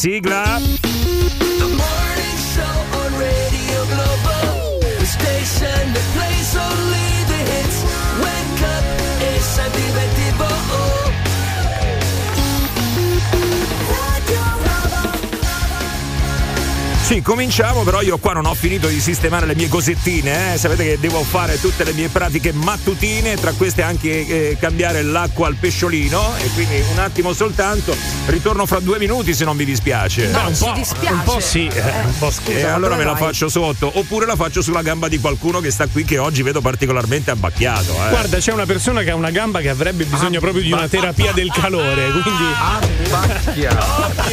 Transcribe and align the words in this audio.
Sigla. 0.00 0.60
The 1.58 1.66
morning 1.66 2.38
show 2.54 2.76
on 3.02 3.10
Radio 3.18 3.84
Globo. 3.90 4.78
The 5.00 5.06
station 5.06 5.92
that 5.92 6.06
plays 6.14 6.54
only 6.54 7.07
Sì, 17.08 17.22
cominciamo, 17.22 17.84
però 17.84 18.02
io 18.02 18.18
qua 18.18 18.34
non 18.34 18.44
ho 18.44 18.52
finito 18.52 18.86
di 18.86 19.00
sistemare 19.00 19.46
le 19.46 19.54
mie 19.54 19.70
cosettine, 19.70 20.52
eh. 20.52 20.58
sapete 20.58 20.84
che 20.84 20.98
devo 21.00 21.22
fare 21.22 21.58
tutte 21.58 21.82
le 21.82 21.94
mie 21.94 22.08
pratiche 22.08 22.52
mattutine, 22.52 23.36
tra 23.36 23.52
queste 23.52 23.80
anche 23.80 24.26
eh, 24.50 24.56
cambiare 24.60 25.00
l'acqua 25.00 25.46
al 25.46 25.54
pesciolino 25.54 26.36
e 26.36 26.50
quindi 26.50 26.82
un 26.92 26.98
attimo 26.98 27.32
soltanto, 27.32 27.96
ritorno 28.26 28.66
fra 28.66 28.80
due 28.80 28.98
minuti 28.98 29.32
se 29.32 29.46
non 29.46 29.56
mi 29.56 29.64
dispiace. 29.64 30.26
No, 30.26 30.38
Beh, 30.38 30.48
un 30.48 30.58
po', 30.58 30.72
dispiace. 30.74 31.14
un 31.14 31.22
po' 31.22 31.40
sì, 31.40 31.66
eh, 31.66 31.80
un 31.80 32.18
po' 32.18 32.30
scusa. 32.30 32.58
E 32.58 32.64
allora 32.64 32.94
me 32.94 33.04
la 33.04 33.12
vai? 33.12 33.22
faccio 33.22 33.48
sotto, 33.48 33.90
oppure 33.94 34.26
la 34.26 34.36
faccio 34.36 34.60
sulla 34.60 34.82
gamba 34.82 35.08
di 35.08 35.18
qualcuno 35.18 35.60
che 35.60 35.70
sta 35.70 35.86
qui 35.86 36.04
che 36.04 36.18
oggi 36.18 36.42
vedo 36.42 36.60
particolarmente 36.60 37.30
abbacchiato. 37.30 37.90
Eh. 37.90 38.10
Guarda, 38.10 38.36
c'è 38.36 38.52
una 38.52 38.66
persona 38.66 39.00
che 39.00 39.12
ha 39.12 39.14
una 39.14 39.30
gamba 39.30 39.60
che 39.60 39.70
avrebbe 39.70 40.04
bisogno 40.04 40.40
proprio 40.40 40.62
di 40.62 40.72
una 40.72 40.88
terapia 40.88 41.32
del 41.32 41.50
calore, 41.52 42.10
quindi 42.10 42.44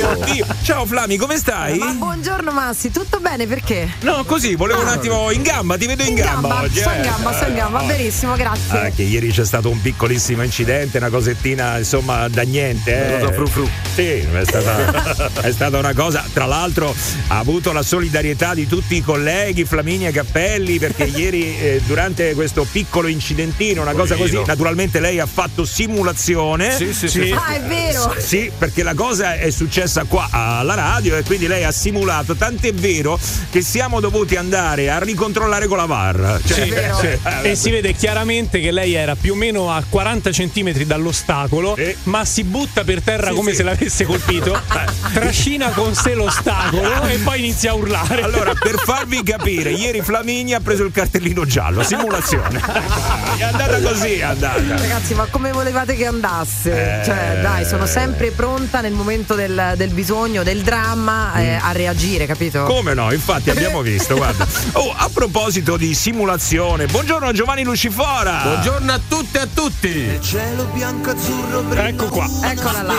Oddio. 0.04 0.46
Ciao 0.62 0.86
Flami, 0.86 1.16
come 1.16 1.38
stai? 1.38 1.78
Ma 1.78 1.92
buongiorno 1.92 2.52
Massi, 2.66 2.90
tutto 2.90 3.20
bene 3.20 3.46
perché? 3.46 3.88
No, 4.00 4.24
così, 4.26 4.56
volevo 4.56 4.82
un 4.82 4.88
Ah. 4.88 4.94
attimo 4.94 5.30
in 5.30 5.44
gamba, 5.44 5.78
ti 5.78 5.86
vedo 5.86 6.02
in, 6.02 6.10
In 6.10 6.16
gamba, 6.16 6.62
oggi. 6.62 6.80
sto 6.80 6.90
eh. 6.90 6.96
in 6.96 7.02
gamba, 7.04 7.32
sto 7.34 7.46
in 7.46 7.54
gamba, 7.54 7.84
benissimo, 7.84 8.36
grazie. 8.36 8.80
Ah, 8.80 8.90
che 8.90 9.04
ieri 9.04 9.30
c'è 9.32 9.46
stato 9.46 9.70
un 9.70 9.80
piccolissimo 9.80 10.42
incidente, 10.42 10.98
una 10.98 11.10
cosettina 11.12 11.78
insomma 11.78 12.28
da 12.28 12.42
niente. 12.42 13.18
Eh. 13.18 13.20
Cosa 13.20 13.34
fru 13.34 13.46
fru. 13.48 13.70
Sì, 13.94 14.02
è 14.02 14.42
stata, 14.46 15.30
è 15.46 15.52
stata 15.52 15.78
una 15.78 15.94
cosa. 15.94 16.26
Tra 16.34 16.46
l'altro 16.48 16.96
ha 17.28 17.38
avuto 17.38 17.72
la 17.72 17.84
solidarietà 17.84 18.56
di 18.56 18.66
tutti 18.66 18.96
i 18.96 19.02
colleghi, 19.04 19.64
Flaminia 19.64 20.10
Cappelli, 20.10 20.80
perché 20.80 21.04
ieri 21.16 21.60
eh, 21.60 21.82
durante 21.86 22.34
questo 22.34 22.66
piccolo 22.72 23.08
incidentino, 23.10 23.84
una 23.84 23.94
cosa 23.94 24.16
così, 24.16 24.42
naturalmente 24.44 25.00
lei 25.00 25.20
ha 25.20 25.28
fatto 25.28 25.66
simulazione. 25.66 26.76
Sì, 26.76 26.92
sì, 26.96 27.08
sì. 27.10 27.32
Ah, 27.32 27.54
è 27.54 27.62
vero. 27.62 28.16
Sì, 28.18 28.50
perché 28.58 28.82
la 28.82 28.96
cosa 28.96 29.36
è 29.36 29.52
successa 29.52 30.04
qua 30.06 30.30
alla 30.32 30.74
radio 30.74 31.16
e 31.16 31.22
quindi 31.22 31.46
lei 31.46 31.64
ha 31.64 31.72
simulato, 31.72 32.36
tant'è 32.56 32.74
vero 32.74 33.20
che 33.50 33.62
siamo 33.62 34.00
dovuti 34.00 34.36
andare 34.36 34.90
a 34.90 35.00
ricontrollare 35.00 35.68
con 35.68 35.78
la 35.78 35.86
VAR. 35.86 36.40
Cioè, 36.46 36.94
Sì, 37.00 37.08
eh, 37.08 37.52
e 37.52 37.56
si 37.56 37.70
vede 37.70 37.94
chiaramente 37.94 38.60
che 38.60 38.72
lei 38.72 38.94
era 38.94 39.16
più 39.16 39.34
o 39.34 39.36
meno 39.36 39.72
a 39.72 39.84
40 39.88 40.32
centimetri 40.32 40.86
dall'ostacolo, 40.86 41.76
Sì. 41.78 41.96
ma 42.04 42.24
si 42.26 42.44
butta 42.44 42.84
per 42.84 43.02
terra 43.02 43.30
Sì, 43.30 43.36
come 43.36 43.52
sì. 43.52 43.58
se 43.58 43.64
l'avesse 43.64 44.06
colpito, 44.06 44.60
trascina 45.14 45.70
con 45.70 45.94
sé 45.94 46.14
l'ostacolo 46.14 47.04
e 47.08 47.18
poi 47.18 47.40
inizia 47.40 47.72
a 47.72 47.74
urlare. 47.76 48.22
Allora, 48.22 48.54
per 48.54 48.76
farvi 48.84 49.22
capire, 49.24 49.72
ieri 49.72 50.02
Flamini 50.02 50.54
ha 50.54 50.60
preso 50.60 50.84
il 50.84 50.92
cartellino 50.92 51.46
giallo, 51.46 51.84
simulazione. 51.84 52.60
è 53.38 53.44
andata 53.44 53.82
così, 53.82 54.14
è 54.16 54.24
andata. 54.24 54.62
Ragazzi, 54.78 55.14
ma 55.14 55.26
come 55.30 55.52
volevate 55.52 55.96
che 55.96 56.06
andasse? 56.06 57.00
Eh. 57.02 57.06
Cioè, 57.06 57.40
dai, 57.42 57.66
sono 57.66 57.86
sempre 57.86 58.32
pronta 58.32 58.82
nel 58.82 58.94
momento 58.94 59.36
del, 59.36 59.74
del 59.76 59.90
bisogno, 59.90 60.44
del 60.44 60.62
dramma, 60.62 61.34
eh, 61.36 61.54
a 61.56 61.72
reagire, 61.72 62.26
capito? 62.26 62.44
Come 62.52 62.94
no? 62.94 63.12
Infatti 63.12 63.50
abbiamo 63.50 63.82
visto, 63.84 64.16
guarda. 64.16 64.46
Oh, 64.74 64.94
a 64.96 65.10
proposito 65.14 65.78
di 65.78 65.94
simulazione, 65.94 66.86
buongiorno 66.86 67.32
Giovanni 67.32 67.64
Lucifora. 67.64 68.42
Buongiorno 68.44 68.92
a 68.92 69.00
tutte 69.08 69.38
e 69.40 69.42
a 69.42 69.48
tutti. 69.54 69.88
Il 69.88 70.22
cielo 70.22 70.66
bianco 70.74 71.10
azzurro 71.12 71.62
brilla. 71.62 71.88
Ecco 71.88 72.06
qua. 72.08 72.28
Eccola 72.44 72.82
là. 72.82 72.94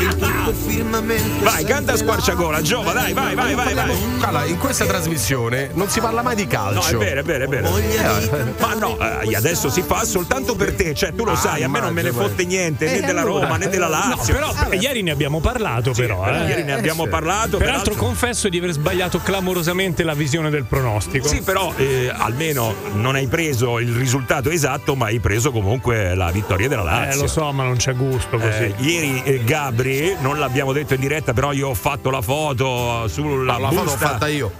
Il 0.00 0.16
tutto 0.16 0.52
firmamento. 0.66 1.44
Vai, 1.44 1.64
canta 1.64 1.92
a 1.92 1.96
squarciagola, 1.96 2.62
Giova, 2.62 2.92
dai, 2.92 3.12
vai, 3.12 3.34
vai, 3.34 3.54
vai, 3.54 3.74
vai. 3.74 3.96
Allora, 4.20 4.44
in 4.44 4.58
questa 4.58 4.84
trasmissione 4.86 5.70
non 5.74 5.88
si 5.88 6.00
parla 6.00 6.22
mai 6.22 6.34
di 6.36 6.44
No, 6.44 6.48
calcio. 6.48 6.96
è 6.96 6.96
vero, 6.96 7.20
è 7.20 7.22
vero, 7.22 7.44
è 7.44 7.48
vero. 7.48 7.70
Di 7.76 8.50
Ma 8.58 8.74
no, 8.74 8.98
eh, 8.98 9.34
adesso 9.36 9.70
si 9.70 9.82
fa 9.82 10.04
soltanto 10.04 10.54
per 10.54 10.74
te, 10.74 10.94
cioè 10.94 11.14
tu 11.14 11.24
lo 11.24 11.34
sai, 11.36 11.62
a 11.62 11.68
me 11.68 11.80
non 11.80 11.92
me 11.92 12.02
ne 12.02 12.12
fotte 12.12 12.44
niente, 12.44 12.84
né 12.86 12.98
Eh, 12.98 13.00
della. 13.02 13.22
Roma 13.22 13.56
né 13.56 13.68
della 13.68 13.86
No, 13.88 14.14
Lazio. 14.16 14.34
però 14.34 14.52
ieri 14.72 15.02
ne 15.02 15.10
abbiamo 15.10 15.40
parlato, 15.40 15.92
però. 15.92 16.26
eh. 16.26 16.46
Ieri 16.46 16.64
ne 16.64 16.72
abbiamo 16.72 17.06
parlato. 17.06 17.58
Peraltro 17.58 17.94
confesso 17.94 18.48
di 18.48 18.58
aver 18.62 18.72
sbagliato 18.74 19.18
clamorosamente 19.18 20.04
la 20.04 20.14
visione 20.14 20.48
del 20.50 20.64
pronostico. 20.64 21.26
Sì, 21.26 21.40
però 21.42 21.72
eh, 21.76 22.10
almeno 22.14 22.74
non 22.94 23.14
hai 23.16 23.26
preso 23.26 23.78
il 23.78 23.92
risultato 23.94 24.50
esatto, 24.50 24.94
ma 24.94 25.06
hai 25.06 25.18
preso 25.20 25.50
comunque 25.50 26.14
la 26.14 26.30
vittoria 26.30 26.68
della 26.68 26.82
Eh, 26.82 27.06
Lazio. 27.06 27.22
lo 27.22 27.26
so, 27.28 27.52
ma 27.52 27.64
non 27.64 27.76
c'è 27.76 27.94
gusto 27.94 28.36
così. 28.38 28.46
Eh, 28.62 28.74
ieri 28.78 29.22
eh, 29.24 29.44
Gabri, 29.44 30.16
non 30.20 30.38
l'abbiamo 30.38 30.72
detto 30.72 30.94
in 30.94 31.00
diretta, 31.00 31.32
però 31.32 31.52
io 31.52 31.68
ho 31.68 31.74
fatto 31.74 32.10
la 32.10 32.20
foto 32.22 33.08
sulla 33.08 33.54
No, 33.54 33.58
la 33.58 33.68
foto 33.68 33.74
l'ho 33.84 33.90
busta. 33.90 34.08
fatta 34.08 34.28
io. 34.28 34.52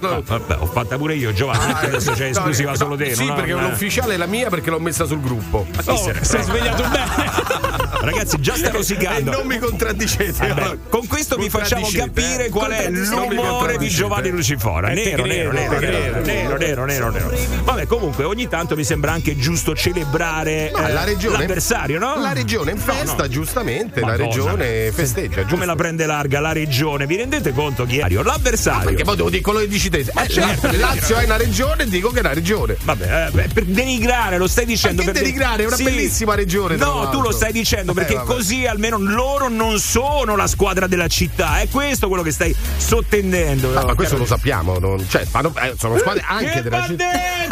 No, 0.00 0.22
vabbè, 0.24 0.56
ho 0.58 0.66
fatta 0.66 0.96
pure 0.96 1.14
io, 1.14 1.32
Giovanni, 1.32 1.74
che 1.74 1.86
adesso 1.86 2.12
c'è 2.12 2.26
esclusiva 2.30 2.70
No, 2.70 2.76
solo 2.76 2.96
te. 2.96 3.14
Sì, 3.14 3.26
perché 3.26 3.52
l'ufficiale 3.52 4.14
è 4.14 4.16
la 4.16 4.26
mia 4.26 4.48
perché 4.48 4.70
l'ho 4.70 4.80
messa 4.80 5.04
sul 5.04 5.20
gruppo. 5.20 5.66
Oh, 5.86 6.12
sei 6.22 6.42
svegliato 6.42 6.82
bene. 6.88 7.66
Ragazzi, 8.00 8.40
già 8.40 8.54
sta 8.54 8.68
E 8.68 8.72
rosicando. 8.72 9.30
non 9.32 9.46
mi 9.46 9.58
contraddicete. 9.58 10.48
Eh 10.48 10.54
beh, 10.54 10.78
con 10.88 11.06
questo 11.06 11.36
vi 11.36 11.48
facciamo 11.50 11.82
Contraddicete, 11.82 12.20
capire 12.22 12.46
eh. 12.46 12.50
qual 12.50 12.70
è 12.70 12.84
Contraddicete. 12.84 13.14
L'umore 13.26 13.76
di. 13.78 13.88
Giovanni 13.88 14.30
Lucifora. 14.30 14.90
Eh, 14.90 14.94
Nero, 14.94 15.24
nero, 15.24 15.52
nero, 15.52 15.78
nero, 15.78 16.56
nero, 16.56 16.84
nero, 16.84 17.10
nero. 17.10 17.30
Vabbè, 17.64 17.86
comunque 17.86 18.24
ogni 18.24 18.48
tanto 18.48 18.76
mi 18.76 18.84
sembra 18.84 19.12
anche 19.12 19.36
giusto 19.36 19.74
celebrare 19.74 20.70
Ma 20.72 20.88
eh, 20.88 20.92
la 20.92 21.04
regione 21.04 21.38
l'avversario, 21.38 21.98
no? 21.98 22.16
La 22.20 22.32
regione 22.32 22.72
in 22.72 22.78
festa, 22.78 23.22
no. 23.22 23.28
giustamente. 23.28 24.00
Ma 24.00 24.08
la 24.08 24.16
regione 24.16 24.90
festeggia. 24.92 25.44
Come 25.44 25.64
la 25.66 25.74
prende 25.74 26.06
larga 26.06 26.40
la 26.40 26.52
regione? 26.52 27.06
Vi 27.06 27.16
rendete 27.16 27.52
conto 27.52 27.84
chi 27.84 27.98
è? 27.98 28.08
L'avversario. 28.08 28.88
Perché 28.88 29.04
poi 29.04 29.16
devo 29.16 29.30
dire 29.30 29.42
quello 29.42 29.58
che 29.60 29.68
dici 29.68 29.88
te. 29.90 29.98
Eh, 29.98 30.28
certo, 30.28 30.66
la- 30.66 30.76
Lazio 30.78 31.16
è 31.16 31.24
una 31.24 31.36
regione, 31.36 31.86
dico 31.86 32.10
che 32.10 32.18
è 32.18 32.20
una 32.20 32.32
regione. 32.32 32.76
Vabbè, 32.82 33.30
eh, 33.34 33.48
per 33.52 33.64
denigrare, 33.64 34.38
lo 34.38 34.46
stai 34.46 34.64
dicendo. 34.64 35.02
Ma 35.02 35.10
per 35.12 35.22
denigrare? 35.22 35.64
È 35.64 35.66
una 35.66 35.76
bellissima 35.76 36.34
regione, 36.34 36.76
No, 36.76 37.08
tu 37.10 37.20
lo 37.20 37.30
stai 37.32 37.52
dicendo 37.52 37.92
Eh, 37.92 37.94
perché 37.94 38.14
vabbè. 38.14 38.26
così 38.26 38.66
almeno 38.66 38.98
loro 38.98 39.48
non 39.48 39.78
sono 39.78 40.36
la 40.36 40.46
squadra 40.46 40.86
della 40.86 41.08
città. 41.08 41.60
È 41.60 41.68
questo 41.68 42.08
quello 42.08 42.22
che 42.22 42.32
stai 42.32 42.54
sottendendo. 42.76 43.07
Ah, 43.10 43.80
no, 43.80 43.86
ma 43.86 43.94
questo 43.94 44.16
lo 44.18 44.26
sappiamo, 44.26 44.78
non- 44.78 45.04
cioè, 45.08 45.24
fanno- 45.24 45.52
eh, 45.60 45.74
sono 45.78 45.96
squadre 45.98 46.22
anche 46.26 46.50
Che 46.50 46.62
della 46.62 46.84
città. 46.86 47.04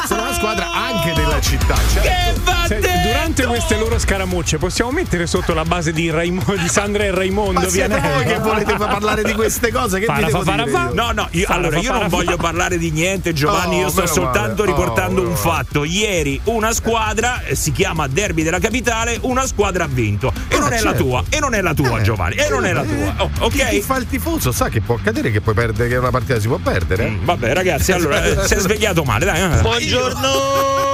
Sono 0.06 0.22
una 0.22 0.33
squadra 0.34 0.71
anche 0.72 1.12
della 1.15 1.41
città, 1.41 1.75
certo. 1.93 2.53
Se- 2.67 2.81
durante 2.81 3.47
queste 3.47 3.77
loro 3.78 3.99
scaramucce 3.99 4.59
possiamo 4.59 4.91
mettere 4.91 5.27
sotto 5.27 5.55
la 5.55 5.65
base 5.65 5.93
di, 5.93 6.11
Raimo- 6.11 6.43
di 6.56 6.69
Sandra 6.69 7.05
e 7.05 7.11
Raimondo 7.11 7.61
Ma 7.61 7.69
siete 7.69 7.89
Vianello? 7.89 8.15
voi 8.15 8.25
che 8.25 8.39
volete 8.39 8.75
parlare 8.77 9.22
di 9.22 9.33
queste 9.34 9.71
cose? 9.72 9.99
Che 10.00 10.05
Fara, 10.06 10.28
fa, 10.28 10.41
fara, 10.43 10.65
dire 10.65 10.77
fa. 10.77 10.91
No, 10.93 11.11
no, 11.12 11.28
io, 11.31 11.47
Fara, 11.47 11.59
allora 11.61 11.77
fa, 11.77 11.83
io 11.83 11.93
non 11.93 12.09
voglio 12.09 12.37
parlare 12.37 12.77
di 12.78 12.91
niente, 12.91 13.33
Giovanni. 13.33 13.77
Oh, 13.78 13.83
io 13.83 13.88
sto 13.88 14.06
soltanto 14.06 14.62
male. 14.65 14.77
riportando 14.77 15.21
Oh, 15.21 15.25
un 15.25 15.31
meno 15.31 15.37
fatto. 15.41 15.84
Ieri 15.84 16.41
una 16.44 16.73
squadra 16.73 17.43
eh, 17.44 17.55
si 17.55 17.73
chiama 17.73 18.06
Derby 18.09 18.43
della 18.43 18.59
Capitale, 18.59 19.19
una 19.23 19.47
squadra 19.47 19.84
ha 19.84 19.88
vinto. 19.88 20.33
E 20.49 20.59
non 20.59 20.73
è 20.73 20.81
la 20.81 20.91
certo. 20.91 21.05
tua, 21.05 21.25
e 21.28 21.38
non 21.41 21.55
è 21.55 21.61
la 21.61 21.75
tua, 21.75 22.00
Giovanni, 22.03 22.34
e 22.37 22.49
non 22.49 22.65
è 22.67 22.73
la 22.73 22.83
tua. 22.83 23.15
Oh, 23.41 23.49
Chi, 23.49 23.59
chi 23.65 23.77
ok? 23.77 23.81
fa 23.81 23.97
il 23.97 24.06
tifoso 24.09 24.53
sa 24.53 24.69
che 24.69 24.81
può 24.81 24.97
accadere 24.97 25.31
che 25.31 25.41
puoi 25.47 25.55
perdere, 25.55 25.89
che 25.89 25.97
una 25.97 26.11
partita 26.11 26.41
si 26.41 26.49
può 26.49 26.59
perdere. 26.59 27.09
Mm, 27.09 27.25
Vabbè, 27.25 27.53
ragazzi, 27.53 27.93
allora 27.93 28.25
eh, 28.25 28.47
si 28.47 28.55
è 28.55 28.59
svegliato 28.59 29.05
male, 29.05 29.25
dai. 29.25 29.41
eh. 29.41 30.86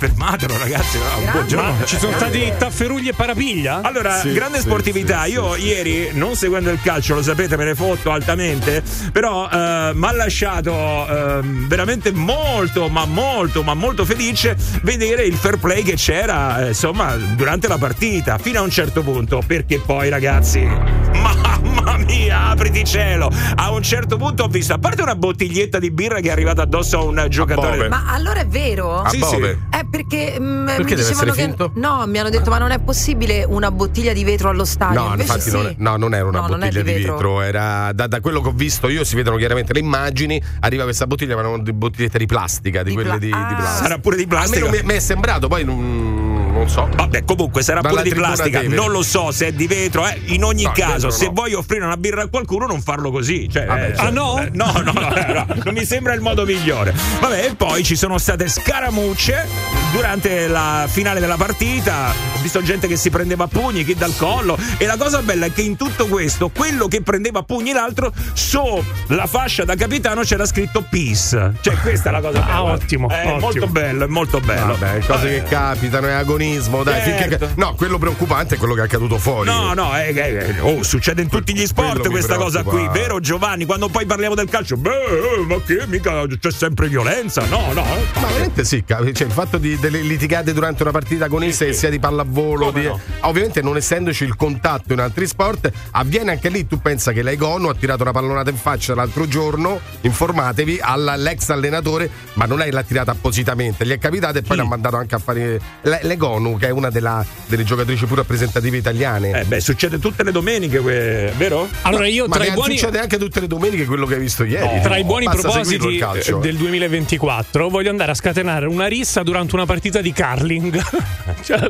Fermatelo, 0.00 0.56
ragazzi. 0.56 0.96
no, 0.96 1.04
un 1.26 1.30
buongiorno. 1.30 1.74
Ma 1.78 1.84
ci 1.84 1.98
sono 1.98 2.16
stati 2.16 2.50
tafferugli 2.56 3.08
e 3.08 3.12
parapiglia? 3.12 3.80
Allora, 3.82 4.18
Sì, 4.18 4.32
grande 4.32 4.56
sì, 4.56 4.62
sportività. 4.64 5.24
sì, 5.24 5.32
Io 5.32 5.56
ieri, 5.56 6.08
non 6.14 6.34
seguendo 6.36 6.70
il 6.70 6.80
calcio, 6.82 7.14
lo 7.14 7.22
sapete, 7.22 7.58
me 7.58 7.66
ne 7.66 7.74
fotto 7.74 8.10
altamente. 8.10 8.82
Però 9.12 9.46
eh, 9.50 9.90
mi 9.94 10.06
ha 10.06 10.12
lasciato 10.14 10.72
eh, 11.06 11.40
veramente 11.42 12.12
molto, 12.12 12.88
ma 12.88 13.04
molto, 13.04 13.62
ma 13.62 13.74
molto 13.74 14.06
felice 14.06 14.56
vedere 14.84 15.24
il 15.24 15.34
fair 15.34 15.58
play 15.58 15.82
che 15.82 15.96
c'era, 15.96 16.64
eh, 16.64 16.68
insomma, 16.68 17.14
durante 17.16 17.68
la 17.68 17.76
partita, 17.76 18.38
fino 18.38 18.60
a 18.60 18.62
un 18.62 18.70
certo 18.70 19.02
punto. 19.02 19.42
Perché 19.46 19.80
poi, 19.80 20.08
ragazzi, 20.08 20.60
mamma 21.12 21.98
mia, 21.98 22.46
apriti 22.48 22.84
cielo. 22.84 23.30
A 23.56 23.70
un 23.70 23.82
certo 23.82 24.16
punto 24.16 24.44
ho 24.44 24.48
visto, 24.48 24.72
a 24.72 24.78
parte 24.78 25.02
una 25.02 25.14
bottiglietta 25.14 25.78
di 25.78 25.90
birra 25.90 26.20
che 26.20 26.28
è 26.28 26.32
arrivata 26.32 26.62
addosso 26.62 26.98
a 26.98 27.02
un 27.02 27.26
giocatore. 27.28 27.76
Bove. 27.76 27.88
Ma 27.88 28.04
allora 28.08 28.40
è 28.40 28.46
vero? 28.46 29.00
A 29.02 29.08
Sì, 29.10 29.18
Bove. 29.18 29.58
Eh, 29.69 29.69
perché, 29.90 30.36
mm, 30.38 30.44
mi 30.44 30.64
deve 30.66 30.84
dicevano 30.84 31.10
essere 31.10 31.32
che. 31.32 31.42
finto? 31.42 31.72
No, 31.74 32.04
mi 32.06 32.18
hanno 32.18 32.30
detto, 32.30 32.48
ma 32.50 32.58
non 32.58 32.70
è 32.70 32.78
possibile 32.78 33.44
una 33.44 33.70
bottiglia 33.70 34.12
di 34.12 34.22
vetro 34.24 34.48
allo 34.48 34.64
stadio. 34.64 35.00
No, 35.00 35.06
Invece 35.10 35.22
infatti 35.22 35.50
sì. 35.50 35.56
non, 35.56 35.74
no, 35.78 35.96
non 35.96 36.14
era 36.14 36.26
una 36.28 36.40
No, 36.40 36.46
bottiglia 36.46 36.82
di 36.82 36.92
vetro. 36.92 37.40
era 37.42 37.92
da, 37.92 38.06
da 38.06 38.20
quello 38.20 38.40
che 38.40 38.48
ho 38.48 38.52
visto 38.52 38.88
io, 38.88 39.02
si 39.04 39.16
vedono 39.16 39.36
chiaramente 39.36 39.72
le 39.72 39.80
immagini, 39.80 40.40
arriva 40.60 40.84
questa 40.84 41.06
bottiglia, 41.06 41.34
ma 41.34 41.40
erano 41.40 41.58
di 41.58 41.72
bottigliette 41.72 42.18
di 42.18 42.26
plastica, 42.26 42.82
di, 42.82 42.90
Di 42.90 42.94
quelle 42.94 43.08
pla- 43.10 43.18
di, 43.18 43.26
di 43.26 43.32
Ah. 43.32 43.46
plastica. 43.56 43.82
Sarà 43.88 43.98
pure 43.98 44.16
di 44.16 44.22
A 44.22 44.26
me 44.26 44.30
plastica. 44.30 44.60
non 44.60 44.70
mi, 44.70 44.80
mi 44.84 44.94
è 44.94 45.00
sembrato, 45.00 45.48
poi 45.48 45.64
non, 45.64 46.29
non 46.50 46.68
so. 46.68 46.88
Vabbè, 46.94 47.24
comunque 47.24 47.62
sarà 47.62 47.80
Dalla 47.80 47.96
pure 48.00 48.08
di 48.08 48.14
plastica. 48.14 48.60
Tevere. 48.60 48.74
Non 48.80 48.90
lo 48.90 49.02
so 49.02 49.30
se 49.30 49.46
è 49.48 49.52
di 49.52 49.66
vetro. 49.66 50.06
eh. 50.06 50.18
In 50.26 50.44
ogni 50.44 50.64
No, 50.64 50.72
caso, 50.74 51.10
se 51.10 51.26
no. 51.26 51.32
vuoi 51.32 51.54
offrire 51.54 51.84
una 51.84 51.96
birra 51.96 52.22
a 52.22 52.26
qualcuno, 52.28 52.66
non 52.66 52.80
farlo 52.82 53.10
così. 53.10 53.48
Cioè, 53.50 53.66
Vabbè, 53.66 53.82
eh, 53.82 53.86
certo. 53.96 54.02
Ah, 54.02 54.10
no? 54.10 54.38
eh, 54.40 54.50
no, 54.52 54.72
no, 54.84 54.92
no, 54.92 55.32
no, 55.32 55.46
non 55.64 55.74
mi 55.74 55.84
sembra 55.84 56.12
il 56.14 56.20
modo 56.20 56.44
migliore. 56.44 56.94
Vabbè, 57.20 57.44
e 57.46 57.54
poi 57.54 57.82
ci 57.84 57.96
sono 57.96 58.18
state 58.18 58.48
scaramucce 58.48 59.46
durante 59.92 60.46
la 60.48 60.86
finale 60.88 61.20
della 61.20 61.36
partita. 61.36 62.12
visto 62.42 62.62
gente 62.62 62.86
che 62.86 62.96
si 62.96 63.10
prendeva 63.10 63.44
a 63.44 63.48
pugni, 63.48 63.84
chi 63.84 63.94
dal 63.94 64.16
collo. 64.16 64.56
E 64.78 64.86
la 64.86 64.96
cosa 64.96 65.20
bella 65.22 65.46
è 65.46 65.52
che 65.52 65.62
in 65.62 65.76
tutto 65.76 66.06
questo, 66.06 66.48
quello 66.50 66.86
che 66.88 67.02
prendeva 67.02 67.40
a 67.40 67.42
pugni 67.42 67.72
l'altro, 67.72 68.12
sulla 68.32 69.26
fascia 69.26 69.64
da 69.64 69.74
capitano 69.74 70.22
c'era 70.22 70.46
scritto 70.46 70.84
peace. 70.88 71.52
Cioè, 71.60 71.74
questa 71.78 72.08
è 72.08 72.12
la 72.12 72.20
cosa 72.20 72.40
bella. 72.40 72.52
Ah, 72.54 72.62
ottimo, 72.62 73.08
È 73.08 73.20
ottimo. 73.26 73.38
molto 73.38 73.66
bello, 73.66 74.04
è 74.04 74.08
molto 74.08 74.40
bello. 74.40 74.76
Vabbè, 74.76 74.98
cose 75.06 75.28
che 75.28 75.42
capitano, 75.44 76.06
è 76.08 76.12
agonismo, 76.44 76.82
dai. 76.82 77.00
Certo. 77.02 77.46
finché- 77.46 77.54
No, 77.60 77.74
quello 77.74 77.98
preoccupante 77.98 78.54
è 78.54 78.58
quello 78.58 78.74
che 78.74 78.80
è 78.80 78.84
accaduto 78.84 79.18
fuori. 79.18 79.48
No, 79.48 79.74
no, 79.74 79.96
eh, 79.96 80.12
eh, 80.14 80.60
oh, 80.60 80.82
succede 80.82 81.22
in 81.22 81.28
tutti 81.28 81.54
gli 81.54 81.66
sport 81.66 82.08
questa 82.08 82.36
cosa 82.36 82.62
qui, 82.62 82.88
vero 82.92 83.20
Giovanni? 83.20 83.64
Quando 83.66 83.88
poi 83.88 84.06
parliamo 84.06 84.34
del 84.34 84.48
calcio, 84.48 84.76
beh, 84.76 84.90
eh, 84.90 85.44
ma 85.46 85.60
che 85.62 85.84
mica 85.86 86.24
c'è 86.26 86.50
sempre 86.50 86.88
violenza? 86.88 87.44
No, 87.46 87.72
no. 87.72 87.84
Ma 88.20 88.26
veramente 88.28 88.64
sì, 88.64 88.82
cioè, 88.86 89.00
il 89.00 89.32
fatto 89.32 89.58
di 89.58 89.78
delle 89.78 90.00
litigate 90.00 90.52
durante 90.52 90.82
una 90.82 90.92
partita 90.92 91.26
agonista, 91.26 91.70
sia 91.72 91.90
di 91.90 91.98
pallavolo, 91.98 92.70
di- 92.70 92.84
no? 92.84 92.98
ovviamente 93.20 93.60
non 93.62 93.76
essendoci 93.76 94.24
il 94.24 94.36
contatto 94.36 94.92
in 94.92 95.00
altri 95.00 95.26
sport, 95.26 95.70
avviene 95.92 96.30
anche 96.32 96.48
lì. 96.48 96.66
Tu 96.66 96.80
pensa 96.80 97.12
che 97.12 97.22
l'Egono 97.22 97.68
ha 97.68 97.74
tirato 97.74 98.02
una 98.02 98.12
pallonata 98.12 98.50
in 98.50 98.56
faccia 98.56 98.94
l'altro 98.94 99.26
giorno, 99.26 99.80
informatevi, 100.02 100.78
all'ex 100.80 101.48
allenatore, 101.50 102.08
ma 102.34 102.44
non 102.46 102.60
è 102.62 102.70
l'ha 102.70 102.82
tirata 102.82 103.10
appositamente, 103.10 103.84
gli 103.84 103.90
è 103.90 103.98
capitato 103.98 104.38
e 104.38 104.42
poi 104.42 104.56
l'ha 104.56 104.64
mandato 104.64 104.96
anche 104.96 105.14
a 105.14 105.18
fare 105.18 105.60
l'E- 105.82 106.00
l'Egonu, 106.30 106.56
che 106.58 106.66
è 106.68 106.70
una 106.70 106.90
della- 106.90 107.24
delle 107.46 107.64
giocatrici 107.64 108.06
più 108.06 108.14
rappresentative 108.14 108.76
italiane. 108.76 109.40
Eh 109.40 109.44
beh, 109.44 109.60
succede 109.60 109.98
tutte 109.98 110.22
le 110.22 110.32
domeniche, 110.32 110.78
que- 110.78 111.32
vero? 111.36 111.68
Allora 111.82 112.06
io 112.06 112.26
ma 112.26 112.36
tra 112.36 112.44
i 112.44 112.48
ne- 112.48 112.54
buoni 112.54 112.76
succede 112.78 112.98
anche 113.00 113.18
tutte 113.18 113.40
le 113.40 113.46
domeniche 113.46 113.84
quello 113.86 114.06
che 114.06 114.14
hai 114.14 114.20
visto 114.20 114.44
ieri. 114.44 114.80
Tra 114.82 114.96
i 114.96 115.04
buoni 115.04 115.26
propositi 115.26 115.96
calcio, 115.98 116.36
eh, 116.36 116.38
eh. 116.38 116.40
del 116.40 116.56
2024 116.56 117.68
voglio 117.68 117.90
andare 117.90 118.12
a 118.12 118.14
scatenare 118.14 118.66
una 118.66 118.86
rissa 118.86 119.22
durante 119.22 119.54
una 119.54 119.66
partita 119.66 120.00
di 120.00 120.12
curling. 120.12 120.80
Cioè, 121.42 121.68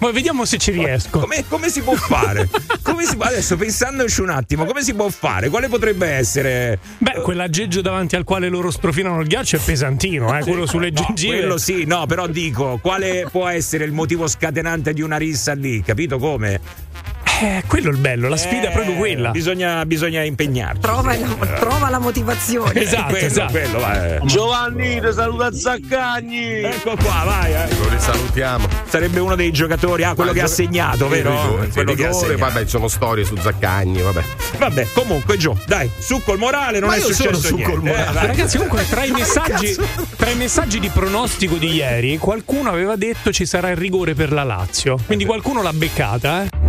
ma 0.00 0.10
vediamo 0.10 0.44
se 0.44 0.58
ci 0.58 0.70
riesco. 0.72 1.20
Come, 1.20 1.44
come 1.48 1.68
si 1.68 1.80
può 1.82 1.94
fare? 1.94 2.48
Come 2.82 3.04
si 3.04 3.14
può- 3.16 3.26
Adesso 3.26 3.56
pensandoci 3.56 4.20
un 4.20 4.30
attimo, 4.30 4.64
come 4.64 4.82
si 4.82 4.94
può 4.94 5.08
fare? 5.10 5.48
Quale 5.48 5.68
potrebbe 5.68 6.06
essere? 6.08 6.78
Beh, 6.98 7.20
quell'aggeggio 7.22 7.80
davanti 7.82 8.16
al 8.16 8.24
quale 8.24 8.48
loro 8.48 8.70
strofinano 8.70 9.20
il 9.20 9.28
ghiaccio 9.28 9.56
è 9.56 9.58
pesantino, 9.60 10.36
eh, 10.36 10.40
quello 10.42 10.66
sulle 10.66 10.90
No, 10.90 11.02
gengive. 11.06 11.36
quello 11.38 11.56
sì, 11.58 11.84
no, 11.84 12.06
però 12.06 12.26
dico, 12.26 12.78
quale 12.82 13.26
può 13.30 13.46
essere 13.48 13.84
il 13.84 13.92
motivo 13.92 14.00
scatenante 14.26 14.92
di 14.92 15.02
una 15.02 15.16
rissa 15.16 15.52
lì? 15.54 15.82
Capito 15.82 16.18
come? 16.18 16.91
Eh, 17.40 17.64
quello 17.66 17.88
è 17.88 17.92
il 17.92 17.98
bello, 17.98 18.28
la 18.28 18.36
sfida 18.36 18.68
è 18.68 18.72
proprio 18.72 18.94
Eh, 18.94 18.98
quella. 18.98 19.30
Bisogna, 19.30 19.84
bisogna 19.84 20.22
impegnarci. 20.22 20.80
Trova, 20.80 21.16
la, 21.16 21.46
trova 21.58 21.88
la 21.88 21.98
motivazione. 21.98 22.80
Esatto, 22.80 23.06
quello, 23.10 23.26
esatto. 23.26 23.50
quello, 23.52 23.78
eh. 23.92 24.20
Giovanni, 24.24 25.00
ti 25.00 25.12
saluta 25.12 25.52
Zaccagni. 25.52 26.62
Ecco 26.62 26.96
qua, 26.96 27.22
vai. 27.24 27.52
eh. 27.52 27.68
Lo 27.78 27.88
risalutiamo. 27.88 28.68
Sarebbe 28.86 29.18
uno 29.18 29.34
dei 29.34 29.50
giocatori, 29.50 30.04
ah, 30.04 30.14
quello 30.14 30.30
Ma 30.30 30.36
che 30.36 30.42
ha 30.42 30.48
il 30.48 30.50
gioco- 30.50 30.62
segnato, 30.62 31.08
vero? 31.08 31.30
rigore, 31.30 31.68
quello 31.68 31.90
il 31.90 31.96
che 31.96 32.04
ha 32.04 32.08
rigore, 32.10 32.26
segnato. 32.34 32.52
vabbè, 32.52 32.66
sono 32.68 32.88
storie 32.88 33.24
su 33.24 33.36
Zaccagni, 33.36 34.02
vabbè. 34.02 34.22
Vabbè, 34.58 34.86
comunque, 34.92 35.36
Gio, 35.36 35.58
dai, 35.66 35.90
su 35.98 36.22
col 36.22 36.38
morale, 36.38 36.78
non 36.78 36.90
Ma 36.90 36.94
è 36.94 36.98
io 36.98 37.02
sono 37.12 37.14
successo 37.16 37.40
su 37.48 37.54
niente. 37.56 37.72
col 37.72 37.82
morale. 37.82 38.20
eh. 38.20 38.26
Ragazzi, 38.26 38.56
comunque, 38.58 38.86
tra 38.88 39.04
i, 39.04 39.10
messaggi, 39.10 39.76
tra 40.16 40.30
i 40.30 40.36
messaggi 40.36 40.78
di 40.78 40.88
pronostico 40.90 41.56
di 41.56 41.72
ieri, 41.74 42.18
qualcuno 42.18 42.70
aveva 42.70 42.94
detto 42.94 43.32
ci 43.32 43.46
sarà 43.46 43.70
il 43.70 43.76
rigore 43.76 44.14
per 44.14 44.30
la 44.32 44.44
Lazio. 44.44 44.96
Quindi 45.06 45.24
qualcuno 45.24 45.60
l'ha 45.62 45.72
beccata, 45.72 46.44
eh? 46.44 46.61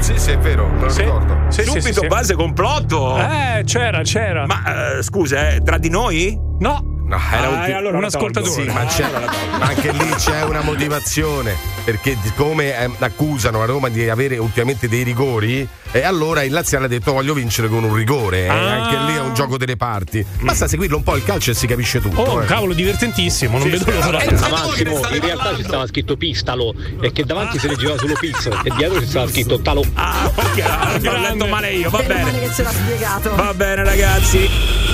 Sì, 0.00 0.18
sì, 0.18 0.30
è 0.32 0.38
vero, 0.38 0.66
me 0.68 0.80
lo 0.82 0.88
Sì. 0.88 1.02
ricordo. 1.02 1.36
Sì, 1.48 1.62
Subito 1.62 1.82
sì, 1.86 1.92
sì. 1.92 2.06
base 2.06 2.34
complotto. 2.34 3.16
Eh, 3.18 3.62
c'era, 3.64 4.02
c'era. 4.02 4.46
Ma 4.46 4.96
eh, 4.98 5.02
scusa, 5.02 5.50
eh, 5.50 5.60
tra 5.62 5.78
di 5.78 5.88
noi? 5.90 6.38
No, 6.58 6.89
No, 7.10 7.18
era 7.32 7.48
un 7.48 7.54
Ah, 7.56 7.76
allora 7.76 7.96
un 7.98 8.04
ascoltatore. 8.04 8.52
Sì, 8.52 8.68
ma, 8.72 8.84
c'è- 8.86 9.10
ma 9.58 9.66
anche 9.66 9.90
lì 9.90 10.08
c'è 10.16 10.42
una 10.44 10.60
motivazione. 10.60 11.56
Perché 11.82 12.16
come 12.36 12.78
eh, 12.84 12.90
accusano 13.00 13.58
la 13.58 13.64
Roma 13.64 13.88
di 13.88 14.08
avere 14.08 14.38
ultimamente 14.38 14.86
dei 14.88 15.02
rigori, 15.02 15.66
e 15.90 16.02
allora 16.04 16.42
il 16.44 16.52
Laziale 16.52 16.84
ha 16.84 16.88
detto 16.88 17.12
voglio 17.12 17.34
vincere 17.34 17.66
con 17.68 17.82
un 17.82 17.92
rigore. 17.94 18.44
E 18.44 18.48
Ah. 18.48 18.84
anche 18.84 18.96
lì 19.12 19.16
è 19.16 19.20
un 19.20 19.34
gioco 19.34 19.56
delle 19.58 19.76
parti. 19.76 20.24
Basta 20.40 20.68
seguirlo 20.68 20.98
un 20.98 21.02
po' 21.02 21.16
il 21.16 21.24
calcio 21.24 21.50
e 21.50 21.54
si 21.54 21.66
capisce 21.66 22.00
tutto. 22.00 22.20
oh, 22.20 22.42
eh. 22.42 22.46
cavolo, 22.46 22.74
divertentissimo, 22.74 23.58
non 23.58 23.68
vedo 23.68 23.90
l'ora. 23.90 24.18
Ma 24.24 24.48
Massimo, 24.48 25.00
in 25.10 25.20
realtà 25.20 25.56
ci 25.56 25.64
stava 25.64 25.86
scritto 25.88 26.16
pistalo 26.16 26.74
e 27.00 27.10
che 27.10 27.24
davanti 27.24 27.58
si 27.58 27.66
leggeva 27.66 27.98
solo 27.98 28.14
pizza 28.20 28.62
e 28.62 28.70
dietro 28.76 29.00
ci 29.00 29.06
stava 29.08 29.26
scritto 29.28 29.60
talo. 29.60 29.82
Ah, 29.94 30.30
ok, 30.32 30.60
allora, 30.62 31.18
ho 31.18 31.20
letto 31.32 31.46
male 31.46 31.72
io, 31.72 31.90
va 31.90 32.02
bene. 32.02 32.38
che 32.38 32.50
ce 32.54 32.62
l'ha 32.62 32.70
spiegato. 32.70 33.34
Va 33.34 33.52
bene, 33.52 33.82
ragazzi. 33.84 34.89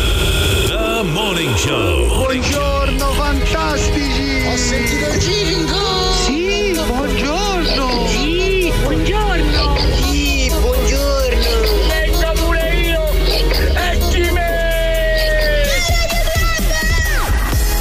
Morning 1.12 1.54
Show. 1.54 2.06
Buongiorno 2.08 3.12
fantastici. 3.12 4.46
Ho 4.46 4.56
sentito 4.56 5.06
il 5.12 5.18
jingle. 5.18 6.14
Sì, 6.24 6.80
buongiorno. 6.84 8.06
Sì, 8.08 8.72
buongiorno. 8.82 9.76
Sì, 10.02 10.52
buongiorno. 10.58 11.86
Vengo 11.88 12.32
pure 12.44 12.74
io. 12.74 13.10
Ecci 13.74 14.30
me. 14.32 15.62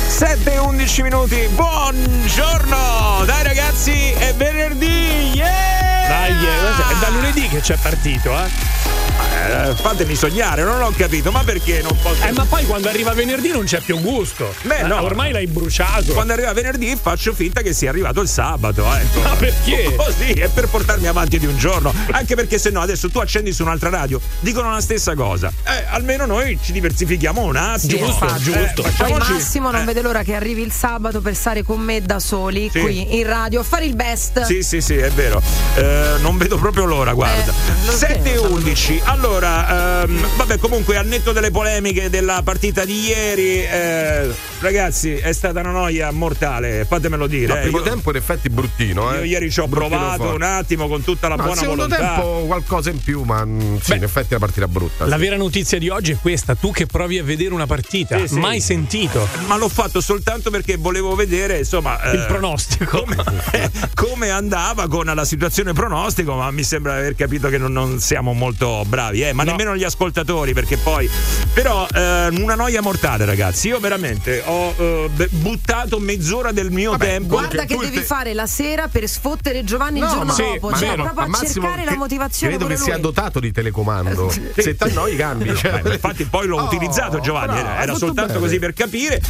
7 0.07 0.53
e 0.53 0.57
11 0.57 1.01
minuti, 1.01 1.47
buongiorno! 1.51 3.23
Dai 3.25 3.43
ragazzi, 3.43 4.11
è 4.11 4.33
venerdì! 4.35 5.31
Yeah! 5.33 6.07
Dai, 6.07 6.31
eh, 6.31 6.93
è 6.93 6.95
da 6.99 7.09
lunedì 7.09 7.47
che 7.47 7.59
c'è 7.59 7.75
partito, 7.75 8.31
eh. 8.37 9.04
Eh, 9.19 9.73
fatemi 9.75 10.15
sognare, 10.15 10.63
non 10.63 10.81
ho 10.81 10.91
capito, 10.95 11.31
ma 11.31 11.43
perché 11.43 11.81
non 11.81 11.95
posso. 12.01 12.23
Eh, 12.23 12.31
ma 12.31 12.45
poi 12.45 12.65
quando 12.65 12.89
arriva 12.89 13.13
venerdì 13.13 13.49
non 13.49 13.63
c'è 13.65 13.79
più 13.79 13.99
gusto. 14.01 14.53
Beh, 14.63 14.79
Eh, 14.79 14.83
no. 14.83 15.01
ormai 15.01 15.31
l'hai 15.31 15.47
bruciato. 15.47 16.13
Quando 16.13 16.33
arriva 16.33 16.51
venerdì 16.53 16.97
faccio 17.01 17.33
finta 17.33 17.61
che 17.61 17.73
sia 17.73 17.89
arrivato 17.89 18.21
il 18.21 18.27
sabato, 18.27 18.85
ecco. 18.93 19.21
Ma 19.21 19.35
perché? 19.35 19.93
Così, 19.95 20.31
è 20.33 20.49
per 20.49 20.67
portarmi 20.67 21.07
avanti 21.07 21.37
di 21.39 21.45
un 21.45 21.57
giorno. 21.57 21.93
Anche 22.11 22.35
perché 22.35 22.57
se 22.57 22.69
no 22.71 22.81
adesso 22.81 23.09
tu 23.09 23.19
accendi 23.19 23.51
su 23.53 23.63
un'altra 23.63 23.89
radio, 23.89 24.19
dicono 24.39 24.71
la 24.71 24.81
stessa 24.81 25.13
cosa. 25.15 25.51
Eh, 25.63 25.85
almeno 25.89 26.25
noi 26.25 26.57
ci 26.61 26.71
diversifichiamo 26.71 27.41
un 27.43 27.55
attimo. 27.55 28.05
Giusto, 28.07 28.25
Eh, 28.25 28.39
giusto. 28.39 28.83
Poi 28.97 29.13
Massimo 29.13 29.71
non 29.71 29.81
eh, 29.81 29.85
vede 29.85 30.01
l'ora 30.01 30.23
che 30.23 30.33
arrivi 30.35 30.61
il 30.61 30.71
sabato 30.71 31.21
per 31.21 31.35
stare 31.35 31.63
con 31.63 31.79
me 31.79 32.01
da 32.01 32.19
soli 32.19 32.69
Sì. 32.71 32.79
qui 32.79 33.17
in 33.17 33.27
radio 33.27 33.59
a 33.61 33.63
fare 33.63 33.85
il 33.85 33.95
best. 33.95 34.41
Sì, 34.43 34.61
sì, 34.63 34.81
sì, 34.81 34.95
è 34.95 35.09
vero. 35.11 35.41
Eh, 35.75 36.15
non 36.19 36.37
vedo 36.37 36.57
proprio 36.57 36.85
l'ora, 36.85 37.13
guarda. 37.13 37.51
Eh, 37.51 37.85
lo 37.85 37.91
7 37.91 38.33
e 38.33 38.37
so. 38.37 38.51
11. 38.51 39.01
Allora, 39.07 40.03
ehm, 40.03 40.35
vabbè, 40.35 40.57
comunque, 40.57 40.97
al 40.97 41.05
netto 41.05 41.31
delle 41.31 41.51
polemiche 41.51 42.09
della 42.09 42.41
partita 42.43 42.83
di 42.85 42.99
ieri, 43.07 43.63
eh, 43.63 44.33
ragazzi, 44.59 45.13
è 45.13 45.31
stata 45.31 45.59
una 45.61 45.71
noia 45.71 46.11
mortale, 46.11 46.85
fatemelo 46.85 47.27
dire. 47.27 47.53
Il 47.53 47.57
eh. 47.59 47.61
primo 47.63 47.77
Io- 47.77 47.83
tempo 47.83 48.09
in 48.09 48.15
effetti 48.17 48.49
bruttino, 48.49 49.13
eh. 49.13 49.17
Io 49.19 49.23
ieri 49.23 49.51
ci 49.51 49.59
ho 49.59 49.67
Bruttino 49.67 49.89
provato 49.97 50.23
forte. 50.23 50.35
un 50.35 50.41
attimo 50.41 50.87
con 50.87 51.03
tutta 51.03 51.27
la 51.27 51.35
No, 51.35 51.43
buona 51.43 51.59
secondo 51.61 51.83
volontà. 51.87 52.13
tempo 52.15 52.45
qualcosa 52.47 52.89
in 52.89 52.99
più, 53.01 53.21
ma 53.23 53.45
mm, 53.45 53.75
sì, 53.77 53.91
Beh, 53.91 53.95
in 53.97 54.03
effetti 54.03 54.33
è 54.33 54.35
una 54.37 54.45
partita 54.45 54.67
brutta. 54.67 55.05
La 55.05 55.15
sì. 55.15 55.21
vera 55.21 55.37
notizia 55.37 55.77
di 55.79 55.89
oggi 55.89 56.11
è 56.11 56.17
questa: 56.19 56.55
tu 56.55 56.71
che 56.71 56.85
provi 56.87 57.17
a 57.19 57.23
vedere 57.23 57.53
una 57.53 57.67
partita, 57.67 58.17
Sì, 58.19 58.27
sì. 58.27 58.39
mai 58.39 58.59
sentito 58.59 59.27
Ma 59.47 59.55
l'ho 59.55 59.69
fatto 59.69 60.01
soltanto 60.01 60.49
perché 60.49 60.77
volevo 60.77 61.15
vedere, 61.15 61.59
insomma. 61.59 61.99
il 62.11 62.21
eh, 62.21 62.25
pronostico. 62.25 63.03
come, 63.03 63.15
come 63.93 64.29
andava 64.29 64.87
con 64.87 65.05
la 65.05 65.25
situazione 65.25 65.73
pronostico, 65.73 66.33
ma 66.35 66.49
mi 66.51 66.63
sembra 66.63 66.93
aver 66.95 67.15
capito 67.15 67.49
che 67.49 67.57
non, 67.57 67.71
non 67.71 67.99
siamo 67.99 68.33
molto 68.33 68.83
bravi, 68.85 68.93
eh, 68.95 69.33
ma 69.33 69.43
No. 69.43 69.51
nemmeno 69.51 69.75
gli 69.75 69.83
ascoltatori, 69.83 70.53
perché 70.53 70.77
poi. 70.77 71.09
Però 71.53 71.87
eh, 71.93 72.27
una 72.39 72.55
noia 72.55 72.81
mortale, 72.81 73.25
ragazzi. 73.25 73.67
Io 73.67 73.79
veramente 73.79 74.41
ho 74.45 74.73
eh, 74.77 75.09
buttato 75.29 75.99
mezz'ora 75.99 76.51
del 76.51 76.71
mio 76.71 76.97
tempo. 76.97 77.35
Guarda 77.37 77.65
che 77.65 77.73
il 77.73 77.79
devi 77.79 77.97
te- 77.97 78.03
fare 78.03 78.33
la 78.33 78.47
sera 78.47 78.87
per 78.87 79.07
sfottere 79.07 79.63
Giovanni 79.63 79.99
il 79.99 80.05
No, 80.05 80.09
giorno 80.09 80.25
ma- 80.25 80.33
sì, 80.33 80.43
dopo. 80.43 80.69
ma 80.69 80.77
Cioè, 80.77 80.89
vero. 80.89 81.03
proprio 81.03 81.23
a 81.23 81.27
Ma 81.27 81.37
Massimo, 81.39 81.65
cercare 81.65 81.85
la 81.85 81.91
che- 81.91 81.97
motivazione. 81.97 82.53
Credo 82.55 82.67
che 82.67 82.73
pure 82.73 82.85
sia 82.85 82.93
lui. 82.95 83.03
dotato 83.03 83.39
di 83.39 83.51
telecomando. 83.51 84.31
Se 84.55 84.75
t'annoi 84.75 85.15
cambi. 85.15 85.55
Cioè. 85.55 85.73
Eh, 85.75 85.81
ma 85.87 85.93
infatti 85.93 86.25
poi 86.25 86.47
l'ho 86.47 86.57
Oh, 86.57 86.63
utilizzato 86.65 87.19
Giovanni, 87.19 87.61
bravo, 87.61 87.81
era, 87.81 87.93
soltanto 87.95 88.33
bene. 88.33 88.39
così 88.45 88.59
per 88.59 88.73
capire 88.73 89.21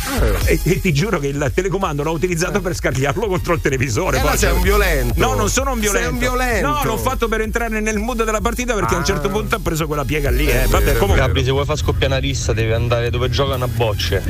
e, 0.46 0.60
e 0.64 0.80
ti 0.82 0.94
giuro 0.94 1.20
che 1.20 1.28
il 1.28 1.52
telecomando 1.54 2.04
l'ho 2.04 2.12
utilizzato 2.12 2.62
per 2.62 2.76
scagliarlo 2.76 3.28
contro 3.28 3.54
il 3.54 3.62
televisore. 3.62 4.20
Eh, 4.20 4.24
ma 4.24 4.36
sei 4.38 4.52
un 4.54 4.62
violento. 4.62 5.14
No, 5.18 5.34
non 5.34 5.50
sono 5.50 5.72
un 5.72 5.80
violento. 5.80 6.04
Sei 6.08 6.14
un 6.14 6.20
violento. 6.20 6.68
No, 6.68 6.82
l'ho 6.84 6.98
fatto 6.98 7.28
per 7.28 7.42
entrare 7.42 7.80
nel 7.80 7.98
mood 7.98 8.24
della 8.24 8.42
partita 8.42 8.74
perché 8.74 8.94
a 8.94 8.98
un 8.98 9.04
Ah. 9.04 9.06
certo 9.06 9.30
punto 9.30 9.55
ha 9.56 9.60
preso 9.60 9.88
quella 9.88 10.06
piega 10.06 10.30
lì. 10.30 10.48
Eh. 10.48 10.66
Vabbè, 10.68 10.84
vero, 10.84 11.00
comunque. 11.00 11.26
Gabri, 11.26 11.44
se 11.44 11.52
vuoi 11.52 11.66
far 11.66 11.78
scoppiare 11.78 12.08
una 12.08 12.18
rissa 12.18 12.54
devi 12.54 12.72
andare 12.72 13.10
dove 13.10 13.30
giocano 13.30 13.64
a 13.64 13.68
bocce. 13.68 14.22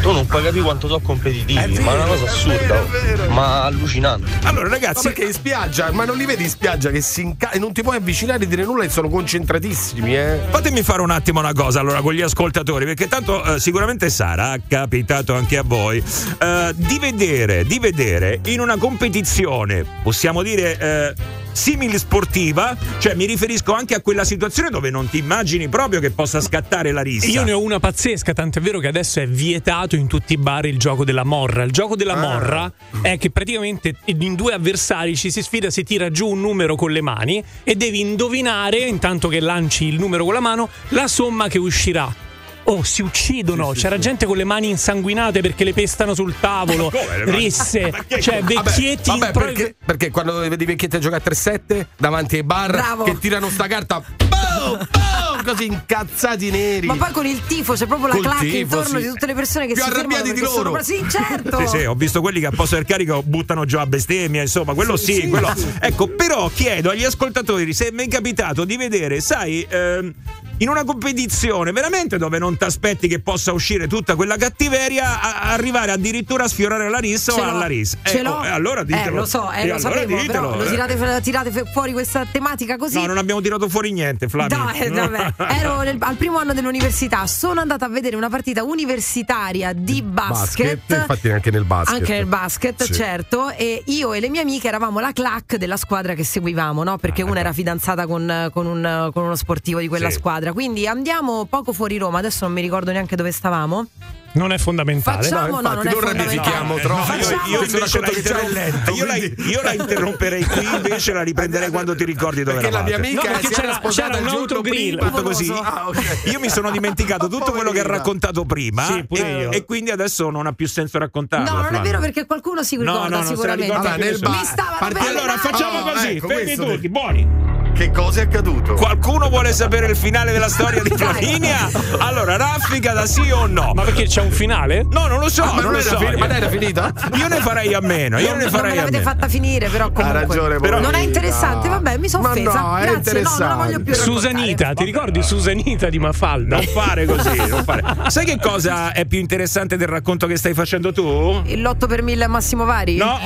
Tu 0.00 0.12
non 0.12 0.26
puoi 0.26 0.42
capire 0.42 0.62
quanto 0.62 0.86
sono 0.86 1.00
competitivi, 1.00 1.78
ma 1.80 1.92
è 1.92 1.94
una 1.94 2.04
cosa 2.04 2.24
assurda, 2.24 2.80
oh. 2.82 3.30
ma 3.30 3.64
allucinante. 3.64 4.30
Allora, 4.44 4.68
Ma 4.68 4.74
ragazzi, 4.74 5.02
perché 5.08 5.24
in 5.24 5.32
spiaggia, 5.32 5.90
ma 5.92 6.04
non 6.04 6.16
li 6.16 6.24
vedi 6.24 6.44
in 6.44 6.48
spiaggia 6.48 6.90
che 6.90 7.00
si 7.00 7.22
inca- 7.22 7.50
e 7.50 7.58
non 7.58 7.72
ti 7.72 7.82
puoi 7.82 7.96
avvicinare 7.96 8.44
e 8.44 8.46
dire 8.46 8.64
nulla 8.64 8.84
e 8.84 8.88
sono 8.88 9.08
concentratissimi, 9.08 10.16
eh? 10.16 10.40
Fatemi 10.50 10.82
fare 10.82 11.02
un 11.02 11.10
attimo 11.10 11.40
una 11.40 11.52
cosa 11.52 11.80
allora 11.80 12.00
con 12.00 12.12
gli 12.12 12.22
ascoltatori, 12.22 12.84
perché 12.84 13.08
tanto 13.08 13.42
eh, 13.44 13.60
sicuramente 13.60 14.10
sarà 14.10 14.56
capitato 14.66 15.34
anche 15.34 15.56
a 15.58 15.62
voi 15.64 16.02
eh, 16.40 16.72
di 16.74 16.98
vedere, 16.98 17.64
di 17.64 17.78
vedere 17.78 18.40
in 18.46 18.60
una 18.60 18.76
competizione, 18.76 19.84
possiamo 20.02 20.42
dire. 20.42 20.78
eh, 20.78 21.42
simil 21.54 21.96
sportiva, 21.98 22.76
cioè 22.98 23.14
mi 23.14 23.24
riferisco 23.24 23.72
anche 23.72 23.94
a 23.94 24.00
quella 24.00 24.24
situazione 24.24 24.70
dove 24.70 24.90
non 24.90 25.08
ti 25.08 25.18
immagini 25.18 25.68
proprio 25.68 26.00
che 26.00 26.10
possa 26.10 26.40
scattare 26.40 26.92
la 26.92 27.00
rissa. 27.00 27.28
Io 27.28 27.44
ne 27.44 27.52
ho 27.52 27.60
una 27.60 27.78
pazzesca, 27.78 28.32
tant'è 28.32 28.60
vero 28.60 28.80
che 28.80 28.88
adesso 28.88 29.20
è 29.20 29.26
vietato 29.26 29.96
in 29.96 30.08
tutti 30.08 30.34
i 30.34 30.36
bar 30.36 30.66
il 30.66 30.78
gioco 30.78 31.04
della 31.04 31.24
morra. 31.24 31.62
Il 31.62 31.70
gioco 31.70 31.96
della 31.96 32.16
morra 32.16 32.70
è 33.00 33.16
che 33.18 33.30
praticamente 33.30 33.94
in 34.06 34.34
due 34.34 34.52
avversari 34.52 35.16
ci 35.16 35.30
si 35.30 35.42
sfida, 35.42 35.70
si 35.70 35.84
tira 35.84 36.10
giù 36.10 36.28
un 36.28 36.40
numero 36.40 36.74
con 36.74 36.90
le 36.90 37.00
mani 37.00 37.42
e 37.62 37.76
devi 37.76 38.00
indovinare, 38.00 38.78
intanto 38.78 39.28
che 39.28 39.40
lanci 39.40 39.84
il 39.84 39.98
numero 39.98 40.24
con 40.24 40.34
la 40.34 40.40
mano, 40.40 40.68
la 40.88 41.06
somma 41.06 41.48
che 41.48 41.58
uscirà. 41.58 42.23
Oh, 42.64 42.82
si 42.82 43.02
uccidono. 43.02 43.72
C'era 43.72 43.98
gente 43.98 44.24
con 44.26 44.36
le 44.36 44.44
mani 44.44 44.68
insanguinate 44.70 45.40
perché 45.40 45.64
le 45.64 45.72
pestano 45.72 46.14
sul 46.14 46.34
tavolo. 46.40 46.90
Risse, 47.26 47.92
cioè 48.20 48.40
Vabbè, 48.40 48.62
vecchietti. 48.62 49.10
vabbè, 49.10 49.30
pro- 49.32 49.44
perché, 49.44 49.74
perché 49.84 50.10
quando 50.10 50.38
vedi 50.38 50.64
vecchietti 50.64 50.96
a 50.96 50.98
giocare 50.98 51.22
a 51.24 51.30
3-7 51.30 51.86
davanti 51.96 52.36
ai 52.36 52.42
bar 52.42 52.70
Bravo. 52.70 53.04
che 53.04 53.18
tirano 53.18 53.48
sta 53.50 53.66
carta 53.66 54.00
boom, 54.00 54.88
boom, 54.90 55.23
così 55.44 55.66
incazzati 55.66 56.50
neri. 56.50 56.86
Ma 56.86 56.96
poi 56.96 57.12
con 57.12 57.26
il 57.26 57.40
tifo 57.46 57.74
c'è 57.74 57.86
proprio 57.86 58.08
la 58.08 58.14
Col 58.14 58.22
clac 58.22 58.38
tifo, 58.40 58.56
intorno 58.58 58.98
sì. 58.98 59.04
di 59.04 59.08
tutte 59.08 59.26
le 59.26 59.34
persone 59.34 59.66
che 59.66 59.74
Più 59.74 59.82
si 59.82 59.88
arrabbiati 59.88 60.32
di 60.32 60.38
sono 60.38 60.50
loro. 60.56 60.70
bra- 60.72 60.82
Sì, 60.82 61.04
certo. 61.08 61.58
Sì, 61.60 61.78
sì, 61.78 61.84
ho 61.84 61.94
visto 61.94 62.20
quelli 62.20 62.40
che 62.40 62.46
a 62.46 62.50
posto 62.52 62.74
del 62.76 62.84
carico 62.84 63.22
buttano 63.22 63.64
giù 63.64 63.78
a 63.78 63.86
bestemmia, 63.86 64.40
insomma, 64.42 64.74
quello 64.74 64.96
sì, 64.96 65.28
quello. 65.28 65.52
Ecco, 65.80 66.08
però 66.08 66.50
chiedo 66.52 66.90
agli 66.90 67.04
ascoltatori 67.04 67.72
se 67.74 67.90
mi 67.92 68.04
è 68.06 68.08
capitato 68.08 68.64
di 68.64 68.76
vedere, 68.76 69.20
sai, 69.20 69.64
ehm, 69.68 70.12
in 70.58 70.68
una 70.68 70.84
competizione 70.84 71.72
veramente 71.72 72.16
dove 72.16 72.38
non 72.38 72.56
ti 72.56 72.62
aspetti 72.64 73.08
che 73.08 73.18
possa 73.20 73.52
uscire 73.52 73.86
tutta 73.88 74.14
quella 74.14 74.36
cattiveria, 74.36 75.20
a- 75.20 75.52
arrivare 75.52 75.90
addirittura 75.90 76.44
a 76.44 76.48
sfiorare 76.48 76.88
la 76.88 76.98
rissa 76.98 77.32
o 77.34 77.42
alla 77.42 77.66
rissa. 77.66 77.98
ce 78.04 78.18
Eh, 78.18 78.22
l'ho. 78.22 78.30
oh, 78.30 78.44
e 78.44 78.48
allora 78.48 78.84
ditelo. 78.84 79.16
Eh, 79.16 79.18
lo 79.20 79.26
so, 79.26 79.50
eh, 79.50 79.66
lo 79.66 79.74
allora 79.74 79.78
sapevo, 79.78 80.16
ditelo, 80.20 80.26
però 80.50 80.56
lo 80.56 80.64
eh. 80.64 80.70
tirate, 80.70 81.20
tirate 81.22 81.64
fuori 81.72 81.92
questa 81.92 82.24
tematica 82.30 82.76
così. 82.76 82.94
No, 83.00 83.06
non 83.06 83.18
abbiamo 83.18 83.40
tirato 83.40 83.68
fuori 83.68 83.90
niente, 83.92 84.28
Flavio. 84.28 84.56
Dai, 84.56 84.88
vabbè. 84.90 85.33
Ero 85.36 85.82
nel- 85.82 85.96
al 86.00 86.16
primo 86.16 86.38
anno 86.38 86.52
dell'università, 86.54 87.26
sono 87.26 87.60
andata 87.60 87.86
a 87.86 87.88
vedere 87.88 88.14
una 88.16 88.28
partita 88.28 88.62
universitaria 88.62 89.72
di 89.72 90.00
basket. 90.02 90.80
infatti 90.88 91.28
anche 91.30 91.50
nel 91.50 91.64
basket. 91.64 91.98
Anche 91.98 92.12
nel 92.12 92.26
basket, 92.26 92.82
Sì. 92.84 92.92
certo. 92.92 93.50
E 93.50 93.82
io 93.86 94.12
e 94.12 94.20
le 94.20 94.28
mie 94.28 94.40
amiche 94.42 94.68
eravamo 94.68 95.00
la 95.00 95.12
clac 95.12 95.56
della 95.56 95.76
squadra 95.76 96.14
che 96.14 96.24
seguivamo, 96.24 96.82
no? 96.84 96.98
Perché 96.98 97.22
una 97.22 97.40
era 97.40 97.52
fidanzata 97.52 98.06
con, 98.06 98.50
con 98.52 98.66
un- 98.66 99.10
con 99.12 99.24
uno 99.24 99.34
sportivo 99.36 99.80
di 99.80 99.88
quella 99.88 100.06
Ah, 100.06 100.10
Sì. 100.10 100.16
squadra. 100.18 100.52
Quindi 100.52 100.86
andiamo 100.86 101.44
poco 101.46 101.72
fuori 101.72 101.98
Roma, 101.98 102.18
adesso 102.18 102.44
non 102.44 102.54
mi 102.54 102.60
ricordo 102.60 102.92
neanche 102.92 103.16
dove 103.16 103.32
stavamo. 103.32 103.86
Non 104.34 104.50
è 104.52 104.58
fondamentale. 104.58 105.22
Facciamo, 105.22 105.60
no, 105.60 105.68
infatti, 105.68 105.74
non 105.76 105.86
è 105.86 105.90
non 105.90 106.02
fondamentale. 106.02 106.36
ramifichiamo 106.36 106.74
troppo. 106.76 107.12
io, 107.14 107.22
Facciamo- 107.22 107.46
io 107.46 108.94
io 108.94 109.04
la- 109.06 109.14
io 109.44 109.62
la 109.62 109.72
interromperei 109.80 110.44
qui, 110.44 110.64
invece 110.74 111.12
la 111.12 111.22
riprenderei 111.22 111.70
quando 111.70 111.94
ti 111.94 112.04
ricordi 112.04 112.42
dove 112.42 112.58
Perché 112.58 112.70
la 112.72 112.82
mia 112.82 112.94
eravate. 112.96 113.08
amica 113.08 113.28
No, 113.30 113.38
perché 113.38 113.54
c'era- 113.54 113.72
sposata 113.74 114.08
c'era 114.08 114.18
il 114.18 114.22
un 114.24 114.28
giorno 114.30 114.40
autogrill. 114.56 114.96
prima. 114.96 115.10
Tutto 115.10 115.22
così. 115.22 115.50
Ah, 115.52 115.84
ok. 115.88 116.22
Io 116.32 116.40
mi 116.40 116.50
sono 116.50 116.70
dimenticato 116.72 117.28
tutto 117.28 117.52
quello 117.52 117.70
che 117.70 117.80
ha 117.80 117.86
raccontato 117.86 118.44
prima 118.44 118.84
Sì, 118.86 119.04
pure 119.06 119.22
e, 119.24 119.40
io. 119.40 119.50
e 119.52 119.64
quindi 119.64 119.90
adesso 119.90 120.28
non 120.30 120.46
ha 120.46 120.52
più 120.52 120.66
senso 120.66 120.98
raccontarlo. 120.98 121.50
No, 121.50 121.62
non 121.62 121.74
è 121.76 121.80
vero 121.80 122.00
perché 122.00 122.26
qualcuno 122.26 122.62
si 122.64 122.76
No, 122.76 122.82
ricorda 122.82 123.02
no, 123.02 123.08
non 123.10 123.20
la 123.20 123.26
sicuramente. 123.26 123.64
ricorda 123.66 123.88
Vabbè, 123.90 124.04
nel 124.04 124.18
bar- 124.18 125.06
Allora 125.06 125.36
facciamo 125.38 125.82
così, 125.92 126.06
ecco, 126.08 126.26
fermi 126.28 126.54
tutti, 126.56 126.88
buoni. 126.88 127.53
Che 127.74 127.90
cosa 127.90 128.20
è 128.20 128.22
accaduto? 128.24 128.74
Qualcuno 128.74 129.28
vuole 129.28 129.52
sapere 129.52 129.86
il 129.88 129.96
finale 129.96 130.30
della 130.30 130.48
storia 130.48 130.80
di 130.80 130.90
Flaminia? 130.96 131.68
Allora, 131.98 132.36
raffica 132.36 132.92
da 132.92 133.04
sì 133.04 133.28
o 133.32 133.46
no? 133.46 133.72
Ma 133.74 133.82
perché 133.82 134.04
c'è 134.04 134.20
un 134.20 134.30
finale? 134.30 134.86
No, 134.88 135.08
non 135.08 135.18
lo 135.18 135.28
so, 135.28 135.42
Ah, 135.42 135.54
ma 135.54 135.60
non 135.60 135.72
lo 135.72 135.80
so. 135.80 135.98
fini- 135.98 136.16
ma 136.16 136.26
dai, 136.28 136.36
era 136.36 136.48
finita? 136.48 136.92
Io 137.18 137.26
ne 137.26 137.40
farei 137.40 137.74
a 137.74 137.80
meno, 137.80 138.18
io 138.18 138.26
ne 138.26 138.30
non 138.34 138.44
me 138.44 138.50
farei 138.50 138.72
a 138.72 138.74
l'avete 138.76 138.98
meno. 138.98 139.10
fatta 139.10 139.28
finire, 139.28 139.68
però 139.68 139.90
comunque. 139.90 140.20
ragione, 140.20 140.58
Però- 140.60 140.78
non 140.80 140.94
è 140.94 141.00
interessante, 141.00 141.68
vabbè, 141.68 141.98
mi 141.98 142.08
sono 142.08 142.28
offesa. 142.28 142.52
no, 142.60 142.78
Grazie, 142.80 143.22
no, 143.22 143.30
non 143.38 143.48
la 143.48 143.54
voglio 143.56 143.80
più 143.80 143.92
raccontare. 143.92 143.96
Susanita, 143.96 144.72
ti 144.74 144.84
ricordi 144.84 145.22
Susanita 145.22 145.88
di 145.88 145.98
Mafalda? 145.98 146.56
Non 146.56 146.66
fare 146.66 147.04
così, 147.06 147.36
non 147.48 147.64
fare. 147.64 147.82
Sai 148.06 148.24
che 148.24 148.38
cosa 148.40 148.92
è 148.92 149.04
più 149.04 149.18
interessante 149.18 149.76
del 149.76 149.88
racconto 149.88 150.26
che 150.28 150.36
stai 150.36 150.54
facendo 150.54 150.92
tu? 150.92 151.42
Il 151.46 151.60
lotto 151.60 151.86
per 151.88 152.02
mille 152.02 152.24
a 152.24 152.28
Massimo 152.28 152.64
Vari? 152.64 152.96
No, 152.96 153.18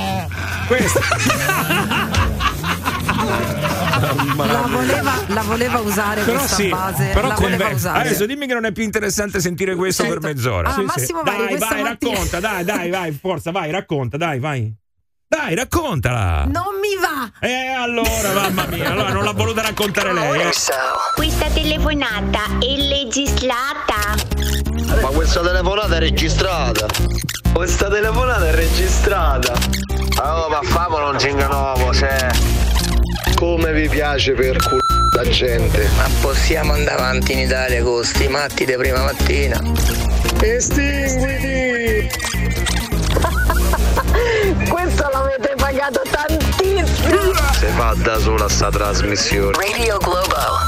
questo. 0.66 1.00
La 3.98 4.66
voleva, 4.68 5.12
la 5.26 5.42
voleva 5.42 5.78
usare 5.80 6.22
Però 6.22 6.38
questa 6.38 6.54
sì, 6.56 6.68
base. 6.68 7.10
però 7.12 7.28
la 7.28 7.34
voleva 7.34 7.68
usare. 7.68 8.00
Adesso 8.08 8.26
dimmi 8.26 8.46
che 8.46 8.54
non 8.54 8.64
è 8.64 8.72
più 8.72 8.82
interessante 8.84 9.40
sentire 9.40 9.74
questo 9.74 10.04
Certo. 10.04 10.20
per 10.20 10.34
mezz'ora. 10.34 10.68
Ah, 10.68 10.72
Sì, 10.72 10.80
sì. 10.80 10.84
Massimo 10.86 11.22
Vari, 11.22 11.36
Dai, 11.38 11.46
questa 11.48 11.68
vai, 11.68 11.82
mattina 11.82 12.12
racconta, 12.12 12.40
dai, 12.40 12.64
dai, 12.64 12.90
vai, 12.90 13.12
forza, 13.20 13.50
vai, 13.50 13.70
racconta, 13.70 14.16
dai, 14.16 14.38
vai. 14.38 14.72
Dai, 15.26 15.54
raccontala. 15.54 16.44
non 16.46 16.78
mi 16.80 16.96
va. 17.00 17.30
Eh, 17.46 17.72
allora, 17.78 18.32
mamma 18.32 18.66
mia, 18.66 18.90
allora 18.90 19.12
non 19.12 19.24
l'ha 19.24 19.32
voluta 19.32 19.60
raccontare 19.60 20.12
lei, 20.14 20.40
eh. 20.40 20.50
Questa 21.14 21.46
telefonata 21.52 22.40
è 22.60 22.76
legislata. 22.76 24.14
Ma 25.02 25.08
questa 25.08 25.40
telefonata 25.42 25.96
è 25.96 25.98
registrata. 25.98 26.86
Questa 27.52 27.88
telefonata 27.90 28.48
è 28.48 28.54
registrata. 28.54 29.52
Oh, 30.22 30.48
ma 30.48 30.60
famolo 30.62 31.10
un 31.10 31.18
cinganuovo, 31.18 31.92
cioè. 31.92 32.30
Come 33.38 33.72
vi 33.72 33.88
piace 33.88 34.32
per 34.32 34.56
culo 34.56 34.80
la 35.14 35.22
gente? 35.22 35.88
Ma 35.96 36.08
possiamo 36.20 36.72
andare 36.72 36.98
avanti 36.98 37.34
in 37.34 37.38
Italia 37.38 37.84
con 37.84 38.02
sti 38.02 38.26
matti 38.26 38.64
di 38.64 38.74
prima 38.74 39.04
mattina? 39.04 39.62
Estinguiti! 40.40 42.08
Questo 44.68 45.08
l'avete 45.12 45.54
pagato 45.56 46.02
tantissimo. 46.10 47.32
Si 47.52 47.66
fa 47.76 47.94
da 48.02 48.18
sola 48.18 48.48
sta 48.48 48.70
trasmissione. 48.70 49.56
Radio 49.56 49.98
Globo. 49.98 50.67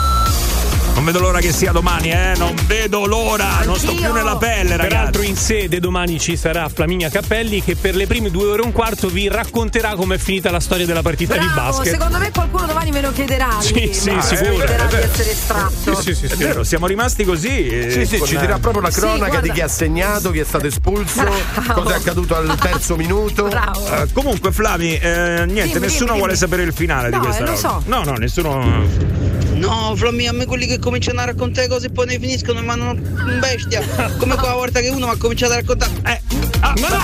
Non 1.01 1.11
vedo 1.11 1.21
l'ora 1.25 1.41
che 1.41 1.51
sia 1.51 1.73
domani, 1.73 2.11
eh. 2.11 2.35
Non 2.37 2.55
vedo 2.67 3.07
l'ora, 3.07 3.63
non 3.65 3.77
sto 3.77 3.89
Anch'io. 3.93 4.05
più 4.05 4.13
nella 4.13 4.37
pelle, 4.37 4.77
Peraltro 4.77 4.97
ragazzi. 5.23 5.29
in 5.29 5.37
sede 5.37 5.81
domani 5.81 6.21
ci 6.21 6.37
sarà 6.37 6.69
Flaminia 6.69 7.09
Cappelli 7.09 7.65
che 7.65 7.75
per 7.75 7.95
le 7.97 8.07
prime 8.07 8.31
due 8.31 8.49
ore 8.51 8.61
e 8.63 8.67
un 8.67 8.73
quarto 8.73 9.09
vi 9.09 9.27
racconterà 9.27 9.95
com'è 9.95 10.19
finita 10.19 10.51
la 10.51 10.61
storia 10.61 10.85
della 10.85 11.01
partita 11.01 11.39
di 11.39 11.47
Bravo, 11.47 11.79
basket. 11.79 11.93
secondo 11.93 12.19
me 12.19 12.31
qualcuno 12.31 12.67
domani 12.67 12.91
me 12.91 13.01
lo 13.01 13.13
chiederà. 13.13 13.49
Sì, 13.61 13.73
lì, 13.73 13.95
sì, 13.95 14.15
sicuro, 14.21 14.57
chiederà 14.57 14.85
è 14.85 14.89
di 14.89 14.95
essere 14.97 15.31
estratto. 15.31 15.95
Sì, 16.03 16.15
sì, 16.15 16.27
È 16.27 16.29
sì. 16.29 16.37
vero, 16.37 16.65
siamo 16.65 16.87
rimasti 16.87 17.25
così. 17.25 17.67
eh, 17.69 17.91
Sì, 17.91 18.05
sì, 18.05 18.19
con- 18.19 18.29
ci 18.29 18.37
dirà 18.37 18.59
proprio 18.59 18.83
la 18.83 18.91
Sì, 18.91 19.01
cronaca 19.01 19.27
guarda. 19.27 19.41
di 19.41 19.51
chi 19.53 19.61
ha 19.63 19.69
segnato, 19.69 20.31
chi 20.31 20.41
è 20.41 20.45
stato 20.45 20.67
espulso, 20.67 21.23
Bravo. 21.23 21.81
cosa 21.81 21.95
è 21.95 21.97
accaduto 21.97 22.37
al 22.37 22.59
terzo 22.61 22.97
minuto. 22.97 23.45
Bravo. 23.45 23.87
Eh, 23.87 24.13
comunque, 24.13 24.53
Flavi, 24.53 24.97
eh, 24.99 25.45
niente, 25.47 25.63
Dimmi, 25.79 25.81
nessuno 25.87 26.05
dimmi, 26.13 26.19
vuole 26.19 26.35
dimmi. 26.35 26.37
sapere 26.37 26.63
il 26.65 26.75
finale 26.75 27.09
No, 27.09 27.19
di 27.21 27.25
questa 27.25 27.43
eh, 27.43 27.47
lo 27.47 27.53
roba. 27.55 27.69
so. 27.69 27.83
No, 27.87 28.03
no, 28.05 28.13
nessuno. 28.19 29.39
No, 29.61 29.95
Flammi, 29.95 30.27
a 30.27 30.33
me 30.33 30.47
quelli 30.47 30.67
che 30.67 30.79
cominciano 30.79 31.21
a 31.21 31.27
raccontare 31.27 31.69
cose 31.69 31.89
e 31.89 31.91
poi 31.91 32.07
ne 32.07 32.19
finiscono 32.19 32.63
mandano 32.63 32.93
in 32.93 33.39
bestia. 33.41 33.83
Come 34.17 34.35
quella 34.37 34.55
volta 34.55 34.81
che 34.81 34.89
uno 34.89 35.07
mi 35.07 35.13
ha 35.13 35.17
cominciato 35.17 35.53
a 35.53 35.57
raccontare. 35.57 35.93
Eh, 36.07 36.21
ah, 36.61 36.75
Ma 36.81 36.89
no, 36.89 36.97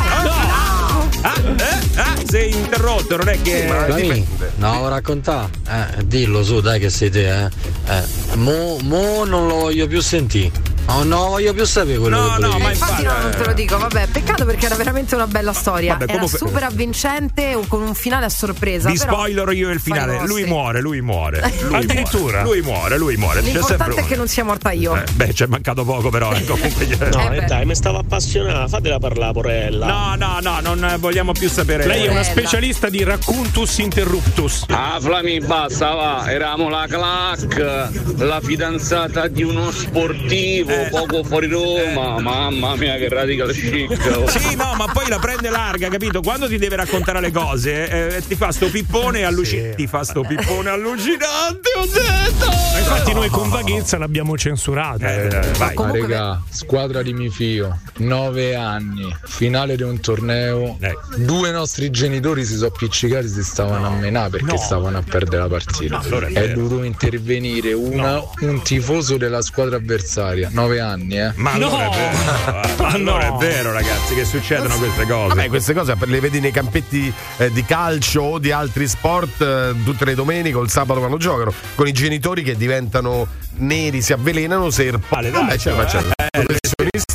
ah, 1.21 1.43
eh, 1.59 2.01
ah, 2.01 2.17
sei 2.27 2.55
interrotto, 2.55 3.19
non 3.19 3.29
è 3.29 3.41
che. 3.43 3.67
Ma 3.67 3.95
dipende. 3.95 4.53
No, 4.57 4.89
raccontà. 4.89 5.51
Eh, 5.69 6.07
dillo 6.07 6.43
su, 6.43 6.61
dai 6.61 6.81
che 6.81 6.89
sei 6.89 7.11
te, 7.11 7.45
eh. 7.45 7.51
eh 7.89 8.37
mo, 8.37 8.79
mo 8.83 9.25
non 9.25 9.47
lo 9.47 9.57
voglio 9.57 9.87
più 9.87 10.01
sentire. 10.01 10.76
Oh, 10.89 11.03
non 11.03 11.19
lo 11.21 11.29
voglio 11.31 11.53
più 11.53 11.65
sapere 11.65 11.99
quello 11.99 12.17
No, 12.21 12.35
che 12.35 12.41
no, 12.41 12.59
ma 12.59 12.69
Eh, 12.69 12.73
infatti 12.73 13.03
no, 13.03 13.13
non 13.21 13.31
te 13.31 13.45
lo 13.45 13.53
dico, 13.53 13.77
vabbè, 13.77 14.07
peccato 14.09 14.45
perché 14.45 14.67
era 14.67 14.77
veramente 14.77 15.15
una 15.17 15.27
bella 15.27 15.53
storia. 15.53 15.93
Vabbè, 15.95 16.05
era 16.05 16.13
comunque- 16.13 16.39
super 16.39 16.63
avvincente 16.63 17.59
con 17.69 17.83
un 17.83 17.95
finale 17.95 18.27
a 18.27 18.29
sorpresa. 18.29 18.89
Vi 18.89 18.97
però 18.99 19.13
spoilerò 19.15 19.51
io 19.51 19.71
il 19.71 19.81
finale. 19.81 20.21
Lui 20.27 20.45
muore, 20.45 20.81
lui 20.81 21.01
muore. 21.03 21.53
Lui 21.63 21.75
Addirittura? 21.75 22.43
Muore, 22.43 22.59
lui 22.59 22.63
muore, 22.63 22.99
lui 22.99 23.17
muore. 23.17 23.41
L'importante 23.41 24.01
è 24.03 24.07
che 24.07 24.17
non 24.17 24.29
sia 24.29 24.45
morta 24.45 24.71
io. 24.71 24.95
Eh, 24.97 25.05
beh, 25.13 25.35
ci 25.35 25.43
è 25.43 25.47
mancato 25.47 25.85
poco, 25.85 26.09
però. 26.09 26.33
eh, 26.33 26.45
comunque. 26.47 26.87
No, 27.11 27.33
Eh 27.33 27.41
dai, 27.43 27.65
mi 27.67 27.75
stavo 27.75 27.99
appassionando, 27.99 28.69
fatela 28.69 28.99
parlare, 28.99 29.33
porella. 29.33 29.87
No, 29.87 30.15
no, 30.17 30.39
no, 30.41 30.61
non 30.75 30.97
vogliamo 31.01 31.33
più 31.33 31.49
sapere. 31.49 31.85
Lei 31.87 32.05
è 32.07 32.11
una 32.11 32.23
specialista 32.23 32.89
di 32.89 33.03
raccontus 33.03 33.79
interruptus. 33.79 34.65
Ah, 34.69 34.99
Flami, 35.01 35.41
basta, 35.41 35.93
va. 35.95 36.31
Eravamo 36.31 36.69
la 36.69 36.87
clac, 36.89 37.89
la 38.19 38.41
fidanzata 38.41 39.27
di 39.29 39.43
uno 39.43 39.71
sportivo, 39.71 40.76
poco 40.91 41.23
fuori 41.25 41.49
Roma. 41.49 42.21
Mamma 42.21 42.77
mia, 42.77 42.97
che 42.97 43.09
radical 43.09 43.53
chic. 43.53 43.91
oh. 44.17 44.29
Sì, 44.29 44.55
no, 44.57 44.75
ma 44.77 44.87
poi 44.93 45.09
la 45.09 45.19
prende 45.19 45.51
larga, 45.51 45.89
capito? 45.89 46.21
Quando 46.21 46.49
ti 46.49 46.59
deve 46.59 46.77
raccontare 46.77 47.21
le 47.21 47.31
cose, 47.31 48.17
eh, 48.17 48.23
ti 48.27 48.35
fa 48.35 48.53
sto 48.53 48.69
pippone 48.71 49.25
allucinante. 49.25 49.75
Ti 49.77 49.87
fa 49.87 50.05
sto 50.05 50.23
pippone 50.23 50.71
allucinante, 50.71 51.69
ho 51.77 51.87
detto! 51.87 52.47
Ma 52.73 52.79
Infatti 52.79 53.13
noi 53.15 53.29
con 53.29 53.49
vaghezza 53.49 53.99
l'abbiamo 53.99 54.37
censurata. 54.37 55.13
Eh, 55.13 55.27
eh, 55.27 55.51
vai. 55.59 55.75
Comunque- 55.75 56.01
Regà, 56.03 56.43
squadra 56.51 57.03
di 57.03 57.13
mio 57.13 57.31
figlio, 57.31 57.79
9 57.99 58.55
anni, 58.55 59.15
finale 59.25 59.77
di 59.77 59.83
un 59.83 59.99
torneo. 60.01 60.77
Eh. 60.81 60.95
Due 61.17 61.51
nostri 61.51 61.91
genitori 61.91 62.45
si 62.45 62.55
sono 62.55 62.67
appiccicati, 62.69 63.29
si 63.29 63.43
stavano 63.43 63.87
a 63.87 63.91
menare 63.91 64.31
perché 64.31 64.53
No. 64.53 64.59
stavano 64.59 64.99
a 64.99 65.03
perdere 65.03 65.43
la 65.43 65.49
partita. 65.49 65.99
allora 65.99 66.27
è 66.27 66.33
è 66.33 66.53
dovuto 66.53 66.83
intervenire 66.83 67.73
una- 67.73 68.21
un 68.41 68.63
tifoso 68.63 69.17
della 69.17 69.43
squadra 69.43 69.77
avversaria. 69.77 70.49
No, 70.53 70.66
9 70.67 70.81
anni, 70.81 71.19
eh. 71.19 71.33
Ma 71.37 71.53
allora, 71.53 71.85
No! 71.85 71.93
è 71.93 71.97
vero, 71.97 72.75
ma 72.83 72.89
allora 72.89 73.27
è 73.27 73.33
vero, 73.39 73.73
ragazzi, 73.73 74.15
che 74.15 74.25
succedono 74.25 74.77
queste 74.77 75.07
cose. 75.07 75.35
Vabbè, 75.35 75.49
queste 75.49 75.73
cose 75.75 75.95
le 75.99 76.21
vedi 76.21 76.41
nei 76.41 76.51
campetti 76.51 77.13
eh, 77.37 77.53
di 77.53 77.65
calcio 77.65 78.23
o 78.23 78.39
di 78.39 78.51
altri 78.51 78.89
sport 78.89 79.41
eh, 79.41 79.75
tutte 79.85 80.05
le 80.05 80.15
domeniche 80.15 80.57
o 80.57 80.63
il 80.63 80.71
sabato 80.71 80.99
quando 80.99 81.19
giocano, 81.19 81.53
con 81.75 81.87
i 81.87 81.93
genitori 81.93 82.43
che 82.43 82.57
diventano 82.57 83.27
neri, 83.59 84.03
si 84.03 84.13
avvelenano 84.13 84.71
se 84.71 84.93
Vale, 85.09 85.31
dai, 85.31 85.51
Eh, 85.51 85.59
certo, 85.59 85.79
ma 85.79 85.87
certo. 85.89 86.09
eh, 86.17 86.41
Il 86.41 86.47
professionista 86.47 87.15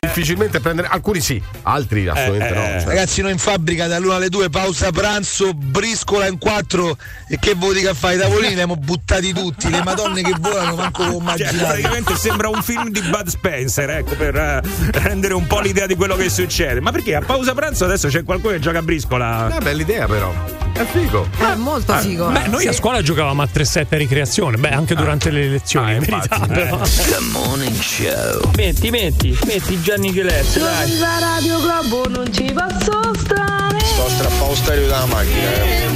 difficilmente 0.00 0.60
prendere 0.60 0.88
alcuni 0.90 1.20
sì, 1.20 1.40
altri 1.62 2.06
assolutamente 2.08 2.54
no. 2.54 2.64
eh, 2.64 2.80
cioè. 2.80 2.88
Ragazzi, 2.88 3.20
noi 3.22 3.32
in 3.32 3.38
fabbrica 3.38 3.86
dall'una 3.86 4.16
alle 4.16 4.28
due, 4.30 4.48
pausa 4.48 4.90
pranzo, 4.90 5.52
briscola 5.52 6.26
in 6.26 6.38
quattro 6.38 6.96
e 7.28 7.38
che 7.38 7.54
vuoi 7.54 7.80
che 7.82 7.92
fai 7.94 8.16
i 8.16 8.18
tavolini? 8.18 8.46
Li 8.48 8.52
abbiamo 8.54 8.76
buttati 8.76 9.32
tutti, 9.34 9.68
le 9.70 9.82
madonne 9.82 10.22
che 10.22 10.34
volano, 10.40 10.74
manco 10.76 11.02
Cioè, 11.04 11.14
immaginate. 11.14 11.56
praticamente 11.58 12.16
sembra 12.16 12.48
un 12.48 12.62
film 12.62 12.88
di 12.90 13.00
Bud 13.02 13.26
Spencer, 13.26 13.90
ecco, 13.90 14.14
per 14.16 14.34
eh, 14.36 14.60
rendere 14.92 15.34
un 15.34 15.46
po' 15.46 15.60
l'idea 15.60 15.86
di 15.86 15.94
quello 15.94 16.16
che 16.16 16.30
succede. 16.30 16.80
Ma 16.80 16.90
perché 16.92 17.14
a 17.14 17.20
pausa 17.20 17.52
pranzo 17.54 17.84
adesso 17.84 18.08
c'è 18.08 18.22
qualcuno 18.24 18.54
che 18.54 18.60
gioca 18.60 18.78
a 18.78 18.82
briscola? 18.82 19.44
Una 19.50 19.58
bella 19.58 19.82
idea 19.82 20.06
però. 20.06 20.32
È 20.72 20.84
figo. 20.84 21.28
È 21.38 21.54
molto 21.54 21.94
figo. 21.94 22.28
Beh, 22.28 22.48
noi 22.48 22.66
a 22.66 22.72
scuola 22.72 23.00
giocavamo 23.02 23.40
a 23.42 23.48
3-7 23.52 23.86
a 23.90 23.96
ricreazione, 23.96 24.56
beh, 24.58 24.70
anche 24.70 24.94
durante 24.94 25.30
le 25.30 25.40
lezioni, 25.48 25.64
in 25.74 25.98
verità. 26.00 26.46
però. 26.46 26.78
The 26.78 27.18
Morning 27.32 27.76
Show. 27.80 28.50
Metti, 28.56 28.90
metti, 28.90 29.36
metti 29.46 29.80
Gianni 29.82 30.12
Celeste, 30.12 30.60
dai. 30.60 30.98
La 30.98 31.18
Radio 31.18 31.60
Globo 31.60 32.08
non 32.08 32.32
ci 32.32 32.52
posso 32.52 33.12
stare. 33.18 33.78
Sto 33.84 34.08
strappando 34.08 34.54
stereo 34.54 34.86
dalla 34.88 35.06
macchina, 35.06 35.54
eh. 35.64 35.86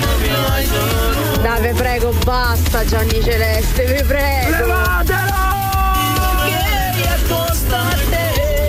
Dai, 1.41 1.61
vi 1.63 1.73
prego, 1.75 2.13
basta 2.25 2.85
Gianni 2.85 3.23
Celeste, 3.23 3.85
vi 3.85 4.03
prego. 4.03 4.67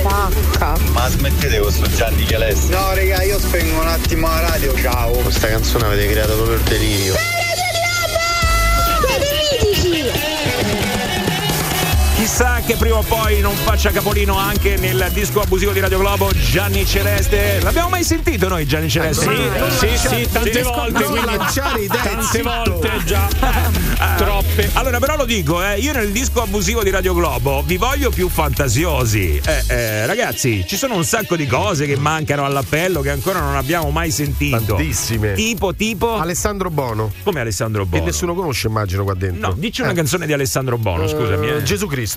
Pacca. 0.03 0.75
Ma 0.91 1.08
smettete 1.10 1.60
con 1.60 1.72
sto 1.72 1.89
Gianni 1.96 2.27
Celeste. 2.27 2.74
No, 2.75 2.93
raga, 2.93 3.24
io 3.24 3.39
spengo 3.39 3.81
un 3.81 3.88
attimo 3.88 4.27
la 4.27 4.39
radio, 4.41 4.75
ciao. 4.77 5.12
Questa 5.12 5.48
canzone 5.48 5.86
avete 5.86 6.08
creato 6.10 6.34
proprio 6.34 6.55
il 6.55 6.63
delirio. 6.63 7.40
Chissà 12.22 12.62
che 12.63 12.75
prima 12.75 12.98
o 12.98 13.01
poi 13.01 13.40
non 13.42 13.56
faccia 13.56 13.90
capolino 13.90 14.38
anche 14.38 14.78
nel 14.78 15.10
disco 15.12 15.42
abusivo 15.42 15.72
di 15.72 15.80
Radio 15.80 15.98
Globo 15.98 16.30
Gianni 16.32 16.86
Celeste. 16.86 17.60
L'abbiamo 17.62 17.90
mai 17.90 18.04
sentito 18.04 18.48
noi 18.48 18.68
Gianni 18.68 18.90
Celeste? 18.92 19.25
Sì, 19.80 19.88
sì, 19.88 20.08
sì, 20.08 20.30
tante 20.32 20.62
volte, 20.62 20.92
Non 21.00 21.10
quindi- 21.10 21.36
lanciare 21.36 21.82
idee, 21.82 22.00
tante 22.04 22.42
volte 22.44 22.90
già. 23.06 23.28
Troppe. 24.18 24.70
Allora, 24.74 25.00
però 25.00 25.16
lo 25.16 25.25
dico, 25.25 25.63
eh, 25.63 25.80
io 25.80 25.94
nel 25.94 26.12
disco 26.12 26.44
abusivo 26.44 26.84
di 26.84 26.92
Radio 26.92 27.16
Globo 27.16 27.63
vi 27.66 27.78
voglio 27.78 28.12
più 28.12 28.30
fantasiosi. 28.30 29.42
Eh, 29.44 29.63
eh, 29.68 30.06
ragazzi, 30.06 30.63
ci 30.68 30.78
sono 30.78 30.96
un 30.96 31.04
sacco 31.04 31.36
di 31.36 31.48
cose 31.48 31.88
che 31.88 31.98
mancano 31.98 32.46
all'appello 32.46 33.01
che 33.01 33.10
ancora 33.10 33.40
non 33.40 33.56
abbiamo 33.56 33.90
mai 33.90 34.12
sentito. 34.12 34.58
Tantissime. 34.75 35.34
Tipo, 35.34 35.74
tipo. 35.74 36.18
Alessandro 36.18 36.70
Bono. 36.70 37.12
Come 37.24 37.40
Alessandro 37.40 37.82
Che 37.84 37.90
Bono? 37.90 38.04
nessuno 38.06 38.36
conosce, 38.36 38.68
immagino, 38.68 39.04
qua 39.04 39.16
dentro. 39.16 39.48
No, 39.50 39.54
dici 39.58 39.82
una 39.82 39.90
Eh. 39.92 39.96
canzone 39.96 40.28
di 40.28 40.34
Alessandro 40.34 40.78
Bono, 40.78 41.08
scusami. 41.08 41.48
Eh, 41.50 41.63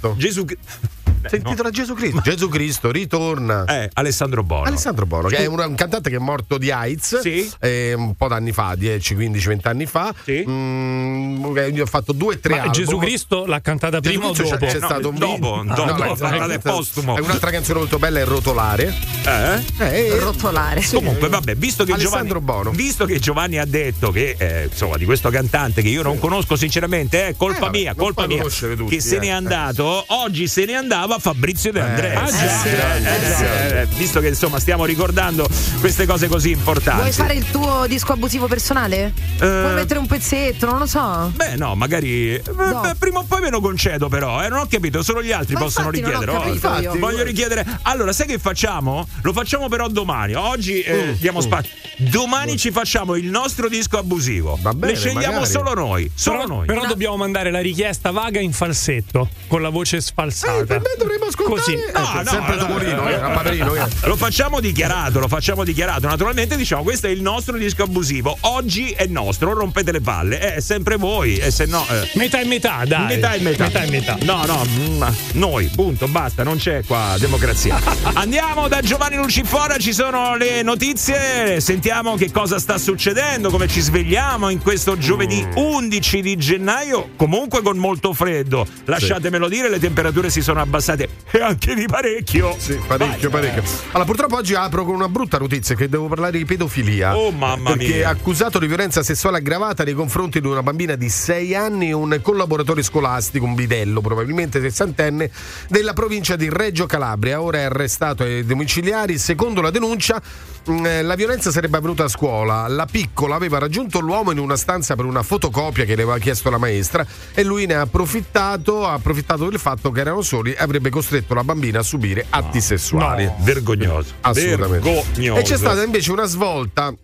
eh. 0.02 0.14
Gesù 0.16 0.44
Cristo. 0.44 0.93
Gesù 1.24 1.28
Si 1.28 1.36
intitola 1.36 1.70
Gesù 1.70 1.94
Cristo. 1.94 2.20
Gesù 2.24 2.48
Cristo 2.48 2.90
ritorna. 2.90 3.64
Eh, 3.64 3.90
Alessandro 3.94 4.42
Bono. 4.42 4.64
Alessandro 4.64 5.06
Bono, 5.06 5.28
che 5.28 5.36
è 5.38 5.46
un, 5.46 5.58
un 5.58 5.74
cantante 5.74 6.10
che 6.10 6.16
è 6.16 6.20
morto 6.20 6.58
di 6.58 6.70
AIDS 6.70 7.20
Sì. 7.20 7.50
eh, 7.60 7.92
un 7.94 8.14
po' 8.14 8.28
d'anni 8.28 8.52
fa, 8.52 8.74
10, 8.76 9.14
15, 9.14 9.46
20 9.48 9.68
anni 9.68 9.86
fa. 9.86 10.14
Sì. 10.24 10.44
Mm, 10.46 11.56
eh, 11.56 11.68
io 11.68 11.82
ho 11.82 11.86
fatto 11.86 12.12
due 12.12 12.34
o 12.34 12.38
tre 12.38 12.54
Ma 12.56 12.62
album. 12.62 12.72
Gesù 12.72 12.98
Cristo 12.98 13.46
l'ha 13.46 13.60
cantata 13.60 14.00
Gesù 14.00 14.18
prima 14.18 14.30
o 14.30 14.34
Cristo 14.34 14.56
dopo? 14.56 14.66
C'è, 14.66 14.72
c'è 14.72 14.78
No, 14.80 14.86
stato 14.86 15.08
un 15.08 15.14
dopo, 15.16 15.32
video- 15.34 15.74
dopo, 15.74 15.82
no, 15.94 16.16
dopo, 16.16 16.46
è 16.52 16.58
postumo. 16.58 17.16
È 17.16 17.20
un'altra 17.20 17.50
canzone 17.50 17.78
molto 17.78 17.98
bella, 17.98 18.20
è 18.20 18.24
Rotolare. 18.24 18.94
Eh? 19.26 19.62
Eh, 19.78 20.18
Rotolare. 20.18 20.82
Comunque, 20.92 21.28
vabbè, 21.28 21.54
visto 21.56 21.84
che, 21.84 21.92
Alessandro 21.92 22.40
Giovanni, 22.40 22.62
Bono. 22.64 22.70
visto 22.76 23.04
che 23.06 23.18
Giovanni 23.18 23.58
ha 23.58 23.64
detto 23.64 24.10
che 24.10 24.34
eh, 24.38 24.64
insomma 24.70 24.96
di 24.96 25.04
questo 25.04 25.30
cantante 25.30 25.82
che 25.82 25.88
io 25.88 26.02
non 26.02 26.18
conosco 26.18 26.56
sinceramente, 26.56 27.28
è 27.28 27.36
colpa 27.36 27.56
Eh, 27.56 27.60
vabbè, 27.60 27.78
mia, 27.78 27.94
colpa 27.94 28.26
mia, 28.26 28.42
che 28.88 29.00
se 29.00 29.16
eh. 29.16 29.18
n'è 29.20 29.28
andato, 29.28 30.04
oggi 30.08 30.46
se 30.48 30.64
ne 30.64 30.74
andava 30.74 31.13
Fabrizio 31.18 31.72
De. 31.72 31.80
Ah, 31.80 31.86
già. 32.30 32.64
Eh, 32.64 32.70
grande, 32.76 33.16
eh, 33.16 33.20
grande. 33.36 33.80
eh, 33.82 33.86
visto 33.96 34.20
che 34.20 34.28
insomma 34.28 34.58
stiamo 34.58 34.84
ricordando 34.84 35.48
queste 35.80 36.06
cose 36.06 36.28
così 36.28 36.50
importanti. 36.50 37.00
Vuoi 37.00 37.12
fare 37.12 37.34
il 37.34 37.50
tuo 37.50 37.86
disco 37.86 38.12
abusivo 38.12 38.46
personale? 38.46 39.12
Vuoi 39.38 39.74
mettere 39.74 39.98
un 39.98 40.06
pezzetto? 40.06 40.66
Non 40.66 40.78
lo 40.78 40.86
so. 40.86 41.30
Beh, 41.34 41.56
no, 41.56 41.74
magari. 41.74 42.34
eh, 42.34 42.42
beh, 42.42 42.94
prima 42.98 43.20
o 43.20 43.24
poi 43.24 43.40
me 43.40 43.50
lo 43.50 43.60
concedo, 43.60 44.08
però. 44.08 44.42
Eh, 44.44 44.48
non 44.48 44.60
ho 44.60 44.66
capito, 44.68 45.02
solo 45.02 45.22
gli 45.22 45.32
altri 45.32 45.54
Ma 45.54 45.60
possono 45.60 45.88
infatti 45.94 46.02
non 46.14 46.28
ho 46.36 46.42
richiedere. 46.44 46.88
Oh, 46.88 46.94
io. 46.94 46.98
voglio 46.98 47.22
richiedere. 47.22 47.64
Allora, 47.82 48.12
sai 48.12 48.26
che 48.26 48.38
facciamo? 48.38 49.06
Lo 49.22 49.32
facciamo 49.32 49.68
però 49.68 49.88
domani. 49.88 50.34
Oggi 50.34 50.80
eh, 50.82 51.16
diamo 51.18 51.40
spazio. 51.40 51.70
Domani 51.98 52.56
ci 52.56 52.70
facciamo 52.70 53.14
il 53.16 53.26
nostro 53.26 53.68
disco 53.68 53.98
abusivo. 53.98 54.58
Va 54.60 54.72
bene, 54.72 54.92
Le 54.92 54.98
scegliamo 54.98 55.34
magari. 55.40 55.50
solo 55.50 55.74
noi. 55.74 56.10
Solo 56.14 56.38
Però, 56.42 56.48
noi. 56.54 56.66
però 56.66 56.86
dobbiamo 56.86 57.16
mandare 57.16 57.50
la 57.50 57.60
richiesta 57.60 58.10
vaga 58.10 58.40
in 58.40 58.52
falsetto, 58.52 59.28
con 59.46 59.62
la 59.62 59.68
voce 59.68 60.00
sfalsata. 60.00 60.74
Eh, 60.76 60.80
dovremmo 61.04 61.26
ascoltare. 61.26 61.60
Così. 61.60 61.72
Eh, 61.74 61.92
No, 61.94 62.22
no, 62.22 62.30
sempre 62.30 62.56
no, 62.56 62.66
Topolino, 62.66 63.02
no, 63.02 63.08
eh, 63.08 63.16
no, 63.18 63.30
Paperino, 63.32 63.74
eh. 63.74 63.86
Lo 64.04 64.16
facciamo 64.16 64.60
dichiarato, 64.60 65.18
lo 65.20 65.28
facciamo 65.28 65.64
dichiarato. 65.64 66.06
Naturalmente 66.06 66.56
diciamo 66.56 66.82
questo 66.82 67.06
è 67.06 67.10
il 67.10 67.22
nostro 67.22 67.56
disco 67.56 67.82
abusivo. 67.82 68.36
Oggi 68.40 68.90
è 68.90 69.06
nostro, 69.06 69.52
rompete 69.54 69.92
le 69.92 70.00
palle. 70.00 70.38
È 70.38 70.60
sempre 70.60 70.96
voi, 70.96 71.36
e 71.36 71.50
se 71.50 71.66
no. 71.66 71.86
eh, 71.88 72.10
Metà 72.14 72.40
e 72.40 72.44
metà, 72.44 72.82
dai. 72.86 73.06
Metà 73.06 73.32
e 73.34 73.40
metà. 73.40 73.64
Metà 73.64 73.82
e 73.82 73.90
metà. 73.90 74.16
No, 74.22 74.44
no, 74.44 74.64
mm, 74.66 75.02
noi, 75.32 75.70
punto, 75.74 76.06
basta, 76.08 76.42
non 76.42 76.56
c'è 76.56 76.84
qua 76.84 77.16
democrazia. 77.18 77.78
Andiamo 78.14 78.68
da 78.68 78.80
Giovanni 78.80 79.16
Lucifora, 79.16 79.76
ci 79.78 79.92
sono 79.92 80.36
le 80.36 80.62
notizie, 80.62 81.60
sentiamo 81.60 82.16
che 82.16 82.30
cosa 82.30 82.58
sta 82.58 82.78
succedendo, 82.78 83.50
come 83.50 83.66
ci 83.68 83.80
svegliamo 83.80 84.48
in 84.50 84.60
questo 84.60 84.96
giovedì 84.98 85.44
11 85.54 86.20
di 86.22 86.36
gennaio, 86.36 87.10
comunque 87.16 87.62
con 87.62 87.76
molto 87.76 88.12
freddo. 88.12 88.66
Lasciatemelo 88.84 89.48
dire, 89.48 89.68
le 89.68 89.78
temperature 89.78 90.30
si 90.30 90.40
sono 90.42 90.60
abbassate 90.60 90.93
e 91.02 91.40
anche 91.40 91.74
di 91.74 91.86
parecchio. 91.86 92.54
Sì, 92.58 92.78
parecchio, 92.86 93.30
parecchio. 93.30 93.62
Allora, 93.88 94.04
purtroppo 94.04 94.36
oggi 94.36 94.54
apro 94.54 94.84
con 94.84 94.94
una 94.94 95.08
brutta 95.08 95.38
notizia 95.38 95.74
che 95.74 95.88
devo 95.88 96.06
parlare 96.06 96.38
di 96.38 96.44
pedofilia. 96.44 97.16
Oh, 97.16 97.30
mamma 97.30 97.70
perché 97.72 97.96
mia. 97.96 98.08
accusato 98.08 98.58
di 98.58 98.66
violenza 98.66 99.02
sessuale 99.02 99.38
aggravata 99.38 99.84
nei 99.84 99.94
confronti 99.94 100.40
di 100.40 100.46
una 100.46 100.62
bambina 100.62 100.94
di 100.94 101.08
6 101.08 101.54
anni, 101.54 101.92
un 101.92 102.18
collaboratore 102.22 102.82
scolastico, 102.82 103.44
un 103.44 103.54
bidello, 103.54 104.00
probabilmente 104.00 104.60
sessantenne, 104.60 105.30
della 105.68 105.92
provincia 105.92 106.36
di 106.36 106.48
Reggio 106.48 106.86
Calabria. 106.86 107.42
Ora 107.42 107.58
è 107.58 107.62
arrestato 107.62 108.22
ai 108.22 108.44
domiciliari. 108.44 109.18
Secondo 109.18 109.60
la 109.60 109.70
denuncia, 109.70 110.20
mh, 110.66 110.86
eh, 110.86 111.02
la 111.02 111.14
violenza 111.14 111.50
sarebbe 111.50 111.76
avvenuta 111.78 112.04
a 112.04 112.08
scuola. 112.08 112.68
La 112.68 112.86
piccola 112.86 113.34
aveva 113.34 113.58
raggiunto 113.58 114.00
l'uomo 114.00 114.30
in 114.30 114.38
una 114.38 114.56
stanza 114.56 114.94
per 114.94 115.04
una 115.04 115.22
fotocopia 115.22 115.84
che 115.84 115.96
le 115.96 116.02
aveva 116.02 116.18
chiesto 116.18 116.50
la 116.50 116.58
maestra 116.58 117.06
e 117.34 117.42
lui 117.42 117.66
ne 117.66 117.74
ha 117.74 117.82
approfittato, 117.82 118.86
ha 118.86 118.92
approfittato 118.92 119.48
del 119.48 119.58
fatto 119.58 119.90
che 119.90 120.00
erano 120.00 120.22
soli 120.22 120.52
e 120.52 120.56
avrebbe 120.58 120.73
costretto 120.90 121.34
la 121.34 121.44
bambina 121.44 121.80
a 121.80 121.82
subire 121.82 122.24
atti 122.28 122.60
sessuali. 122.60 123.24
No, 123.24 123.36
vergognoso. 123.40 124.12
Assolutamente. 124.20 124.90
Vergognoso. 124.90 125.40
E 125.40 125.42
c'è 125.42 125.56
stata 125.56 125.82
invece 125.82 126.12
una 126.12 126.26
svolta 126.26 126.94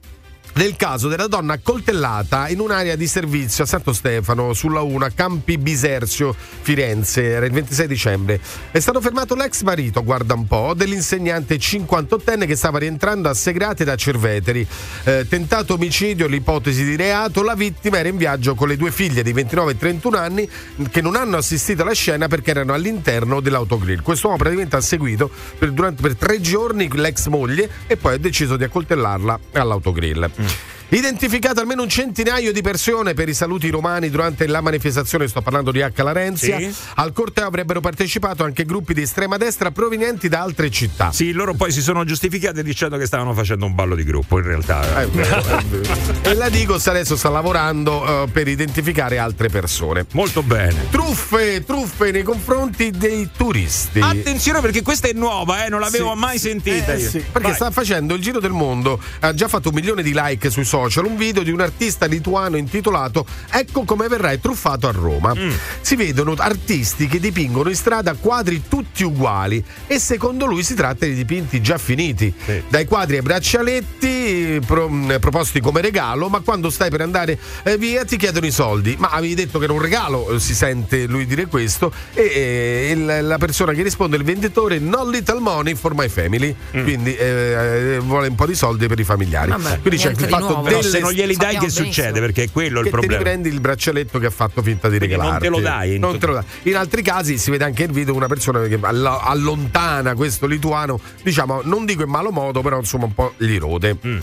nel 0.55 0.77
caso 0.77 1.09
della 1.09 1.27
donna 1.27 1.55
accoltellata 1.55 2.49
in 2.49 2.61
un'area 2.61 2.97
di 2.97 3.07
servizio 3.07 3.65
a 3.65 3.67
Santo 3.67 3.93
Stefano 3.93 4.53
sulla 4.53 4.81
1 4.83 5.05
a 5.05 5.11
Campi 5.11 5.59
Biserzio, 5.59 6.35
Firenze, 6.35 7.23
era 7.23 7.47
il 7.47 7.53
26 7.53 7.87
dicembre. 7.87 8.41
È 8.71 8.79
stato 8.81 9.01
fermato 9.01 9.35
l'ex 9.35 9.63
marito, 9.63 10.03
guarda 10.03 10.35
un 10.35 10.47
po', 10.47 10.75
dell'insegnante 10.75 11.57
58enne 11.57 12.47
che 12.47 12.57
stava 12.57 12.79
rientrando 12.79 13.29
a 13.29 13.35
Segrate 13.35 13.85
da 13.85 13.95
Cerveteri. 13.95 14.67
Eh, 15.05 15.27
tentato 15.29 15.75
omicidio, 15.75 16.27
l'ipotesi 16.27 16.85
di 16.85 16.97
reato, 16.97 17.43
la 17.43 17.55
vittima 17.55 17.99
era 17.99 18.09
in 18.09 18.17
viaggio 18.17 18.55
con 18.55 18.69
le 18.69 18.77
due 18.77 18.91
figlie 18.91 19.23
di 19.23 19.33
29 19.33 19.73
e 19.73 19.77
31 19.77 20.17
anni 20.17 20.49
che 20.91 21.01
non 21.01 21.17
hanno 21.17 21.37
assistito 21.37 21.83
alla 21.83 21.93
scena 21.93 22.29
perché 22.29 22.51
erano 22.51 22.73
all'interno 22.73 23.41
dell'autogrill. 23.41 24.03
Quest'uomo 24.03 24.37
praticamente 24.37 24.77
ha 24.77 24.81
seguito 24.81 25.31
per, 25.59 25.71
durante, 25.71 26.03
per 26.03 26.17
tre 26.17 26.41
giorni 26.41 26.89
l'ex 26.93 27.27
moglie 27.29 27.71
e 27.87 27.97
poi 27.97 28.15
ha 28.15 28.19
deciso 28.19 28.57
di 28.57 28.65
accoltellarla 28.65 29.39
all'autogrill. 29.53 30.31
Mm. 30.41 30.70
Identificato 30.93 31.61
almeno 31.61 31.83
un 31.83 31.89
centinaio 31.89 32.53
di 32.53 32.63
persone 32.63 33.15
per 33.15 33.29
i 33.29 33.35
saluti 33.35 33.71
romani 33.71 34.11
durante 34.11 34.49
la 34.49 34.61
manifestazione, 34.61 35.29
sto 35.29 35.41
parlando 35.41 35.71
di 35.71 35.81
H. 35.81 36.03
Larenzia. 36.03 36.59
Sì. 36.59 36.75
Al 36.97 37.13
corteo 37.13 37.47
avrebbero 37.47 37.81
partecipato 37.81 38.43
anche 38.43 38.65
gruppi 38.65 38.93
di 38.93 39.03
estrema 39.03 39.37
destra 39.37 39.71
provenienti 39.71 40.29
da 40.29 40.41
altre 40.41 40.69
città. 40.69 41.13
Sì, 41.13 41.31
loro 41.31 41.55
poi 41.55 41.71
si 41.71 41.81
sono 41.81 42.03
giustificati 42.03 42.65
dicendo 42.65 42.97
che 42.97 43.07
stavano 43.07 43.35
facendo 43.35 43.67
un 43.67 43.75
ballo 43.77 43.95
di 43.95 44.03
gruppo, 44.03 44.39
in 44.39 44.45
realtà. 44.45 45.07
Vero. 45.13 45.45
e 46.23 46.35
la 46.35 46.49
Digos 46.49 46.85
adesso 46.89 47.17
sta 47.17 47.29
lavorando 47.29 48.25
eh, 48.25 48.29
per 48.29 48.49
identificare 48.49 49.19
altre 49.19 49.49
persone. 49.49 50.07
Molto 50.15 50.43
bene. 50.43 50.89
Truffe, 50.91 51.63
truffe 51.65 52.11
nei 52.11 52.25
confronti 52.25 52.91
dei 52.91 53.31
turisti. 53.37 54.01
Attenzione 54.01 54.61
perché 54.61 54.83
questa 54.83 55.07
è 55.07 55.13
nuova, 55.13 55.65
eh, 55.65 55.69
non 55.69 55.79
l'avevo 55.79 56.15
Sì, 56.15 56.19
mai 56.19 56.39
sentita 56.41 56.95
Eh, 56.95 56.99
sì, 56.99 57.21
perché 57.21 57.49
Vai. 57.49 57.55
sta 57.55 57.71
facendo 57.71 58.15
il 58.15 58.21
giro 58.21 58.41
del 58.41 58.51
mondo, 58.51 59.01
ha 59.21 59.33
già 59.35 59.47
fatto 59.47 59.69
un 59.69 59.77
milione 59.77 60.03
di 60.03 60.11
like 60.13 60.51
sui 60.51 60.65
social 60.65 60.79
social 60.89 61.05
un 61.07 61.17
video 61.17 61.43
di 61.43 61.51
un 61.51 61.61
artista 61.61 62.07
lituano 62.07 62.57
intitolato 62.57 63.27
Ecco 63.51 63.85
come 63.85 64.09
verrai 64.09 64.41
truffato 64.41 64.87
a 64.89 64.91
Roma. 64.93 65.35
Mm. 65.37 65.51
Si 65.81 65.97
vedono 65.97 66.35
artisti 66.39 67.07
che 67.07 67.19
dipingono 67.21 67.69
in 67.69 67.75
strada 67.75 68.15
quadri 68.15 68.63
tutti 68.69 69.03
uguali 69.05 69.63
e 69.87 69.99
secondo 69.99 70.47
lui 70.47 70.63
si 70.63 70.75
tratta 70.75 71.05
di 71.07 71.15
dipinti 71.15 71.61
già 71.61 71.77
finiti. 71.79 72.33
Dai 72.69 72.85
quadri 72.87 73.17
ai 73.17 73.23
braccialetti 73.23 74.61
pro- 74.67 74.89
mh, 74.89 75.19
proposti 75.21 75.61
come 75.61 75.81
regalo, 75.81 76.29
ma 76.29 76.41
quando 76.41 76.71
stai 76.71 76.91
per 76.91 77.01
andare 77.01 77.39
eh, 77.63 77.77
via 77.77 78.05
ti 78.05 78.17
chiedono 78.17 78.47
i 78.47 78.51
soldi. 78.51 78.97
Ma 78.99 79.09
avevi 79.09 79.35
detto 79.35 79.59
che 79.59 79.65
era 79.65 79.73
un 79.73 79.81
regalo, 79.81 80.31
eh, 80.31 80.41
si 80.41 80.55
sente 80.55 81.07
lui 81.07 81.27
dire 81.27 81.47
questo 81.47 81.93
e 82.15 82.91
il- 82.95 83.27
la 83.27 83.39
persona 83.39 83.73
che 83.73 83.83
risponde, 83.83 84.17
il 84.17 84.25
venditore, 84.25 84.79
no 84.79 85.09
little 85.09 85.41
money 85.41 85.75
for 85.75 85.95
my 85.95 86.09
family. 86.09 86.55
Quindi 86.71 87.15
eh, 87.15 87.95
eh, 87.95 87.99
vuole 87.99 88.29
un 88.29 88.35
po' 88.35 88.47
di 88.47 88.55
soldi 88.55 88.87
per 88.87 88.99
i 88.99 89.05
familiari. 89.05 89.51
Vabbè, 89.51 89.81
Quindi 89.81 89.99
c'è 90.01 90.11
il 90.11 90.17
fatto 90.29 90.61
Però 90.71 90.83
se 90.83 90.99
non 91.01 91.13
glieli 91.13 91.37
dai, 91.37 91.57
che 91.59 91.69
succede? 91.69 92.13
benissimo. 92.13 92.27
Perché 92.27 92.43
è 92.45 92.51
quello 92.51 92.79
il 92.79 92.85
che 92.85 92.91
problema. 92.91 93.13
Te 93.13 93.19
ne 93.19 93.31
prendi 93.31 93.49
il 93.49 93.61
braccialetto 93.61 94.19
che 94.19 94.27
ha 94.27 94.31
fatto 94.31 94.63
finta 94.63 94.89
di 94.89 94.97
Quindi 94.99 95.17
non 95.17 95.25
regalarti. 95.25 95.45
te 95.49 95.51
lo 95.51 95.61
dai 95.61 95.95
in 95.95 96.19
te 96.19 96.27
lo 96.27 96.33
dai. 96.35 96.45
In 96.63 96.77
altri 96.77 97.03
casi 97.03 97.39
si 97.39 97.51
vede 97.51 97.65
anche 97.65 97.83
il 97.85 97.93
video 97.93 98.15
una 98.15 98.27
persona 98.29 98.61
che 98.67 98.79
all- 98.81 99.07
allontana 99.23 100.15
questo 100.15 100.47
lituano, 100.47 101.01
diciamo, 101.23 101.61
non 101.65 101.85
dico 101.85 102.03
in 102.03 102.09
malo 102.11 102.31
modo, 102.31 102.61
però 102.63 102.79
insomma 102.79 103.05
un 103.05 103.15
po' 103.15 103.35
gli 103.37 103.59
rode. 103.59 103.97
Mm. 104.07 104.19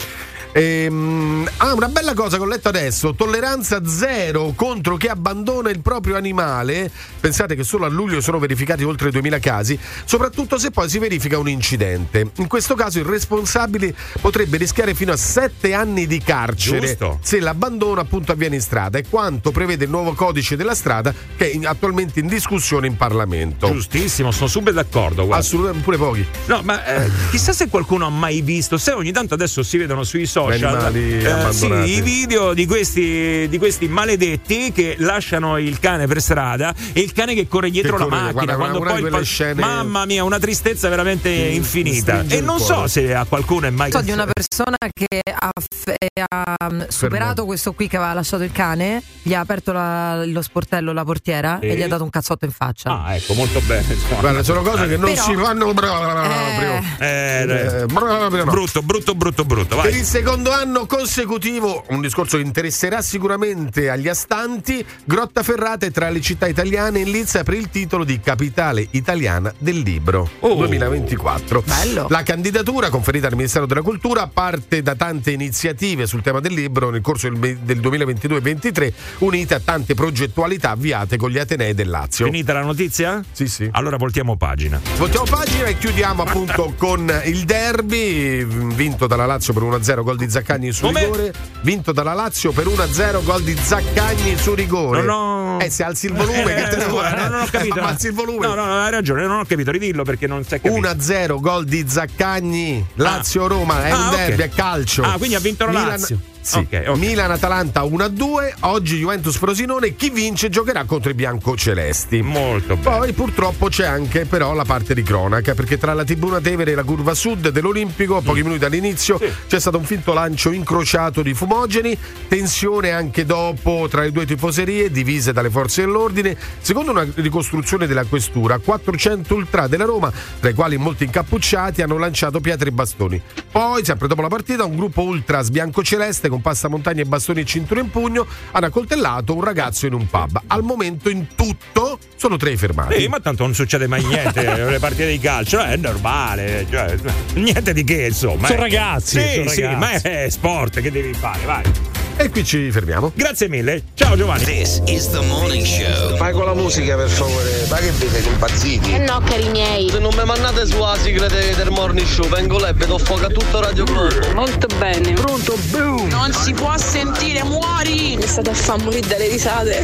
Ehm, 0.58 1.48
ah, 1.58 1.74
una 1.74 1.88
bella 1.88 2.16
cosa 2.16 2.38
che 2.38 2.44
ho 2.44 2.48
letto 2.48 2.70
adesso: 2.70 3.14
tolleranza 3.14 3.86
zero 3.86 4.54
contro 4.56 4.98
chi 4.98 5.08
abbandona 5.08 5.70
il 5.70 5.82
proprio 5.82 6.16
animale. 6.16 6.90
Pensate 7.20 7.56
che 7.56 7.64
solo 7.64 7.86
a 7.86 7.90
luglio 7.90 8.22
sono 8.22 8.40
verificati 8.40 8.84
oltre 8.84 9.12
2000 9.12 9.38
casi, 9.38 9.78
soprattutto 10.06 10.58
se 10.58 10.72
poi 10.72 10.90
si 10.90 10.98
verifica 10.98 11.38
un 11.38 11.48
incidente. 11.48 12.32
In 12.38 12.48
questo 12.48 12.74
caso 12.74 12.98
il 12.98 13.06
responsabile 13.06 13.94
potrebbe 14.20 14.58
rischiare 14.58 14.96
fino 14.96 15.12
a 15.12 15.16
7 15.18 15.74
anni 15.76 16.08
di 16.08 16.20
carcere 16.20 16.88
Giusto. 16.88 17.20
se 17.22 17.40
l'abbandono 17.40 18.02
appunto 18.02 18.32
avviene 18.32 18.56
in 18.56 18.62
strada. 18.62 18.98
È 18.98 19.04
quanto 19.08 19.52
prevede 19.52 19.84
il 19.84 19.92
nuovo 19.92 20.14
codice 20.14 20.56
della 20.56 20.74
strada 20.74 21.14
che 21.36 21.52
è 21.52 21.66
attualmente 21.66 22.20
in 22.20 22.28
discussione 22.28 22.88
in 22.88 22.98
Parlamento. 22.98 23.72
Giustissimo, 23.72 24.32
sono 24.32 24.48
subito 24.48 24.72
d'accordo. 24.72 25.26
guarda. 25.26 25.46
Assolutamente, 25.46 25.84
pure 25.84 25.98
pochi. 25.98 26.26
No, 26.46 26.62
ma 26.64 26.84
eh, 26.84 27.12
chissà 27.30 27.54
se 27.54 27.68
qualcuno 27.68 28.08
ha 28.08 28.10
mai 28.10 28.42
visto. 28.42 28.80
Se 28.80 28.92
ogni 28.94 29.12
tanto 29.12 29.36
adesso 29.36 29.62
si 29.62 29.78
vedono 29.78 30.04
sui 30.04 30.26
social 30.26 30.47
Animali 30.54 31.24
eh, 31.24 31.52
sì, 31.54 31.68
i 31.98 32.02
video 32.02 32.54
di 32.54 32.66
questi, 32.66 33.48
di 33.50 33.58
questi 33.58 33.88
maledetti 33.88 34.72
che 34.72 34.96
lasciano 35.00 35.58
il 35.58 35.80
cane 35.80 36.08
per 36.08 36.22
strada 36.22 36.74
e 36.94 37.02
il 37.02 37.12
cane 37.14 37.34
che 37.34 37.48
corre 37.48 37.70
dietro 37.70 37.98
Che 37.98 38.04
la 38.04 38.10
corre, 38.10 38.22
macchina. 38.34 38.56
guarda, 38.56 38.78
di 38.78 38.84
poi 38.84 38.94
il 38.96 39.00
quelle 39.02 39.18
pa- 39.18 39.24
scene- 39.24 39.62
Mamma 39.62 40.06
mia, 40.06 40.24
una 40.24 40.40
tristezza 40.40 40.90
veramente 40.90 41.30
infinita. 41.30 42.14
stringe 42.16 42.38
E 42.38 42.42
non 42.42 42.60
so 42.60 42.88
se 42.88 43.14
a 43.14 43.26
qualcuno 43.26 43.68
è 43.68 43.70
mai 43.70 43.92
So 43.92 44.02
di 44.02 44.12
una 44.12 44.26
persona 44.32 44.78
che 44.94 45.20
ha, 45.34 45.50
f- 45.60 45.94
eh, 45.98 46.24
ha, 46.28 46.70
mm, 46.72 46.82
superato 46.88 47.46
questo 47.46 47.74
qui 47.74 47.88
che 47.88 47.98
aveva 47.98 48.14
lasciato 48.14 48.44
il 48.44 48.52
cane, 48.52 49.02
gli 49.22 49.34
ha 49.34 49.40
aperto 49.40 49.72
la- 49.72 50.24
lo 50.26 50.42
sportello, 50.42 50.94
la 50.94 51.04
portiera 51.04 51.58
Sì. 51.62 51.68
e 51.68 51.76
gli 51.76 51.82
ha 51.82 51.88
dato 51.88 52.04
un 52.04 52.10
cazzotto 52.10 52.46
in 52.46 52.52
faccia. 52.52 53.04
Ah, 53.04 53.16
ecco, 53.16 53.34
molto 53.34 53.60
bene. 53.62 53.96
Guarda, 54.20 54.44
sono 54.44 54.62
cose 54.62 54.88
che 54.88 54.98
non 54.98 55.12
Però- 55.12 55.24
si 55.24 55.36
fanno 55.36 55.74
proprio. 55.74 56.82
Eh, 57.00 57.42
Eh, 57.42 57.86
no. 57.88 58.44
Brutto, 58.46 58.82
brutto, 58.82 59.16
brutto, 59.16 59.46
brutto. 59.46 59.76
Per 59.76 59.90
Vai. 59.90 60.00
il 60.00 60.06
secondo 60.06 60.36
anno 60.46 60.86
consecutivo, 60.86 61.84
un 61.90 62.02
discorso 62.02 62.38
che 62.38 62.44
interesserà 62.44 63.02
sicuramente 63.02 63.90
agli 63.90 64.08
astanti, 64.08 64.86
Grottaferrata 65.04 65.86
è 65.86 65.92
tra 65.92 66.10
le 66.10 66.22
città 66.22 66.48
italiane 66.48 67.00
in 67.00 67.12
lizza 67.12 67.44
per 67.44 67.56
il 67.56 67.70
titolo 67.70 68.04
di 68.04 68.20
Capitale 68.20 68.88
Italiana 68.92 69.54
del 69.58 69.80
Libro 69.80 70.30
Oh. 70.40 70.56
2024. 70.56 71.64
Bello. 71.66 72.08
La 72.10 72.24
candidatura 72.24 72.90
conferita 72.90 73.28
al 73.28 73.36
Ministero 73.36 73.66
della 73.66 73.82
Cultura 73.82 74.28
parte 74.28 74.82
da 74.82 74.96
tante 74.96 75.32
iniziative 75.32 76.06
sul 76.08 76.22
tema 76.22 76.40
del 76.40 76.54
libro 76.54 76.90
nel 76.90 77.02
corso 77.02 77.30
del, 77.30 77.58
del 77.60 77.80
2022-23, 77.80 78.94
unite 79.20 79.56
a 79.56 79.60
tante 79.60 79.94
progettualità 79.94 80.72
avviate 80.72 81.18
con 81.18 81.30
gli 81.30 81.38
Atenei 81.38 81.74
del 81.74 81.90
Lazio. 81.90 82.26
Finita 82.26 82.54
la 82.54 82.62
notizia? 82.62 83.24
Sì, 83.32 83.48
sì. 83.48 83.68
Allora 83.72 83.98
voltiamo 83.98 84.36
pagina. 84.36 84.80
Voltiamo 84.98 85.26
pagina 85.26 85.66
e 85.66 85.78
chiudiamo 85.78 86.24
appunto 86.24 86.74
con 86.78 87.12
il 87.26 87.44
derby 87.46 88.44
vinto 88.44 89.08
dalla 89.08 89.26
Lazio 89.26 89.54
per 89.54 89.64
1-0 89.64 90.04
gol 90.04 90.17
di 90.18 90.30
Zaccagni 90.30 90.72
su 90.74 90.86
Come? 90.86 91.00
rigore. 91.06 91.34
Vinto 91.62 91.92
dalla 91.94 92.14
Lazio 92.14 92.52
per 92.52 92.66
1-0 92.68 93.24
gol 93.24 93.42
di 93.44 93.56
Zaccagni 93.62 94.36
su 94.38 94.54
rigore. 94.54 95.02
Non 95.04 95.10
ho- 95.10 95.58
Eh, 95.62 95.70
se 95.70 95.84
alzi 95.84 96.08
il 96.08 96.14
volume 96.14 96.54
che 96.54 96.68
te 96.70 96.76
ne 96.78 96.84
Eh, 96.86 96.88
vuoi? 96.88 97.10
no, 97.16 97.28
non 97.30 97.42
ho 97.42 97.46
capito. 97.50 97.80
Ammazzi 97.80 98.08
il 98.08 98.14
volume. 98.14 98.46
No, 98.48 98.54
no, 98.56 98.66
no, 98.66 98.82
hai 98.84 98.92
ragione, 98.92 99.26
non 99.26 99.40
ho 99.40 99.46
capito. 99.46 99.72
Ridillo 99.72 100.04
perché 100.04 100.28
non 100.28 100.42
è 100.42 100.44
capito. 100.60 100.74
1-0 100.74 101.40
gol 101.40 101.66
di 101.66 101.86
Zaccagni, 101.88 102.86
Lazio-Roma, 102.96 103.86
è 103.86 103.92
Ah, 103.92 103.96
un 103.98 104.10
derby, 104.16 104.44
è 104.44 104.50
calcio. 104.50 105.04
Ah, 105.04 105.18
quindi 105.18 105.36
ha 105.36 105.40
vinto 105.40 105.66
la 105.66 105.72
Milan- 105.72 106.20
Lazio. 106.48 106.66
Sì. 106.70 106.76
Ok, 106.76 106.84
ok. 106.88 106.98
Milan-Atalanta 106.98 107.84
1-2, 107.84 108.54
oggi 108.62 108.98
Juventus-Frosinone, 108.98 109.96
chi 109.96 110.10
vince 110.10 110.50
giocherà 110.50 110.86
contro 110.86 111.12
i 111.12 111.14
biancocelesti. 111.14 112.22
Molto 112.22 112.76
bene. 112.78 112.82
Poi 112.82 113.12
purtroppo 113.14 113.68
c'è 113.68 113.86
anche 113.86 114.26
però 114.26 114.54
la 114.54 114.64
parte 114.64 114.94
di 114.94 115.04
cronaca, 115.04 115.54
perché 115.54 115.78
tra 115.78 115.94
la 115.94 116.04
tribuna 116.04 116.40
Tevere 116.40 116.72
e 116.72 116.76
la 116.76 116.84
curva 116.84 117.14
sud 117.14 117.50
dell'Olimpico, 117.50 118.16
a 118.16 118.22
Mm. 118.22 118.26
pochi 118.26 118.44
minuti 118.44 118.66
all'inizio, 118.66 119.20
c'è 119.48 119.60
stato 119.60 119.78
un 119.78 119.84
finto 119.84 120.14
lancio 120.14 120.52
incrociato 120.52 121.22
di 121.22 121.34
fumogeni, 121.34 121.98
tensione 122.28 122.92
anche 122.92 123.26
dopo 123.26 123.88
tra 123.90 124.02
le 124.02 124.12
due 124.12 124.26
tifoserie, 124.26 124.90
divise 124.92 125.34
dalle 125.34 125.50
forze 125.50 125.82
dell'ordine. 125.82 126.38
Secondo 126.62 126.92
una 126.92 127.06
ricostruzione 127.16 127.88
della 127.88 128.06
questura, 128.06 128.58
400 128.60 129.36
ultra 129.36 129.68
della 129.68 129.86
Roma, 129.86 130.12
tra 130.40 130.50
i 130.50 130.54
quali 130.54 130.78
molti 130.78 131.04
incappucciati, 131.04 131.82
hanno 131.82 131.98
lanciato 131.98 132.40
pietre 132.40 132.70
e 132.70 132.72
bastoni. 132.72 133.22
Poi, 133.52 133.84
sempre 133.84 134.08
dopo 134.08 134.22
la 134.22 134.28
partita, 134.28 134.64
un 134.66 134.76
gruppo 134.76 135.02
ultras 135.02 135.50
biancoceleste 135.50 136.30
con 136.30 136.37
passamontagna 136.42 137.02
e 137.02 137.06
bastoni 137.06 137.42
e 137.42 137.46
cintura 137.46 137.80
in 137.80 137.90
pugno 137.90 138.26
hanno 138.52 138.66
accoltellato 138.66 139.36
un 139.36 139.44
ragazzo 139.44 139.86
in 139.86 139.94
un 139.94 140.08
pub. 140.08 140.42
Al 140.48 140.64
momento 140.64 141.10
in 141.10 141.28
tutto 141.36 142.00
sono 142.16 142.38
tre 142.38 142.52
i 142.52 142.58
fermati. 142.58 143.00
Sì, 143.00 143.08
ma 143.08 143.20
tanto 143.20 143.44
non 143.44 143.54
succede 143.54 143.88
mai 143.88 144.04
niente 144.04 144.42
le 144.70 144.80
partite 144.80 145.10
di 145.10 145.20
calcio, 145.20 145.60
è 145.60 145.76
normale, 145.78 146.66
cioè, 146.70 146.96
niente 147.36 147.74
di 147.74 147.84
che, 147.84 148.08
insomma. 148.08 148.48
Sono 148.48 148.60
eh. 148.60 148.62
ragazzi, 148.64 149.20
Sì, 149.20 149.34
sono 149.36 149.50
sì, 149.50 149.62
ragazzi. 149.62 150.08
ma 150.08 150.10
è 150.12 150.30
sport, 150.30 150.82
che 150.82 150.92
devi 150.92 151.14
fare? 151.14 151.46
Vai. 151.46 151.97
E 152.20 152.30
qui 152.32 152.44
ci 152.44 152.72
fermiamo. 152.72 153.12
Grazie 153.14 153.48
mille. 153.48 153.84
Ciao 153.94 154.16
Giovanni. 154.16 154.44
This 154.44 154.82
is 154.88 155.08
the 155.12 155.20
morning 155.22 155.64
show. 155.64 156.16
Fai 156.18 156.34
con 156.34 156.46
la 156.46 156.56
musica 156.56 156.96
per 156.96 157.10
favore, 157.10 157.66
ma 157.70 157.78
che 157.78 157.92
vi 157.92 158.10
siete 158.10 158.28
impazziti? 158.30 158.94
Eh 158.94 158.98
no, 158.98 159.22
cari 159.24 159.48
miei. 159.50 159.90
Se 159.92 160.00
non 160.00 160.14
mi 160.16 160.24
mandate 160.26 160.66
sulla 160.66 160.98
sigla 160.98 161.28
de- 161.28 161.54
del 161.56 161.70
morning 161.70 162.08
show, 162.08 162.28
vengo 162.28 162.58
là 162.58 162.70
e 162.70 162.74
vedo 162.74 162.98
fuoco 162.98 163.26
a 163.26 163.30
tutto 163.30 163.62
Radio 163.62 163.84
Globo. 163.84 164.34
Molto 164.34 164.66
bene. 164.80 165.14
Pronto, 165.14 165.56
boom! 165.70 166.08
Non 166.10 166.34
si 166.34 166.54
può 166.54 166.76
sentire, 166.78 167.44
muori! 167.44 168.16
Mi 168.18 168.26
state 168.26 168.50
a 168.50 168.54
far 168.54 168.82
morire 168.82 169.08
dalle 169.08 169.28
risate. 169.28 169.84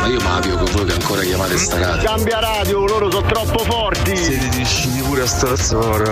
Ma 0.00 0.06
io 0.06 0.20
Mavio 0.22 0.56
con 0.56 0.70
voi 0.72 0.86
che 0.86 0.92
ancora 0.94 1.20
chiamate 1.20 1.58
sta 1.58 1.78
radio. 1.78 2.08
Cambia 2.08 2.38
radio, 2.40 2.86
loro 2.86 3.10
sono 3.10 3.26
troppo 3.28 3.58
forti! 3.64 4.16
Siete 4.16 4.48
riusciti 4.56 4.99
pure 5.10 5.22
a 5.22 5.26
stazzare. 5.26 6.04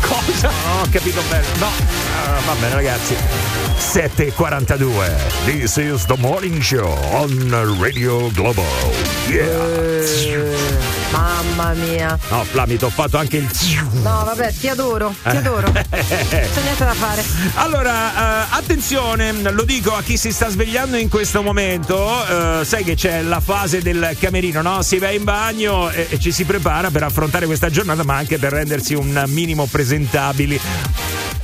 Cosa? 0.00 0.50
Non 0.66 0.80
ho 0.80 0.86
capito 0.90 1.22
bene. 1.28 1.44
No. 1.58 1.68
Ah, 2.14 2.40
va 2.44 2.54
bene, 2.54 2.74
ragazzi. 2.74 3.14
7.42. 3.78 5.44
This 5.44 5.76
is 5.76 6.06
the 6.06 6.16
morning 6.18 6.60
show 6.60 6.92
on 7.12 7.30
Radio 7.78 8.30
Globo. 8.30 8.64
Yeah. 9.28 10.99
Mamma 11.12 11.72
mia. 11.74 12.18
No, 12.30 12.44
Flami, 12.44 12.76
ti 12.76 12.84
ho 12.84 12.90
fatto 12.90 13.18
anche 13.18 13.38
il. 13.38 13.48
No, 14.02 14.22
vabbè, 14.24 14.52
ti 14.54 14.68
adoro, 14.68 15.12
ti 15.22 15.36
adoro. 15.36 15.66
Non 15.72 15.82
c'è 15.90 16.62
niente 16.62 16.84
da 16.84 16.94
fare. 16.94 17.24
Allora, 17.54 18.44
eh, 18.44 18.46
attenzione, 18.50 19.32
lo 19.32 19.64
dico 19.64 19.94
a 19.94 20.02
chi 20.02 20.16
si 20.16 20.30
sta 20.32 20.48
svegliando 20.48 20.96
in 20.96 21.08
questo 21.08 21.42
momento, 21.42 22.60
eh, 22.60 22.64
sai 22.64 22.84
che 22.84 22.94
c'è 22.94 23.22
la 23.22 23.40
fase 23.40 23.82
del 23.82 24.16
camerino, 24.18 24.62
no? 24.62 24.82
Si 24.82 24.98
va 24.98 25.10
in 25.10 25.24
bagno 25.24 25.90
e, 25.90 26.06
e 26.10 26.20
ci 26.20 26.30
si 26.32 26.44
prepara 26.44 26.90
per 26.90 27.02
affrontare 27.02 27.46
questa 27.46 27.70
giornata, 27.70 28.04
ma 28.04 28.14
anche 28.16 28.38
per 28.38 28.52
rendersi 28.52 28.94
un 28.94 29.24
minimo 29.26 29.66
presentabili. 29.66 30.60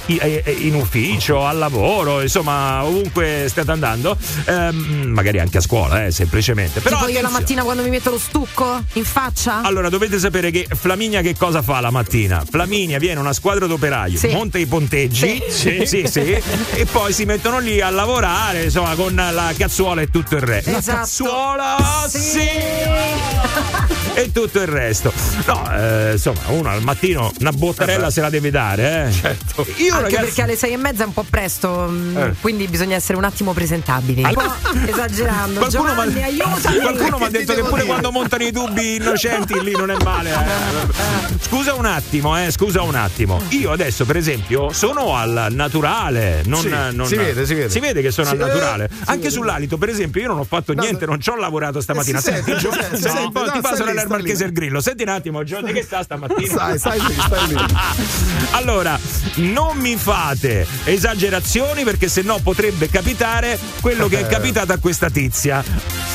eh, 0.09 0.43
eh, 0.45 0.51
In 0.61 0.77
ufficio, 0.77 1.45
al 1.45 1.59
lavoro, 1.59 2.23
insomma, 2.23 2.85
ovunque 2.85 3.47
state 3.49 3.73
andando, 3.73 4.17
ehm, 4.45 5.07
magari 5.09 5.41
anche 5.41 5.59
a 5.59 5.61
scuola, 5.61 6.05
eh, 6.07 6.13
semplicemente. 6.13 6.79
Però 6.81 6.99
tipo 6.99 7.11
io 7.11 7.21
la 7.23 7.29
mattina 7.31 7.65
quando 7.65 7.83
mi 7.83 7.91
metto 7.91 8.11
lo 8.11 8.19
stucco 8.19 8.81
in 8.93 9.05
faccia? 9.05 9.56
Allora, 9.63 9.89
dovete 9.89 10.19
sapere 10.19 10.51
che 10.51 10.67
Flaminia 10.73 11.21
che 11.21 11.35
cosa 11.37 11.63
fa 11.63 11.81
la 11.81 11.91
mattina? 11.91 12.43
Flaminia 12.49 12.99
viene 12.99 13.21
una 13.21 13.33
squadra 13.33 13.67
d'operaio, 13.67 14.19
Sì. 14.19 14.29
monta 14.29 14.59
i 14.59 14.67
ponteggi, 14.67 15.43
Sì. 15.49 15.83
sì, 15.87 16.07
sì, 16.07 16.21
e 16.75 16.87
poi 16.91 17.13
si 17.13 17.25
mettono 17.25 17.59
lì 17.59 17.81
a 17.81 17.91
lavorare, 17.91 18.65
insomma, 18.65 18.95
con 18.95 19.15
la 19.15 19.53
cazzuola 19.57 20.01
e 20.03 20.11
tutto 20.11 20.35
il 20.37 20.43
resto. 20.43 20.71
La 20.71 20.79
Esatto. 20.79 20.99
cazzuola, 20.99 21.77
sì! 22.09 22.41
e 24.15 24.33
tutto 24.33 24.61
il 24.61 24.67
resto. 24.67 25.13
No, 25.45 25.71
eh, 25.77 26.13
insomma, 26.13 26.41
uno 26.49 26.71
al 26.71 26.83
mattino 26.83 27.31
una 27.41 27.53
bottarella 27.53 28.11
se 28.11 28.21
la 28.23 28.31
deve 28.31 28.51
dare, 28.51 29.09
eh. 29.09 29.13
Certo. 29.13 29.67
Io 29.77 29.93
Anche 29.93 30.03
ragazzi- 30.05 30.25
perché 30.25 30.43
alle 30.43 30.57
sei 30.57 30.73
e 30.73 30.77
mezza 30.79 31.03
è 31.03 31.07
un 31.07 31.13
po' 31.13 31.25
presto, 31.29 31.87
mm, 31.91 32.17
Eh. 32.17 32.35
quindi 32.41 32.67
bisogna 32.67 32.97
essere 32.97 33.19
un 33.19 33.25
attimo 33.25 33.53
presentabili. 33.53 34.23
Un 34.25 34.33
po' 34.33 34.55
esagerando. 34.91 35.61
Qualcuno 35.61 35.95
mi 37.19 37.25
ha 37.25 37.29
detto 37.31 37.53
che 37.55 37.61
pure 37.61 37.75
dire? 37.83 37.87
quando 37.87 38.11
montano 38.11 38.43
i 38.45 38.51
dubbi 38.51 38.95
innocenti 38.97 39.46
lì 39.55 39.73
non 39.73 39.91
è 39.91 39.97
male. 40.03 40.31
eh. 40.33 41.35
Scusa 41.41 41.75
un 41.75 41.87
attimo, 41.87 42.37
eh, 42.43 42.51
scusa 42.51 42.83
un 42.83 42.95
attimo. 42.95 43.41
Io 43.51 43.71
adesso, 43.71 44.05
per 44.05 44.17
esempio, 44.17 44.73
sono 44.73 45.15
al 45.17 45.49
naturale. 45.51 46.43
Non, 46.47 46.61
Sì, 46.61 46.69
non- 46.69 47.07
si 47.07 47.17
vede, 47.17 47.47
si 47.47 47.55
vede. 47.55 47.71
Si 47.71 47.79
vede 47.81 48.03
che 48.03 48.11
sono 48.11 48.27
Sì, 48.29 48.33
al 48.35 48.39
naturale. 48.41 48.85
eh, 48.85 48.89
si 48.91 49.03
Anche 49.07 49.17
vede. 49.23 49.31
sull'alito, 49.31 49.79
per 49.79 49.89
esempio, 49.89 50.21
io 50.23 50.29
non 50.29 50.39
ho 50.39 50.45
fatto 50.45 50.73
niente, 50.73 51.07
non 51.07 51.21
ci 51.21 51.31
ho 51.31 51.37
lavorato 51.37 51.81
stamattina. 51.81 52.19
Eh, 52.19 52.23
si 52.23 52.31
Senti, 52.33 52.53
si 52.55 52.59
senti 52.61 52.97
si 52.99 53.07
un 53.07 53.33
po', 53.33 53.39
sente. 53.39 53.51
ti 53.51 53.57
No, 53.57 53.61
passo 53.63 53.75
stai 53.83 54.07
Marchese 54.07 54.43
lì. 54.43 54.49
il 54.49 54.53
grillo. 54.55 54.81
Senti 54.81 55.03
un 55.03 55.09
attimo, 55.09 55.43
Gio, 55.45 55.63
di 55.63 55.73
che 55.73 55.83
sta 55.83 56.03
stamattina? 56.03 56.47
Stai, 56.49 56.79
stai 56.79 57.01
lì, 57.01 57.15
stai 57.15 57.47
lì. 57.49 57.57
Allora, 58.53 58.99
non 59.37 59.77
mi 59.79 59.97
fate 59.97 60.67
esagerazioni 60.85 61.85
perché 61.85 62.09
sennò 62.09 62.39
potrebbe 62.43 62.89
capitare 62.89 63.59
quello 63.81 64.09
che 64.09 64.21
è 64.21 64.27
capitato 64.27 64.73
a 64.73 64.79
questa 64.79 65.11
tizia. 65.11 65.63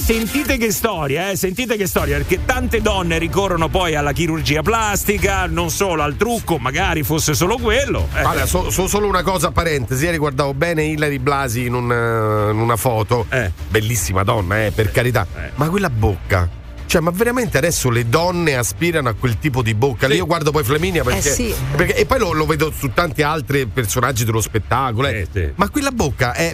Sentite 0.03 0.57
che 0.57 0.71
storia, 0.71 1.29
eh? 1.29 1.35
Sentite 1.35 1.77
che 1.77 1.87
storia, 1.87 2.17
perché 2.17 2.43
tante 2.45 2.81
donne 2.81 3.17
ricorrono 3.21 3.69
poi 3.69 3.93
alla 3.95 4.13
chirurgia 4.13 4.63
plastica, 4.63 5.45
non 5.45 5.69
solo 5.69 6.01
al 6.01 6.17
trucco, 6.17 6.57
magari 6.57 7.03
fosse 7.03 7.35
solo 7.35 7.57
quello. 7.59 8.07
eh. 8.15 8.19
Allora, 8.21 8.47
so, 8.47 8.71
so 8.71 8.87
solo 8.87 9.07
una 9.07 9.21
cosa, 9.21 9.51
parentesi, 9.51 10.05
ieri 10.05 10.17
guardavo 10.17 10.55
bene 10.55 10.83
Hilary 10.85 11.19
Blasi 11.19 11.65
in, 11.67 11.75
un, 11.75 11.91
eh, 11.91 12.51
in 12.51 12.57
una 12.59 12.75
foto, 12.77 13.27
bellissima 13.69 14.23
donna, 14.23 14.65
eh, 14.65 14.71
per 14.71 14.91
carità, 14.91 15.27
ma 15.55 15.69
quella 15.69 15.91
bocca. 15.91 16.49
Cioè, 16.87 16.99
ma 16.99 17.11
veramente 17.11 17.57
adesso 17.57 17.89
le 17.89 18.09
donne 18.09 18.55
aspirano 18.55 19.07
a 19.07 19.13
quel 19.13 19.37
tipo 19.39 19.61
di 19.61 19.73
bocca? 19.75 20.07
Io 20.07 20.25
guardo 20.25 20.51
poi 20.51 20.63
Flaminia 20.63 21.03
perché. 21.03 21.29
Eh 21.29 21.33
sì. 21.33 21.53
perché- 21.75 21.95
e 21.95 22.05
poi 22.05 22.19
lo, 22.19 22.33
lo 22.33 22.45
vedo 22.45 22.69
su 22.75 22.91
tanti 22.91 23.21
altri 23.21 23.65
personaggi 23.67 24.25
dello 24.25 24.41
spettacolo. 24.41 25.07
eh. 25.07 25.53
Ma 25.55 25.69
quella 25.69 25.91
bocca 25.91 26.33
è. 26.33 26.53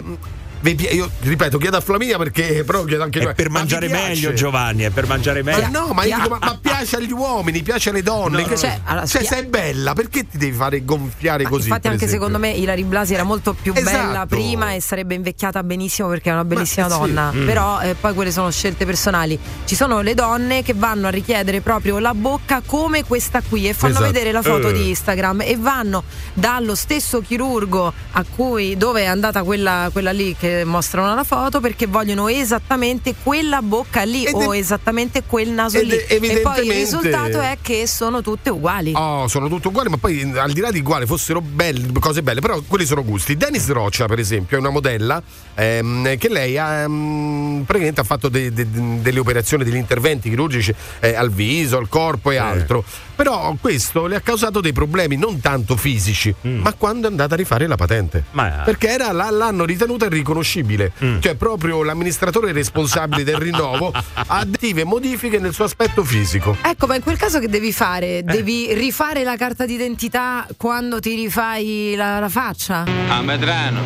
Vi 0.60 0.74
pi- 0.74 0.94
Io 0.94 1.10
ripeto, 1.20 1.58
chiedo 1.58 1.76
a 1.76 1.80
Flaminia 1.80 2.18
perché 2.18 2.64
però 2.64 2.84
chiedo 2.84 3.02
anche 3.04 3.20
È 3.20 3.34
per 3.34 3.50
Ma 3.50 3.58
mangiare 3.60 3.86
piace? 3.86 4.06
meglio, 4.08 4.32
Giovanni, 4.32 4.82
è 4.82 4.90
per 4.90 5.06
mangiare 5.06 5.42
Ma 5.42 5.56
meglio. 5.56 5.68
no, 5.86 5.92
ma, 5.92 6.04
io 6.04 6.16
dico, 6.16 6.28
ma, 6.30 6.38
ma 6.40 6.58
piace 6.60 6.96
agli 6.96 7.12
uomini, 7.12 7.62
piace 7.62 7.90
alle 7.90 8.02
donne. 8.02 8.42
No, 8.42 8.48
che- 8.48 8.56
cioè, 8.56 8.80
allora, 8.84 9.06
cioè, 9.06 9.22
spia- 9.24 9.36
sei 9.38 9.46
bella, 9.46 9.92
perché 9.92 10.26
ti 10.28 10.38
devi 10.38 10.56
fare 10.56 10.84
gonfiare 10.84 11.44
così? 11.44 11.68
Infatti, 11.68 11.86
anche 11.88 12.04
esempio? 12.04 12.26
secondo 12.26 12.38
me 12.46 12.52
Ilari 12.52 12.84
Blasi 12.84 13.14
era 13.14 13.22
molto 13.22 13.54
più 13.54 13.72
bella 13.72 13.90
Esatto. 13.90 14.26
prima 14.26 14.72
e 14.72 14.80
sarebbe 14.80 15.14
invecchiata 15.14 15.62
benissimo 15.62 16.08
perché 16.08 16.30
è 16.30 16.32
una 16.32 16.44
bellissima 16.44 16.88
Ma 16.88 16.92
sì. 16.94 16.98
donna. 17.00 17.32
Mm. 17.32 17.46
Però 17.46 17.80
eh, 17.80 17.94
poi 17.94 18.14
quelle 18.14 18.30
sono 18.32 18.50
scelte 18.50 18.84
personali. 18.84 19.38
Ci 19.64 19.74
sono 19.76 20.00
le 20.00 20.14
donne 20.14 20.62
che 20.62 20.74
vanno 20.74 21.06
a 21.06 21.10
richiedere 21.10 21.60
proprio 21.60 21.98
la 21.98 22.14
bocca 22.14 22.62
come 22.64 23.04
questa 23.04 23.42
qui 23.46 23.68
e 23.68 23.74
fanno 23.74 23.92
Esatto. 23.94 24.06
vedere 24.12 24.32
la 24.32 24.42
foto 24.42 24.68
Eh. 24.68 24.72
di 24.72 24.88
Instagram 24.88 25.42
e 25.42 25.56
vanno 25.56 26.02
dallo 26.34 26.74
stesso 26.74 27.20
chirurgo 27.20 27.92
a 28.12 28.24
cui 28.34 28.76
dove 28.76 29.02
è 29.02 29.06
andata 29.06 29.42
quella, 29.42 29.88
quella 29.92 30.10
lì 30.12 30.34
che 30.36 30.47
mostrano 30.64 31.14
la 31.14 31.24
foto 31.24 31.60
perché 31.60 31.86
vogliono 31.86 32.28
esattamente 32.28 33.14
quella 33.22 33.62
bocca 33.62 34.02
lì 34.02 34.24
Ed 34.24 34.34
o 34.34 34.54
esattamente 34.54 35.22
quel 35.26 35.50
naso 35.50 35.80
lì. 35.80 35.96
E 35.96 36.40
poi 36.42 36.66
il 36.66 36.72
risultato 36.72 37.40
è 37.40 37.58
che 37.60 37.86
sono 37.86 38.22
tutte 38.22 38.50
uguali. 38.50 38.92
Oh, 38.94 39.28
sono 39.28 39.48
tutte 39.48 39.68
uguali, 39.68 39.88
ma 39.88 39.96
poi 39.96 40.32
al 40.36 40.52
di 40.52 40.60
là 40.60 40.70
di 40.70 40.80
uguali 40.80 41.06
fossero 41.06 41.40
belle, 41.40 41.86
cose 42.00 42.22
belle, 42.22 42.40
però 42.40 42.60
quelli 42.66 42.86
sono 42.86 43.04
gusti. 43.04 43.36
Dennis 43.36 43.68
Roccia, 43.68 44.06
per 44.06 44.18
esempio, 44.18 44.56
è 44.56 44.60
una 44.60 44.70
modella 44.70 45.22
ehm, 45.54 46.16
che 46.16 46.28
lei 46.28 46.58
ha 46.58 46.82
ehm, 46.82 47.62
praticamente 47.66 48.00
ha 48.00 48.04
fatto 48.04 48.28
de- 48.28 48.52
de- 48.52 48.66
delle 49.00 49.18
operazioni, 49.18 49.64
degli 49.64 49.76
interventi 49.76 50.28
chirurgici 50.28 50.74
eh, 51.00 51.14
al 51.14 51.30
viso, 51.30 51.78
al 51.78 51.88
corpo 51.88 52.30
e 52.30 52.36
altro. 52.36 52.84
Però 53.18 53.56
questo 53.60 54.06
le 54.06 54.14
ha 54.14 54.20
causato 54.20 54.60
dei 54.60 54.72
problemi 54.72 55.16
non 55.16 55.40
tanto 55.40 55.76
fisici, 55.76 56.32
ma 56.42 56.72
quando 56.74 57.08
è 57.08 57.10
andata 57.10 57.34
a 57.34 57.36
rifare 57.36 57.66
la 57.66 57.74
patente. 57.74 58.22
Ma- 58.30 58.62
Perché 58.64 58.88
era, 58.90 59.10
l'hanno 59.10 59.64
ritenuta 59.64 60.06
irriconoscibile. 60.06 60.92
Mm. 61.02 61.18
Cioè, 61.18 61.34
proprio 61.34 61.82
l'amministratore 61.82 62.52
responsabile 62.52 63.24
del 63.24 63.34
rinnovo 63.36 63.90
ha 63.92 64.24
attive 64.28 64.84
modifiche 64.84 65.40
nel 65.40 65.52
suo 65.52 65.64
aspetto 65.64 66.04
fisico. 66.04 66.56
Ecco, 66.62 66.86
ma 66.86 66.94
in 66.94 67.02
quel 67.02 67.16
caso 67.16 67.40
che 67.40 67.48
devi 67.48 67.68
Eh. 67.68 67.72
fare? 67.72 68.22
Devi 68.22 68.72
rifare 68.74 69.24
la 69.24 69.36
carta 69.36 69.66
d'identità 69.66 70.46
quando 70.56 71.00
ti 71.00 71.16
rifai 71.16 71.94
la, 71.96 72.20
la 72.20 72.28
faccia? 72.28 72.84
A 73.08 73.20
Medrano, 73.20 73.80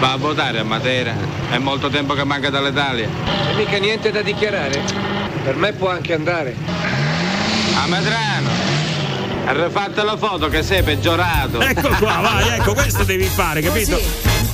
va 0.00 0.12
a 0.12 0.16
votare 0.16 0.58
a 0.58 0.64
Matera. 0.64 1.14
È 1.48 1.58
molto 1.58 1.88
tempo 1.90 2.14
che 2.14 2.24
manca 2.24 2.50
dall'Italia. 2.50 3.08
E 3.52 3.54
mica 3.54 3.76
niente 3.78 4.10
da 4.10 4.20
dichiarare. 4.20 4.82
Per 5.44 5.54
me 5.54 5.72
può 5.74 5.90
anche 5.90 6.12
andare. 6.12 7.03
A 7.76 7.88
Medrano, 7.88 8.73
rifatta 9.52 10.02
la 10.02 10.16
foto 10.16 10.48
che 10.48 10.62
sei 10.62 10.82
peggiorato. 10.82 11.60
Ecco 11.60 11.88
qua, 11.98 12.18
vai, 12.20 12.48
ecco, 12.58 12.74
questo 12.74 13.04
devi 13.04 13.24
fare, 13.24 13.60
capito? 13.60 14.00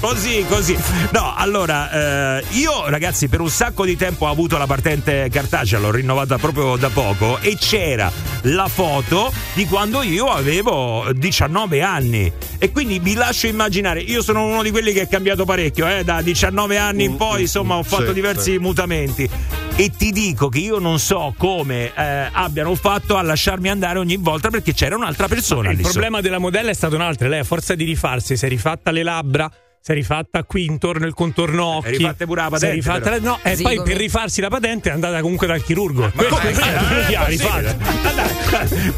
Così, 0.00 0.44
così. 0.48 0.76
No, 1.12 1.34
allora, 1.36 2.38
eh, 2.38 2.44
io 2.52 2.88
ragazzi 2.88 3.28
per 3.28 3.40
un 3.40 3.50
sacco 3.50 3.84
di 3.84 3.96
tempo 3.96 4.26
ho 4.26 4.30
avuto 4.30 4.56
la 4.56 4.66
patente 4.66 5.28
cartacea, 5.30 5.78
l'ho 5.78 5.90
rinnovata 5.90 6.38
proprio 6.38 6.76
da 6.76 6.88
poco 6.88 7.38
e 7.40 7.56
c'era 7.58 8.10
la 8.44 8.68
foto 8.68 9.30
di 9.52 9.66
quando 9.66 10.02
io 10.02 10.26
avevo 10.28 11.06
19 11.12 11.82
anni 11.82 12.32
e 12.58 12.72
quindi 12.72 12.98
vi 12.98 13.12
lascio 13.12 13.46
immaginare, 13.46 14.00
io 14.00 14.22
sono 14.22 14.46
uno 14.46 14.62
di 14.62 14.70
quelli 14.70 14.92
che 14.92 15.02
è 15.02 15.08
cambiato 15.08 15.44
parecchio, 15.44 15.86
eh, 15.86 16.02
da 16.02 16.22
19 16.22 16.78
anni 16.78 17.04
in 17.04 17.16
poi, 17.16 17.42
insomma, 17.42 17.76
ho 17.76 17.82
fatto 17.82 18.08
sì, 18.08 18.12
diversi 18.14 18.52
sì. 18.52 18.58
mutamenti 18.58 19.28
e 19.76 19.90
ti 19.96 20.10
dico 20.12 20.50
che 20.50 20.58
io 20.58 20.78
non 20.78 20.98
so 20.98 21.32
come 21.38 21.90
eh, 21.94 22.28
abbiano 22.30 22.74
fatto 22.74 23.16
a 23.16 23.22
lasciarmi 23.22 23.70
andare 23.70 23.98
ogni 23.98 24.16
volta 24.16 24.50
perché 24.50 24.74
c'era 24.80 24.96
un'altra 24.96 25.28
persona 25.28 25.72
Il 25.72 25.76
lì 25.76 25.82
problema 25.82 26.22
della 26.22 26.38
modella 26.38 26.70
è 26.70 26.72
stato 26.72 26.94
un 26.94 27.02
altro. 27.02 27.28
Lei, 27.28 27.40
a 27.40 27.44
forza 27.44 27.74
di 27.74 27.84
rifarsi, 27.84 28.38
si 28.38 28.46
è 28.46 28.48
rifatta 28.48 28.90
le 28.90 29.02
labbra. 29.02 29.50
Si 29.82 29.92
è 29.92 29.94
rifatta 29.94 30.44
qui 30.44 30.66
intorno 30.66 31.06
il 31.06 31.14
contorno 31.14 31.64
occhi. 31.64 31.96
pure 31.96 32.02
la 32.02 32.14
si 32.14 32.16
è 32.16 32.28
patente, 32.50 32.70
rifatta 32.74 33.00
però. 33.00 33.16
la- 33.16 33.20
no, 33.22 33.38
e 33.42 33.56
Sì, 33.56 33.62
poi 33.62 33.76
come- 33.76 33.88
per 33.88 33.98
rifarsi 33.98 34.40
la 34.42 34.48
patente 34.50 34.90
è 34.90 34.92
andata 34.92 35.20
comunque 35.22 35.46
dal 35.46 35.62
chirurgo. 35.62 36.10
Questo 36.14 36.36
chi 36.36 37.14
ha 37.14 37.26
Eh, 37.26 37.28
rifatto. 37.30 37.76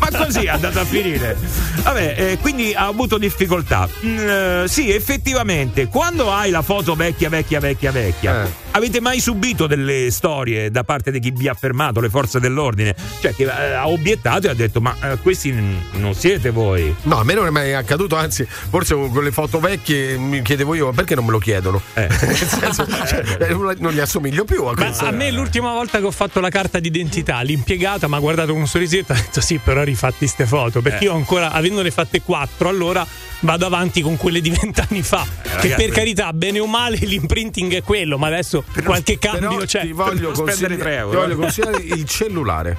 Ma 0.00 0.24
così 0.24 0.44
è 0.44 0.48
andata 0.48 0.80
a 0.80 0.84
finire. 0.84 1.36
Vabbè, 1.82 2.14
eh, 2.18 2.38
quindi 2.38 2.74
ha 2.74 2.86
avuto 2.86 3.16
difficoltà. 3.18 3.88
Mm, 4.04 4.18
eh, 4.18 4.64
sì, 4.66 4.90
effettivamente, 4.92 5.86
quando 5.86 6.32
hai 6.32 6.50
la 6.50 6.62
foto 6.62 6.94
vecchia, 6.96 7.28
vecchia, 7.28 7.60
vecchia, 7.60 7.92
vecchia, 7.92 8.44
Eh. 8.44 8.50
avete 8.72 9.00
mai 9.00 9.20
subito 9.20 9.68
delle 9.68 10.10
storie 10.10 10.70
da 10.72 10.82
parte 10.82 11.12
di 11.12 11.20
chi 11.20 11.30
vi 11.30 11.46
ha 11.48 11.54
fermato, 11.54 12.00
le 12.00 12.08
forze 12.08 12.40
dell'ordine? 12.40 12.94
Cioè, 13.20 13.32
che 13.34 13.44
eh, 13.44 13.72
ha 13.72 13.88
obiettato 13.88 14.48
e 14.48 14.50
ha 14.50 14.54
detto: 14.54 14.80
Ma 14.80 14.96
eh, 15.00 15.18
questi 15.18 15.52
n- 15.52 15.80
non 15.92 16.14
siete 16.14 16.50
voi. 16.50 16.92
No, 17.02 17.18
a 17.18 17.24
me 17.24 17.34
non 17.34 17.46
è 17.46 17.50
mai 17.50 17.72
accaduto, 17.74 18.16
anzi, 18.16 18.44
forse 18.46 18.94
con 18.94 19.22
le 19.22 19.30
foto 19.30 19.60
vecchie 19.60 20.16
mi 20.16 20.42
chiedevo 20.42 20.71
io, 20.74 20.86
ma 20.86 20.92
perché 20.92 21.14
non 21.14 21.24
me 21.24 21.30
lo 21.32 21.38
chiedono? 21.38 21.80
Nel 21.94 22.10
senso, 22.36 22.86
cioè, 23.06 23.22
eh, 23.40 23.54
non 23.78 23.92
gli 23.92 23.98
assomiglio 24.00 24.44
più 24.44 24.64
a 24.64 24.72
Ma 24.74 24.84
questo. 24.86 25.04
a 25.06 25.10
me 25.10 25.30
l'ultima 25.30 25.72
volta 25.72 25.98
che 25.98 26.04
ho 26.04 26.10
fatto 26.10 26.40
la 26.40 26.48
carta 26.50 26.78
d'identità, 26.78 27.40
l'impiegata 27.42 28.08
mi 28.08 28.14
ha 28.14 28.18
guardato 28.18 28.52
con 28.52 28.60
un 28.60 28.66
sorrisetto 28.66 29.12
e 29.12 29.16
ha 29.16 29.20
detto 29.20 29.40
sì, 29.40 29.58
però 29.62 29.82
rifatti 29.82 30.26
ste 30.26 30.46
foto, 30.46 30.80
perché 30.80 31.04
Eh. 31.04 31.08
io 31.08 31.14
ancora, 31.14 31.52
avendone 31.52 31.90
fatte 31.90 32.22
quattro, 32.22 32.68
allora 32.68 33.06
vado 33.40 33.66
avanti 33.66 34.00
con 34.02 34.16
quelle 34.16 34.40
di 34.40 34.50
vent'anni 34.50 35.02
fa. 35.02 35.26
che 35.42 35.48
Eh, 35.48 35.54
ragazzi- 35.56 35.74
per 35.84 35.90
carità, 35.90 36.32
bene 36.32 36.58
o 36.60 36.66
male, 36.66 36.96
l'imprinting 36.96 37.74
è 37.74 37.82
quello, 37.82 38.16
ma 38.18 38.26
adesso 38.28 38.64
qualche 38.84 39.18
cambio 39.18 39.48
Però 39.50 39.64
c'è. 39.64 39.80
ti 39.82 39.92
voglio, 39.92 40.30
consigli- 40.32 40.76
tre 40.78 40.96
euro, 40.96 41.10
ti 41.10 41.16
voglio 41.16 41.32
eh. 41.32 41.36
consigliare 41.36 41.82
il 41.82 42.04
cellulare 42.04 42.76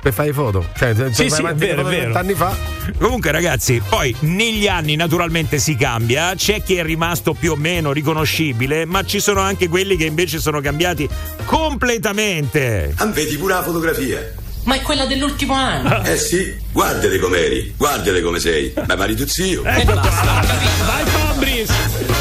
per 0.00 0.12
fare 0.12 0.32
foto. 0.32 0.66
Cioè, 0.76 0.94
se 0.94 1.12
Sì, 1.12 1.28
sì, 1.30 1.42
è 1.42 1.54
vero, 1.54 1.80
è 1.80 1.84
vero. 1.84 2.02
vent'anni 2.04 2.34
fa. 2.34 2.54
Comunque, 2.98 3.30
ragazzi, 3.32 3.80
poi 3.88 4.14
negli 4.20 4.68
anni 4.68 4.96
naturalmente 4.96 5.58
si 5.58 5.76
cambia. 5.76 6.34
C'è 6.34 6.62
chi 6.62 6.76
è 6.76 6.82
rimasto 6.84 7.31
più 7.34 7.52
o 7.52 7.56
meno 7.56 7.92
riconoscibile, 7.92 8.84
ma 8.84 9.04
ci 9.04 9.20
sono 9.20 9.40
anche 9.40 9.68
quelli 9.68 9.96
che 9.96 10.04
invece 10.04 10.38
sono 10.38 10.60
cambiati 10.60 11.08
completamente. 11.44 12.94
Ah, 12.96 13.06
Vedi 13.06 13.36
pure 13.36 13.54
la 13.54 13.62
fotografia. 13.62 14.32
Ma 14.64 14.76
è 14.76 14.80
quella 14.82 15.06
dell'ultimo 15.06 15.54
anno. 15.54 16.04
Eh 16.04 16.16
sì, 16.16 16.54
guardate 16.70 17.18
com'eri, 17.18 17.74
guardate 17.76 18.22
come 18.22 18.38
sei. 18.38 18.72
Ma 18.86 18.94
pari 18.94 19.16
tu 19.16 19.26
zio. 19.26 19.64
E 19.64 19.84
basta. 19.84 20.44
Vai 20.86 21.04
Fabris! 21.06 22.11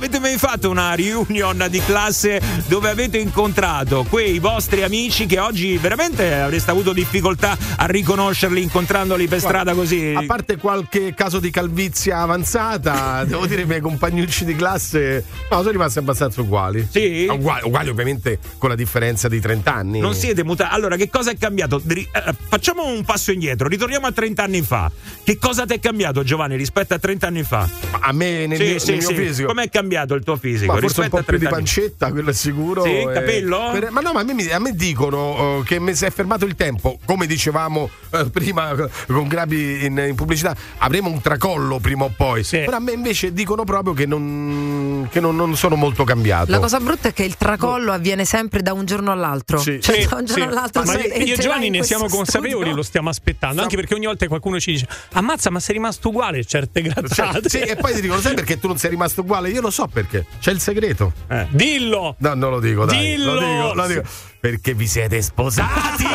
Avete 0.00 0.18
mai 0.18 0.38
fatto 0.38 0.70
una 0.70 0.94
reunion 0.94 1.66
di 1.68 1.78
classe 1.80 2.40
dove 2.68 2.88
avete 2.88 3.18
incontrato 3.18 4.06
quei 4.08 4.38
vostri 4.38 4.82
amici 4.82 5.26
che 5.26 5.38
oggi 5.38 5.76
veramente 5.76 6.36
avreste 6.36 6.70
avuto 6.70 6.94
difficoltà 6.94 7.54
a 7.76 7.84
riconoscerli 7.84 8.62
incontrandoli 8.62 9.28
per 9.28 9.40
strada 9.40 9.74
così? 9.74 10.14
A 10.16 10.24
parte 10.24 10.56
qualche 10.56 11.12
caso 11.12 11.38
di 11.38 11.50
calvizia 11.50 12.20
avanzata, 12.20 13.24
devo 13.28 13.44
dire 13.44 13.60
i 13.60 13.66
miei 13.66 13.82
compagnucci 13.82 14.46
di 14.46 14.56
classe 14.56 15.22
no, 15.50 15.58
sono 15.58 15.70
rimasti 15.70 15.98
abbastanza 15.98 16.40
uguali. 16.40 16.88
Sì? 16.90 17.26
Uguali, 17.30 17.66
uguali 17.66 17.90
ovviamente 17.90 18.38
con 18.56 18.70
la 18.70 18.76
differenza 18.76 19.28
di 19.28 19.38
30 19.38 19.74
anni. 19.74 20.00
Non 20.00 20.14
siete 20.14 20.42
mutati. 20.44 20.74
Allora, 20.74 20.96
che 20.96 21.10
cosa 21.10 21.30
è 21.30 21.36
cambiato? 21.36 21.78
Ri- 21.84 22.08
eh, 22.10 22.34
facciamo 22.48 22.86
un 22.86 23.04
passo 23.04 23.32
indietro, 23.32 23.68
ritorniamo 23.68 24.06
a 24.06 24.12
30 24.12 24.42
anni 24.42 24.62
fa. 24.62 24.90
Che 25.22 25.36
cosa 25.36 25.66
ti 25.66 25.74
è 25.74 25.78
cambiato, 25.78 26.22
Giovanni, 26.22 26.56
rispetto 26.56 26.94
a 26.94 26.98
30 26.98 27.26
anni 27.26 27.42
fa? 27.42 27.68
A 28.00 28.12
me 28.12 28.46
nel, 28.46 28.58
mio, 28.58 28.76
nel 28.82 28.96
mio 28.96 29.08
fisico. 29.10 29.48
Com'è 29.48 29.68
cambiato? 29.68 29.88
Cambiato 29.90 30.14
il 30.14 30.22
tuo 30.22 30.36
fisico 30.36 30.72
Ma 30.72 30.78
forse 30.78 31.00
un 31.00 31.08
po' 31.08 31.22
più 31.22 31.36
di 31.36 31.44
30 31.44 31.48
anni? 31.48 31.64
pancetta, 31.64 32.10
quello 32.10 32.30
è 32.30 32.32
sicuro. 32.32 32.82
Sì, 32.84 32.90
e- 32.90 33.10
capello? 33.12 33.70
per- 33.72 33.90
Ma 33.90 34.00
no, 34.00 34.12
ma 34.12 34.20
a 34.20 34.24
me, 34.24 34.52
a 34.52 34.58
me 34.60 34.72
dicono 34.74 35.58
eh, 35.60 35.62
che 35.64 35.80
mi 35.80 35.94
si 35.94 36.04
è 36.04 36.10
fermato 36.10 36.44
il 36.44 36.54
tempo. 36.54 36.98
Come 37.04 37.26
dicevamo 37.26 37.90
eh, 38.10 38.24
prima 38.30 38.70
eh, 38.70 38.88
con 39.06 39.26
Grabi 39.26 39.84
in, 39.84 40.04
in 40.08 40.14
pubblicità, 40.14 40.54
avremo 40.78 41.10
un 41.10 41.20
tracollo 41.20 41.78
prima 41.78 42.04
o 42.04 42.12
poi. 42.16 42.44
Però 42.44 42.76
a 42.76 42.80
me 42.80 42.92
invece 42.92 43.32
dicono 43.32 43.64
proprio 43.64 43.92
che 43.94 44.06
non, 44.06 45.08
che 45.10 45.18
non, 45.20 45.34
non 45.34 45.56
sono 45.56 45.74
molto 45.74 46.04
cambiato. 46.04 46.50
La 46.50 46.60
cosa 46.60 46.78
brutta 46.78 47.08
è 47.08 47.12
che 47.12 47.24
il 47.24 47.36
tracollo 47.36 47.92
avviene 47.92 48.24
sempre 48.24 48.62
da 48.62 48.72
un 48.72 48.84
giorno 48.84 49.10
all'altro. 49.10 49.58
Sì. 49.58 49.80
Cioè, 49.80 50.02
Sì, 50.02 50.08
da 50.08 50.16
un 50.16 50.24
giorno 50.24 50.44
sì. 50.44 50.48
all'altro. 50.48 50.82
Ma 50.84 50.92
se- 50.92 50.98
io 51.00 51.34
e 51.34 51.38
Giovanni 51.38 51.70
ne 51.70 51.82
siamo 51.82 52.06
consapevoli, 52.08 52.52
studio. 52.60 52.74
lo 52.76 52.82
stiamo 52.82 53.08
aspettando. 53.08 53.62
Anche 53.62 53.76
perché 53.76 53.94
ogni 53.94 54.06
volta 54.06 54.26
qualcuno 54.28 54.60
ci 54.60 54.72
dice: 54.72 54.86
Ammazza, 55.12 55.50
ma 55.50 55.58
sei 55.60 55.74
rimasto 55.74 56.08
uguale 56.08 56.44
certe 56.44 56.82
Cioè, 56.82 56.92
grazzate. 56.92 57.48
sì, 57.48 57.58
e 57.58 57.76
poi 57.76 57.94
ti 57.94 58.00
dicono, 58.00 58.20
sai 58.20 58.34
perché 58.34 58.58
tu 58.58 58.68
non 58.68 58.78
sei 58.78 58.90
rimasto 58.90 59.22
uguale? 59.22 59.48
Io 59.50 59.60
lo 59.60 59.69
so 59.70 59.86
perché. 59.86 60.26
C'è 60.40 60.52
il 60.52 60.60
segreto. 60.60 61.12
Dillo! 61.50 62.16
No, 62.18 62.34
non 62.34 62.50
lo 62.50 62.60
dico, 62.60 62.84
dai. 62.84 62.98
Dillo! 62.98 63.34
Lo 63.34 63.40
dico, 63.40 63.74
lo 63.74 63.86
dico. 63.86 64.02
Perché 64.40 64.74
vi 64.74 64.86
siete 64.86 65.22
sposati! 65.22 66.04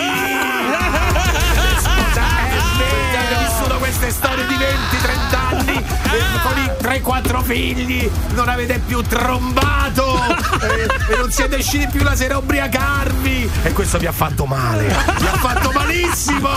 Avete 3.26 3.44
vissuto 3.44 3.78
queste 3.78 4.12
storie 4.12 4.46
di 4.48 4.54
20-30 4.54 5.36
anni 5.36 5.45
eh, 5.86 6.42
con 6.42 6.58
i 6.58 7.02
3-4 7.02 7.44
figli, 7.44 8.10
non 8.34 8.50
avete 8.50 8.80
più 8.80 9.02
trombato 9.02 10.16
eh, 10.62 11.14
e 11.14 11.18
non 11.18 11.32
siete 11.32 11.58
usciti 11.58 11.88
più 11.88 12.04
la 12.04 12.16
sera 12.16 12.36
a 12.36 12.38
ubriacarvi 12.38 13.50
e 13.64 13.72
questo 13.74 13.98
vi 13.98 14.06
ha 14.06 14.12
fatto 14.12 14.46
male, 14.46 14.88
vi 14.88 15.28
ha 15.28 15.38
fatto 15.38 15.72
malissimo. 15.72 16.50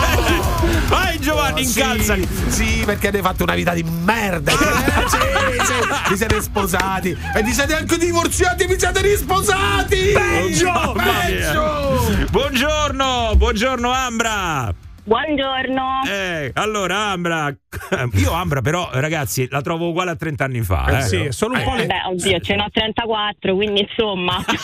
Vai 0.89 1.19
Giovanni, 1.21 1.65
sì, 1.65 1.79
incalzali. 1.79 2.29
Sì, 2.49 2.83
perché 2.85 3.09
avete 3.09 3.23
fatto 3.23 3.43
una 3.43 3.55
vita 3.55 3.73
di 3.73 3.83
merda. 3.83 4.53
Eh, 4.99 5.09
sì, 5.09 5.17
sì. 5.65 6.11
Vi 6.11 6.17
siete 6.17 6.43
sposati 6.43 7.17
e 7.35 7.43
vi 7.43 7.53
siete 7.53 7.77
anche 7.77 7.99
divorziati 7.99 8.65
e 8.65 8.67
vi 8.67 8.79
siete 8.79 9.01
risposati. 9.01 10.13
Peggio! 10.13 10.95
Peggio! 10.95 12.27
Buongiorno, 12.31 13.33
buongiorno 13.37 13.91
Ambra. 13.91 14.88
Buongiorno. 15.09 16.03
Eh, 16.07 16.51
allora 16.53 17.07
Ambra, 17.07 17.49
io 18.13 18.33
Ambra 18.33 18.61
però 18.61 18.91
ragazzi 18.93 19.49
la 19.49 19.63
trovo 19.63 19.89
uguale 19.89 20.11
a 20.11 20.17
30 20.17 20.45
anni 20.45 20.61
fa. 20.61 20.85
Eh 20.87 20.97
eh. 20.99 21.03
sì, 21.03 21.27
solo 21.31 21.55
un 21.57 21.63
po' 21.65 21.75
le- 21.77 21.87
Beh, 21.87 22.03
oddio, 22.11 22.39
ce 22.41 22.55
n'ho 22.55 22.67
34, 22.71 23.55
quindi 23.55 23.81
insomma. 23.89 24.45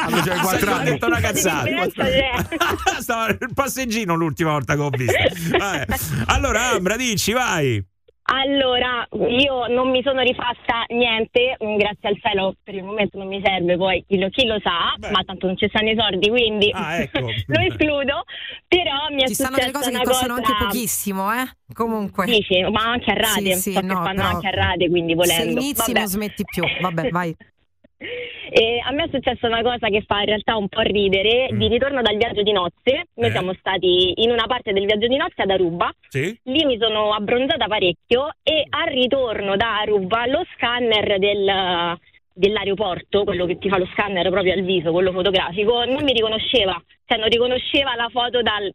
Allora, 0.00 0.40
quattro 0.40 0.70
Ha 0.72 0.76
anni. 0.76 0.90
detto 0.92 1.06
una 1.06 1.20
cazzata. 1.20 1.66
Stava 3.00 3.26
nel 3.26 3.50
passeggino 3.52 4.14
l'ultima 4.14 4.52
volta 4.52 4.74
che 4.74 4.80
ho 4.80 4.88
visto. 4.88 5.58
Vabbè. 5.58 5.84
Allora 6.28 6.70
Ambra, 6.70 6.96
dici, 6.96 7.32
vai. 7.32 7.84
Allora, 8.30 9.08
io 9.26 9.68
non 9.68 9.88
mi 9.90 10.02
sono 10.02 10.20
rifatta 10.20 10.84
niente, 10.88 11.56
grazie 11.58 12.08
al 12.10 12.18
cielo 12.20 12.56
per 12.62 12.74
il 12.74 12.84
momento 12.84 13.16
non 13.16 13.26
mi 13.26 13.40
serve, 13.42 13.76
poi 13.78 14.04
chi 14.06 14.18
lo, 14.18 14.28
chi 14.28 14.44
lo 14.44 14.58
sa, 14.62 14.94
ma 15.10 15.22
tanto 15.24 15.46
non 15.46 15.56
ci 15.56 15.66
stanno 15.68 15.90
i 15.90 15.96
soldi, 15.96 16.28
quindi 16.28 16.70
Ah, 16.74 16.96
ecco. 17.00 17.20
lo 17.46 17.60
escludo, 17.60 18.24
però 18.66 19.08
mi 19.12 19.22
è 19.22 19.28
Ci 19.28 19.34
stanno 19.34 19.54
successa 19.56 19.70
delle 19.70 19.72
cose 19.72 19.90
che 19.90 20.02
costano 20.04 20.34
cosa... 20.34 20.46
anche 20.46 20.64
pochissimo, 20.64 21.32
eh? 21.32 21.48
Comunque. 21.72 22.26
Dici, 22.26 22.60
ma 22.70 22.90
anche 22.90 23.10
a 23.12 23.14
rate, 23.14 23.52
Sì, 23.54 23.60
sì, 23.60 23.72
so 23.72 23.80
che 23.80 23.86
no, 23.86 23.94
fanno 23.94 24.14
però 24.16 24.28
anche 24.28 24.46
a 24.46 24.50
rate, 24.50 24.88
quindi 24.90 25.14
volendo. 25.14 25.42
Se 25.60 25.66
inizi 25.66 25.86
Vabbè. 25.86 25.98
non 25.98 26.08
smetti 26.08 26.44
più. 26.44 26.64
Vabbè, 26.80 27.08
vai. 27.08 27.34
E 28.00 28.80
a 28.84 28.92
me 28.92 29.04
è 29.04 29.08
successa 29.10 29.46
una 29.48 29.62
cosa 29.62 29.88
che 29.88 30.02
fa 30.06 30.20
in 30.20 30.26
realtà 30.26 30.56
un 30.56 30.68
po' 30.68 30.80
ridere. 30.80 31.52
Mm. 31.52 31.58
Di 31.58 31.68
ritorno 31.68 32.00
dal 32.00 32.16
viaggio 32.16 32.42
di 32.42 32.52
nozze, 32.52 33.08
noi 33.14 33.28
Eh. 33.28 33.32
siamo 33.32 33.52
stati 33.54 34.22
in 34.22 34.30
una 34.30 34.46
parte 34.46 34.72
del 34.72 34.86
viaggio 34.86 35.08
di 35.08 35.16
nozze 35.16 35.42
ad 35.42 35.50
Aruba. 35.50 35.92
Sì? 36.08 36.38
Lì 36.44 36.64
mi 36.64 36.78
sono 36.78 37.12
abbronzata 37.12 37.66
parecchio 37.66 38.28
e 38.42 38.64
al 38.68 38.88
ritorno 38.92 39.56
da 39.56 39.80
Aruba 39.80 40.26
lo 40.26 40.44
scanner 40.54 41.18
del- 41.18 41.98
dell'aeroporto, 42.32 43.24
quello 43.24 43.46
che 43.46 43.58
ti 43.58 43.68
fa 43.68 43.78
lo 43.78 43.86
scanner 43.92 44.30
proprio 44.30 44.52
al 44.52 44.62
viso, 44.62 44.92
quello 44.92 45.10
fotografico, 45.10 45.84
non 45.84 46.04
mi 46.04 46.12
riconosceva, 46.12 46.80
cioè 47.04 47.18
non 47.18 47.28
riconosceva 47.28 47.96
la 47.96 48.08
foto 48.10 48.42
dal- 48.42 48.72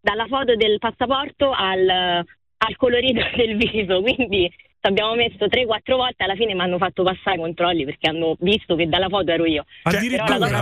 dalla 0.00 0.26
foto 0.26 0.56
del 0.56 0.78
passaporto 0.78 1.52
al, 1.52 1.88
al 1.88 2.76
colorito 2.76 3.20
del 3.36 3.56
viso, 3.56 4.02
quindi 4.02 4.50
ci 4.84 4.90
abbiamo 4.90 5.14
messo 5.14 5.46
3-4 5.46 5.96
volte, 5.96 6.24
alla 6.24 6.34
fine 6.34 6.52
mi 6.52 6.60
hanno 6.60 6.76
fatto 6.76 7.02
passare 7.02 7.36
i 7.36 7.38
controlli 7.40 7.84
perché 7.86 8.08
hanno 8.10 8.36
visto 8.40 8.76
che 8.76 8.86
dalla 8.86 9.08
foto 9.08 9.30
ero 9.30 9.46
io. 9.46 9.64
Cosa 9.82 9.98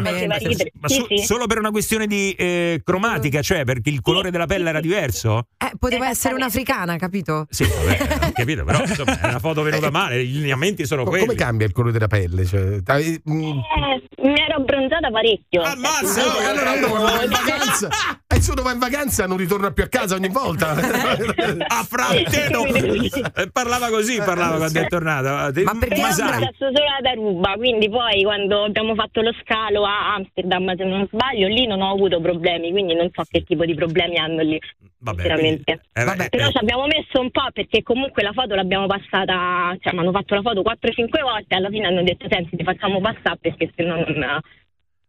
faceva 0.00 0.36
ridere. 0.36 0.72
Ma 0.80 0.88
Sì, 0.88 0.94
so- 0.94 1.06
sì. 1.08 1.16
solo 1.18 1.46
per 1.46 1.58
una 1.58 1.70
questione 1.72 2.06
di 2.06 2.32
eh, 2.38 2.80
cromatica, 2.84 3.42
cioè 3.42 3.64
perché 3.64 3.90
il 3.90 4.00
colore 4.00 4.30
della 4.30 4.46
pelle 4.46 4.68
era 4.68 4.80
diverso? 4.80 5.46
Eh, 5.58 5.72
poteva 5.78 6.08
essere 6.08 6.34
un'africana, 6.34 6.96
capito? 6.96 7.46
Sì, 7.50 7.64
vabbè, 7.64 8.26
ho 8.28 8.32
capito, 8.32 8.64
però 8.64 8.80
insomma, 8.82 9.18
è 9.20 9.26
una 9.28 9.38
foto 9.40 9.62
venuta 9.62 9.90
male, 9.90 10.22
i 10.22 10.30
lineamenti 10.30 10.86
sono 10.86 11.02
quelli. 11.04 11.24
Come 11.26 11.36
cambia 11.36 11.66
il 11.66 11.72
colore 11.72 11.92
della 11.92 12.06
pelle? 12.06 12.44
Cioè, 12.44 12.78
dai, 12.78 13.20
mm, 13.28 13.42
Eh, 13.42 14.02
mi 14.22 14.34
ero 14.40 14.56
abbronzata 14.58 15.10
parecchio. 15.10 15.62
Ammazza! 15.62 16.20
Cioè, 16.22 16.42
no, 16.42 16.48
allora 16.48 16.70
uno 16.72 16.86
quando 16.88 17.06
va 17.16 17.24
in 17.24 17.30
vacanza 17.30 17.88
e 18.32 18.40
se 18.40 18.50
uno 18.52 18.62
va 18.62 18.72
in 18.72 18.78
vacanza 18.78 19.26
non 19.26 19.36
ritorna 19.36 19.70
più 19.72 19.82
a 19.82 19.88
casa 19.88 20.14
ogni 20.14 20.28
volta. 20.28 20.70
A 21.66 21.84
Fratteno! 21.88 22.64
Eh, 22.64 23.50
parlava 23.52 23.88
così, 23.88 24.11
parlava 24.18 24.56
quando 24.56 24.80
è 24.80 24.86
tornato. 24.86 25.62
Ma 25.62 25.76
perché 25.78 25.94
è 25.94 26.12
sai, 26.12 26.32
successo 26.34 26.70
solo 26.72 26.86
ad 26.98 27.06
Aruba, 27.06 27.54
quindi 27.56 27.88
poi 27.88 28.22
quando 28.22 28.64
abbiamo 28.64 28.94
fatto 28.94 29.20
lo 29.20 29.32
scalo 29.42 29.84
a 29.84 30.14
Amsterdam, 30.14 30.76
se 30.76 30.84
non 30.84 31.06
sbaglio, 31.10 31.46
lì 31.48 31.66
non 31.66 31.80
ho 31.80 31.92
avuto 31.92 32.20
problemi, 32.20 32.70
quindi 32.70 32.94
non 32.94 33.08
so 33.12 33.22
che 33.28 33.42
tipo 33.44 33.64
di 33.64 33.74
problemi 33.74 34.18
hanno 34.18 34.42
lì. 34.42 34.58
Vabbè, 34.98 35.22
sinceramente. 35.22 35.80
eh, 35.92 36.04
vabbè, 36.04 36.28
Però 36.28 36.46
eh. 36.46 36.50
ci 36.50 36.58
abbiamo 36.58 36.86
messo 36.86 37.20
un 37.20 37.30
po' 37.30 37.48
perché 37.52 37.82
comunque 37.82 38.22
la 38.22 38.32
foto 38.32 38.54
l'abbiamo 38.54 38.86
passata, 38.86 39.76
cioè 39.80 39.92
mi 39.94 39.98
hanno 39.98 40.12
fatto 40.12 40.34
la 40.36 40.42
foto 40.42 40.62
4-5 40.62 41.22
volte 41.22 41.54
e 41.54 41.56
alla 41.56 41.70
fine 41.70 41.86
hanno 41.88 42.02
detto 42.04 42.26
senti 42.30 42.56
ti 42.56 42.62
facciamo 42.62 43.00
passare 43.00 43.38
perché 43.40 43.72
se 43.74 43.82
no 43.82 43.96
non 43.96 44.22
eh, 44.22 44.40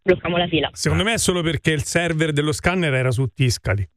blocchiamo 0.01 0.37
la 0.37 0.47
fila. 0.47 0.69
Secondo 0.73 1.03
me 1.03 1.13
è 1.13 1.17
solo 1.19 1.41
perché 1.41 1.71
il 1.71 1.83
server 1.83 2.31
dello 2.31 2.51
scanner 2.51 2.93
era 2.93 3.11
su 3.11 3.27
Tiscali. 3.33 3.87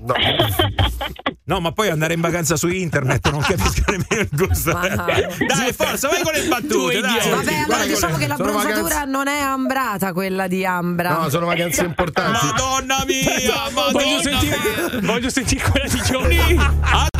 No, 0.00 0.14
ma 1.60 1.72
poi 1.72 1.88
andare 1.88 2.12
in 2.14 2.20
vacanza 2.20 2.56
su 2.56 2.68
internet 2.68 3.30
non 3.30 3.40
capisco 3.40 3.82
nemmeno 3.90 4.06
il 4.20 4.28
gusto. 4.30 4.70
Dai, 4.72 5.72
forza, 5.72 6.08
vai 6.08 6.22
con 6.22 6.32
le 6.34 6.46
battute. 6.46 7.00
Dai. 7.00 7.30
Vabbè, 7.30 7.54
allora 7.54 7.84
diciamo 7.86 8.16
le- 8.16 8.22
che 8.22 8.26
la 8.28 8.36
bronzatura 8.36 8.82
vacanze- 8.82 9.06
non 9.10 9.28
è 9.28 9.38
ambrata 9.40 10.12
quella 10.12 10.46
di 10.46 10.64
Ambra. 10.66 11.18
No, 11.18 11.28
sono 11.30 11.46
vacanze 11.46 11.84
importanti. 11.84 12.46
Madonna 12.46 13.02
mia, 13.06 13.70
madonna 13.74 13.90
Voglio 13.92 14.20
sentire, 14.22 14.56
voglio 15.02 15.30
sentire 15.30 15.70
quella 15.70 15.88
di 15.88 16.02
Giovanni. 16.02 16.60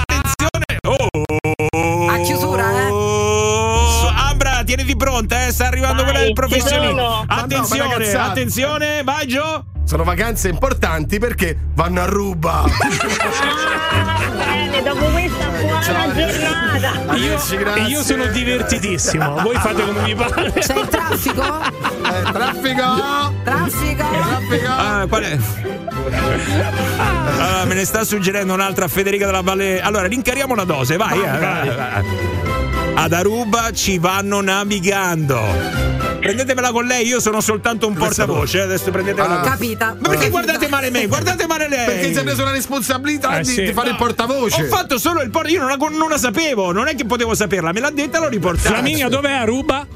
pronta, 4.99 5.47
eh? 5.47 5.53
sta 5.53 5.67
arrivando 5.69 6.03
Vai, 6.03 6.11
quella 6.11 6.25
del 6.27 6.35
professionista. 6.35 6.93
no, 6.93 7.25
Attenzione, 7.27 7.87
ma 7.87 7.93
ragazzate. 7.95 8.31
attenzione, 8.31 9.03
vai 9.03 9.27
Gio. 9.27 9.65
Sono 9.85 10.05
vacanze 10.05 10.51
importanti 10.51 11.19
perché 11.19 11.57
vanno 11.73 12.03
a 12.03 12.05
ruba. 12.05 12.65
buona 15.79 16.15
giornata. 16.15 16.79
Io, 16.79 17.11
Arrivederci, 17.11 17.57
grazie. 17.57 17.83
io 17.87 18.03
sono 18.03 18.27
divertitissimo. 18.27 19.35
Voi 19.43 19.57
fate 19.57 19.85
come 19.85 20.03
vi 20.03 20.15
pare. 20.15 20.53
C'è 20.53 20.79
il 20.79 20.89
traffico? 20.89 21.43
Eh, 21.43 22.33
traffico! 22.33 23.33
Traffico? 23.45 24.05
Traffico! 24.05 24.69
Ah, 24.71 25.07
qual 25.09 25.23
è? 25.23 25.39
Allora, 27.39 27.65
me 27.65 27.75
ne 27.75 27.85
sta 27.85 28.05
suggerendo 28.05 28.53
un'altra 28.55 28.89
Federica 28.89 29.27
della 29.27 29.41
Valle. 29.43 29.81
Allora, 29.81 30.07
rincariamo 30.07 30.55
la 30.55 30.65
dose, 30.65 30.97
vai. 30.97 31.19
eh, 31.21 31.39
vai, 31.39 31.69
vai. 31.69 32.05
Ad 32.95 33.13
Aruba 33.13 33.71
ci 33.73 33.99
vanno 33.99 34.41
navigando. 34.41 35.41
Prendetevela 36.21 36.71
con 36.73 36.85
lei, 36.85 37.07
io 37.07 37.21
sono 37.21 37.41
soltanto 37.41 37.87
un 37.87 37.95
portavoce. 37.95 38.61
Adesso 38.61 38.91
prendetevela 38.91 39.35
Ah. 39.39 39.41
con 39.41 39.51
Capita. 39.51 39.97
Ma 39.99 40.09
perché 40.09 40.31
guardate 40.31 40.69
male 40.69 40.91
me? 40.91 41.07
Guardate 41.07 41.47
male 41.47 41.69
lei. 41.69 41.85
Perché 41.87 42.13
si 42.13 42.19
è 42.19 42.23
preso 42.25 42.45
la 42.45 42.51
responsabilità 42.51 43.39
Eh, 43.39 43.43
di, 43.43 43.53
sì. 43.53 43.63
di 43.65 43.73
fare 43.73 43.91
il 43.91 43.97
portavoce. 43.97 44.63
Ho 44.63 44.67
fatto 44.67 44.99
solo 44.99 45.21
il 45.23 45.31
portavoce. 45.31 45.55
Io 45.55 45.61
non 45.67 45.71
la, 45.79 45.97
non 45.97 46.09
la 46.09 46.19
sapevo, 46.19 46.73
non 46.73 46.89
è 46.89 46.95
che 46.95 47.05
potevo 47.05 47.35
saperla, 47.35 47.73
me 47.73 47.81
l'ha 47.81 47.91
detta, 47.91 48.19
l'ho 48.19 48.29
riportata. 48.29 48.69
Flaminia, 48.69 49.09
dov'è 49.09 49.33
Aruba? 49.33 49.87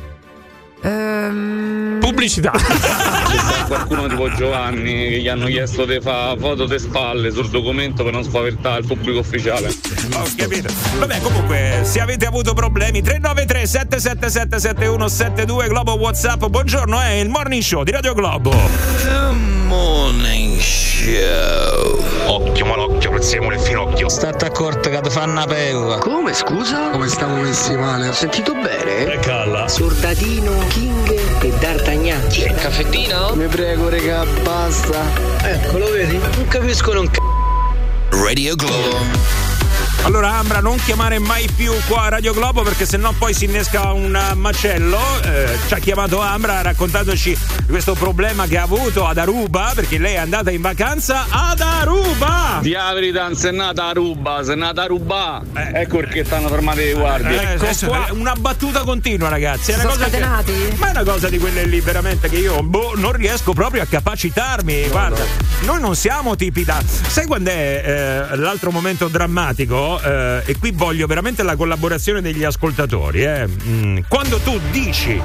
Ehm, 0.82 1.98
Pubblicità. 2.00 2.50
C'è 2.50 3.64
qualcuno 3.66 4.06
tipo 4.08 4.28
Giovanni 4.34 5.08
che 5.08 5.18
gli 5.20 5.28
hanno 5.28 5.46
chiesto 5.46 5.84
di 5.84 6.00
fare 6.00 6.38
foto 6.38 6.66
di 6.66 6.78
spalle 6.78 7.30
sul 7.30 7.48
documento 7.48 8.02
per 8.02 8.12
non 8.12 8.24
spaventarre 8.24 8.80
il 8.80 8.86
pubblico 8.86 9.20
ufficiale. 9.20 9.68
Ho 10.14 10.26
capito. 10.36 10.72
Vabbè, 10.98 11.20
comunque, 11.20 11.80
se 11.84 12.00
avete 12.00 12.26
avuto 12.26 12.52
problemi, 12.54 13.00
393 13.00 13.66
777 13.66 14.58
7172 14.58 15.68
Globo 15.68 15.92
WhatsApp. 15.94 16.44
Buongiorno, 16.44 17.00
è 17.00 17.12
il 17.12 17.28
morning 17.28 17.62
show 17.62 17.84
di 17.84 17.92
Radio 17.92 18.14
Globo. 18.14 19.61
Morning 19.72 20.60
Show. 20.60 22.04
Occhio, 22.26 22.66
malocchio, 22.66 23.08
prezzemolo 23.08 23.54
il 23.54 23.60
finocchio. 23.62 24.10
State 24.10 24.44
accorto 24.44 24.90
che 24.90 25.00
ti 25.00 25.08
fanno 25.08 25.32
una 25.32 25.46
pecora. 25.46 25.96
Come 25.96 26.34
scusa? 26.34 26.90
Come 26.90 27.08
stiamo 27.08 27.36
messi 27.36 27.74
male? 27.74 28.08
Ho 28.08 28.12
sentito 28.12 28.52
bene? 28.52 29.14
E 29.14 29.18
calla. 29.20 29.66
Sordatino, 29.68 30.52
King 30.68 31.18
e 31.40 31.48
D'Artagnan. 31.58 32.26
Il 32.32 32.54
caffettino? 32.54 33.32
Mi 33.34 33.46
prego, 33.46 33.88
regà, 33.88 34.26
basta. 34.42 35.06
Ecco, 35.42 35.78
lo 35.78 35.90
vedi? 35.90 36.18
Non 36.18 36.48
capiscono 36.48 37.00
un 37.00 37.08
c***o. 37.08 38.22
Radio 38.22 38.54
Globo. 38.56 39.61
Allora 40.02 40.36
Ambra 40.36 40.58
non 40.60 40.76
chiamare 40.78 41.20
mai 41.20 41.48
più 41.54 41.72
qua 41.86 42.02
a 42.04 42.08
Radio 42.08 42.32
Globo 42.32 42.62
perché 42.62 42.84
sennò 42.86 43.12
poi 43.16 43.32
si 43.34 43.44
innesca 43.44 43.92
un 43.92 44.32
macello. 44.34 44.98
Eh, 45.22 45.56
ci 45.68 45.74
ha 45.74 45.78
chiamato 45.78 46.20
Ambra 46.20 46.60
raccontandoci 46.60 47.38
questo 47.68 47.94
problema 47.94 48.46
che 48.46 48.58
ha 48.58 48.62
avuto 48.62 49.06
ad 49.06 49.18
Aruba 49.18 49.70
perché 49.74 49.98
lei 49.98 50.14
è 50.14 50.18
andata 50.18 50.50
in 50.50 50.60
vacanza 50.60 51.26
ad 51.30 51.60
Aruba. 51.60 52.58
Di 52.62 52.70
la 52.72 52.92
verità 52.92 53.22
non 53.28 53.36
sei 53.36 53.54
nata 53.54 53.86
a 53.86 53.92
ruba, 53.92 54.42
sei 54.42 54.56
nata 54.56 54.82
a 54.82 54.86
ruba. 54.86 55.40
ecco 55.54 55.98
perché 55.98 56.24
stanno 56.24 56.48
fermati 56.48 56.80
i 56.80 56.92
guardie. 56.94 57.40
Eh, 57.40 57.52
adesso 57.54 57.92
è 57.92 58.10
una 58.10 58.34
battuta 58.34 58.80
continua, 58.80 59.28
ragazzi. 59.28 59.70
È 59.70 59.74
una 59.74 59.82
Sono 59.82 59.94
cosa 59.94 60.04
che- 60.06 60.10
scatenati? 60.18 60.74
ma 60.78 60.88
è 60.88 60.90
una 60.90 61.04
cosa 61.04 61.28
di 61.28 61.38
quelle 61.38 61.64
lì 61.64 61.80
veramente 61.80 62.28
che 62.28 62.36
io 62.38 62.60
boh, 62.62 62.94
non 62.96 63.12
riesco 63.12 63.52
proprio 63.52 63.82
a 63.82 63.86
capacitarmi. 63.86 64.88
Guarda, 64.88 65.24
noi 65.60 65.80
non 65.80 65.94
siamo 65.94 66.34
tipi 66.34 66.64
da. 66.64 66.82
Sai 67.06 67.26
quando 67.26 67.50
è 67.50 68.26
eh, 68.32 68.36
l'altro 68.36 68.72
momento 68.72 69.06
drammatico? 69.06 69.81
Eh, 70.02 70.42
e 70.46 70.58
qui 70.58 70.70
voglio 70.72 71.06
veramente 71.06 71.42
la 71.42 71.56
collaborazione 71.56 72.20
degli 72.20 72.44
ascoltatori. 72.44 73.22
eh. 73.24 73.46
Mm, 73.48 73.98
Quando 74.08 74.38
tu 74.38 74.58
dici, 74.70 75.20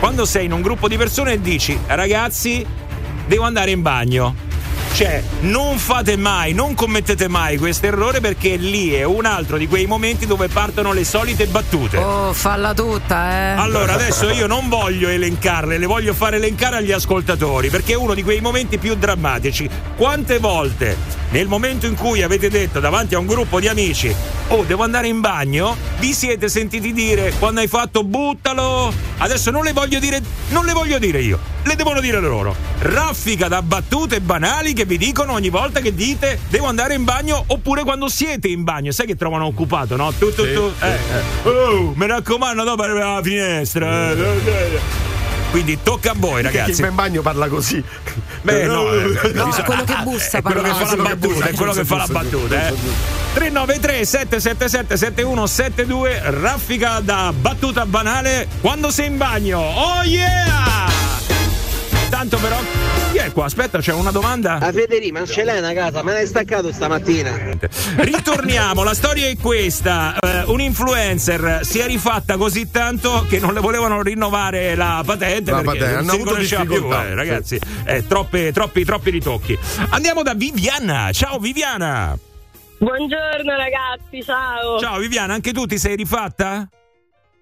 quando 0.00 0.24
sei 0.24 0.46
in 0.46 0.52
un 0.52 0.62
gruppo 0.62 0.88
di 0.88 0.96
persone 0.96 1.32
e 1.34 1.40
dici, 1.40 1.78
ragazzi, 1.86 2.64
devo 3.26 3.44
andare 3.44 3.70
in 3.70 3.82
bagno. 3.82 4.34
Cioè, 4.92 5.22
non 5.40 5.78
fate 5.78 6.16
mai, 6.16 6.52
non 6.52 6.74
commettete 6.74 7.28
mai 7.28 7.56
questo 7.56 7.86
errore 7.86 8.20
perché 8.20 8.56
lì 8.56 8.92
è 8.92 9.04
un 9.04 9.26
altro 9.26 9.56
di 9.56 9.68
quei 9.68 9.86
momenti 9.86 10.26
dove 10.26 10.48
partono 10.48 10.92
le 10.92 11.04
solite 11.04 11.46
battute. 11.46 11.98
Oh, 11.98 12.32
falla 12.32 12.74
tutta, 12.74 13.30
eh. 13.30 13.60
Allora, 13.60 13.94
adesso 13.98 14.30
io 14.30 14.46
non 14.46 14.68
voglio 14.68 15.08
elencarle, 15.08 15.78
le 15.78 15.86
voglio 15.86 16.14
far 16.14 16.34
elencare 16.34 16.78
agli 16.78 16.90
ascoltatori, 16.92 17.68
perché 17.70 17.92
è 17.92 17.96
uno 17.96 18.14
di 18.14 18.24
quei 18.24 18.40
momenti 18.40 18.78
più 18.78 18.96
drammatici. 18.96 19.68
Quante 19.96 20.38
volte, 20.38 20.96
nel 21.30 21.46
momento 21.46 21.86
in 21.86 21.94
cui 21.94 22.22
avete 22.22 22.48
detto 22.50 22.80
davanti 22.80 23.14
a 23.14 23.18
un 23.18 23.26
gruppo 23.26 23.60
di 23.60 23.68
amici, 23.68 24.12
oh, 24.48 24.64
devo 24.64 24.82
andare 24.82 25.06
in 25.06 25.20
bagno, 25.20 25.76
vi 25.98 26.12
siete 26.12 26.48
sentiti 26.48 26.92
dire, 26.92 27.34
quando 27.38 27.60
hai 27.60 27.68
fatto 27.68 28.02
buttalo, 28.02 28.92
adesso 29.18 29.50
non 29.50 29.62
le 29.62 29.72
voglio 29.72 29.98
dire, 29.98 30.20
non 30.48 30.64
le 30.64 30.72
voglio 30.72 30.98
dire 30.98 31.20
io, 31.20 31.38
le 31.62 31.76
devono 31.76 32.00
dire 32.00 32.18
loro. 32.20 32.54
Raffica 32.80 33.48
da 33.48 33.60
battute 33.62 34.20
banali 34.20 34.72
che 34.78 34.84
vi 34.84 34.96
dicono 34.96 35.32
ogni 35.32 35.48
volta 35.48 35.80
che 35.80 35.92
dite, 35.92 36.38
devo 36.48 36.66
andare 36.66 36.94
in 36.94 37.02
bagno, 37.02 37.42
oppure 37.48 37.82
quando 37.82 38.08
siete 38.08 38.46
in 38.46 38.62
bagno, 38.62 38.92
sai 38.92 39.06
che 39.06 39.16
trovano 39.16 39.46
occupato, 39.46 39.96
no? 39.96 40.12
Tu, 40.12 40.32
tu, 40.32 40.44
tu, 40.52 40.72
eh, 40.80 40.86
eh. 40.86 41.48
Oh, 41.48 41.92
mi 41.96 42.06
raccomando, 42.06 42.62
dopo 42.62 42.82
arriva 42.84 43.14
la 43.14 43.20
finestra. 43.22 44.12
eh, 44.12 44.20
eh. 44.20 45.06
Quindi 45.50 45.78
tocca 45.82 46.12
a 46.12 46.14
voi, 46.16 46.42
ragazzi. 46.42 46.74
Chi 46.74 46.80
va 46.82 46.86
in 46.88 46.94
bagno 46.94 47.22
parla 47.22 47.48
così. 47.48 47.82
Beh, 48.42 48.66
no, 48.66 48.92
eh, 48.92 49.02
No, 49.32 49.46
bisogna- 49.46 49.56
è 49.56 49.62
quello 49.64 49.82
che 49.84 49.96
bussa 50.04 50.38
è 50.38 50.42
quello 50.42 50.62
che 50.62 50.70
fa 50.70 50.94
la 50.94 51.02
battuta, 51.02 51.46
è 51.46 51.52
quello 51.54 51.72
che 51.72 51.84
fa 51.84 51.96
la 51.96 52.06
battuta, 52.06 52.68
eh. 52.68 52.74
393 53.34 54.04
777 54.04 54.96
7172 54.96 56.20
raffica 56.40 57.00
da 57.00 57.32
battuta 57.36 57.84
banale 57.84 58.46
quando 58.60 58.92
sei 58.92 59.06
in 59.08 59.16
bagno. 59.16 59.58
Oh 59.58 60.02
yeah! 60.04 60.86
Tanto 62.10 62.36
però 62.38 62.56
chi 63.18 63.24
è 63.24 63.32
qua? 63.32 63.46
Aspetta, 63.46 63.78
c'è 63.80 63.92
una 63.92 64.12
domanda. 64.12 64.58
A 64.58 64.72
Federico, 64.72 65.12
ma 65.14 65.18
non 65.20 65.28
ce 65.28 65.42
l'hai 65.42 65.58
una 65.58 65.72
casa, 65.72 66.02
me 66.02 66.12
l'hai 66.12 66.26
staccato 66.26 66.72
stamattina. 66.72 67.58
Ritorniamo, 67.96 68.84
la 68.84 68.94
storia 68.94 69.26
è 69.26 69.36
questa. 69.36 70.16
Eh, 70.20 70.44
un 70.46 70.60
influencer 70.60 71.60
si 71.64 71.80
è 71.80 71.86
rifatta 71.86 72.36
così 72.36 72.70
tanto 72.70 73.26
che 73.28 73.40
non 73.40 73.54
le 73.54 73.60
volevano 73.60 74.02
rinnovare 74.02 74.74
la 74.76 75.02
patente 75.04 75.50
La 75.50 75.62
patente, 75.62 75.86
non 75.86 75.96
hanno 75.98 76.10
si 76.10 76.14
avuto 76.14 76.30
conosceva 76.30 76.62
più, 76.62 76.70
difficoltà, 76.70 77.04
eh, 77.04 77.08
sì. 77.08 77.14
ragazzi. 77.14 77.60
Eh, 77.84 78.06
troppe- 78.06 78.52
troppi, 78.52 78.84
troppi 78.84 79.10
ritocchi. 79.10 79.58
Andiamo 79.90 80.22
da 80.22 80.34
Viviana. 80.34 81.10
Ciao 81.12 81.38
Viviana. 81.38 82.16
Buongiorno 82.78 83.56
ragazzi, 83.56 84.22
ciao. 84.22 84.78
Ciao 84.78 84.98
Viviana, 84.98 85.34
anche 85.34 85.52
tu 85.52 85.66
ti 85.66 85.78
sei 85.78 85.96
rifatta? 85.96 86.68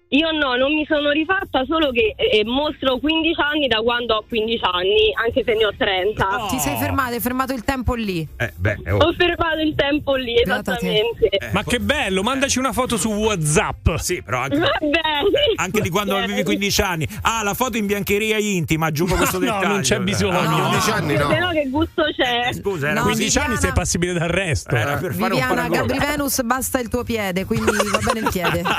Io 0.09 0.31
no, 0.31 0.55
non 0.55 0.73
mi 0.73 0.85
sono 0.87 1.09
rifatta, 1.11 1.65
solo 1.67 1.91
che 1.91 2.15
eh, 2.15 2.45
mostro 2.45 2.97
15 2.97 3.41
anni 3.41 3.67
da 3.67 3.79
quando 3.81 4.15
ho 4.15 4.23
15 4.27 4.59
anni, 4.63 5.11
anche 5.21 5.43
se 5.45 5.53
ne 5.53 5.65
ho 5.65 5.73
30. 5.77 6.47
Ti 6.49 6.59
sei 6.59 6.77
fermato, 6.77 7.11
hai 7.13 7.19
fermato 7.19 7.51
il 7.53 7.63
tempo 7.65 7.93
lì. 7.93 8.25
Eh, 8.37 8.53
beh, 8.55 8.77
Ho 8.91 9.11
fermato 9.13 9.59
il 9.59 9.75
tempo 9.75 10.15
lì, 10.15 10.41
Beata 10.45 10.75
te. 10.75 11.01
esattamente. 11.01 11.49
Ma 11.51 11.63
che 11.63 11.79
bello, 11.79 12.23
mandaci 12.23 12.57
una 12.57 12.71
foto 12.71 12.95
su 12.95 13.09
WhatsApp. 13.11 13.95
Sì, 13.95 14.21
però 14.23 14.41
anche, 14.43 14.61
anche 15.55 15.81
di 15.81 15.89
quando 15.89 16.15
avevi 16.15 16.43
15 16.43 16.81
anni. 16.81 17.07
Ah, 17.23 17.43
la 17.43 17.53
foto 17.53 17.75
in 17.77 17.85
biancheria 17.85 18.37
intima, 18.37 18.85
aggiungo 18.87 19.15
questo 19.17 19.39
No, 19.39 19.45
dettaglio. 19.45 19.67
non 19.67 19.81
c'è 19.81 19.99
bisogno. 19.99 20.39
Ah, 20.39 20.47
no. 20.47 20.57
15 20.69 20.91
anni 20.91 21.15
no. 21.17 21.27
Però 21.27 21.49
che 21.51 21.67
gusto 21.69 22.03
c'è? 22.15 22.53
Scusa, 22.53 22.87
era 22.91 22.99
No, 23.01 23.05
15 23.07 23.37
anni 23.39 23.45
Viviana- 23.47 23.59
sei 23.59 23.71
passibile 23.73 24.13
d'arresto. 24.13 24.73
Era 24.73 24.97
eh. 24.97 25.01
per 25.01 25.13
fare 25.13 25.33
un 25.33 25.39
Viviana, 25.39 25.53
paragone. 25.67 25.77
Gabri 25.85 25.97
Venus, 25.99 26.41
basta 26.43 26.79
il 26.79 26.87
tuo 26.87 27.03
piede, 27.03 27.43
quindi 27.45 27.71
va 27.71 27.99
bene 28.05 28.19
il 28.25 28.29
piede. 28.31 28.61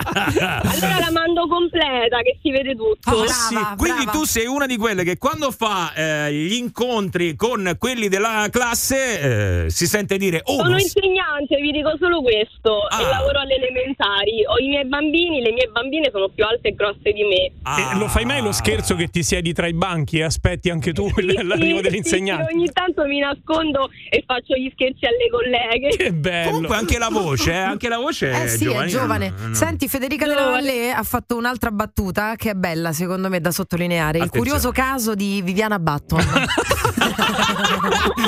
Allora 0.69 0.99
la 0.99 1.11
mando 1.19 1.47
completa, 1.49 2.19
che 2.23 2.39
si 2.43 2.51
vede 2.51 2.75
tutto. 2.75 3.11
Ah, 3.11 3.23
Ah, 3.23 3.27
sì. 3.27 3.55
brava, 3.55 3.75
Quindi 3.77 4.05
brava. 4.05 4.19
tu 4.19 4.25
sei 4.25 4.47
una 4.47 4.67
di 4.67 4.77
quelle 4.77 5.03
che 5.05 5.19
quando 5.19 5.51
fa 5.51 5.93
eh, 5.95 6.33
gli 6.33 6.55
incontri 6.55 7.35
con 7.37 7.75
quelli 7.79 8.09
della 8.09 8.47
classe 8.51 9.65
eh, 9.67 9.71
si 9.71 9.87
sente 9.87 10.17
dire 10.17 10.41
oh, 10.45 10.57
Sono 10.63 10.79
insegnante, 10.79 11.57
vi 11.61 11.71
dico 11.73 11.91
solo 11.99 12.23
questo, 12.23 12.83
Ah. 12.89 13.01
e 13.01 13.05
lavoro 13.09 13.41
alle 13.41 13.55
elementari. 13.57 14.45
Ho 14.47 14.59
i 14.59 14.69
miei 14.69 14.87
bambini, 14.87 15.41
le 15.43 15.53
mie 15.53 15.69
bambine 15.73 16.09
sono 16.13 16.29
più 16.29 16.45
alte 16.45 16.69
e 16.69 16.75
grosse 16.75 17.13
di 17.13 17.23
me. 17.25 17.51
Ah. 17.63 17.93
E 17.95 17.99
lo 17.99 18.09
fai 18.09 18.25
mai 18.25 18.41
lo 18.43 18.53
scherzo 18.53 18.95
che 18.95 19.09
ti 19.09 19.23
siedi 19.23 19.53
tra 19.53 19.67
i 19.67 19.75
banchi 19.75 20.19
e 20.19 20.23
aspetti 20.25 20.71
anche 20.71 20.93
tu 20.93 21.09
Sì, 21.15 21.43
l'arrivo 21.43 21.77
sì, 21.79 21.83
dell'insegnante? 21.83 22.47
sì, 22.51 22.57
ogni 22.57 22.71
tanto 22.73 23.05
mi 23.07 23.19
nascondo 23.19 23.91
e 24.11 24.23
faccio 24.27 24.55
gli 24.55 24.71
scherzi 24.73 25.05
alle 25.07 25.29
colleghe. 25.31 25.89
Che 25.97 26.13
bello. 26.13 26.51
Comunque 26.51 26.77
anche 26.77 26.99
la 26.99 27.09
voce, 27.11 27.51
eh, 27.53 27.57
anche 27.57 27.89
la 27.89 27.99
voce 27.99 28.31
Eh 28.31 28.45
è 28.45 28.47
sì, 28.49 28.65
giovanile. 28.65 28.87
è 28.87 28.89
giovane. 28.89 29.35
Senti, 29.53 29.89
Federica 29.89 30.27
Della 30.27 30.43
Giovane. 30.43 30.61
Valle 30.61 30.93
ha 30.93 31.03
fatto 31.09 31.37
un'altra 31.37 31.71
battuta 31.71 32.35
che 32.37 32.51
è 32.51 32.55
bella, 32.55 32.93
secondo 32.93 33.29
me, 33.29 33.41
da 33.41 33.51
sottolineare. 33.51 34.19
Il 34.19 34.25
Attenzione. 34.25 34.47
curioso 34.47 34.71
caso 34.73 35.15
di 35.15 35.41
Viviana 35.43 35.79
Batton. 35.79 36.25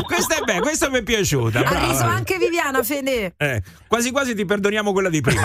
questa 0.07 0.37
è 0.37 0.41
bella, 0.45 0.61
questa 0.61 0.89
mi 0.91 0.99
è 0.99 1.03
piaciuta. 1.03 1.61
ha 1.61 1.87
riso 1.87 2.05
anche 2.05 2.39
Viviana, 2.39 2.83
Fede. 2.83 3.35
Eh, 3.37 3.63
quasi 3.87 4.11
quasi 4.11 4.35
ti 4.35 4.45
perdoniamo 4.45 4.93
quella 4.93 5.09
di 5.09 5.21
prima. 5.21 5.45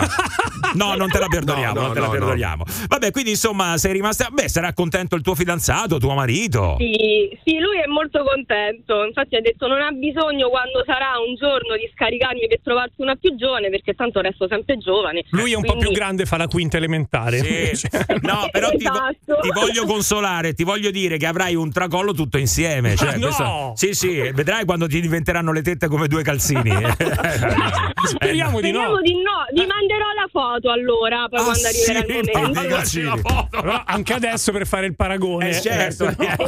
No, 0.74 0.96
non 0.96 1.10
te 1.10 1.20
la 1.20 1.28
perdoniamo, 1.28 1.74
No, 1.74 1.80
no, 1.82 1.86
non 1.88 1.94
te 1.94 2.00
la 2.00 2.06
no, 2.06 2.12
perdoniamo. 2.12 2.64
Vabbè, 2.88 3.12
quindi 3.12 3.32
insomma, 3.32 3.78
sei 3.78 3.94
rimasta. 3.94 4.30
Beh, 4.32 4.50
sarà 4.50 4.74
contento 4.74 5.16
il 5.16 5.22
tuo 5.22 5.36
fidanzato, 5.36 5.98
tuo 5.98 6.14
marito. 6.14 6.76
Sì, 6.80 7.30
sì, 7.44 7.60
lui 7.60 7.78
è 7.78 7.88
molto 7.88 8.24
contento. 8.24 9.04
Infatti 9.04 9.36
ha 9.36 9.42
detto 9.42 9.68
non 9.68 9.82
ha 9.82 9.92
bisogno 9.92 10.50
quando 10.50 10.84
sarà 10.86 11.14
un 11.26 11.36
giorno 11.36 11.76
di 11.76 11.90
scaricarmi 11.94 12.48
per 12.48 12.60
trovarsi 12.64 12.96
una 12.98 13.16
più 13.16 13.36
giovane 13.36 13.70
perché 13.70 13.94
tanto 13.94 14.22
resto 14.22 14.48
sempre 14.50 14.78
giovane. 14.78 15.24
Lui 15.32 15.54
è 15.54 15.56
un 15.56 15.64
po' 15.64 15.74
più 15.74 15.82
Quindi- 15.82 16.00
grande, 16.00 16.26
fa 16.26 16.38
la 16.38 16.48
quinta 16.48 16.78
elementare. 16.78 17.25
Sì. 17.32 17.88
No, 18.26 18.48
però 18.52 18.70
ti, 18.70 18.84
vo- 18.84 18.92
Esatto. 18.94 19.40
ti 19.42 19.50
voglio 19.54 19.86
consolare, 19.86 20.54
ti 20.54 20.64
voglio 20.64 20.90
dire 20.92 21.18
che 21.18 21.26
avrai 21.26 21.56
un 21.56 21.72
tracollo 21.72 22.14
tutto 22.14 22.38
insieme. 22.38 22.96
Cioè, 22.96 23.10
Ah, 23.14 23.16
no! 23.18 23.20
questo- 23.28 23.74
sì, 23.76 23.94
sì, 23.94 24.32
vedrai 24.34 24.66
quando 24.66 24.88
ti 24.88 25.00
diventeranno 25.02 25.52
le 25.52 25.62
tette 25.62 25.88
come 25.88 26.08
due 26.08 26.24
calzini. 26.24 26.70
Speriamo 28.06 28.60
di 28.62 28.68
Speriamo 28.70 28.96
no. 28.96 29.02
di 29.02 29.14
no, 29.14 29.46
vi 29.54 29.66
manderò 29.68 30.06
la 30.16 30.28
foto 30.32 30.70
allora, 30.72 31.28
poi 31.30 31.40
Ah, 31.40 31.44
quando 31.44 31.68
arriverà 31.68 32.00
sì, 32.00 32.06
il 32.06 32.30
ma 32.34 32.40
momento. 32.40 32.60
mandaci 32.62 33.02
la 33.02 33.18
foto. 33.18 33.48
Però 33.62 33.84
anche 33.86 34.14
adesso 34.14 34.52
per 34.52 34.68
fare 34.68 34.86
il 34.86 34.96
paragone. 34.96 35.50
Eh, 35.50 35.62
certo. 35.62 36.08
Esatto. 36.08 36.48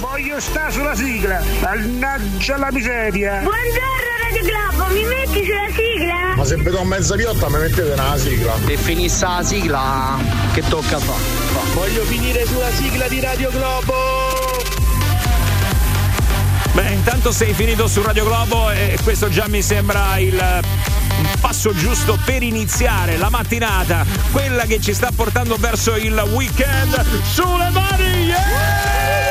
Voglio 0.00 0.40
stare 0.40 0.70
sulla 0.72 0.94
sigla, 0.94 1.42
mannaggia 1.60 2.56
la 2.56 2.70
miseria. 2.72 3.40
Buongiorno 3.42 4.12
Radio 4.30 4.42
Globo, 4.42 4.92
mi 4.94 5.04
metti 5.04 5.44
sulla 5.44 5.66
sigla? 5.70 6.34
Ma 6.36 6.44
se 6.44 6.56
vedo 6.56 6.82
mezza 6.84 7.14
piotta 7.16 7.48
mi 7.48 7.58
mettete 7.58 7.92
una 7.92 8.16
sigla. 8.16 8.54
E 8.66 8.76
finisse 8.76 9.24
la 9.36 9.42
sigla, 9.42 10.18
che 10.52 10.62
tocca 10.68 10.98
fare? 10.98 11.72
Voglio 11.72 12.04
finire 12.04 12.46
sulla 12.46 12.70
sigla 12.70 13.08
di 13.08 13.18
Radio 13.18 13.50
Globo. 13.50 13.94
Beh, 16.72 16.90
intanto 16.92 17.32
sei 17.32 17.52
finito 17.52 17.88
su 17.88 18.00
Radio 18.02 18.24
Globo 18.24 18.70
e 18.70 18.96
questo 19.02 19.28
già 19.28 19.48
mi 19.48 19.60
sembra 19.60 20.18
il 20.18 20.62
passo 21.40 21.74
giusto 21.74 22.16
per 22.24 22.44
iniziare 22.44 23.16
la 23.16 23.28
mattinata, 23.28 24.04
quella 24.30 24.64
che 24.66 24.80
ci 24.80 24.94
sta 24.94 25.10
portando 25.14 25.56
verso 25.56 25.96
il 25.96 26.16
weekend 26.32 27.04
sulle 27.24 27.70
mani. 27.70 28.26
yeah! 28.26 29.23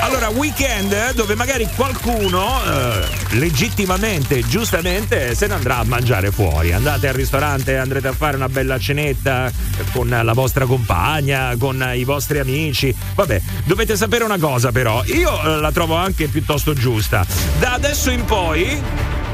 Allora, 0.00 0.28
weekend 0.28 1.12
dove 1.14 1.34
magari 1.34 1.68
qualcuno 1.74 2.60
eh, 2.64 3.06
legittimamente, 3.36 4.40
giustamente, 4.40 5.34
se 5.34 5.46
ne 5.46 5.54
andrà 5.54 5.78
a 5.78 5.84
mangiare 5.84 6.30
fuori. 6.30 6.72
Andate 6.72 7.08
al 7.08 7.14
ristorante, 7.14 7.76
andrete 7.76 8.08
a 8.08 8.12
fare 8.12 8.36
una 8.36 8.48
bella 8.48 8.78
cenetta 8.78 9.50
con 9.92 10.08
la 10.08 10.32
vostra 10.32 10.66
compagna, 10.66 11.54
con 11.58 11.92
i 11.94 12.04
vostri 12.04 12.38
amici. 12.38 12.94
Vabbè, 13.14 13.40
dovete 13.64 13.96
sapere 13.96 14.24
una 14.24 14.38
cosa 14.38 14.72
però, 14.72 15.02
io 15.06 15.42
eh, 15.42 15.60
la 15.60 15.72
trovo 15.72 15.94
anche 15.94 16.28
piuttosto 16.28 16.72
giusta. 16.72 17.24
Da 17.58 17.74
adesso 17.74 18.10
in 18.10 18.24
poi, 18.24 18.80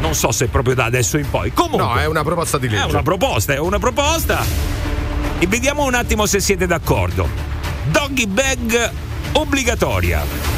non 0.00 0.14
so 0.14 0.32
se 0.32 0.48
proprio 0.48 0.74
da 0.74 0.84
adesso 0.84 1.18
in 1.18 1.28
poi, 1.28 1.52
comunque... 1.52 1.86
No, 1.86 1.96
è 1.96 2.06
una 2.06 2.22
proposta 2.22 2.58
di 2.58 2.68
legge. 2.68 2.82
È 2.82 2.86
una 2.86 3.02
proposta, 3.02 3.54
è 3.54 3.58
una 3.58 3.78
proposta. 3.78 4.44
E 5.38 5.46
vediamo 5.46 5.84
un 5.84 5.94
attimo 5.94 6.26
se 6.26 6.40
siete 6.40 6.66
d'accordo. 6.66 7.28
Doggy 7.90 8.26
bag 8.26 8.90
obbligatoria. 9.40 10.56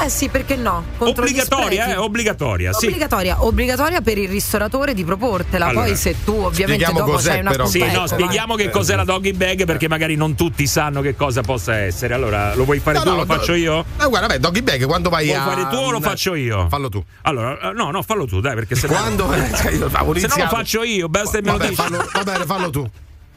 Eh 0.00 0.08
sì, 0.10 0.28
perché 0.28 0.54
no? 0.54 0.84
Contro 0.96 1.24
Obbligatoria, 1.24 1.88
eh, 1.88 1.96
obbligatoria, 1.96 2.72
sì. 2.72 2.86
Obbligatoria, 2.86 3.44
obbligatoria 3.44 4.00
per 4.00 4.16
il 4.16 4.28
ristoratore 4.28 4.94
di 4.94 5.02
proportela. 5.04 5.66
Allora, 5.66 5.86
Poi 5.86 5.96
se 5.96 6.14
tu 6.22 6.34
ovviamente 6.34 6.84
spieghiamo 6.84 6.98
dopo 7.00 7.10
cos'è, 7.12 7.28
c'hai 7.30 7.40
una 7.40 7.50
però. 7.50 7.66
Sì, 7.66 7.80
no, 7.80 7.92
vai. 7.98 8.08
spieghiamo 8.08 8.54
che 8.54 8.70
cos'è 8.70 8.94
la 8.94 9.02
doggy 9.02 9.32
bag 9.32 9.64
perché 9.64 9.88
magari 9.88 10.14
non 10.14 10.36
tutti 10.36 10.68
sanno 10.68 11.00
che 11.00 11.16
cosa 11.16 11.40
possa 11.40 11.78
essere. 11.78 12.14
Allora, 12.14 12.54
lo 12.54 12.64
vuoi 12.64 12.78
fare 12.78 12.98
No, 12.98 13.02
tu 13.02 13.08
o 13.08 13.12
no, 13.12 13.18
lo 13.18 13.26
faccio 13.26 13.54
io? 13.54 13.84
Eh, 14.00 14.06
guarda, 14.06 14.28
beh, 14.28 14.38
doggy 14.38 14.62
bag 14.62 14.84
quando 14.86 15.08
vai 15.08 15.26
Vuoi 15.26 15.38
a. 15.38 15.42
fare 15.44 15.66
tu 15.68 15.76
o 15.76 15.90
lo 15.90 16.00
faccio 16.00 16.34
io? 16.36 16.68
Fallo 16.68 16.88
tu. 16.88 17.02
Allora, 17.22 17.58
eh, 17.58 17.72
no, 17.72 17.90
no, 17.90 18.00
fallo 18.02 18.24
tu, 18.26 18.38
dai, 18.40 18.54
perché 18.54 18.76
se 18.76 18.86
no- 18.86 18.92
Quando 18.92 19.24
avevo 19.24 20.14
Se 20.20 20.28
no 20.28 20.36
lo 20.36 20.48
faccio 20.48 20.84
io, 20.84 21.08
basta 21.08 21.38
che 21.40 21.44
me 21.44 21.50
lo 21.50 21.58
dici. 21.58 21.74
fallo, 21.74 22.08
va 22.12 22.22
bene, 22.22 22.44
fallo 22.44 22.70
tu. 22.70 22.88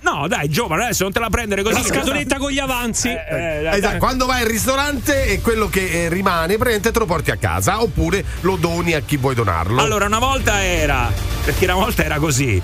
No, 0.02 0.28
dai, 0.28 0.50
giovane, 0.50 0.84
adesso 0.86 1.04
non 1.04 1.12
te 1.12 1.20
la 1.20 1.30
prendere 1.30 1.62
così. 1.62 1.76
La 1.76 1.84
scatoletta 1.84 2.38
con 2.38 2.50
gli 2.52 2.58
avanzi. 2.60 3.10
Eh, 3.10 3.14
eh, 3.14 3.62
dai, 3.62 3.78
Esatto, 3.78 3.92
dai. 3.92 4.00
quando 4.00 4.26
vai 4.26 4.42
al 4.42 4.48
ristorante 4.48 5.26
e 5.26 5.42
quello 5.42 5.70
che 5.70 6.06
eh, 6.06 6.10
rimane, 6.10 6.56
praticamente 6.56 6.92
te 6.92 7.00
lo 7.00 7.06
porti 7.06 7.32
a 7.32 7.38
casa 7.38 7.82
oppure 7.82 8.24
lo 8.42 8.56
doni 8.56 8.94
a 8.94 9.02
chi 9.02 9.18
vuoi 9.18 9.36
donarlo. 9.36 9.80
Allora, 9.80 10.06
una 10.08 10.20
volta 10.20 10.64
era, 10.64 11.12
perché 11.46 11.66
una 11.66 11.76
volta 11.76 12.04
era 12.04 12.18
così. 12.18 12.62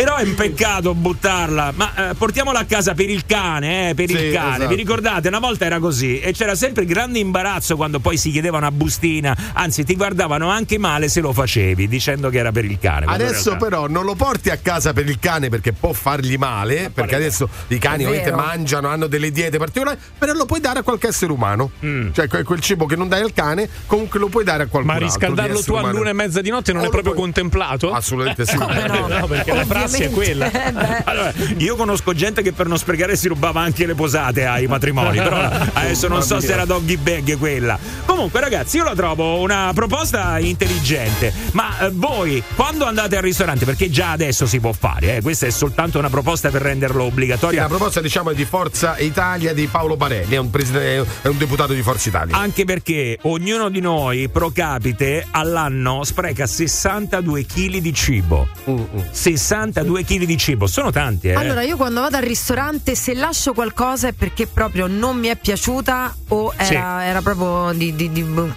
Però 0.00 0.16
è 0.16 0.22
un 0.22 0.34
peccato 0.34 0.94
buttarla, 0.94 1.72
ma 1.76 2.10
eh, 2.10 2.14
portiamola 2.14 2.60
a 2.60 2.64
casa 2.64 2.94
per 2.94 3.10
il 3.10 3.26
cane, 3.26 3.90
eh, 3.90 3.94
per 3.94 4.08
Sì, 4.08 4.14
il 4.16 4.32
cane. 4.32 4.54
esatto. 4.54 4.68
Vi 4.68 4.74
ricordate? 4.76 5.28
Una 5.28 5.40
volta 5.40 5.66
era 5.66 5.78
così 5.78 6.18
e 6.20 6.32
c'era 6.32 6.54
sempre 6.54 6.86
grande 6.86 7.18
imbarazzo 7.18 7.76
quando 7.76 8.00
poi 8.00 8.16
si 8.16 8.30
chiedeva 8.30 8.56
una 8.56 8.70
bustina, 8.70 9.36
anzi 9.52 9.84
ti 9.84 9.94
guardavano 9.96 10.48
anche 10.48 10.78
male 10.78 11.10
se 11.10 11.20
lo 11.20 11.34
facevi, 11.34 11.86
dicendo 11.86 12.30
che 12.30 12.38
era 12.38 12.50
per 12.50 12.64
il 12.64 12.78
cane. 12.78 13.04
Adesso 13.08 13.58
però 13.58 13.88
non 13.88 14.06
lo 14.06 14.14
porti 14.14 14.48
a 14.48 14.56
casa 14.56 14.94
per 14.94 15.06
il 15.06 15.18
cane 15.18 15.50
perché 15.50 15.74
può 15.74 15.92
fargli 15.92 16.36
male, 16.36 16.90
perché 16.94 17.16
adesso 17.16 17.46
i 17.68 17.76
cani 17.78 18.06
ovviamente 18.06 18.32
mangiano, 18.34 18.88
hanno 18.88 19.06
delle 19.06 19.30
diete 19.30 19.58
particolari, 19.58 19.98
però 20.16 20.32
lo 20.32 20.46
puoi 20.46 20.60
dare 20.60 20.78
a 20.78 20.82
qualche 20.82 21.08
essere 21.08 21.30
umano. 21.30 21.72
Mm. 21.84 22.12
Cioè 22.14 22.26
que- 22.26 22.42
quel 22.42 22.60
cibo 22.60 22.86
che 22.86 22.96
non 22.96 23.06
dai 23.06 23.20
al 23.20 23.34
cane, 23.34 23.68
comunque 23.84 24.18
lo 24.18 24.28
puoi 24.28 24.44
dare 24.44 24.62
a 24.62 24.66
qualcuno 24.66 24.94
Ma 24.94 24.98
riscaldarlo 24.98 25.60
tu 25.62 25.74
all'una 25.74 26.08
e 26.08 26.14
mezza 26.14 26.40
di 26.40 26.48
notte 26.48 26.72
non 26.72 26.84
O 26.84 26.86
è 26.86 26.88
proprio 26.88 27.12
puoi- 27.12 27.24
contemplato? 27.24 27.92
Assolutamente 27.92 28.46
sì. 28.46 28.56
No? 28.56 28.68
No, 29.10 29.26
perché 29.26 29.52
la 29.52 29.64
prassi 29.90 30.02
è 30.02 30.10
quella. 30.10 30.50
Eh. 30.60 31.02
Allora, 31.04 31.32
io 31.58 31.74
conosco 31.76 32.12
gente 32.14 32.42
che 32.42 32.52
per 32.52 32.66
non 32.66 32.78
sprecare 32.78 33.16
si 33.16 33.28
rubava 33.28 33.60
anche 33.60 33.86
le 33.86 33.94
posate 33.94 34.46
ai 34.46 34.66
matrimoni, 34.66 35.16
però 35.22 35.48
adesso 35.72 36.08
non 36.08 36.22
so 36.22 36.40
se 36.40 36.52
era 36.52 36.64
doggy 36.64 36.96
bag 36.96 37.36
quella. 37.38 37.78
Comunque, 38.04 38.40
ragazzi, 38.40 38.76
io 38.76 38.84
la 38.84 38.94
trovo 38.94 39.40
una 39.40 39.70
proposta 39.74 40.38
intelligente. 40.38 41.32
Ma 41.52 41.78
eh, 41.80 41.90
voi, 41.92 42.42
quando 42.54 42.84
andate 42.84 43.16
al 43.16 43.22
ristorante, 43.22 43.64
perché 43.64 43.90
già 43.90 44.10
adesso 44.12 44.46
si 44.46 44.60
può 44.60 44.72
fare, 44.72 45.16
eh, 45.16 45.22
questa 45.22 45.46
è 45.46 45.50
soltanto 45.50 45.98
una 45.98 46.10
proposta 46.10 46.50
per 46.50 46.62
renderlo 46.62 47.02
Sì, 47.02 47.08
obbligatorio. 47.08 47.60
la 47.60 47.66
proposta 47.68 48.00
diciamo 48.00 48.30
è 48.30 48.34
di 48.34 48.44
Forza 48.44 48.96
Italia 48.98 49.52
di 49.52 49.66
Paolo 49.66 49.96
Barelli, 49.96 50.34
è 50.34 50.38
un, 50.38 50.50
presidente- 50.50 51.06
è 51.22 51.28
un 51.28 51.38
deputato 51.38 51.72
di 51.72 51.82
Forza 51.82 52.08
Italia. 52.08 52.36
Anche 52.36 52.64
perché 52.64 53.18
ognuno 53.22 53.68
di 53.70 53.80
noi 53.80 54.28
pro 54.28 54.50
capite 54.50 55.26
all'anno 55.30 56.04
spreca 56.04 56.46
62 56.46 57.46
kg 57.46 57.76
di 57.78 57.94
cibo. 57.94 58.48
Mm, 58.68 58.82
62 59.10 59.69
kg 59.72 60.24
di 60.24 60.36
cibo, 60.38 60.66
sono 60.66 60.90
tanti, 60.90 61.28
eh. 61.28 61.34
Allora, 61.34 61.62
io 61.62 61.76
quando 61.76 62.00
vado 62.00 62.16
al 62.16 62.22
ristorante, 62.22 62.94
se 62.94 63.14
lascio 63.14 63.52
qualcosa 63.52 64.08
è 64.08 64.12
perché 64.12 64.46
proprio 64.46 64.86
non 64.86 65.18
mi 65.18 65.28
è 65.28 65.36
piaciuta 65.36 66.14
o 66.28 66.52
era, 66.56 66.64
Sì. 66.64 66.74
era 66.74 67.22
proprio 67.22 67.72
di, 67.76 67.94
di- 67.94 68.10
di 68.10 68.22
bu- 68.22 68.52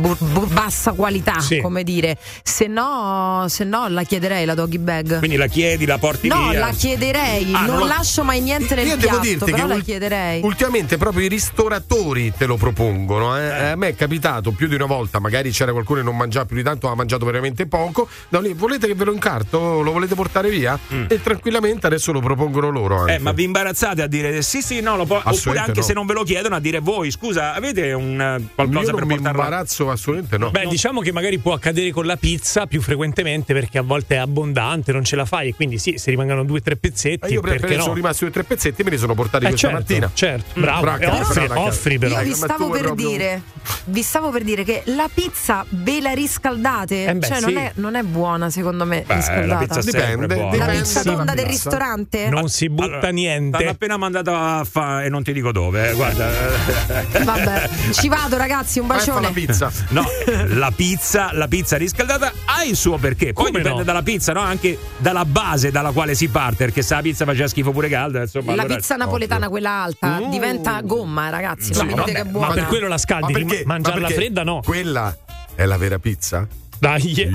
bu- 0.00 0.16
bu- 0.18 0.46
bassa 0.52 0.92
qualità, 0.92 1.40
Sì. 1.40 1.60
come 1.60 1.82
dire. 1.82 2.16
Se 2.42 2.66
no, 2.66 3.44
se 3.48 3.64
no 3.64 3.88
la 3.88 4.02
chiederei 4.02 4.44
la 4.44 4.54
doggy 4.54 4.78
bag. 4.78 5.18
Quindi 5.18 5.36
la 5.36 5.46
chiedi, 5.46 5.86
la 5.86 5.98
porti 5.98 6.28
No, 6.28 6.48
via. 6.48 6.58
la 6.60 6.70
chiederei. 6.70 7.52
Ah, 7.52 7.64
non 7.66 7.74
non 7.76 7.88
lascio 7.88 8.24
mai 8.24 8.40
niente 8.40 8.74
nel 8.74 8.86
Io 8.86 8.96
devo 8.96 9.08
piatto, 9.08 9.20
dirti 9.26 9.44
però 9.44 9.56
che 9.62 9.66
la 9.68 9.74
ul- 9.74 9.82
chiederei. 9.84 10.42
ultimamente 10.42 10.96
proprio 10.96 11.24
i 11.24 11.28
ristoratori 11.28 12.32
te 12.36 12.46
lo 12.46 12.56
propongono. 12.56 13.36
eh. 13.38 13.70
A 13.70 13.76
me 13.76 13.88
è 13.88 13.94
capitato 13.94 14.50
più 14.52 14.66
di 14.68 14.74
una 14.74 14.86
volta, 14.86 15.18
magari 15.20 15.50
c'era 15.50 15.72
qualcuno 15.72 16.00
che 16.00 16.04
non 16.06 16.16
mangiava 16.16 16.44
più 16.46 16.56
di 16.56 16.62
tanto, 16.62 16.88
ha 16.88 16.94
mangiato 16.94 17.24
veramente 17.24 17.66
poco. 17.66 18.08
Da 18.28 18.40
lì, 18.40 18.52
volete 18.54 18.86
che 18.86 18.94
ve 18.94 19.04
lo 19.04 19.12
incarto? 19.12 19.82
Lo 19.82 19.92
volete 19.92 20.14
portare 20.14 20.25
via? 20.48 20.78
E 21.08 21.20
tranquillamente 21.22 21.86
adesso 21.86 22.12
lo 22.12 22.20
propongono 22.20 22.70
loro. 22.70 23.00
Anche. 23.00 23.12
Mm. 23.12 23.14
Eh, 23.16 23.18
ma 23.20 23.32
vi 23.32 23.44
imbarazzate 23.44 24.02
a 24.02 24.06
dire 24.06 24.42
sì, 24.42 24.62
sì, 24.62 24.80
no, 24.80 24.96
lo 24.96 25.04
può. 25.06 25.20
Oppure 25.24 25.58
anche 25.58 25.80
no. 25.80 25.82
se 25.82 25.92
non 25.92 26.06
ve 26.06 26.12
lo 26.14 26.22
chiedono, 26.24 26.54
a 26.56 26.60
dire 26.60 26.78
voi, 26.80 27.10
scusa, 27.10 27.54
avete 27.54 27.92
un 27.92 28.20
eh, 28.20 28.48
qualcosa 28.54 28.90
Io 28.90 28.96
per 28.96 29.06
non 29.06 29.08
mi 29.08 29.14
imbarazzo 29.16 29.90
assolutamente 29.90 30.38
no. 30.38 30.50
Beh, 30.50 30.66
diciamo 30.68 31.00
che 31.00 31.12
magari 31.12 31.38
può 31.38 31.52
accadere 31.54 31.90
con 31.90 32.06
la 32.06 32.16
pizza 32.16 32.66
più 32.66 32.80
frequentemente 32.80 33.52
perché 33.52 33.78
a 33.78 33.82
volte 33.82 34.14
è 34.16 34.18
abbondante, 34.18 34.92
non 34.92 35.04
ce 35.04 35.16
la 35.16 35.24
fai 35.24 35.48
e 35.48 35.54
quindi 35.54 35.78
sì, 35.78 35.98
se 35.98 36.10
rimangono 36.10 36.44
due 36.44 36.58
o 36.58 36.62
tre 36.62 36.74
Ma 36.74 36.80
pezzetti, 36.80 37.32
io 37.32 37.40
per, 37.40 37.60
perché 37.60 37.76
no? 37.76 37.82
sono 37.82 37.94
rimasti 37.94 38.20
due 38.20 38.28
o 38.28 38.32
tre 38.32 38.44
pezzetti 38.44 38.80
e 38.80 38.84
me 38.84 38.90
li 38.90 38.98
sono 38.98 39.14
portati 39.14 39.44
Eh, 39.44 39.48
questa 39.48 39.68
certo, 39.68 39.82
mattina. 39.82 40.10
certo, 40.12 40.44
Mm, 40.58 40.62
bravo, 40.62 40.80
bracca, 40.82 41.04
e 41.04 41.20
offri, 41.20 41.46
però, 41.46 41.60
offri 41.66 41.98
però. 41.98 42.18
Io 42.18 42.24
vi 42.24 42.34
stavo 42.34 42.70
per 42.70 42.82
proprio- 42.82 43.08
dire, 43.08 43.42
vi 43.86 44.02
stavo 44.02 44.30
per 44.30 44.42
dire 44.44 44.64
che 44.64 44.82
la 44.86 45.08
pizza 45.12 45.64
ve 45.68 46.00
la 46.00 46.12
riscaldate, 46.12 47.06
Eh 47.06 47.14
beh, 47.14 47.26
cioè 47.26 47.40
non, 47.40 47.50
sì. 47.50 47.56
è, 47.56 47.72
non 47.74 47.94
è 47.94 48.02
buona 48.02 48.50
secondo 48.50 48.84
me 48.84 49.02
Beh, 49.06 49.14
riscaldata. 49.14 49.46
la 49.46 49.56
pizza 49.58 49.82
sempre 49.82 50.15
Dipende, 50.20 50.34
buona. 50.34 50.56
La 50.56 50.64
dipende 50.72 50.82
pizza 50.82 51.34
del 51.34 51.46
ristorante? 51.46 52.28
Non 52.28 52.48
si 52.48 52.68
butta 52.68 52.84
Allora, 52.92 53.08
niente. 53.10 53.58
T'hanno 53.58 53.70
appena 53.70 53.96
mandato 53.96 54.34
a 54.34 54.66
fa 54.68 55.02
e 55.04 55.08
non 55.08 55.22
ti 55.22 55.32
dico 55.32 55.52
dove, 55.52 55.90
eh, 55.90 55.94
guarda. 55.94 56.28
Vabbè, 57.24 57.68
ci 57.92 58.08
vado 58.08 58.36
ragazzi, 58.36 58.78
un 58.78 58.86
fare 58.86 59.04
la 59.06 59.12
bacione. 59.12 59.32
pizza. 59.32 59.70
No, 59.90 60.04
la 60.48 60.72
pizza, 60.74 61.30
la 61.32 61.48
pizza 61.48 61.76
riscaldata 61.76 62.32
ha 62.44 62.64
il 62.64 62.76
suo 62.76 62.98
perché. 62.98 63.32
Poi 63.32 63.46
Come 63.46 63.58
dipende 63.58 63.78
no? 63.78 63.84
dalla 63.84 64.02
pizza, 64.02 64.32
no? 64.32 64.40
Anche 64.40 64.78
dalla 64.98 65.24
base 65.24 65.70
dalla 65.70 65.90
quale 65.92 66.14
si 66.14 66.28
parte, 66.28 66.64
perché 66.64 66.82
se 66.82 66.94
la 66.94 67.02
pizza 67.02 67.24
faceva 67.24 67.48
schifo 67.48 67.70
pure 67.72 67.88
calda, 67.88 68.20
insomma. 68.22 68.54
La 68.54 68.62
allora- 68.62 68.76
pizza 68.76 68.96
napoletana, 68.96 69.48
quella 69.48 69.70
alta, 69.82 70.18
Mm. 70.20 70.30
diventa 70.30 70.80
gomma, 70.82 71.28
ragazzi. 71.30 71.72
Mi 71.82 71.94
dite 71.94 72.12
vabbè, 72.22 72.38
ma 72.38 72.48
per 72.52 72.66
quello 72.66 72.88
la 72.88 72.98
scaldi, 72.98 73.32
Ma 73.32 73.38
perché? 73.38 73.62
mangiarla 73.66 74.08
Ma 74.08 74.14
fredda 74.14 74.42
no. 74.42 74.60
Quella 74.64 75.16
è 75.54 75.64
la 75.64 75.76
vera 75.76 75.98
pizza? 75.98 76.46
Dai. 76.78 77.14
Beh, 77.14 77.30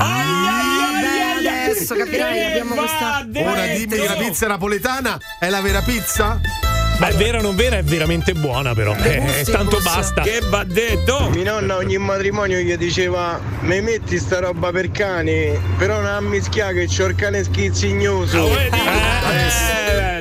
adesso 1.63 1.95
capirai, 1.95 2.43
abbiamo 2.45 2.75
questa. 2.75 3.25
Ora 3.35 3.65
dimmi 3.67 3.97
la 3.97 4.15
pizza 4.15 4.47
napoletana 4.47 5.19
è 5.39 5.49
la 5.49 5.61
vera 5.61 5.81
pizza? 5.81 6.39
Beh, 7.01 7.13
vera 7.13 7.39
o 7.39 7.41
non 7.41 7.55
vera 7.55 7.77
è 7.77 7.83
veramente 7.83 8.33
buona 8.33 8.75
però. 8.75 8.95
Eh, 8.95 9.43
tanto 9.49 9.79
basta. 9.81 10.21
Che 10.21 10.39
va 10.49 10.63
detto? 10.63 11.31
Mia 11.31 11.53
nonna 11.53 11.77
ogni 11.77 11.97
matrimonio 11.97 12.59
gli 12.59 12.75
diceva 12.75 13.41
mi 13.61 13.81
metti 13.81 14.19
sta 14.19 14.37
roba 14.37 14.69
per 14.69 14.91
cani, 14.91 15.59
però 15.79 15.99
non 15.99 16.25
mi 16.25 16.39
schia 16.39 16.71
che 16.73 16.85
c'ho 16.85 17.07
il 17.07 17.15
cane 17.15 17.43
schizzignoso. 17.43 18.49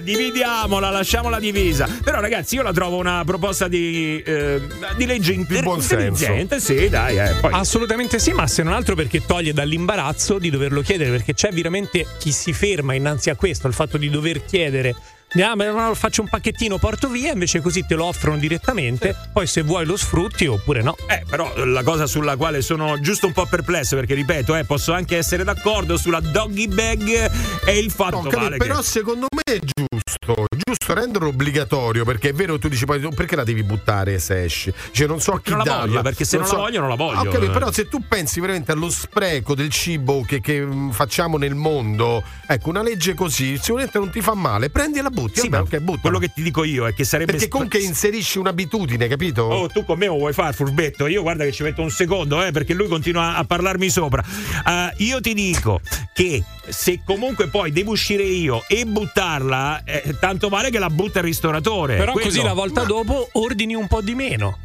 Eh, 0.01 0.03
dividiamola, 0.03 0.91
lasciamola 0.91 1.39
divisa. 1.39 1.87
Però, 2.03 2.20
ragazzi, 2.20 2.55
io 2.55 2.62
la 2.62 2.72
trovo 2.72 2.97
una 2.97 3.22
proposta 3.24 3.68
di, 3.68 4.22
eh, 4.24 4.61
di 4.97 5.07
legge 5.07 5.33
inter- 5.33 5.62
buon 5.62 5.81
senso. 5.81 6.24
intelligente. 6.24 6.61
Sì, 6.61 6.89
dai, 6.89 7.18
eh. 7.18 7.35
Poi, 7.41 7.53
Assolutamente 7.53 8.18
sì, 8.18 8.33
ma 8.33 8.47
se 8.47 8.62
non 8.62 8.72
altro 8.72 8.95
perché 8.95 9.24
toglie 9.24 9.53
dall'imbarazzo 9.53 10.39
di 10.39 10.49
doverlo 10.51 10.81
chiedere, 10.81 11.11
perché 11.11 11.35
c'è 11.35 11.51
veramente 11.51 12.07
chi 12.18 12.33
si 12.33 12.53
ferma 12.53 12.95
innanzi 12.95 13.31
a 13.31 13.37
questo, 13.37 13.66
al 13.66 13.74
fatto 13.74 13.97
di 13.99 14.09
dover 14.09 14.45
chiedere. 14.45 14.95
Ah, 15.39 15.55
ma 15.55 15.95
faccio 15.95 16.22
un 16.22 16.28
pacchettino, 16.28 16.78
porto 16.78 17.09
via, 17.09 17.33
invece 17.33 17.61
così 17.61 17.87
te 17.87 17.95
lo 17.95 18.07
offrono 18.07 18.37
direttamente. 18.37 19.14
Poi 19.33 19.47
se 19.47 19.62
vuoi 19.62 19.87
lo 19.87 19.97
sfrutti 19.97 20.47
oppure 20.47 20.83
no. 20.83 20.97
Eh, 21.09 21.22
però 21.28 21.53
la 21.64 21.83
cosa 21.85 22.07
sulla 22.07 22.37
quale 22.37 22.62
sono 22.62 22.99
giusto 23.01 23.26
un 23.26 23.33
po' 23.33 23.47
perplesso, 23.47 23.95
perché 23.95 24.14
ripeto, 24.14 24.57
eh, 24.57 24.64
posso 24.64 24.93
anche 24.93 25.16
essere 25.16 25.45
d'accordo 25.45 25.97
sulla 25.97 26.20
doggy 26.20 26.66
bag 26.66 27.31
è 27.64 27.70
il 27.70 27.91
fatto 27.93 28.16
No, 28.16 28.22
capito, 28.22 28.41
vale 28.41 28.57
però 28.57 28.76
che... 28.78 28.83
secondo 28.83 29.26
me 29.31 29.55
è 29.55 29.59
giusto, 29.61 30.47
giusto 30.57 30.95
renderlo 30.95 31.28
obbligatorio 31.28 32.05
perché 32.05 32.31
è 32.31 32.33
vero 32.33 32.59
tu 32.59 32.68
dici 32.68 32.85
poi 32.85 33.01
perché 33.14 33.37
la 33.37 33.45
devi 33.45 33.62
buttare 33.62 34.18
se 34.18 34.43
esci? 34.45 34.72
Cioè 34.91 35.07
non 35.07 35.20
so 35.20 35.33
a 35.33 35.41
chi 35.41 35.51
Non 35.51 35.62
la 35.64 35.78
voglio, 35.78 36.03
perché 36.03 36.24
se 36.24 36.37
non 36.39 36.47
la 36.47 36.51
so- 36.51 36.57
voglio, 36.59 36.81
non 36.81 36.89
la 36.89 36.95
voglio. 36.97 37.18
Ah, 37.18 37.22
ho 37.22 37.31
capito, 37.31 37.53
però 37.53 37.70
se 37.70 37.89
tu 37.89 38.03
pensi 38.09 38.41
veramente 38.41 38.72
allo 38.72 38.91
spreco 38.91 39.55
del 39.55 39.70
cibo 39.70 40.22
che, 40.26 40.41
che, 40.41 40.61
mm, 40.61 40.91
facciamo 40.91 41.37
nel 41.39 41.55
mondo, 41.55 42.22
ecco 42.47 42.68
una 42.70 42.83
legge 42.83 43.14
così 43.14 43.57
sicuramente 43.59 43.99
non 43.99 44.11
ti 44.11 44.20
fa 44.20 44.35
male, 44.35 44.70
prendi 44.70 44.99
e 44.99 45.03
la 45.03 45.11
butti, 45.21 45.41
Sì, 45.41 45.49
vabbè, 45.49 45.62
ma 45.71 45.77
ok, 45.77 45.83
buttala. 45.83 46.01
quello 46.01 46.18
che 46.18 46.33
ti 46.33 46.43
dico 46.43 46.64
io 46.64 46.87
è 46.87 46.95
che 46.95 47.05
sarebbe 47.05 47.33
perché 47.33 47.49
comunque 47.49 47.79
inserisci 47.81 48.39
un'abitudine, 48.39 49.09
capito? 49.09 49.43
Oh, 49.43 49.68
tu 49.68 49.85
con 49.85 49.99
me 49.99 50.07
lo 50.07 50.14
vuoi 50.16 50.33
fare, 50.33 50.53
furbetto? 50.53 51.07
Io 51.07 51.23
guarda 51.23 51.45
che 51.45 51.53
ci 51.53 51.62
metto 51.62 51.83
un 51.83 51.91
secondo, 51.91 52.43
eh, 52.43 52.51
perché 52.51 52.75
lui 52.75 52.89
continua 52.89 53.37
a 53.37 53.45
parlarmi 53.45 53.89
sopra. 53.91 54.23
Eh, 54.66 54.93
io 55.05 55.21
ti 55.21 55.35
dico 55.35 55.81
che 56.12 56.43
se 56.68 57.01
comunque 57.05 57.49
poi 57.49 57.73
devo 57.73 57.93
uscire 57.93 58.23
io 58.23 58.62
e 58.68 58.85
buttarla, 58.87 59.83
eh, 59.85 60.16
tanto 60.21 60.49
vale 60.49 60.71
che 60.71 60.79
la 60.79 60.91
butta 60.91 61.18
il 61.18 61.25
ristoratore. 61.25 61.97
Però 61.97 62.12
Quello. 62.12 62.27
così 62.29 62.43
la 62.43 62.53
volta 62.53 62.85
dopo 62.85 63.29
ordini 63.33 63.75
un 63.75 63.87
po' 63.87 64.01
di 64.01 64.14
meno. 64.14 64.59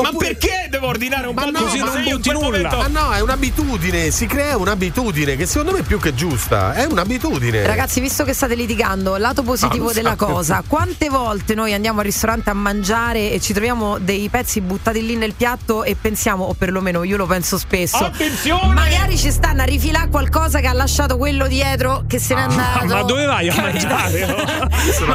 Ma 0.00 0.10
perché 0.16 0.66
devo 0.70 0.86
ordinare 0.86 1.26
un 1.26 1.34
Ma 1.34 1.42
po' 1.42 1.50
no, 1.50 1.58
così 1.60 1.78
non 1.78 2.02
butti 2.02 2.30
nulla? 2.32 2.70
Ma 2.74 2.86
no, 2.86 3.12
è 3.12 3.20
un'abitudine, 3.20 4.10
si 4.10 4.26
crea 4.26 4.56
un'abitudine 4.56 5.36
che 5.36 5.44
secondo 5.44 5.72
me 5.72 5.80
è 5.80 5.82
più 5.82 5.98
che 5.98 6.14
giusta, 6.14 6.72
è 6.72 6.84
un'abitudine. 6.86 7.66
Ragazzi, 7.66 8.00
visto 8.00 8.24
che 8.24 8.32
state 8.32 8.54
litigando, 8.54 9.16
lato 9.18 9.42
positivo 9.42 9.86
No, 9.88 9.92
della 9.92 10.16
so. 10.18 10.24
cosa, 10.24 10.62
quante 10.66 11.10
volte 11.10 11.54
noi 11.54 11.74
andiamo 11.74 11.98
al 11.98 12.06
ristorante 12.06 12.48
a 12.48 12.54
mangiare 12.54 13.30
e 13.32 13.40
ci 13.40 13.52
troviamo 13.52 13.98
dei 13.98 14.28
pezzi 14.30 14.62
buttati 14.62 15.04
lì 15.04 15.16
nel 15.16 15.34
piatto 15.34 15.82
e 15.84 15.94
pensiamo, 16.00 16.44
o 16.44 16.54
perlomeno 16.54 17.02
io 17.02 17.18
lo 17.18 17.26
penso 17.26 17.58
spesso, 17.58 17.98
Attenzione! 17.98 18.72
magari 18.72 19.18
ci 19.18 19.30
stanno 19.30 19.60
a 19.60 19.64
rifilare 19.66 20.08
qualcosa 20.08 20.60
che 20.60 20.66
ha 20.68 20.72
lasciato 20.72 21.18
quello 21.18 21.46
dietro 21.46 22.04
che 22.06 22.18
se 22.18 22.34
n'è 22.34 22.40
andato. 22.42 22.86
ma 22.86 23.02
dove 23.02 23.26
vai 23.26 23.48
a 23.50 23.54
mangiare? 23.54 24.26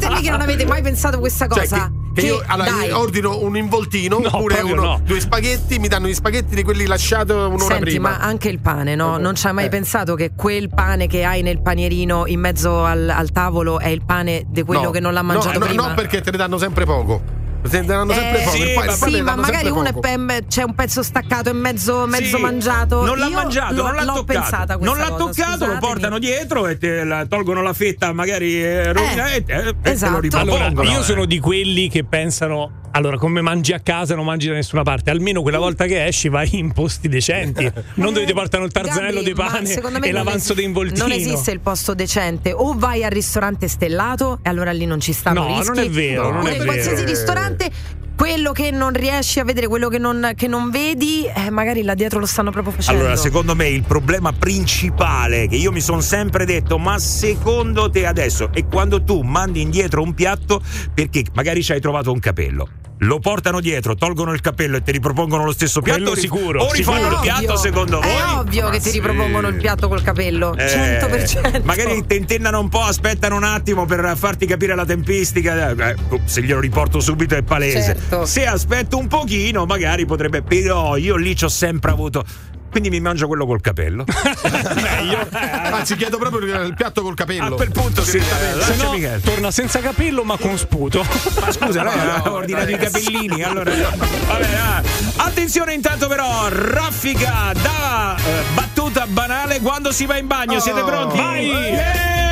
Ditemi 0.00 0.20
che 0.22 0.30
non 0.30 0.40
avete 0.40 0.66
mai 0.66 0.82
pensato 0.82 1.20
questa 1.20 1.46
Cioè, 1.46 1.58
cosa. 1.60 1.76
che- 1.92 1.98
Che, 2.12 2.22
Che- 2.22 2.26
io 2.26 2.42
allora, 2.44 2.82
io 2.84 2.98
ordino 2.98 3.38
un 3.38 3.49
involtino 3.58 4.16
oppure 4.16 4.56
proprio 4.56 4.74
uno- 4.74 4.82
no. 4.82 5.00
due 5.04 5.20
spaghetti, 5.20 5.78
mi 5.78 5.88
danno 5.88 6.06
gli 6.06 6.14
spaghetti 6.14 6.54
di 6.54 6.62
quelli 6.62 6.86
lasciati 6.86 7.32
un'ora 7.32 7.58
Senti, 7.58 7.80
prima. 7.82 8.10
ma 8.10 8.18
anche 8.18 8.48
il 8.48 8.58
pane, 8.60 8.94
no? 8.94 9.16
Non 9.18 9.34
ci 9.34 9.46
hai 9.46 9.52
mai 9.52 9.66
Eh. 9.66 9.68
pensato 9.68 10.14
che 10.14 10.32
quel 10.36 10.68
pane 10.68 11.06
che 11.06 11.24
hai 11.24 11.42
nel 11.42 11.60
panierino 11.60 12.26
in 12.26 12.40
mezzo 12.40 12.84
al, 12.84 13.08
al 13.08 13.30
tavolo 13.32 13.78
è 13.80 13.88
il 13.88 14.04
pane 14.04 14.44
di 14.48 14.62
quello 14.62 14.82
No, 14.84 14.90
che 14.90 15.00
non 15.00 15.12
l'ha 15.12 15.22
mangiato 15.22 15.58
no, 15.58 15.64
no, 15.64 15.66
prima? 15.66 15.88
No, 15.88 15.94
perché 15.94 16.20
te 16.20 16.30
ne 16.30 16.36
danno 16.36 16.58
sempre 16.58 16.84
poco. 16.84 17.38
Te 17.68 17.80
ne 17.80 17.86
danno 17.86 18.10
sempre 18.14 18.40
Eh, 18.40 18.44
poco. 18.44 18.56
sì, 18.56 18.72
pane 18.72 19.10
ne 19.16 19.22
ma 19.22 19.36
magari 19.36 19.68
uno 19.68 19.84
è 19.84 19.92
pe- 19.92 20.44
c'è 20.48 20.62
un 20.62 20.74
pezzo 20.74 21.02
staccato 21.02 21.50
e 21.50 21.52
mezzo, 21.52 22.06
mezzo 22.06 22.36
Sì, 22.38 22.42
mangiato. 22.42 23.04
Non 23.04 23.18
l'ha 23.18 23.26
Io 23.26 23.34
mangiato, 23.34 23.74
l'ho, 23.74 23.82
non 23.82 23.94
l'ha 23.96 24.00
l'ho 24.04 24.12
toccato. 24.14 24.24
pensata 24.24 24.76
non 24.80 24.96
l'ha 24.96 25.10
cosa, 25.10 25.24
toccato, 25.42 25.66
lo 25.66 25.76
portano 25.78 26.18
dietro 26.18 26.66
e 26.66 26.78
te 26.78 27.04
la 27.04 27.26
tolgono 27.26 27.60
la 27.60 27.74
fetta, 27.74 28.14
magari 28.14 28.62
eh, 28.64 28.94
rovina- 28.94 29.30
e, 29.30 29.44
te- 29.44 29.52
e 29.52 29.74
te 29.82 29.90
esatto. 29.90 30.20
lo 30.22 30.38
Allora, 30.38 30.68
io 30.84 31.00
eh. 31.00 31.02
sono 31.02 31.26
di 31.26 31.38
quelli 31.38 31.90
che 31.90 32.02
pensano. 32.04 32.78
Allora, 32.92 33.16
come 33.18 33.40
mangi 33.40 33.72
a 33.72 33.78
casa, 33.80 34.14
non 34.16 34.24
mangi 34.24 34.48
da 34.48 34.54
nessuna 34.54 34.82
parte. 34.82 35.10
Almeno 35.10 35.42
quella 35.42 35.58
volta 35.58 35.86
che 35.86 36.04
esci, 36.04 36.28
vai 36.28 36.48
in 36.58 36.72
posti 36.72 37.08
decenti. 37.08 37.70
Non 37.94 38.12
dove 38.12 38.24
ti 38.26 38.32
portano 38.32 38.64
il 38.64 38.72
tarzanello 38.72 39.20
Gabi, 39.22 39.24
di 39.24 39.32
pane 39.34 39.66
secondo 39.66 39.98
me 39.98 40.08
e 40.08 40.12
l'avanzo 40.12 40.52
esi- 40.52 40.54
di 40.60 40.64
involtino. 40.64 41.06
Non 41.06 41.12
esiste 41.12 41.50
il 41.50 41.60
posto 41.60 41.94
decente. 41.94 42.52
O 42.52 42.74
vai 42.76 43.04
al 43.04 43.10
ristorante 43.10 43.68
stellato 43.68 44.38
e 44.42 44.48
allora 44.48 44.70
lì 44.72 44.86
non 44.86 45.00
ci 45.00 45.12
stanno 45.12 45.42
No, 45.46 45.58
rischi. 45.58 45.66
non 45.68 45.78
è 45.78 45.88
vero, 45.90 46.32
non 46.32 46.46
è 46.46 46.52
vero. 46.52 46.64
qualsiasi 46.64 47.04
ristorante. 47.04 47.70
Quello 48.16 48.52
che 48.52 48.70
non 48.70 48.92
riesci 48.92 49.40
a 49.40 49.44
vedere, 49.44 49.66
quello 49.66 49.88
che 49.88 49.96
non, 49.98 50.32
che 50.36 50.46
non 50.46 50.68
vedi, 50.70 51.24
eh, 51.26 51.48
magari 51.50 51.82
là 51.82 51.94
dietro 51.94 52.18
lo 52.18 52.26
stanno 52.26 52.50
proprio 52.50 52.74
facendo. 52.74 53.00
Allora, 53.00 53.16
secondo 53.16 53.54
me 53.54 53.68
il 53.68 53.82
problema 53.82 54.32
principale 54.32 55.46
che 55.48 55.56
io 55.56 55.72
mi 55.72 55.80
sono 55.80 56.00
sempre 56.00 56.44
detto, 56.44 56.76
ma 56.78 56.98
secondo 56.98 57.88
te 57.88 58.04
adesso 58.06 58.50
è 58.52 58.66
quando 58.66 59.02
tu 59.04 59.22
mandi 59.22 59.62
indietro 59.62 60.02
un 60.02 60.12
piatto 60.14 60.60
perché 60.92 61.24
magari 61.34 61.62
ci 61.62 61.72
hai 61.72 61.80
trovato 61.80 62.12
un 62.12 62.18
capello. 62.18 62.68
Lo 63.02 63.18
portano 63.18 63.60
dietro, 63.60 63.94
tolgono 63.94 64.32
il 64.34 64.40
capello 64.42 64.76
e 64.76 64.82
ti 64.82 64.92
ripropongono 64.92 65.44
lo 65.44 65.52
stesso 65.52 65.80
piatto. 65.80 66.02
Quello 66.02 66.16
sicuro, 66.16 66.62
O 66.64 66.72
rifanno 66.72 66.98
sicuro. 66.98 67.14
il 67.14 67.20
piatto 67.22 67.56
secondo 67.56 68.00
voi? 68.00 68.10
È 68.10 68.24
ovvio 68.36 68.64
Ma 68.64 68.70
che 68.70 68.78
ti 68.80 68.88
sì. 68.90 68.92
ripropongono 68.92 69.48
il 69.48 69.54
piatto 69.56 69.88
col 69.88 70.02
capello. 70.02 70.54
Eh, 70.54 70.98
100%. 71.00 71.62
Magari 71.64 72.04
tentennano 72.06 72.60
un 72.60 72.68
po', 72.68 72.82
aspettano 72.82 73.36
un 73.36 73.44
attimo 73.44 73.86
per 73.86 74.12
farti 74.16 74.44
capire 74.44 74.74
la 74.74 74.84
tempistica. 74.84 75.70
Eh, 75.70 75.94
se 76.24 76.42
glielo 76.42 76.60
riporto 76.60 77.00
subito 77.00 77.34
è 77.36 77.42
palese. 77.42 77.82
Certo. 77.82 78.26
Se 78.26 78.46
aspetto 78.46 78.98
un 78.98 79.06
pochino, 79.08 79.64
magari 79.64 80.04
potrebbe. 80.04 80.42
Però 80.42 80.96
io 80.96 81.16
lì 81.16 81.34
ci 81.34 81.44
ho 81.44 81.48
sempre 81.48 81.90
avuto. 81.92 82.24
Quindi 82.70 82.90
mi 82.90 83.00
mangio 83.00 83.26
quello 83.26 83.46
col 83.46 83.60
capello. 83.60 84.04
Meglio. 84.74 85.26
Anzi, 85.30 85.96
chiedo 85.96 86.18
proprio 86.18 86.62
il 86.62 86.74
piatto 86.74 87.02
col 87.02 87.14
capello. 87.14 87.54
A 87.54 87.56
quel 87.56 87.72
punto 87.72 88.04
sì. 88.04 88.18
eh, 88.18 88.22
Se 88.22 88.54
lascia 88.54 88.84
no, 88.84 88.92
Michele. 88.92 89.20
torna 89.20 89.50
senza 89.50 89.80
capello 89.80 90.22
ma 90.22 90.36
con 90.36 90.56
sputo. 90.56 91.04
Ma 91.40 91.50
scusa, 91.50 91.82
lei 91.82 91.98
ha 91.98 92.32
ordinato 92.32 92.70
i 92.70 92.78
capellini. 92.78 93.42
Allora, 93.42 93.72
vabbè, 93.72 94.54
ah. 94.54 94.82
attenzione, 95.16 95.74
intanto, 95.74 96.06
però, 96.06 96.48
raffica 96.48 97.52
da 97.60 98.16
eh, 98.16 98.42
battuta 98.54 99.06
banale 99.06 99.60
quando 99.60 99.90
si 99.90 100.06
va 100.06 100.16
in 100.16 100.26
bagno. 100.26 100.60
Siete 100.60 100.82
pronti? 100.82 101.16
Vai! 101.16 101.46
Yeah! 101.46 102.29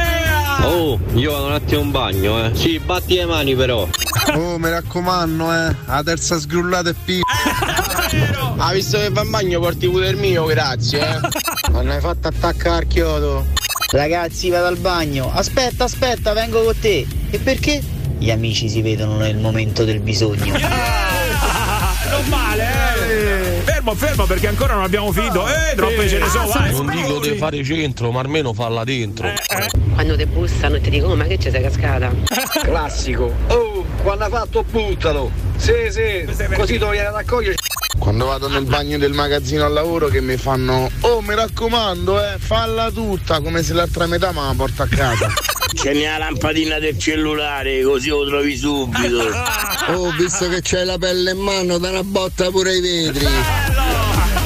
Oh, 0.62 0.98
io 1.14 1.32
vado 1.32 1.46
un 1.46 1.52
attimo 1.52 1.80
in 1.80 1.90
bagno, 1.90 2.44
eh. 2.44 2.54
Sì, 2.54 2.78
batti 2.78 3.14
le 3.14 3.26
mani 3.26 3.54
però. 3.54 3.88
Oh, 4.34 4.58
mi 4.58 4.68
raccomando, 4.68 5.52
eh. 5.52 5.74
La 5.86 6.02
terza 6.02 6.38
sgrullata 6.38 6.90
è 6.90 6.94
P. 6.94 7.20
Ah, 8.56 8.72
visto 8.74 8.98
che 8.98 9.08
va 9.10 9.22
in 9.22 9.30
bagno 9.30 9.60
porti 9.60 9.88
pure 9.88 10.08
il 10.08 10.16
mio, 10.16 10.44
grazie, 10.44 11.00
eh. 11.00 11.20
Non 11.70 11.88
hai 11.90 12.00
fatto 12.00 12.28
attaccare 12.28 12.86
Chiodo. 12.86 13.46
Ragazzi, 13.90 14.50
vado 14.50 14.66
al 14.66 14.76
bagno. 14.76 15.30
Aspetta, 15.32 15.84
aspetta, 15.84 16.32
vengo 16.32 16.62
con 16.62 16.78
te. 16.78 17.06
E 17.30 17.38
perché? 17.38 17.82
Gli 18.18 18.30
amici 18.30 18.68
si 18.68 18.82
vedono 18.82 19.16
nel 19.16 19.36
momento 19.36 19.84
del 19.84 20.00
bisogno. 20.00 20.58
Non 20.58 22.28
male, 22.28 22.64
eh! 22.64 22.87
Fermo, 23.88 23.94
fermo, 23.94 24.24
perché 24.26 24.48
ancora 24.48 24.74
non 24.74 24.82
abbiamo 24.82 25.12
finito. 25.12 25.46
Eh, 25.46 25.74
troppe 25.74 26.08
ce 26.08 26.18
ne 26.18 26.28
sono, 26.28 26.46
vai. 26.48 26.70
Non 26.72 26.86
dico 26.90 27.20
di 27.20 27.36
fare 27.36 27.64
centro, 27.64 28.10
ma 28.10 28.20
almeno 28.20 28.52
falla 28.52 28.84
dentro. 28.84 29.30
Quando 29.94 30.16
ti 30.16 30.26
bussano 30.26 30.76
e 30.76 30.80
ti 30.80 30.90
dicono 30.90 31.12
"Oh, 31.12 31.16
ma 31.16 31.24
che 31.24 31.38
ci 31.38 31.50
sei 31.50 31.62
cascata? 31.62 32.10
Classico. 32.62 33.32
Oh, 33.58 33.84
quando 34.02 34.24
ha 34.24 34.28
fatto 34.28 34.64
buttalo. 34.64 35.30
Sì, 35.56 35.72
sì, 35.90 36.26
così 36.54 36.78
tu 36.78 36.88
vieni 36.90 37.06
ad 37.06 37.14
accogliere. 37.14 37.56
Quando 37.98 38.26
vado 38.26 38.48
nel 38.48 38.64
bagno 38.64 38.96
del 38.98 39.12
magazzino 39.12 39.64
al 39.64 39.72
lavoro 39.72 40.08
che 40.08 40.20
mi 40.20 40.36
fanno 40.36 40.90
Oh 41.00 41.20
mi 41.20 41.34
raccomando 41.34 42.22
eh 42.22 42.38
falla 42.38 42.90
tutta 42.90 43.40
come 43.40 43.62
se 43.62 43.74
l'altra 43.74 44.06
metà 44.06 44.32
me 44.32 44.40
la 44.40 44.54
porta 44.56 44.84
a 44.84 44.88
casa. 44.88 45.32
C'è 45.74 45.92
la 45.92 46.18
lampadina 46.18 46.78
del 46.78 46.98
cellulare, 46.98 47.82
così 47.82 48.08
lo 48.08 48.26
trovi 48.26 48.56
subito. 48.56 49.30
Oh 49.88 50.10
visto 50.12 50.48
che 50.48 50.60
c'hai 50.62 50.84
la 50.84 50.98
pelle 50.98 51.32
in 51.32 51.38
mano 51.38 51.78
da 51.78 51.90
una 51.90 52.02
botta 52.02 52.50
pure 52.50 52.74
i 52.74 52.80
vetri 52.80 53.26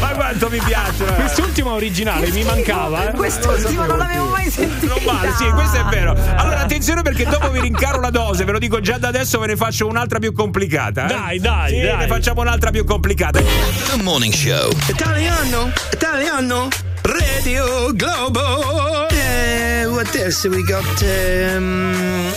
Ma 0.02 0.08
quanto 0.14 0.50
mi 0.50 0.58
piacciono. 0.58 1.12
eh. 1.12 1.14
Quest'ultimo 1.14 1.70
è 1.70 1.74
originale, 1.74 2.30
mi 2.32 2.42
mancava. 2.44 3.10
Eh. 3.10 3.14
Quest'ultimo 3.14 3.86
non 3.86 3.98
l'avevo 3.98 4.26
mai 4.26 4.50
sentito. 4.50 4.94
Non 4.94 5.04
male, 5.04 5.32
sì, 5.36 5.44
questo 5.50 5.76
è 5.78 5.84
vero. 5.84 6.16
Allora, 6.36 6.60
attenzione 6.60 7.02
perché 7.02 7.24
dopo 7.24 7.50
vi 7.50 7.60
rincaro 7.60 8.00
la 8.00 8.10
dose, 8.10 8.44
ve 8.44 8.52
lo 8.52 8.58
dico 8.58 8.80
già 8.80 8.98
da 8.98 9.08
adesso, 9.08 9.38
ve 9.38 9.46
ne 9.48 9.56
faccio 9.56 9.86
un'altra 9.86 10.18
più 10.18 10.32
complicata. 10.32 11.04
eh. 11.04 11.08
Dai, 11.08 11.38
dai, 11.38 11.70
Sì, 11.70 11.80
dai. 11.82 11.96
Ne 11.98 12.06
facciamo 12.08 12.40
un'altra 12.40 12.70
più 12.70 12.84
complicata. 12.84 13.38
The 13.40 14.02
Morning 14.02 14.32
Show. 14.34 14.70
Italiano, 14.88 15.70
Italiano, 15.92 16.68
Radio 17.02 17.92
Globo. 17.94 19.08
Eh, 19.08 19.86
what 19.86 20.12
else 20.16 20.48
we 20.48 20.62
got? 20.64 21.00
Um, 21.02 22.32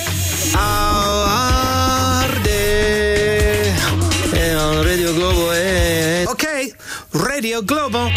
Arde. 0.53 1.84
Radio 7.15 7.61
Globo. 7.61 8.11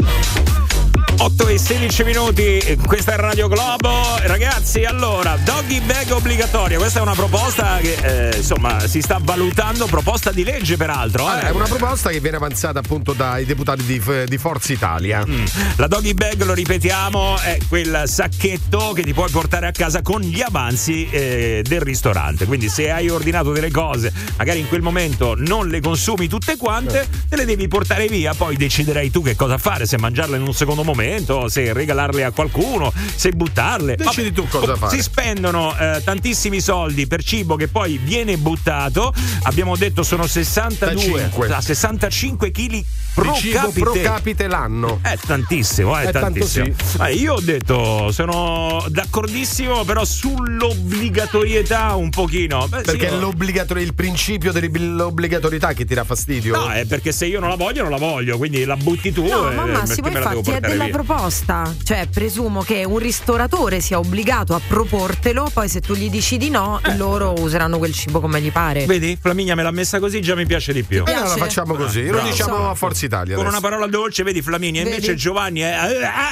8 1.28 1.46
e 1.48 1.58
16 1.58 2.04
minuti, 2.04 2.78
questa 2.86 3.12
è 3.12 3.16
Radio 3.16 3.48
Globo. 3.48 3.90
Ragazzi, 4.22 4.84
allora, 4.84 5.36
doggy 5.44 5.78
bag 5.80 6.10
obbligatoria. 6.10 6.78
Questa 6.78 7.00
è 7.00 7.02
una 7.02 7.12
proposta 7.12 7.76
che 7.82 8.30
eh, 8.30 8.36
insomma 8.38 8.80
si 8.88 9.02
sta 9.02 9.18
valutando, 9.22 9.84
proposta 9.84 10.32
di 10.32 10.42
legge 10.42 10.78
peraltro. 10.78 11.30
eh. 11.30 11.40
Eh, 11.40 11.48
È 11.48 11.50
una 11.50 11.66
proposta 11.66 12.08
che 12.08 12.20
viene 12.20 12.38
avanzata 12.38 12.78
appunto 12.78 13.12
dai 13.12 13.44
deputati 13.44 13.84
di, 13.84 14.00
di 14.26 14.38
Forza 14.38 14.72
Italia. 14.72 15.22
Mm. 15.28 15.44
La 15.76 15.86
doggy 15.86 16.14
bag, 16.14 16.42
lo 16.44 16.54
ripetiamo, 16.54 17.38
è 17.40 17.58
quel 17.68 18.04
sacchetto 18.06 18.92
che 18.94 19.02
ti 19.02 19.12
puoi 19.12 19.28
portare 19.30 19.66
a 19.66 19.72
casa 19.72 20.00
con 20.00 20.22
gli 20.22 20.40
avanzi 20.40 21.10
eh, 21.10 21.62
del 21.62 21.80
ristorante. 21.82 22.46
Quindi 22.46 22.70
se 22.70 22.90
hai 22.90 23.10
ordinato 23.10 23.52
delle 23.52 23.70
cose, 23.70 24.10
magari 24.38 24.60
in 24.60 24.68
quel 24.68 24.80
momento 24.80 25.34
non 25.36 25.68
le 25.68 25.82
consumi 25.82 26.26
tutte 26.26 26.56
quante, 26.56 27.06
te 27.28 27.36
le 27.36 27.44
devi 27.44 27.68
portare 27.68 28.06
via, 28.08 28.32
poi 28.32 28.56
deciderai 28.56 29.10
tu 29.10 29.22
che 29.22 29.36
cosa 29.36 29.58
fare, 29.58 29.84
se 29.84 29.98
mangiarle 29.98 30.36
in 30.38 30.42
un 30.42 30.54
secondo 30.54 30.82
momento, 30.84 31.16
se 31.48 31.72
regalarle 31.72 32.24
a 32.24 32.30
qualcuno, 32.30 32.92
se 33.14 33.30
buttarle. 33.30 33.96
Decidi 33.96 34.32
tu 34.32 34.46
cosa 34.48 34.76
fare. 34.76 34.94
Si 34.96 35.02
spendono 35.02 35.76
eh, 35.78 36.00
tantissimi 36.04 36.60
soldi 36.60 37.06
per 37.06 37.22
cibo 37.24 37.56
che 37.56 37.68
poi 37.68 37.98
viene 37.98 38.36
buttato. 38.36 39.12
Abbiamo 39.42 39.76
detto 39.76 40.02
sono 40.02 40.26
62, 40.26 41.00
65. 41.00 41.54
ah, 41.54 41.60
65 41.60 42.50
kg 42.50 42.84
pro 43.14 43.32
capite. 43.52 43.80
pro 43.80 43.92
capite 44.00 44.46
l'anno. 44.46 45.00
È 45.02 45.16
tantissimo, 45.26 45.96
è, 45.96 46.06
È 46.06 46.10
tanto 46.12 46.20
tantissimo. 46.38 46.66
sì. 46.66 46.96
Ah, 46.98 47.08
io 47.08 47.34
ho 47.34 47.40
detto, 47.40 48.10
sono 48.12 48.84
d'accordissimo, 48.88 49.84
però 49.84 50.04
sull'obbligatorietà 50.04 51.94
un 51.94 52.10
pochino. 52.10 52.66
Beh, 52.68 52.78
sì, 52.78 52.82
Perché 52.84 53.08
è 53.08 53.12
io- 53.12 53.18
l'obbligatori- 53.20 53.82
il 53.82 53.94
principio 53.94 54.52
dell'obbligatorietà 54.52 55.72
che 55.72 55.84
ti 55.84 55.94
dà 55.94 56.04
fastidio. 56.04 56.56
No, 56.56 56.70
è 56.70 56.84
perché 56.86 57.12
se 57.12 57.26
io 57.26 57.40
non 57.40 57.48
la 57.48 57.56
voglio, 57.56 57.82
non 57.82 57.90
la 57.90 57.96
voglio, 57.98 58.36
quindi 58.36 58.64
la 58.64 58.76
butti 58.76 59.12
tu. 59.12 59.26
No, 59.26 59.50
e 59.50 59.54
ma 59.54 59.66
Massimo, 59.66 60.08
perché 60.08 60.18
me 60.18 60.24
la 60.24 60.28
devo 60.28 60.38
infatti 60.38 60.50
è 60.50 60.52
portare 60.52 60.72
della 60.72 60.84
via. 60.84 60.92
Proposta. 61.08 61.74
Cioè, 61.82 62.06
presumo 62.12 62.60
che 62.60 62.84
un 62.84 62.98
ristoratore 62.98 63.80
sia 63.80 63.98
obbligato 63.98 64.54
a 64.54 64.60
proportelo, 64.60 65.48
poi 65.54 65.66
se 65.66 65.80
tu 65.80 65.94
gli 65.94 66.10
dici 66.10 66.36
di 66.36 66.50
no, 66.50 66.80
loro 66.96 67.32
useranno 67.38 67.78
quel 67.78 67.94
cibo 67.94 68.20
come 68.20 68.42
gli 68.42 68.52
pare. 68.52 68.84
Vedi, 68.84 69.16
Flaminia 69.18 69.54
me 69.54 69.62
l'ha 69.62 69.70
messa 69.70 70.00
così, 70.00 70.20
già 70.20 70.34
mi 70.34 70.44
piace 70.44 70.74
di 70.74 70.82
più. 70.82 71.04
E 71.06 71.10
allora 71.12 71.32
piace? 71.32 71.38
facciamo 71.38 71.74
così, 71.74 72.04
lo 72.04 72.12
Bravo. 72.12 72.28
diciamo 72.28 72.68
a 72.68 72.74
Forza 72.74 73.06
Italia. 73.06 73.36
Con 73.36 73.46
adesso. 73.46 73.58
una 73.58 73.68
parola 73.68 73.90
dolce, 73.90 74.22
vedi 74.22 74.42
Flaminia, 74.42 74.82
Vedi? 74.82 74.96
invece 74.96 75.14
Giovanni 75.14 75.60
è, 75.60 75.78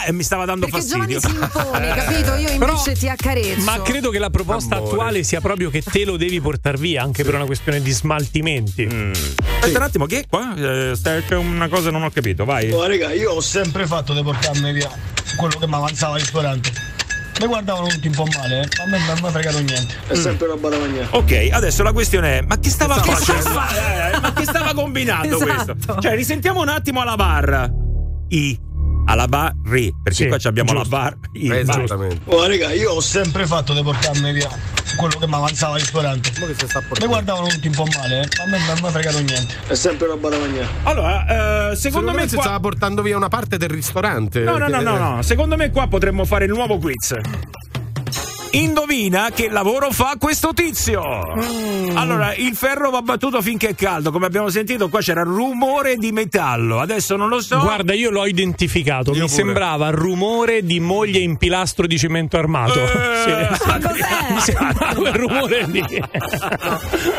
eh, 0.04 0.08
eh, 0.08 0.12
mi 0.12 0.22
stava 0.22 0.44
dando 0.44 0.66
Perché 0.66 0.82
fastidio. 0.82 1.18
Giovanni 1.20 1.52
si 1.54 1.58
impone, 1.58 1.94
capito? 1.96 2.34
Io 2.34 2.50
invece 2.50 2.92
ti 2.92 3.08
accarezzo. 3.08 3.64
Ma 3.64 3.80
credo 3.80 4.10
che 4.10 4.18
la 4.18 4.30
proposta 4.30 4.76
Amore. 4.76 4.90
attuale 4.90 5.22
sia 5.22 5.40
proprio 5.40 5.70
che 5.70 5.80
te 5.80 6.04
lo 6.04 6.18
devi 6.18 6.38
portare 6.38 6.76
via, 6.76 7.02
anche 7.02 7.24
per 7.24 7.34
una 7.34 7.46
questione 7.46 7.80
di 7.80 7.90
smaltimenti. 7.92 8.86
Mm. 8.92 9.12
Aspetta 9.12 9.78
un 9.78 9.84
attimo, 9.84 10.04
che 10.04 10.26
qua? 10.28 10.54
Eh, 10.54 10.92
c'è 11.02 11.34
una 11.34 11.68
cosa 11.68 11.90
non 11.90 12.02
ho 12.02 12.10
capito, 12.10 12.44
vai. 12.44 12.70
Oh 12.70 12.86
raga 12.86 13.12
io 13.12 13.32
ho 13.32 13.40
sempre 13.40 13.86
fatto 13.86 14.12
di 14.12 14.22
via 14.72 14.88
quello 15.36 15.58
che 15.58 15.66
mi 15.66 15.74
avanzava 15.74 16.14
al 16.14 16.20
ristorante 16.20 16.72
mi 17.40 17.46
guardavano 17.46 17.86
tutti 17.88 18.06
un 18.06 18.14
po' 18.14 18.26
male 18.34 18.62
eh. 18.62 18.68
ma 18.78 18.84
a 18.84 18.86
me 18.86 18.98
non 19.06 19.18
mi 19.20 19.26
ha 19.26 19.30
fregato 19.30 19.58
niente 19.58 19.94
è 20.08 20.14
sempre 20.14 20.46
roba 20.46 20.68
da 20.70 20.78
mangiare 20.78 21.08
Ok, 21.10 21.48
adesso 21.52 21.82
la 21.82 21.92
questione 21.92 22.38
è: 22.38 22.40
ma 22.42 22.58
che 22.58 22.70
stava 22.70 22.98
Che 23.00 23.10
facendo? 23.12 23.40
stava 23.42 23.66
Eh, 24.16 24.20
ma 24.20 24.32
che 24.32 24.42
stava 24.44 24.72
combinando 24.72 25.36
Esatto. 25.36 25.74
questo? 25.76 26.00
Cioè, 26.00 26.14
risentiamo 26.14 26.60
un 26.62 26.68
attimo 26.68 27.00
alla 27.02 27.16
barra. 27.16 27.70
I 28.28 28.58
alla 29.06 29.26
bar 29.28 29.52
ri, 29.64 29.92
perché 30.02 30.22
Sì, 30.24 30.28
qua 30.28 30.38
ci 30.38 30.46
abbiamo 30.46 30.72
giusto. 30.72 30.88
la 30.94 31.00
bar. 31.02 31.16
il 31.32 31.52
Eh, 31.52 31.64
bar. 31.64 31.82
esattamente. 31.82 32.20
Oh, 32.26 32.46
raga, 32.46 32.72
io 32.72 32.92
ho 32.92 33.00
sempre 33.00 33.46
fatto 33.46 33.72
di 33.72 33.82
portarmi 33.82 34.32
via 34.32 34.48
quello 34.96 35.18
che 35.18 35.26
mi 35.26 35.34
avanzava 35.34 35.74
al 35.74 35.80
ristorante. 35.80 36.30
Mi 37.00 37.06
guardavano 37.06 37.46
tutti 37.48 37.66
un 37.68 37.74
po' 37.74 37.86
male, 37.96 38.20
eh. 38.22 38.42
a 38.42 38.46
me 38.48 38.58
non 38.66 38.78
mi 38.80 38.86
ha 38.86 38.90
fregato 38.90 39.18
niente. 39.18 39.54
È 39.66 39.74
sempre 39.74 40.06
roba 40.06 40.28
da 40.28 40.38
mangiare. 40.38 40.68
Allora, 40.84 41.70
eh, 41.70 41.76
secondo, 41.76 42.12
me 42.12 42.28
si 42.28 42.34
qua... 42.34 42.44
stava 42.44 42.60
portando 42.60 43.02
via 43.02 43.16
una 43.16 43.28
parte 43.28 43.56
del 43.58 43.68
ristorante. 43.70 44.40
No, 44.40 44.52
no, 44.52 44.58
no, 44.58 44.66
perché- 44.70 44.84
no, 44.84 44.96
no. 45.16 45.22
Secondo 45.22 45.56
me 45.56 45.70
qua 45.70 45.86
potremmo 45.88 46.24
fare 46.24 46.44
il 46.46 46.52
nuovo 46.52 46.78
quiz. 46.78 47.14
Indovina 48.52 49.30
che 49.34 49.48
lavoro 49.50 49.90
fa 49.90 50.14
questo 50.18 50.52
tizio. 50.54 51.02
Allora, 51.94 52.34
il 52.34 52.54
ferro 52.54 52.90
va 52.90 53.02
battuto 53.02 53.42
finché 53.42 53.70
è 53.70 53.74
caldo. 53.74 54.10
Come 54.10 54.24
abbiamo 54.26 54.48
sentito, 54.48 54.88
qua 54.88 55.00
c'era 55.00 55.22
rumore 55.22 55.96
di 55.96 56.10
metallo. 56.10 56.80
Adesso 56.80 57.16
non 57.16 57.28
lo 57.28 57.40
so. 57.40 57.58
Guarda, 57.60 57.92
io 57.92 58.10
l'ho 58.10 58.24
identificato. 58.26 59.10
Io 59.10 59.22
Mi 59.22 59.28
pure. 59.28 59.32
sembrava 59.42 59.90
rumore 59.90 60.62
di 60.64 60.80
moglie 60.80 61.18
in 61.18 61.36
pilastro 61.36 61.86
di 61.86 61.98
cemento 61.98 62.38
armato. 62.38 62.80
Eh, 62.82 63.14
Sì. 63.26 64.32
Mi 64.32 64.40
sembrava 64.40 64.94
quel 64.94 65.12
rumore 65.12 65.66
lì. 65.66 65.84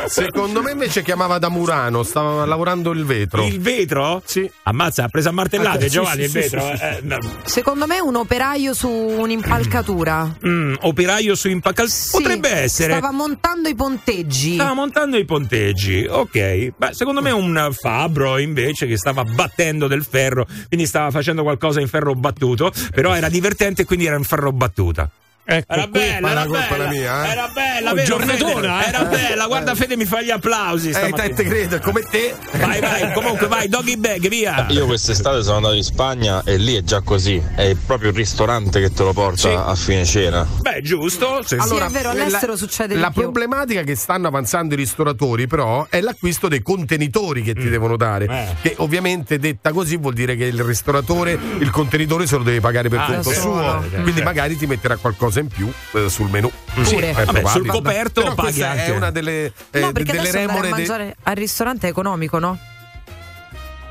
Secondo 0.08 0.62
me 0.62 0.72
invece 0.72 1.04
chiamava 1.04 1.38
da 1.38 1.50
Murano, 1.50 2.02
stava 2.04 2.46
lavorando 2.46 2.92
il 2.92 3.04
vetro. 3.06 3.46
Il 3.46 3.60
vetro? 3.60 4.22
Sì. 4.26 4.50
Ammazza, 4.64 5.04
ha 5.04 5.08
preso 5.10 5.30
a 5.30 5.34
martellate 5.34 5.86
Ah, 5.86 5.90
Giovanni 5.90 6.28
sì, 6.28 6.38
il 6.38 6.44
sì, 6.44 6.56
vetro. 6.56 6.62
sì, 6.72 6.78
sì. 6.78 6.84
eh, 6.84 7.00
no. 7.04 7.18
Secondo 7.44 7.86
me 7.86 8.00
un 8.00 8.16
operaio 8.16 8.74
su 8.74 8.88
un'impalcatura. 8.90 10.36
Mm, 10.46 10.76
operaio 10.82 11.17
su 11.36 11.50
impaccal. 11.50 11.88
Potrebbe 12.12 12.50
essere. 12.50 12.94
Stava 12.94 13.12
montando 13.12 13.70
i 13.70 13.76
ponteggi. 13.76 14.54
Stava 14.54 14.74
montando 14.74 15.18
i 15.18 15.26
ponteggi, 15.26 16.06
ok. 16.08 16.74
Beh, 16.78 16.94
secondo 16.94 17.22
me 17.22 17.32
un 17.32 17.70
fabbro 17.72 18.38
invece 18.38 18.88
che 18.88 18.98
stava 18.98 19.24
battendo 19.24 19.88
del 19.88 20.04
ferro, 20.04 20.46
quindi 20.68 20.86
stava 20.86 21.12
facendo 21.12 21.44
qualcosa 21.44 21.80
in 21.82 21.88
ferro 21.88 22.14
battuto, 22.16 22.72
però 22.94 23.16
era 23.16 23.30
divertente 23.30 23.84
e 23.84 23.86
quindi 23.86 24.06
era 24.06 24.18
in 24.18 24.24
ferro 24.24 24.52
battuta. 24.52 25.10
Ecco, 25.50 25.72
Era 25.74 25.88
bella, 25.88 26.30
era 26.32 26.34
la 26.42 26.46
colpa 26.46 26.68
bella, 26.76 26.88
mia, 26.90 27.26
eh? 27.26 27.30
era 27.30 27.50
bella, 27.54 27.92
Oh, 27.92 27.94
vero, 27.94 28.06
giornatona, 28.08 28.80
Fede? 28.80 28.86
eh? 28.86 28.88
Era 28.90 29.04
bella, 29.06 29.46
guarda 29.48 29.76
Fede 29.76 29.96
mi 29.96 30.04
fa 30.04 30.22
gli 30.22 30.30
applausi 30.30 30.90
Eh, 30.90 31.12
te, 31.14 31.34
te 31.34 31.44
credo, 31.46 31.80
come 31.80 32.02
te. 32.02 32.36
Vai, 32.58 32.82
vai, 32.82 33.14
comunque 33.14 33.48
vai, 33.48 33.70
doggy 33.70 33.96
bag, 33.96 34.28
via. 34.28 34.66
Io 34.72 34.86
quest'estate 34.86 35.42
sono 35.44 35.56
andato 35.58 35.76
in 35.76 35.84
Spagna 35.84 36.42
e 36.44 36.58
lì 36.58 36.76
è 36.76 36.82
già 36.84 37.00
così, 37.00 37.42
è 37.56 37.76
proprio 37.86 38.10
il 38.10 38.16
ristorante 38.18 38.82
che 38.82 38.92
te 38.92 39.04
lo 39.04 39.14
porta 39.14 39.38
Sì. 39.38 39.48
a 39.48 39.74
fine 39.76 40.04
cena. 40.04 40.46
Beh, 40.60 40.82
giusto. 40.82 41.42
sì. 41.46 41.56
Sì, 41.58 41.76
è 41.78 41.88
vero, 41.90 42.10
all'estero 42.10 42.52
la, 42.52 42.58
succede 42.58 42.96
di 42.96 43.00
La 43.00 43.12
più. 43.12 43.22
problematica 43.22 43.84
che 43.84 43.96
stanno 43.96 44.28
avanzando 44.28 44.74
i 44.74 44.78
ristoratori, 44.78 45.48
però, 45.48 45.88
è 45.90 46.02
l'acquisto 46.02 46.50
dei 46.50 46.62
contenitori 46.62 47.42
che 47.42 47.54
ti 47.54 47.70
devono 47.70 47.96
dare. 47.96 48.28
Mm. 48.28 48.32
Eh. 48.32 48.56
Che 48.62 48.74
ovviamente 48.80 49.40
detta 49.40 49.72
così 49.72 49.96
vuol 49.96 50.14
dire 50.14 50.36
che 50.36 50.44
il 50.44 50.62
ristoratore 50.62 51.40
il 51.60 51.70
contenitore 51.72 52.28
se 52.28 52.36
lo 52.36 52.44
deve 52.44 52.60
pagare 52.60 52.90
per 52.90 53.00
Ah, 53.00 53.06
conto 53.06 53.30
sì. 53.30 53.40
suo. 53.40 53.62
Eh, 53.84 53.90
Quindi 53.90 54.12
certo. 54.12 54.24
magari 54.24 54.58
ti 54.58 54.66
metterà 54.66 54.98
qualcosa 54.98 55.37
in 55.40 55.48
più 55.48 55.72
eh, 55.94 56.10
sul 56.10 56.30
menù. 56.30 56.50
Sì, 56.84 56.96
è 56.96 57.14
vabbè, 57.14 57.46
sul 57.48 57.68
coperto 57.68 58.22
Però 58.22 58.34
paghi 58.36 58.64
anche. 58.64 58.86
è 58.86 58.90
una 58.92 59.12
delle, 59.12 59.52
eh, 59.72 59.80
No, 59.80 59.92
perché 59.92 60.12
delle 60.14 60.32
remore. 60.32 60.62
de- 60.62 60.70
mangiare 60.70 61.16
al 61.24 61.36
ristorante 61.36 61.88
è 61.88 61.90
economico, 61.90 62.40
no? 62.40 62.58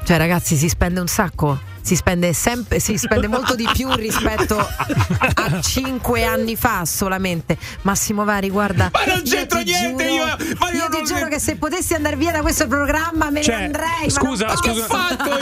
Cioè, 0.05 0.16
ragazzi, 0.18 0.57
si 0.57 0.68
spende 0.68 1.01
un 1.01 1.09
sacco. 1.09 1.59
Si 1.87 1.95
spende 1.95 2.32
sempre, 2.32 2.80
si 2.80 2.99
spende 2.99 3.28
molto 3.28 3.55
di 3.55 3.68
più 3.72 3.89
rispetto 3.95 4.59
a 4.59 5.61
cinque 5.62 6.24
anni 6.24 6.57
fa 6.57 6.84
solamente. 6.84 7.57
Massimo 7.82 8.24
Vari, 8.24 8.51
guarda. 8.51 8.91
Ma 8.93 9.05
non 9.05 9.22
io 9.24 9.30
c'entro 9.37 9.59
ti 9.59 9.66
niente, 9.66 10.03
giuro- 10.09 10.14
io- 10.16 10.57
ma 10.59 10.70
io 10.70 10.76
io 10.78 10.89
ti 10.89 10.97
non- 10.97 11.05
giuro 11.05 11.28
che 11.28 11.39
se 11.39 11.55
potessi 11.55 11.95
andare 11.95 12.16
via 12.16 12.32
da 12.32 12.41
questo 12.41 12.66
programma 12.66 13.30
me 13.30 13.41
Cioè, 13.41 13.57
ne 13.59 13.64
andrei. 13.66 14.11
scusa, 14.11 14.47
ma 14.47 14.55
non 14.55 14.74
scusa. 14.74 14.87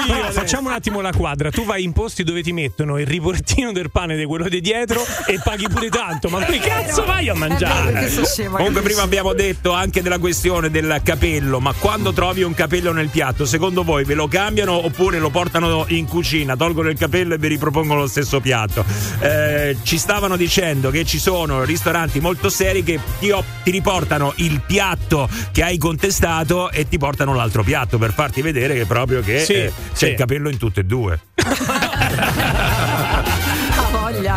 Allora, 0.03 0.31
facciamo 0.33 0.69
un 0.69 0.75
attimo 0.75 1.01
la 1.01 1.13
quadra. 1.13 1.51
Tu 1.51 1.65
vai 1.65 1.83
in 1.83 1.93
posti 1.93 2.23
dove 2.25 2.43
ti 2.43 2.53
mettono 2.53 2.99
il 2.99 3.07
riportino 3.07 3.73
del 3.73 3.91
pane 3.91 4.15
di 4.15 4.27
quello 4.27 4.47
di 4.47 4.61
dietro 4.61 5.03
e 5.27 5.41
paghi 5.43 5.67
pure 5.69 5.89
tanto. 5.89 6.29
Ma 6.29 6.45
che 6.45 6.59
cazzo 6.59 7.07
vai 7.07 7.31
a 7.31 7.35
mangiare? 7.35 8.07
scema, 8.11 8.57
Comunque 8.59 8.83
capisci? 8.83 8.83
prima 8.83 9.01
abbiamo 9.01 9.33
detto 9.33 9.73
anche 9.73 10.03
della 10.03 10.19
questione 10.19 10.71
del 10.71 11.01
capello, 11.03 11.59
ma 11.59 11.73
quando 11.73 12.13
trovi 12.13 12.43
un 12.43 12.53
capello 12.53 12.93
nel 12.93 13.09
piatto, 13.09 13.47
secondo 13.47 13.83
voi 13.83 14.05
ve 14.05 14.13
lo 14.13 14.29
cambiano 14.29 14.85
oppure 14.85 15.19
lo 15.19 15.31
portano 15.31 15.87
in 15.89 16.07
cucina, 16.07 16.33
tolgono 16.57 16.89
il 16.89 16.99
capello 16.99 17.35
e 17.35 17.39
vi 17.39 17.47
ripropongono 17.49 18.01
lo 18.01 18.07
stesso 18.07 18.41
piatto? 18.41 18.85
Eh, 19.21 19.77
ci 19.83 19.99
stavano 19.99 20.37
dicendo 20.37 20.91
che 20.91 21.05
ci 21.05 21.19
sono 21.19 21.63
ristoranti 21.65 22.19
molto 22.21 22.49
seri 22.49 22.83
che 22.83 22.99
ti, 23.21 23.31
op- 23.31 23.63
ti 23.63 23.71
riportano 23.71 24.33
il 24.37 24.61
piatto 24.67 25.29
che 25.53 25.63
hai 25.63 25.79
contestato 25.79 26.71
e 26.71 26.89
ti 26.89 26.99
portano 26.99 27.35
l'altro 27.35 27.63
piatto 27.63 27.99
per 27.99 28.13
farti 28.13 28.43
vedere 28.43 28.75
che 28.75 28.87
proprio 28.87 29.21
che 29.21 29.45
Sì, 29.45 29.53
eh, 29.55 29.73
sì. 29.93 30.05
c'è 30.07 30.09
il 30.11 30.17
capello 30.17 30.49
in 30.49 30.57
tutte 30.59 30.81
e 30.81 30.85
due. 30.85 31.21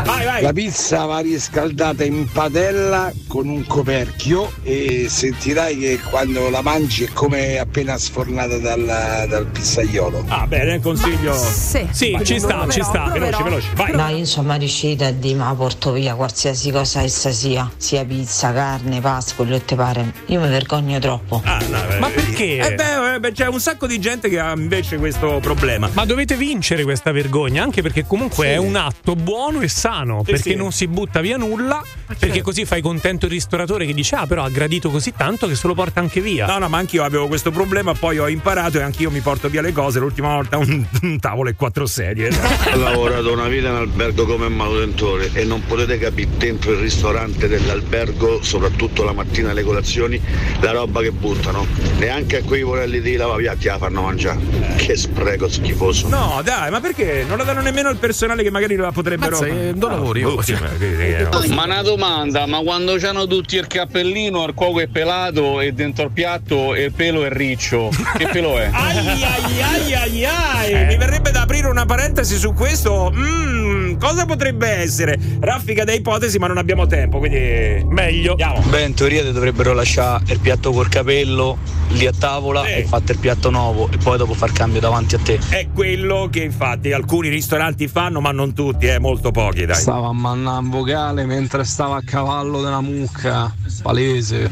Vai, 0.03 0.25
vai. 0.25 0.41
La 0.41 0.53
pizza 0.53 1.05
va 1.05 1.19
riscaldata 1.19 2.03
in 2.03 2.27
padella 2.31 3.11
con 3.27 3.47
un 3.47 3.65
coperchio 3.65 4.51
e 4.63 5.07
sentirai 5.09 5.77
che 5.77 5.99
quando 6.09 6.49
la 6.49 6.61
mangi 6.61 7.05
è 7.05 7.09
come 7.13 7.57
appena 7.59 7.97
sfornata 7.97 8.57
dal, 8.57 9.25
dal 9.27 9.45
pizzaiolo. 9.47 10.25
Ah, 10.27 10.45
bene, 10.47 10.79
consiglio. 10.81 11.33
Sì, 11.35 11.87
Sì, 11.91 12.17
ci 12.23 12.39
sta, 12.39 12.47
proverò, 12.47 12.71
ci 12.71 12.81
sta. 12.83 13.09
Veloci, 13.11 13.31
proverò. 13.31 13.43
veloci, 13.43 13.67
vai. 13.75 13.91
No, 13.93 14.07
io 14.17 14.25
sono 14.25 14.55
riuscita 14.57 15.07
a 15.07 15.11
dire 15.11 15.35
ma 15.37 15.53
porto 15.55 15.91
via 15.91 16.15
qualsiasi 16.15 16.71
cosa 16.71 17.01
essa 17.01 17.31
sia, 17.31 17.69
sia 17.77 18.03
pizza, 18.05 18.53
carne, 18.53 19.01
pasta, 19.01 19.33
quello 19.35 19.57
che 19.57 19.65
ti 19.65 19.75
pare. 19.75 20.13
Io 20.27 20.39
mi 20.39 20.47
vergogno 20.47 20.99
troppo. 20.99 21.41
Ah, 21.43 21.59
no, 21.69 21.99
Ma 21.99 22.07
perché? 22.09 22.57
Eh 22.57 22.75
beh, 22.75 23.15
eh, 23.15 23.19
beh, 23.19 23.31
c'è 23.31 23.47
un 23.47 23.59
sacco 23.59 23.87
di 23.87 23.99
gente 23.99 24.29
che 24.29 24.39
ha 24.39 24.53
invece 24.55 24.97
questo 24.97 25.39
problema. 25.41 25.89
Ma 25.93 26.05
dovete 26.05 26.35
vincere 26.35 26.83
questa 26.83 27.11
vergogna, 27.11 27.63
anche 27.63 27.81
perché 27.81 28.05
comunque 28.05 28.47
è 28.47 28.57
un 28.57 28.75
atto 28.75 29.15
buono 29.15 29.61
e 29.61 29.67
sano, 29.67 29.86
Sì, 29.89 30.31
perché 30.31 30.49
sì. 30.51 30.55
non 30.55 30.71
si 30.71 30.87
butta 30.87 31.21
via 31.21 31.37
nulla, 31.37 31.81
perché 32.17 32.41
così 32.41 32.65
fai 32.65 32.81
contento 32.81 33.25
il 33.25 33.31
ristoratore 33.31 33.85
che 33.85 33.93
dice 33.93 34.15
"Ah, 34.15 34.27
però 34.27 34.43
ha 34.43 34.49
gradito 34.49 34.89
così 34.89 35.13
tanto 35.15 35.47
che 35.47 35.55
se 35.55 35.67
lo 35.67 35.73
porta 35.73 35.99
anche 35.99 36.21
via". 36.21 36.45
No, 36.45 36.57
no, 36.57 36.67
ma 36.69 36.77
anch'io 36.77 37.03
avevo 37.03 37.27
questo 37.27 37.51
problema, 37.51 37.93
poi 37.93 38.17
ho 38.19 38.27
imparato 38.27 38.77
e 38.79 38.81
anch'io 38.81 39.09
mi 39.11 39.19
porto 39.21 39.49
via 39.49 39.61
le 39.61 39.71
cose. 39.71 39.99
L'ultima 39.99 40.33
volta 40.35 40.57
un, 40.57 40.85
un 41.01 41.19
tavolo 41.19 41.49
e 41.49 41.55
quattro 41.55 41.85
sedie. 41.85 42.29
Ho 42.73 42.77
lavorato 42.77 43.31
una 43.31 43.47
vita 43.47 43.69
in 43.69 43.75
albergo 43.75 44.25
come 44.25 44.49
manutentore 44.49 45.29
e 45.33 45.43
non 45.43 45.63
potete 45.65 45.97
capire 45.97 46.29
dentro 46.37 46.71
il 46.71 46.79
ristorante 46.79 47.47
dell'albergo, 47.47 48.41
soprattutto 48.43 49.03
la 49.03 49.13
mattina 49.13 49.51
alle 49.51 49.63
colazioni, 49.63 50.19
la 50.61 50.71
roba 50.71 51.01
che 51.01 51.11
buttano. 51.11 51.65
Neanche 51.97 52.37
a 52.37 52.43
quei 52.43 52.61
vorelli 52.63 53.01
di 53.01 53.15
lavapiatti 53.15 53.67
la 53.67 53.77
fanno 53.77 54.01
mangiare. 54.01 54.39
Che 54.75 54.95
spreco 54.95 55.47
schifoso. 55.49 56.07
No, 56.09 56.41
dai, 56.43 56.69
ma 56.71 56.79
perché? 56.79 57.23
Non 57.27 57.37
la 57.37 57.43
danno 57.43 57.61
nemmeno 57.61 57.89
al 57.89 57.97
personale 57.97 58.43
che 58.43 58.51
magari 58.51 58.75
la 58.75 58.91
potrebbero. 58.91 59.39
Mazza, 59.39 59.47
eh, 59.47 59.73
non 59.77 59.91
lavori, 59.91 60.23
Oh, 60.23 60.31
oh. 60.33 60.41
sì, 60.41 60.53
ma 60.53 60.67
che- 60.77 61.27
che- 61.29 61.53
Ma 61.53 61.63
una 61.65 61.81
domanda, 61.81 62.45
ma 62.45 62.59
quando 62.59 62.95
c'hanno 62.97 63.25
tutti 63.27 63.55
il 63.55 63.67
cappellino, 63.67 64.45
il 64.45 64.53
cuoco 64.53 64.79
è 64.79 64.87
pelato 64.87 65.61
e 65.61 65.71
dentro 65.71 66.05
il 66.05 66.11
piatto 66.11 66.75
il 66.75 66.91
pelo 66.91 67.23
è 67.23 67.29
riccio, 67.29 67.89
che 68.17 68.27
pelo 68.27 68.57
è? 68.57 68.69
Ai 68.73 68.97
ai 68.97 69.61
ai 69.61 69.93
ai 69.93 70.25
ai, 70.25 70.85
mi 70.87 70.97
verrebbe 70.97 71.31
da 71.31 71.41
aprire 71.41 71.67
una 71.67 71.85
parentesi 71.85 72.37
su 72.37 72.53
questo. 72.53 73.11
Mm, 73.15 73.97
cosa 73.97 74.25
potrebbe 74.25 74.67
essere? 74.67 75.17
Raffica 75.39 75.83
da 75.83 75.93
ipotesi, 75.93 76.37
ma 76.39 76.47
non 76.47 76.57
abbiamo 76.57 76.85
tempo, 76.87 77.19
quindi 77.19 77.85
Meglio. 77.89 78.31
andiamo. 78.31 78.61
Beh, 78.69 78.83
in 78.83 78.93
teoria 78.93 79.23
ti 79.23 79.31
dovrebbero 79.31 79.73
lasciare 79.73 80.23
il 80.27 80.39
piatto 80.39 80.71
col 80.71 80.89
capello 80.89 81.57
lì 81.91 82.05
a 82.05 82.11
tavola 82.17 82.63
Sì. 82.65 82.71
e 82.73 82.83
fatto 82.85 83.11
il 83.13 83.17
piatto 83.19 83.49
nuovo 83.49 83.89
e 83.91 83.97
poi 83.97 84.17
dopo 84.17 84.33
far 84.33 84.51
cambio 84.51 84.79
davanti 84.79 85.15
a 85.15 85.19
te. 85.19 85.39
È 85.49 85.67
quello 85.73 86.27
che 86.31 86.41
infatti 86.43 86.91
alcuni 86.91 87.29
ristoranti 87.29 87.87
fanno, 87.87 88.19
ma 88.21 88.31
non 88.31 88.53
tutti, 88.53 88.87
eh, 88.87 88.99
molto 88.99 89.31
pochi, 89.31 89.65
dai. 89.67 89.75
Stava 89.75 90.07
a 90.07 90.13
mannare 90.13 90.59
un 90.63 90.69
vocale 90.69 91.25
mentre 91.25 91.63
stava 91.63 91.97
a 91.97 92.01
cavallo 92.03 92.61
della 92.63 92.81
mucca. 92.81 93.53
Palese. 93.83 94.51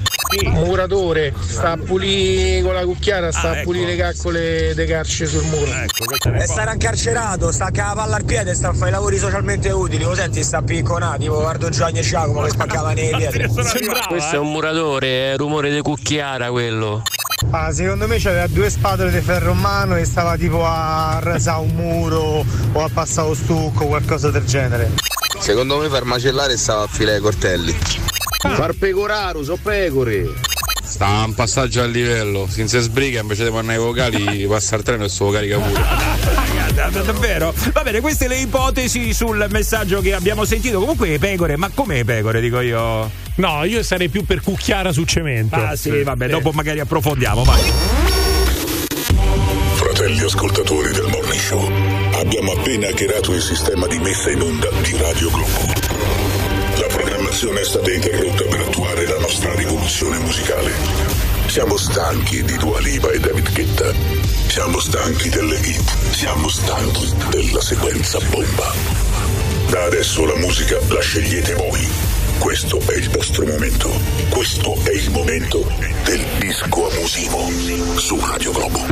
Muratore, 0.51 1.33
sta 1.39 1.71
a 1.73 1.77
pulire 1.77 2.61
con 2.61 2.73
la 2.73 2.83
cucchiara, 2.83 3.31
sta 3.31 3.49
Ah, 3.49 3.51
a 3.51 3.55
ecco. 3.57 3.63
pulire 3.71 3.85
le 3.85 3.95
caccole 3.95 4.73
dei 4.75 4.85
carci 4.85 5.25
sul 5.25 5.43
muro. 5.45 5.71
Ecco, 5.71 6.33
E 6.33 6.45
stare 6.45 6.73
incarcerato, 6.73 7.51
sta 7.51 7.69
che 7.71 7.79
la 7.81 7.93
palla 7.95 8.15
al 8.17 8.25
piede, 8.25 8.53
sta 8.53 8.69
a 8.69 8.73
fare 8.73 8.89
i 8.89 8.91
lavori 8.93 9.17
socialmente 9.17 9.69
utili, 9.69 10.03
lo 10.03 10.13
senti, 10.13 10.43
sta 10.43 10.61
picconato, 10.61 11.19
tipo 11.19 11.39
guardo 11.39 11.69
Gianni 11.69 11.99
e 11.99 12.01
Giacomo 12.01 12.41
che 12.41 12.49
spaccava 12.49 12.91
nei 12.93 13.15
piedi. 13.15 13.47
Questo 14.07 14.35
è 14.35 14.37
un 14.37 14.51
muratore, 14.51 15.33
è 15.33 15.37
rumore 15.37 15.71
di 15.71 15.79
cucchiara 15.81 16.49
quello. 16.51 17.01
Ah, 17.51 17.71
secondo 17.71 18.07
me 18.07 18.17
c'aveva 18.19 18.47
due 18.47 18.69
spatole 18.69 19.11
di 19.11 19.21
ferro 19.21 19.51
in 19.51 19.59
mano 19.59 19.95
e 19.95 20.05
stava 20.05 20.35
tipo 20.35 20.65
a 20.65 21.19
rasare 21.21 21.61
un 21.61 21.69
muro 21.75 22.45
o 22.73 22.83
a 22.83 22.89
passare 22.91 23.29
lo 23.29 23.33
stucco, 23.33 23.85
qualcosa 23.85 24.29
del 24.29 24.45
genere. 24.45 24.91
Secondo 25.39 25.77
me 25.77 25.87
far 25.89 26.03
macellare 26.03 26.57
stava 26.57 26.83
a 26.83 26.87
file 26.87 27.15
ai 27.15 27.19
coltelli. 27.21 27.75
Far 28.53 28.73
pecoraro, 28.73 29.43
so 29.43 29.57
pecore. 29.61 30.54
Sta 30.85 31.23
un 31.25 31.33
passaggio 31.33 31.81
a 31.81 31.85
livello, 31.85 32.47
senza 32.49 32.79
sbriga 32.79 33.21
invece 33.21 33.43
di 33.43 33.51
mandare 33.51 33.77
i 33.77 33.81
vocali 33.81 34.45
passa 34.49 34.75
il 34.75 34.83
treno 34.83 35.03
e 35.05 35.09
suo 35.09 35.31
carica 35.31 35.57
pure. 35.57 35.83
Davvero? 36.73 37.53
Va 37.73 37.83
bene, 37.83 38.01
queste 38.01 38.27
le 38.27 38.37
ipotesi 38.37 39.13
sul 39.13 39.45
messaggio 39.49 40.01
che 40.01 40.13
abbiamo 40.13 40.45
sentito. 40.45 40.79
Comunque 40.79 41.17
pecore, 41.19 41.55
ma 41.55 41.69
come 41.73 42.03
pecore, 42.03 42.41
dico 42.41 42.59
io? 42.59 43.09
No, 43.35 43.63
io 43.63 43.83
sarei 43.83 44.09
più 44.09 44.25
per 44.25 44.41
cucchiara 44.41 44.91
su 44.91 45.03
cemento. 45.05 45.55
Ah 45.55 45.75
sì, 45.75 46.03
vabbè, 46.03 46.27
dopo 46.27 46.51
magari 46.51 46.79
approfondiamo, 46.79 47.43
vai. 47.43 47.61
Fratelli 49.75 50.21
ascoltatori 50.21 50.91
del 50.91 51.07
Morning 51.07 51.41
Show, 51.41 51.95
Abbiamo 52.15 52.53
appena 52.53 52.87
hackerato 52.87 53.33
il 53.33 53.41
sistema 53.41 53.87
di 53.87 53.99
messa 53.99 54.31
in 54.31 54.41
onda 54.41 54.69
di 54.81 54.95
Radio 54.97 55.29
Globo. 55.29 55.73
La 56.79 56.87
programmazione 56.87 57.59
è 57.59 57.63
stata 57.65 57.91
interrotta 57.91 58.43
per 58.45 58.59
attuare 58.61 58.94
nostra 59.25 59.55
rivoluzione 59.55 60.19
musicale. 60.19 60.71
Siamo 61.47 61.77
stanchi 61.77 62.43
di 62.43 62.57
Dua 62.57 62.79
Lipa 62.79 63.09
e 63.09 63.19
David 63.19 63.53
Guetta. 63.53 63.91
Siamo 64.45 64.79
stanchi 64.79 65.29
delle 65.29 65.57
hit. 65.61 66.11
Siamo 66.11 66.47
stanchi 66.47 67.11
della 67.31 67.59
sequenza 67.59 68.19
bomba. 68.29 68.71
Da 69.69 69.85
adesso 69.85 70.25
la 70.25 70.35
musica 70.35 70.77
la 70.89 71.01
scegliete 71.01 71.55
voi. 71.55 71.87
Questo 72.37 72.79
è 72.85 72.97
il 72.97 73.09
vostro 73.09 73.47
momento. 73.47 73.89
Questo 74.29 74.75
è 74.83 74.91
il 74.91 75.09
momento 75.09 75.65
del 76.03 76.23
disco 76.37 76.87
abusivo 76.91 77.49
su 77.97 78.19
Radio 78.23 78.51
Globo. 78.51 78.85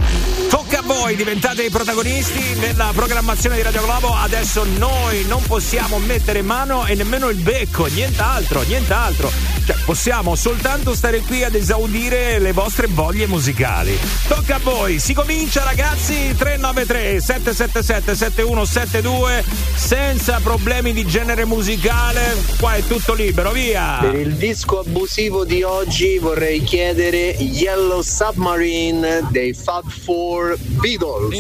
Tocca 0.50 0.80
a 0.80 0.82
voi, 0.82 1.16
diventate 1.16 1.64
i 1.64 1.70
protagonisti 1.70 2.56
nella 2.56 2.92
programmazione 2.96 3.58
di 3.58 3.62
Radio 3.62 3.84
Globo. 3.84 4.16
Adesso 4.16 4.66
noi 4.78 5.26
non 5.26 5.44
possiamo 5.44 6.00
mettere 6.00 6.42
mano 6.42 6.88
e 6.88 6.96
nemmeno 6.96 7.30
il 7.30 7.38
becco, 7.38 7.86
nient'altro, 7.86 8.64
nient'altro. 8.64 9.32
Cioè, 9.66 9.73
possiamo 9.86 10.36
soltanto 10.36 10.96
stare 10.96 11.20
qui 11.22 11.44
ad 11.44 11.56
esaudire 11.56 12.40
le 12.40 12.52
vostre 12.52 12.88
voglie 12.88 13.28
musicali. 13.28 13.98
Tocca 14.28 14.56
a 14.56 14.60
voi, 14.60 15.00
si 15.00 15.14
comincia 15.14 15.64
ragazzi, 15.64 16.34
393 16.36 17.20
777 17.20 18.16
7172 18.16 19.44
senza 19.76 20.40
problemi 20.42 20.94
di 20.94 21.06
genere 21.06 21.46
musicale. 21.46 22.36
Qua 22.60 22.76
è 22.76 22.84
tutto 22.84 23.14
libero, 23.14 23.52
via. 23.52 24.00
Per 24.02 24.16
il 24.16 24.36
disco 24.36 24.80
abusivo 24.80 25.46
di 25.46 25.64
oggi 25.64 26.18
vorrei 26.18 26.64
chiedere 26.64 27.30
Yellow 27.32 28.02
Submarine 28.02 29.28
dei 29.30 29.54
Fab 29.54 29.90
Four 29.90 30.58
Beatles. 30.60 31.36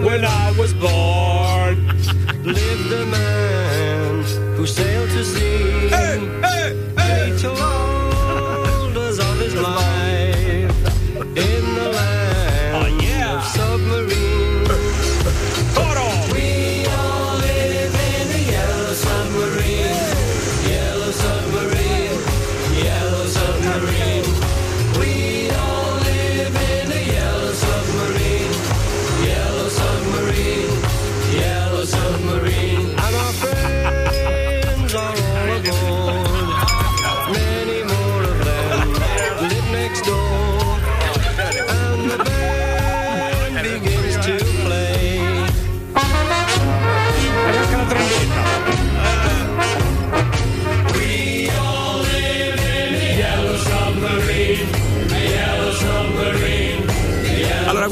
When 0.00 0.24
I 0.24 0.52
was 0.56 0.72
born, 0.74 1.86
lived 2.44 2.92
a 2.92 3.04
man 3.06 3.37
sail 4.68 5.06
to 5.08 5.24
sea. 5.24 5.88
Hey, 5.88 6.18
hey. 6.42 6.67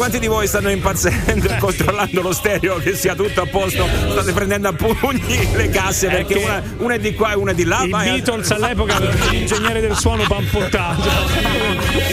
Quanti 0.06 0.20
di 0.20 0.28
voi 0.28 0.46
stanno 0.46 0.70
impazzendo 0.70 1.48
e 1.48 1.56
controllando 1.58 2.20
lo 2.20 2.32
stereo 2.32 2.76
che 2.76 2.94
sia 2.94 3.16
tutto 3.16 3.42
a 3.42 3.46
posto? 3.46 3.88
State 4.10 4.32
prendendo 4.32 4.68
a 4.68 4.72
pugni 4.72 5.52
le 5.52 5.68
casse 5.68 6.06
perché 6.06 6.34
che 6.34 6.44
una, 6.44 6.62
una 6.78 6.94
è 6.94 6.98
di 7.00 7.12
qua 7.12 7.32
e 7.32 7.34
una 7.34 7.50
è 7.50 7.54
di 7.54 7.64
là. 7.64 7.82
I 7.82 7.90
vai 7.90 8.08
a- 8.08 8.12
Beatles 8.12 8.50
all'epoca 8.52 8.94
avevano 8.94 9.30
l'ingegnere 9.30 9.80
del 9.80 9.96
suono 9.96 10.22
pampottato. 10.28 11.02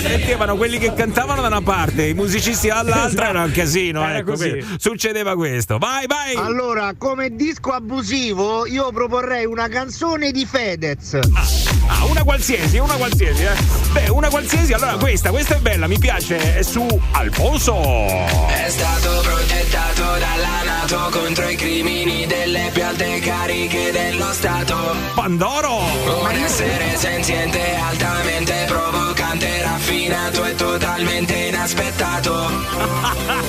Mettevano 0.01 0.55
quelli 0.55 0.79
che 0.79 0.91
cantavano 0.95 1.41
da 1.41 1.47
una 1.47 1.61
parte, 1.61 2.05
i 2.05 2.15
musicisti 2.15 2.67
dall'altra, 2.67 3.29
era 3.29 3.43
un 3.43 3.51
casino. 3.51 4.03
Era 4.03 4.17
ecco, 4.17 4.35
Succedeva 4.79 5.35
questo. 5.35 5.77
Vai, 5.77 6.07
vai! 6.07 6.33
Allora, 6.35 6.95
come 6.97 7.35
disco 7.35 7.69
abusivo, 7.73 8.65
io 8.65 8.91
proporrei 8.91 9.45
una 9.45 9.67
canzone 9.67 10.31
di 10.31 10.47
Fedez. 10.47 11.13
Ah, 11.13 11.72
una 12.09 12.23
qualsiasi, 12.23 12.77
una 12.77 12.95
qualsiasi, 12.95 13.43
eh. 13.43 13.55
Beh, 13.91 14.09
una 14.09 14.29
qualsiasi, 14.29 14.73
allora 14.73 14.95
questa, 14.97 15.29
questa 15.29 15.55
è 15.55 15.59
bella, 15.59 15.87
mi 15.87 15.99
piace, 15.99 16.55
è 16.55 16.61
su 16.61 16.85
Alfonso. 17.11 17.79
È 17.81 18.69
stato 18.69 19.21
progettato 19.21 20.01
dalla 20.01 20.63
Nato 20.63 21.09
contro 21.11 21.47
i 21.47 21.55
crimini 21.55 22.25
delle 22.25 22.69
più 22.73 22.83
alte 22.83 23.19
cariche 23.19 23.91
dello 23.91 24.31
Stato. 24.33 24.95
Pandoro! 25.13 25.77
Un 25.77 26.31
essere 26.31 26.95
senziente, 26.97 27.75
altamente 27.75 28.65
provocante, 28.67 29.22
raffinato 29.73 30.45
e 30.45 30.55
totalmente 30.55 31.33
inaspettato. 31.33 32.31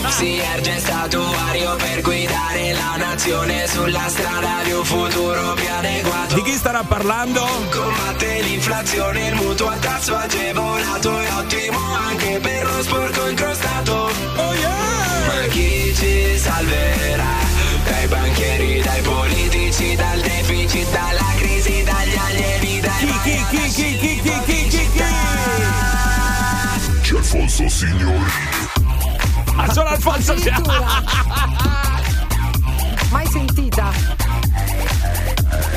Si 0.15 0.39
erge 0.39 0.79
statuario 0.79 1.75
per 1.77 2.01
guidare 2.01 2.73
la 2.73 2.95
nazione 2.97 3.67
sulla 3.67 4.07
strada 4.09 4.63
di 4.63 4.71
un 4.73 4.85
futuro 4.85 5.55
più 5.55 5.67
adeguato. 5.69 6.35
Di 6.35 6.43
chi 6.43 6.53
starà 6.53 6.85
parlando? 6.85 7.45
Combatte 7.71 8.41
l'inflazione, 8.43 9.29
il 9.29 9.35
mutuo 9.35 9.69
a 9.69 9.77
tasso 9.77 10.15
agevolato 10.15 11.19
è 11.19 11.33
ottimo 11.33 11.79
anche 11.95 12.39
per 12.39 12.65
lo 12.65 12.83
sporco 12.83 13.27
incrostato. 13.29 14.13
Ma 14.37 15.47
chi 15.49 15.93
ci 15.95 16.39
salverà? 16.39 17.35
Dai 17.85 18.07
banchieri, 18.07 18.81
dai 18.83 19.03
politici, 19.03 19.97
dal 19.97 20.21
deficit, 20.21 20.91
dalla 20.91 21.33
crisi, 21.37 21.83
dagli 21.83 22.17
alieni, 22.17 22.81
dai 22.81 23.07
Chi, 23.07 23.19
chi, 23.23 23.47
chi, 23.51 23.69
chi, 23.69 23.99
chi, 23.99 24.21
chi, 24.23 24.41
chi, 24.45 24.69
chi, 24.69 24.91
chi? 24.93 25.03
C'è 25.05 25.94
Alfonso 27.25 27.67
Signori. 27.71 28.31
Ah, 29.57 29.73
solo 29.73 29.89
Alfonso 29.89 30.37
si- 30.39 30.51
Mai 33.09 33.27
sentita? 33.29 33.91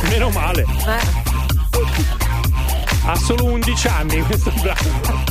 Meno 0.09 0.29
male. 0.31 0.65
Ha 3.05 3.15
solo 3.15 3.45
11 3.45 3.87
anni 3.87 4.21
questo 4.23 4.51
brano. 4.59 5.23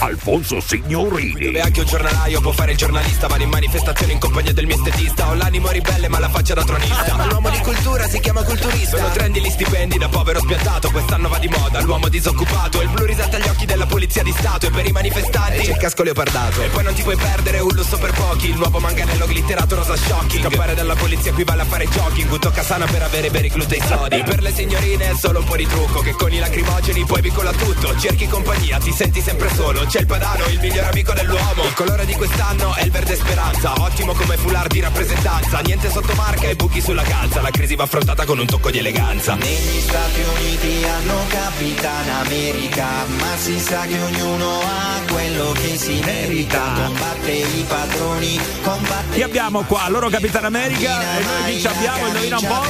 Alfonso 0.00 0.60
Signorini. 0.60 1.44
Dove 1.46 1.60
anche 1.60 1.80
un 1.80 1.86
giornalaio 1.86 2.40
può 2.40 2.52
fare 2.52 2.72
il 2.72 2.78
giornalista 2.78 3.26
Vado 3.26 3.42
in 3.42 3.50
manifestazione 3.50 4.12
in 4.12 4.18
compagnia 4.18 4.52
del 4.52 4.64
mio 4.66 4.76
estetista. 4.76 5.28
Ho 5.28 5.34
l'animo 5.34 5.68
ribelle 5.68 6.08
ma 6.08 6.18
la 6.18 6.30
faccia 6.30 6.54
da 6.54 6.64
tronista. 6.64 7.16
Ma 7.16 7.26
l'uomo 7.26 7.50
di 7.50 7.58
cultura 7.58 8.08
si 8.08 8.18
chiama 8.18 8.42
culturista. 8.42 8.96
Sono 8.96 9.10
trendy 9.10 9.42
gli 9.42 9.50
stipendi 9.50 9.98
da 9.98 10.08
povero 10.08 10.40
spiantato 10.40 10.90
Quest'anno 10.90 11.28
va 11.28 11.38
di 11.38 11.48
moda. 11.48 11.80
L'uomo 11.82 12.08
disoccupato 12.08 12.80
Il 12.80 12.88
blu 12.88 13.04
risalta 13.04 13.36
agli 13.36 13.48
occhi 13.48 13.66
della 13.66 13.86
polizia 13.86 14.22
di 14.22 14.32
stato 14.32 14.66
E 14.66 14.70
per 14.70 14.86
i 14.86 14.92
manifestanti. 14.92 15.58
C'è 15.64 15.72
il 15.72 15.76
casco 15.76 16.02
leopardato 16.02 16.62
E 16.62 16.68
poi 16.68 16.82
non 16.82 16.94
ti 16.94 17.02
puoi 17.02 17.16
perdere 17.16 17.58
un 17.58 17.70
lusso 17.74 17.98
per 17.98 18.12
pochi. 18.12 18.48
Il 18.48 18.56
nuovo 18.56 18.78
manganello 18.78 19.26
glitterato 19.28 19.74
rosa 19.74 19.96
shocking 19.96 20.48
Scappare 20.48 20.74
dalla 20.74 20.94
polizia 20.94 21.30
equivale 21.30 21.62
a 21.62 21.66
fare 21.66 21.86
jogging 21.86 22.30
Un 22.32 22.40
tocca 22.40 22.62
sana 22.62 22.86
per 22.86 23.02
avere 23.02 23.28
veri 23.28 23.48
glutei 23.48 23.82
sodi. 23.86 24.16
E 24.16 24.22
per 24.22 24.40
le 24.40 24.52
signorine 24.54 25.10
è 25.10 25.14
solo 25.14 25.40
un 25.40 25.44
po' 25.44 25.56
di 25.56 25.66
trucco 25.66 26.00
Che 26.00 26.12
con 26.12 26.32
i 26.32 26.38
lacrimogeni 26.38 27.04
poi 27.04 27.20
vicola 27.20 27.52
tutto. 27.52 27.98
Cerchi 27.98 28.26
compagnia, 28.26 28.78
ti 28.78 28.92
senti 28.92 29.20
sempre 29.20 29.52
solo 29.54 29.88
C'è 29.90 29.98
il 29.98 30.06
padano, 30.06 30.46
il 30.46 30.60
miglior 30.60 30.84
amico 30.84 31.12
dell'uomo 31.12 31.64
Il 31.64 31.74
colore 31.74 32.06
di 32.06 32.14
quest'anno 32.14 32.76
è 32.76 32.84
il 32.84 32.92
verde 32.92 33.16
speranza 33.16 33.72
Ottimo 33.76 34.14
come 34.14 34.36
foulard 34.36 34.70
di 34.70 34.78
rappresentanza 34.78 35.58
Niente 35.58 35.90
sotto 35.90 36.14
marca 36.14 36.46
e 36.46 36.54
buchi 36.54 36.80
sulla 36.80 37.02
calza 37.02 37.40
La 37.40 37.50
crisi 37.50 37.74
va 37.74 37.82
affrontata 37.82 38.24
con 38.24 38.38
un 38.38 38.46
tocco 38.46 38.70
di 38.70 38.78
eleganza 38.78 39.34
Negli 39.34 39.80
Stati 39.80 40.20
Uniti 40.20 40.84
hanno 40.84 41.26
Capitan 41.28 42.08
America, 42.24 42.86
ma 43.18 43.36
si 43.36 43.58
sa 43.58 43.80
che 43.80 44.00
ognuno 44.00 44.60
ha 44.60 45.00
quello 45.10 45.52
che 45.52 45.76
si 45.76 46.00
merita. 46.04 46.60
Combatte 46.74 47.30
i 47.30 47.64
padroni, 47.66 48.40
combatte 48.62 49.14
Chi 49.14 49.22
abbiamo 49.22 49.62
qua? 49.62 49.88
Loro 49.88 50.08
Capitan 50.08 50.44
America 50.44 51.00
e 51.18 51.22
noi 51.22 51.52
chi 51.52 51.60
ci 51.60 51.66
abbiamo? 51.66 52.06
Indovina 52.06 52.38
un 52.38 52.46
po'? 52.46 52.66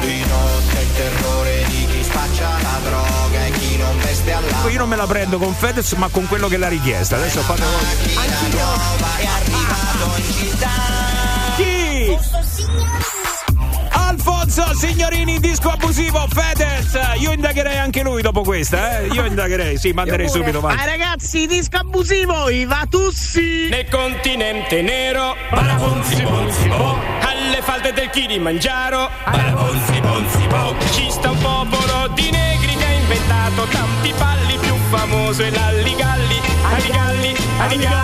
Di 0.00 0.24
notte 0.26 0.80
il 0.80 0.94
terrore 0.94 1.64
di 1.68 1.86
chi 1.86 2.02
spaccia 2.02 2.48
la 2.62 2.78
droga 2.82 3.49
Io 4.70 4.78
non 4.78 4.88
me 4.88 4.96
la 4.96 5.06
prendo 5.06 5.38
con 5.38 5.54
Fedez, 5.54 5.92
ma 5.92 6.08
con 6.08 6.26
quello 6.28 6.48
che 6.48 6.56
l'ha 6.56 6.68
richiesta. 6.68 7.16
Adesso 7.16 7.40
fate 7.40 7.62
voi. 7.62 8.50
nuova 8.50 9.16
è 9.16 9.26
arrivato 9.26 10.16
in 10.16 10.32
città. 10.32 10.68
Chi? 11.56 12.18
Alfonso 13.92 14.74
Signorini, 14.74 15.38
disco 15.40 15.70
abusivo, 15.70 16.26
Fedez. 16.30 16.98
Io 17.18 17.32
indagherei 17.32 17.78
anche 17.78 18.02
lui 18.02 18.22
dopo 18.22 18.42
questa, 18.42 19.00
eh? 19.00 19.06
Io 19.08 19.24
indagherei, 19.24 19.78
sì, 19.78 19.92
manderei 19.92 20.28
subito, 20.28 20.60
va. 20.60 20.70
Ah 20.70 20.84
ragazzi, 20.84 21.46
disco 21.46 21.76
abusivo, 21.78 22.48
i 22.48 22.64
Vatussi! 22.64 23.68
Nel 23.70 23.88
continente 23.88 24.82
nero, 24.82 25.36
barabonzi 25.50 26.22
bonzi 26.22 26.68
bo, 26.68 26.96
alle 27.20 27.62
falde 27.62 27.92
del 27.92 28.10
Kilimangiaro, 28.10 29.10
barabonzi 29.24 30.00
bonzi 30.00 30.46
bo, 30.46 30.74
ci 30.92 31.08
sta 31.10 31.30
un 31.30 31.38
popolo 31.38 32.08
di 32.14 32.22
negri 32.30 32.39
inventato 33.30 33.64
tanti 33.66 34.12
balli, 34.18 34.58
più 34.58 34.74
famoso 34.90 35.42
è 35.42 35.50
l'alligalli, 35.50 36.40
alligalli, 36.62 37.34
alligalli. 37.58 37.98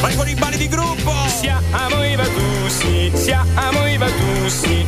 Vai 0.00 0.14
con 0.16 0.28
i 0.28 0.34
balli 0.34 0.56
di 0.56 0.68
gruppo! 0.68 1.12
Siamo 1.26 2.04
i 2.04 2.14
Vatussi, 2.14 3.10
siamo 3.14 3.86
i 3.86 3.96
Vatussi, 3.96 4.86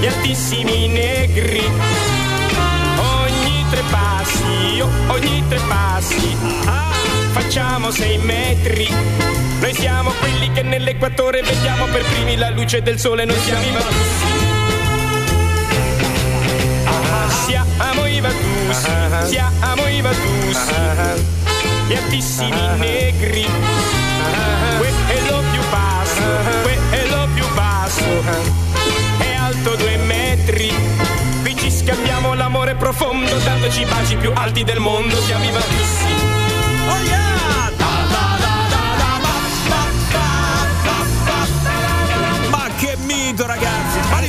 gli 0.00 0.06
altissimi 0.06 0.88
negri. 0.88 1.62
Ogni 2.96 3.64
tre 3.70 3.82
passi, 3.90 4.80
oh, 4.80 4.90
ogni 5.12 5.44
tre 5.48 5.60
passi, 5.68 6.36
facciamo 7.30 7.90
sei 7.90 8.18
metri. 8.18 8.88
Noi 9.60 9.74
siamo 9.74 10.10
quelli 10.18 10.50
che 10.52 10.62
nell'equatore 10.62 11.42
vediamo 11.42 11.86
per 11.86 12.02
primi 12.04 12.36
la 12.36 12.50
luce 12.50 12.82
del 12.82 12.98
sole, 12.98 13.24
noi 13.24 13.38
siamo 13.38 13.64
i 13.64 13.70
Vatussi. 13.70 14.53
Siamo 17.44 18.06
i 18.06 18.20
Vatussi, 18.20 18.90
siamo 19.26 19.86
i 19.86 20.00
Vatussi, 20.00 20.72
gli 21.86 21.94
altissimi 21.94 22.60
negri. 22.78 23.46
Quello 24.78 25.42
più 25.50 25.60
basso, 25.70 26.22
quello 26.62 27.28
più 27.34 27.46
basso, 27.52 28.22
è 29.18 29.34
alto 29.34 29.76
due 29.76 29.96
metri. 29.98 30.72
Qui 31.42 31.54
ci 31.58 31.70
scambiamo 31.70 32.32
l'amore 32.32 32.76
profondo, 32.76 33.36
dandoci 33.36 33.82
i 33.82 33.84
baci 33.84 34.16
più 34.16 34.32
alti 34.34 34.64
del 34.64 34.78
mondo, 34.78 35.14
siamo 35.20 35.44
i 35.44 35.50
Vatussi. 35.50 36.14
Oh 36.88 36.98
yeah! 37.04 37.83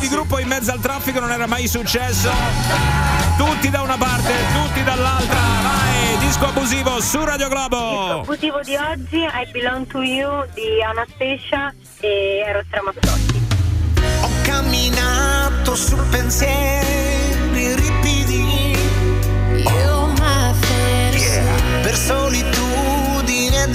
Di 0.05 0.11
gruppo 0.11 0.37
in 0.37 0.47
mezzo 0.47 0.71
al 0.71 0.79
traffico 0.79 1.19
non 1.19 1.31
era 1.31 1.47
mai 1.47 1.67
successo. 1.67 2.29
Tutti 3.37 3.69
da 3.69 3.81
una 3.81 3.97
parte, 3.97 4.33
tutti 4.53 4.83
dall'altra. 4.83 5.39
Vai, 5.63 6.17
disco 6.19 6.45
abusivo 6.45 7.01
su 7.01 7.23
Radio 7.23 7.47
Globo. 7.47 8.21
Abusivo 8.21 8.59
di 8.61 8.75
oggi, 8.75 9.17
I 9.17 9.49
Belong 9.51 9.87
to 9.87 10.03
You 10.03 10.45
di 10.53 10.83
Anastasia 10.83 11.73
e 12.01 12.43
Eros 12.45 12.65
Ramazzotti. 12.69 13.41
Ho 14.21 14.29
camminato 14.43 15.75
su 15.75 15.97
pensieri 16.09 17.73
ripidi. 17.73 18.77
Io 19.57 20.13
Per 21.81 21.95
solitudine 21.95 23.63
e 23.63 23.67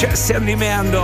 C'è 0.00 0.14
Sandy 0.14 0.54
Meando. 0.54 1.02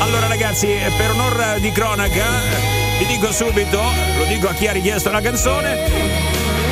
Allora 0.00 0.26
ragazzi, 0.26 0.66
per 0.98 1.10
onor 1.12 1.60
di 1.60 1.70
cronaca, 1.70 2.24
vi 2.98 3.06
dico 3.06 3.30
subito, 3.30 3.80
lo 4.18 4.24
dico 4.24 4.48
a 4.48 4.54
chi 4.54 4.66
ha 4.66 4.72
richiesto 4.72 5.12
la 5.12 5.20
canzone, 5.20 5.76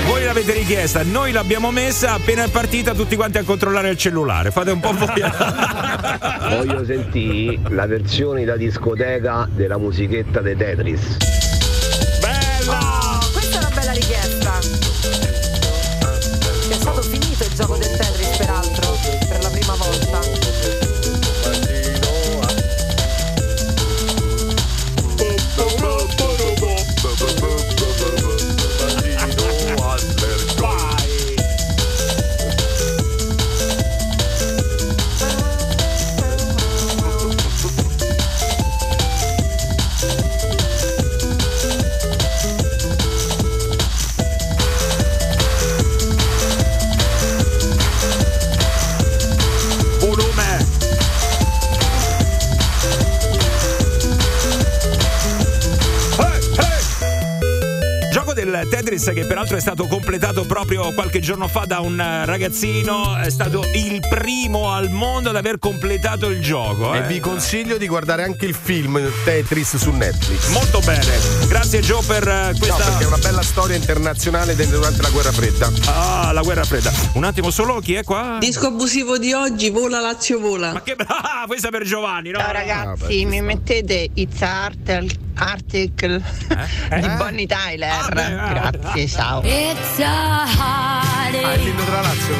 voi 0.06 0.24
l'avete 0.24 0.54
richiesta, 0.54 1.04
noi 1.04 1.30
l'abbiamo 1.30 1.70
messa, 1.70 2.14
appena 2.14 2.42
è 2.42 2.48
partita 2.48 2.94
tutti 2.94 3.14
quanti 3.14 3.38
a 3.38 3.44
controllare 3.44 3.90
il 3.90 3.96
cellulare, 3.96 4.50
fate 4.50 4.72
un 4.72 4.80
po' 4.80 4.92
voi. 4.92 5.30
Voglio 6.50 6.84
sentire 6.84 7.60
la 7.68 7.86
versione 7.86 8.44
da 8.44 8.56
discoteca 8.56 9.48
della 9.54 9.78
musichetta 9.78 10.40
dei 10.40 10.56
Tetris. 10.56 11.33
Peraltro 59.54 59.56
è 59.56 59.60
stato 59.60 59.86
completato 59.86 60.33
proprio 60.46 60.92
qualche 60.94 61.20
giorno 61.20 61.48
fa 61.48 61.64
da 61.66 61.80
un 61.80 61.98
eh, 61.98 62.24
ragazzino, 62.24 63.16
è 63.16 63.30
stato 63.30 63.64
il 63.74 64.00
primo 64.08 64.72
al 64.72 64.90
mondo 64.90 65.30
ad 65.30 65.36
aver 65.36 65.58
completato 65.58 66.28
il 66.28 66.40
gioco. 66.40 66.94
E 66.94 66.98
eh. 66.98 67.02
vi 67.02 67.20
consiglio 67.20 67.76
di 67.76 67.86
guardare 67.86 68.24
anche 68.24 68.46
il 68.46 68.54
film 68.54 69.00
Tetris 69.24 69.76
su 69.76 69.90
Netflix. 69.90 70.48
Molto 70.48 70.80
bene, 70.80 71.18
grazie 71.48 71.80
Joe 71.80 72.02
per 72.04 72.26
eh, 72.26 72.50
No, 72.52 72.58
questa... 72.58 72.84
perché 72.84 73.04
è 73.04 73.06
una 73.06 73.18
bella 73.18 73.42
storia 73.42 73.76
internazionale 73.76 74.54
durante 74.54 75.02
la 75.02 75.10
guerra 75.10 75.32
fredda. 75.32 75.70
Ah, 75.86 76.32
la 76.32 76.42
guerra 76.42 76.64
fredda. 76.64 76.92
Un 77.14 77.24
attimo 77.24 77.50
solo, 77.50 77.80
chi 77.80 77.94
è 77.94 78.04
qua? 78.04 78.38
Disco 78.40 78.66
abusivo 78.66 79.18
di 79.18 79.32
oggi, 79.32 79.70
vola 79.70 80.00
Lazio 80.00 80.38
vola. 80.38 80.72
Ma 80.72 80.82
che 80.82 80.96
brava, 80.96 81.44
questa 81.46 81.68
per 81.70 81.84
Giovanni, 81.84 82.30
no? 82.30 82.38
Ciao 82.38 82.52
ragazzi, 82.52 83.24
mi 83.24 83.40
mettete 83.40 84.10
It's 84.14 84.42
Artel- 84.42 85.10
Article 85.36 86.22
di 87.00 87.08
Bonnie 87.16 87.46
Tyler. 87.46 88.08
Grazie, 88.08 89.08
ciao. 89.08 89.42
It's 89.42 89.98
a 90.00 90.33
heartache. 90.56 91.44
Ah, 91.44 91.54
il 91.54 91.74
della 91.74 92.00
Lazio. 92.00 92.34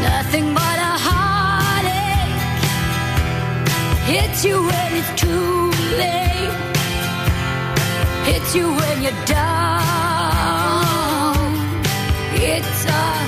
Nothing 0.00 0.52
but 0.52 0.78
a 0.78 0.96
heartache. 1.06 2.40
Hits 4.06 4.44
you 4.44 4.62
when 4.62 4.90
it's 4.96 5.12
too 5.20 5.70
late. 5.96 6.52
Hits 8.24 8.54
you 8.54 8.66
when 8.74 9.02
you're 9.02 9.24
down. 9.26 9.42
It's 12.34 12.84
a 12.86 13.21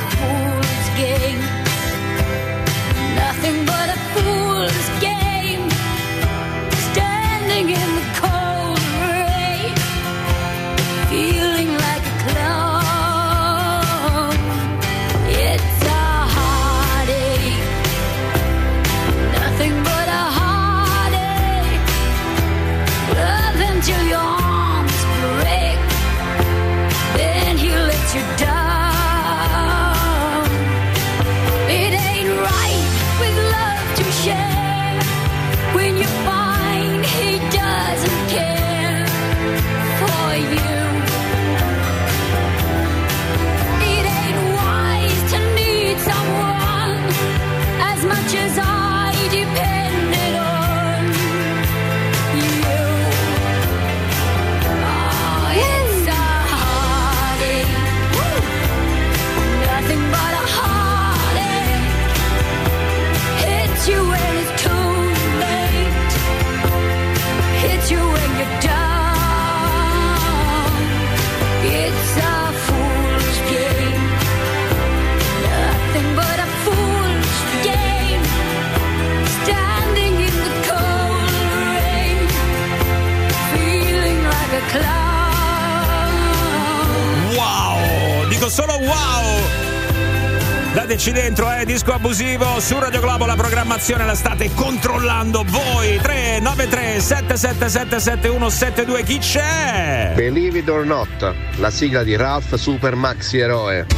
Dateci 91.04 91.12
dentro, 91.20 91.52
eh, 91.52 91.66
disco 91.66 91.92
abusivo 91.92 92.58
su 92.60 92.78
Radio 92.78 93.00
Globo, 93.00 93.26
la 93.26 93.34
programmazione 93.34 94.06
la 94.06 94.14
state 94.14 94.50
controllando 94.54 95.44
voi. 95.46 95.98
393 95.98 96.98
777 96.98 98.00
7172 98.00 99.02
chi 99.02 99.18
c'è? 99.18 100.12
Believe 100.14 100.60
it 100.60 100.68
or 100.70 100.86
not, 100.86 101.34
la 101.56 101.70
sigla 101.70 102.02
di 102.02 102.16
Ralph 102.16 102.54
Super 102.54 102.94
Maxi 102.94 103.36
Eroe. 103.36 103.84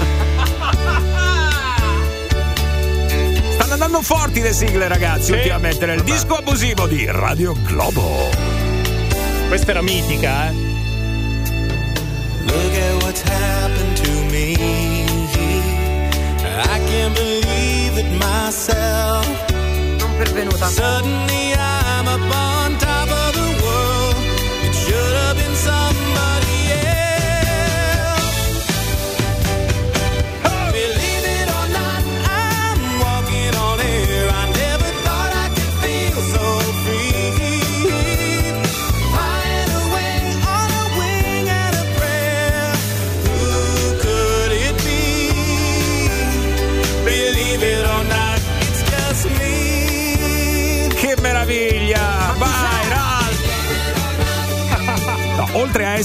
Stanno 3.55 3.73
andando 3.73 4.03
forti 4.03 4.41
le 4.41 4.53
sigle, 4.53 4.89
ragazzi, 4.89 5.31
ultimamente 5.31 5.87
nel 5.87 6.03
disco 6.03 6.35
abusivo 6.35 6.89
di 6.89 7.07
Radio 7.09 7.55
Globo. 7.67 8.31
Questa 9.47 9.71
era 9.71 9.81
mitica, 9.81 10.49
eh. 10.49 10.55
Look 12.47 12.75
at 12.75 13.03
what's 13.05 13.23
happened 13.23 13.97
to 14.03 14.11
me. 14.33 15.06
Non 19.99 20.17
pervenuta. 20.17 20.67
Suddenly 20.67 21.55
I'm 21.55 22.07
up 22.07 22.56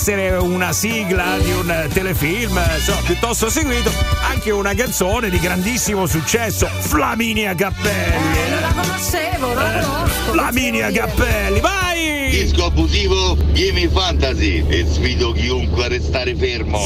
essere 0.02 0.36
una 0.38 0.74
sigla 0.74 1.38
di 1.38 1.52
un 1.52 1.88
telefilm 1.93 2.60
insomma, 2.76 3.02
piuttosto 3.06 3.52
seguito, 3.52 3.91
anche 4.28 4.49
una 4.49 4.74
canzone 4.74 5.30
di 5.30 5.38
grandissimo 5.38 6.08
successo, 6.08 6.66
Flaminia 6.66 7.54
Cappelli. 7.54 8.36
Eh, 8.36 8.49
non 8.49 8.62
la 8.62 8.74
conoscevo, 8.74 9.54
non 9.54 9.56
la 9.56 9.80
conosco. 9.80 10.32
Flaminia 10.32 10.91
Cappelli, 10.91 11.60
vai! 11.60 12.30
Disco 12.32 12.66
abusivo, 12.66 13.38
Gimme 13.52 13.88
Fantasy 13.89 14.66
e 14.68 14.88
sfido 14.89 15.34
chiunque 15.34 15.86
a 15.86 15.88
restare 15.89 16.36
fermo. 16.36 16.80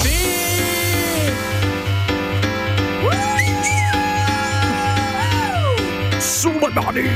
Su 6.17 6.51
le 6.51 6.69
mani! 6.73 7.09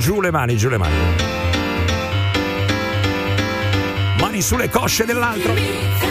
Giù 0.00 0.20
le 0.20 0.30
mani, 0.32 0.56
giù 0.56 0.68
le 0.68 0.76
mani. 0.76 1.37
Sulle 4.40 4.70
cosce 4.70 5.04
dell'altro. 5.04 6.07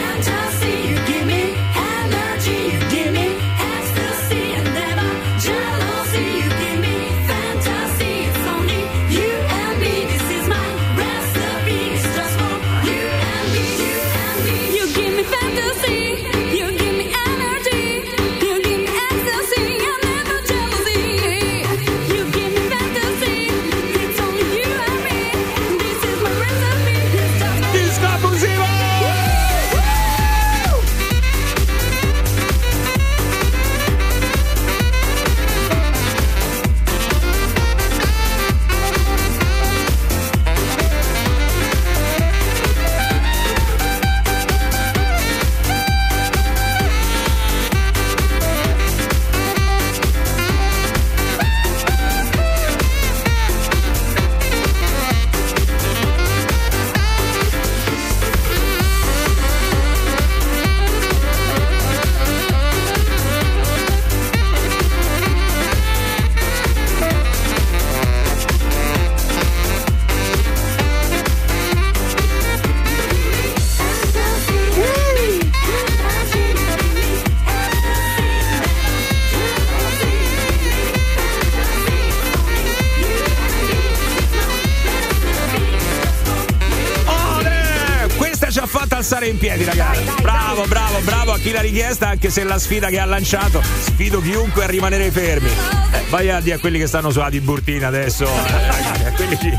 Bravo 91.57 91.61
a 91.61 91.61
chi 91.61 91.61
l'ha 91.61 91.61
richiesta, 91.61 92.07
anche 92.07 92.29
se 92.29 92.43
la 92.43 92.59
sfida 92.59 92.87
che 92.89 92.99
ha 92.99 93.05
lanciato. 93.05 93.61
Sfido 93.83 94.21
chiunque 94.21 94.63
a 94.63 94.67
rimanere 94.67 95.09
fermi. 95.11 95.49
Eh, 95.49 96.03
vai 96.09 96.29
a 96.29 96.39
dire 96.39 96.55
a 96.55 96.59
quelli 96.59 96.77
che 96.79 96.87
stanno 96.87 97.09
su 97.11 97.19
Adi 97.19 97.39
Burtina 97.39 97.87
adesso. 97.87 98.25
eh, 98.25 99.07
a 99.07 99.11
quelli 99.15 99.37
che- 99.37 99.57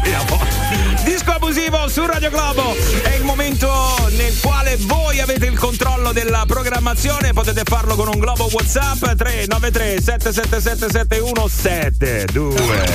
Disco 1.05 1.30
abusivo 1.32 1.88
su 1.88 2.05
Radio 2.07 2.30
Globo. 2.30 2.74
È 3.03 3.14
il 3.16 3.24
momento 3.24 3.70
nel 4.11 4.38
quale 4.40 4.76
voi 4.80 5.20
avete 5.20 5.46
il 5.46 5.59
controllo 5.59 6.12
della 6.12 6.44
programmazione. 6.46 7.32
Potete 7.32 7.62
farlo 7.64 7.94
con 7.94 8.09
un 8.09 8.18
globo 8.18 8.49
WhatsApp 8.51 8.99
393 9.16 10.01
777 10.03 10.90
7172. 10.90 12.86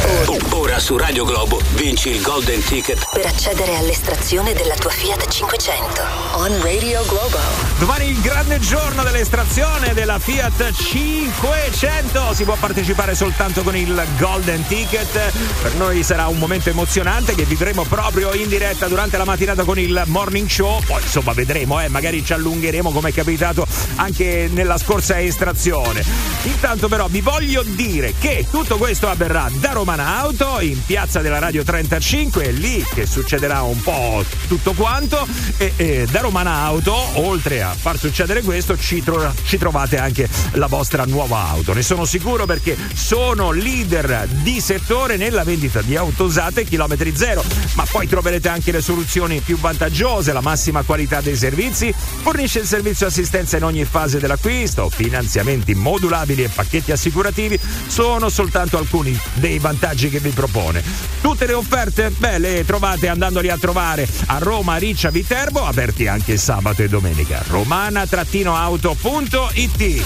Ora 0.51 0.80
su 0.80 0.97
Radio 0.97 1.26
Globo 1.26 1.60
vinci 1.74 2.10
il 2.10 2.22
Golden 2.22 2.64
Ticket 2.64 3.10
Per 3.12 3.26
accedere 3.26 3.76
all'estrazione 3.78 4.54
della 4.54 4.76
tua 4.76 4.91
Fiat 4.91 5.28
500. 5.30 6.01
On 6.36 6.62
Radio 6.62 7.04
Globo. 7.08 7.72
Domani 7.84 8.08
il 8.12 8.22
grande 8.22 8.60
giorno 8.60 9.04
dell'estrazione 9.04 9.94
della 9.94 10.18
Fiat 10.18 10.72
500. 10.72 12.34
Si 12.34 12.46
può 12.46 12.56
partecipare 12.56 13.14
soltanto 13.14 13.62
con 13.62 13.76
il 13.76 14.02
Golden 14.18 14.66
Ticket. 14.66 15.34
Per 15.62 15.76
noi 15.76 16.02
sarà 16.02 16.28
un 16.28 16.38
momento 16.38 16.70
emozionante 16.70 17.36
che 17.36 17.44
vivremo 17.44 17.84
proprio 17.84 18.32
in 18.32 18.48
diretta 18.48 18.88
durante 18.88 19.18
la 19.18 19.26
mattinata 19.26 19.66
con 19.66 19.78
il 19.78 20.01
morning 20.05 20.47
show. 20.47 20.82
Poi 20.86 21.01
insomma 21.01 21.34
vedremo, 21.34 21.82
eh, 21.82 21.89
magari 21.89 22.24
ci 22.24 22.32
allungheremo 22.32 22.89
come 22.89 23.10
è 23.10 23.14
capitato 23.14 23.68
anche 23.96 24.50
nella 24.50 24.78
scorsa 24.78 25.20
estrazione. 25.20 26.05
Intanto 26.43 26.88
però 26.88 27.08
vi 27.08 27.20
voglio 27.20 27.64
dire 27.64 28.14
che 28.18 28.47
tutto 28.50 28.78
questo 28.78 29.10
avverrà 29.10 29.50
da 29.55 29.74
Romana 29.74 30.20
Auto 30.20 30.62
in 30.62 30.82
piazza 30.86 31.20
della 31.20 31.39
Radio 31.39 31.66
35, 31.66 32.43
è 32.43 32.51
lì 32.51 32.82
che 32.93 33.05
succederà 33.05 33.62
un 33.64 33.82
po' 33.82 34.24
tutto 34.47 34.72
quanto 34.72 35.28
e, 35.58 35.74
e 35.76 36.08
da 36.10 36.22
Romana 36.22 36.64
Auto, 36.64 36.96
oltre 37.16 37.62
a 37.62 37.72
far 37.74 37.97
succedere 37.97 38.41
questo, 38.41 38.78
ci, 38.78 39.04
tro- 39.04 39.33
ci 39.45 39.58
trovate 39.58 39.97
anche 39.97 40.28
la 40.54 40.67
vostra 40.67 41.05
nuova 41.05 41.47
auto. 41.50 41.74
Ne 41.74 41.82
sono 41.82 42.05
sicuro 42.05 42.45
perché 42.45 42.78
sono 42.93 43.51
leader 43.51 44.28
di 44.28 44.59
settore 44.59 45.17
nella 45.17 45.43
vendita 45.43 45.82
di 45.82 45.95
auto 45.95 46.25
usate 46.25 46.63
chilometri 46.63 47.16
zero, 47.16 47.43
ma 47.75 47.86
poi 47.89 48.08
troverete 48.08 48.50
anche 48.50 48.71
le 48.71 48.82
soluzioni 48.82 49.39
più 49.39 49.58
vantaggiose, 49.58 50.33
la 50.33 50.41
massima 50.41 50.83
qualità 50.83 51.21
dei 51.21 51.36
servizi, 51.36 51.93
fornisce 51.93 52.59
il 52.59 52.66
servizio 52.66 53.08
assistenza 53.08 53.58
in 53.58 53.63
ogni 53.63 53.86
fase 53.86 54.20
dell'acquisto, 54.20 54.89
finanziamenti 54.89 55.74
modulabili 55.75 56.43
e 56.43 56.50
pacchetti 56.50 56.91
assicurativi 56.91 57.59
sono 57.87 58.29
soltanto 58.29 58.78
alcuni 58.78 59.17
dei 59.33 59.59
vantaggi 59.59 60.09
che 60.09 60.20
vi 60.20 60.29
propone. 60.29 60.83
Tutte 61.21 61.45
le 61.45 61.54
offerte? 61.54 62.09
Beh, 62.09 62.37
le 62.37 62.66
trovate 62.66 63.08
andandoli 63.08 63.50
a 63.50 63.58
trovare 63.58 64.08
a 64.28 64.37
Roma, 64.39 64.78
Riccia, 64.78 65.09
Viterbo, 65.09 65.66
aperti 65.66 66.08
anche 66.08 66.37
sabato 66.37 66.83
e 66.83 66.89
domenica. 66.89 67.43
romana-auto.it 67.54 70.05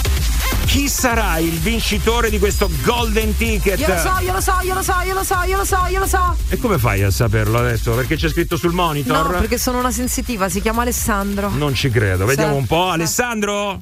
Chi 0.66 0.88
sarà 0.88 1.38
il 1.38 1.58
vincitore 1.58 2.28
di 2.28 2.38
questo 2.38 2.68
Golden 2.84 3.34
Ticket? 3.36 3.78
Io 3.78 3.86
lo 3.88 3.96
so, 3.98 4.12
io 4.20 4.32
lo 4.34 4.40
so, 4.40 4.54
io 4.62 4.74
lo 4.74 4.82
so, 4.82 4.94
io 5.04 5.14
lo 5.14 5.24
so, 5.24 5.42
io 5.46 5.56
lo 5.56 5.64
so, 5.64 5.86
io 5.88 5.98
lo 6.00 6.06
so. 6.06 6.36
E 6.48 6.58
come 6.58 6.78
fai 6.78 7.02
a 7.02 7.10
saperlo 7.10 7.58
adesso? 7.58 7.92
Perché 7.94 8.16
c'è 8.16 8.28
scritto 8.28 8.56
sul 8.58 8.72
monitor? 8.72 9.30
No, 9.32 9.38
perché 9.38 9.56
sono 9.56 9.78
una 9.78 9.90
sensitiva, 9.90 10.50
si 10.50 10.60
chiama 10.60 10.82
Alessandro. 10.82 11.48
Non 11.48 11.74
ci 11.74 11.88
credo. 11.90 12.26
Vediamo 12.26 12.52
Sì. 12.52 12.58
un 12.58 12.66
po'. 12.66 12.90
Alessandro? 12.90 13.80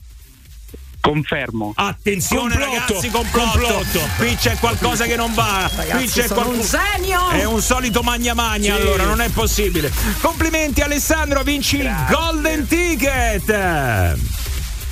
Confermo. 1.06 1.72
Attenzione 1.76 2.54
Complotto, 2.56 2.74
ragazzi, 2.92 3.10
complotto. 3.10 3.48
complotto. 3.48 4.00
Qui 4.16 4.34
c'è 4.36 4.56
qualcosa 4.58 5.04
che 5.04 5.16
non 5.16 5.32
va. 5.34 5.70
Qui 5.72 5.76
Ragazzi, 5.86 6.06
c'è 6.20 6.26
sono 6.26 6.34
qualcuno. 6.42 6.60
un 6.62 6.66
genio! 6.68 7.28
È 7.30 7.44
un 7.44 7.60
solito 7.62 8.02
magna 8.02 8.34
magna, 8.34 8.74
Sì. 8.74 8.80
allora 8.80 9.04
non 9.04 9.20
è 9.20 9.28
possibile. 9.28 9.92
Complimenti 10.20 10.80
Alessandro, 10.80 11.42
vinci 11.42 11.76
il 11.76 11.94
Golden 12.10 12.66
Ticket. 12.66 14.16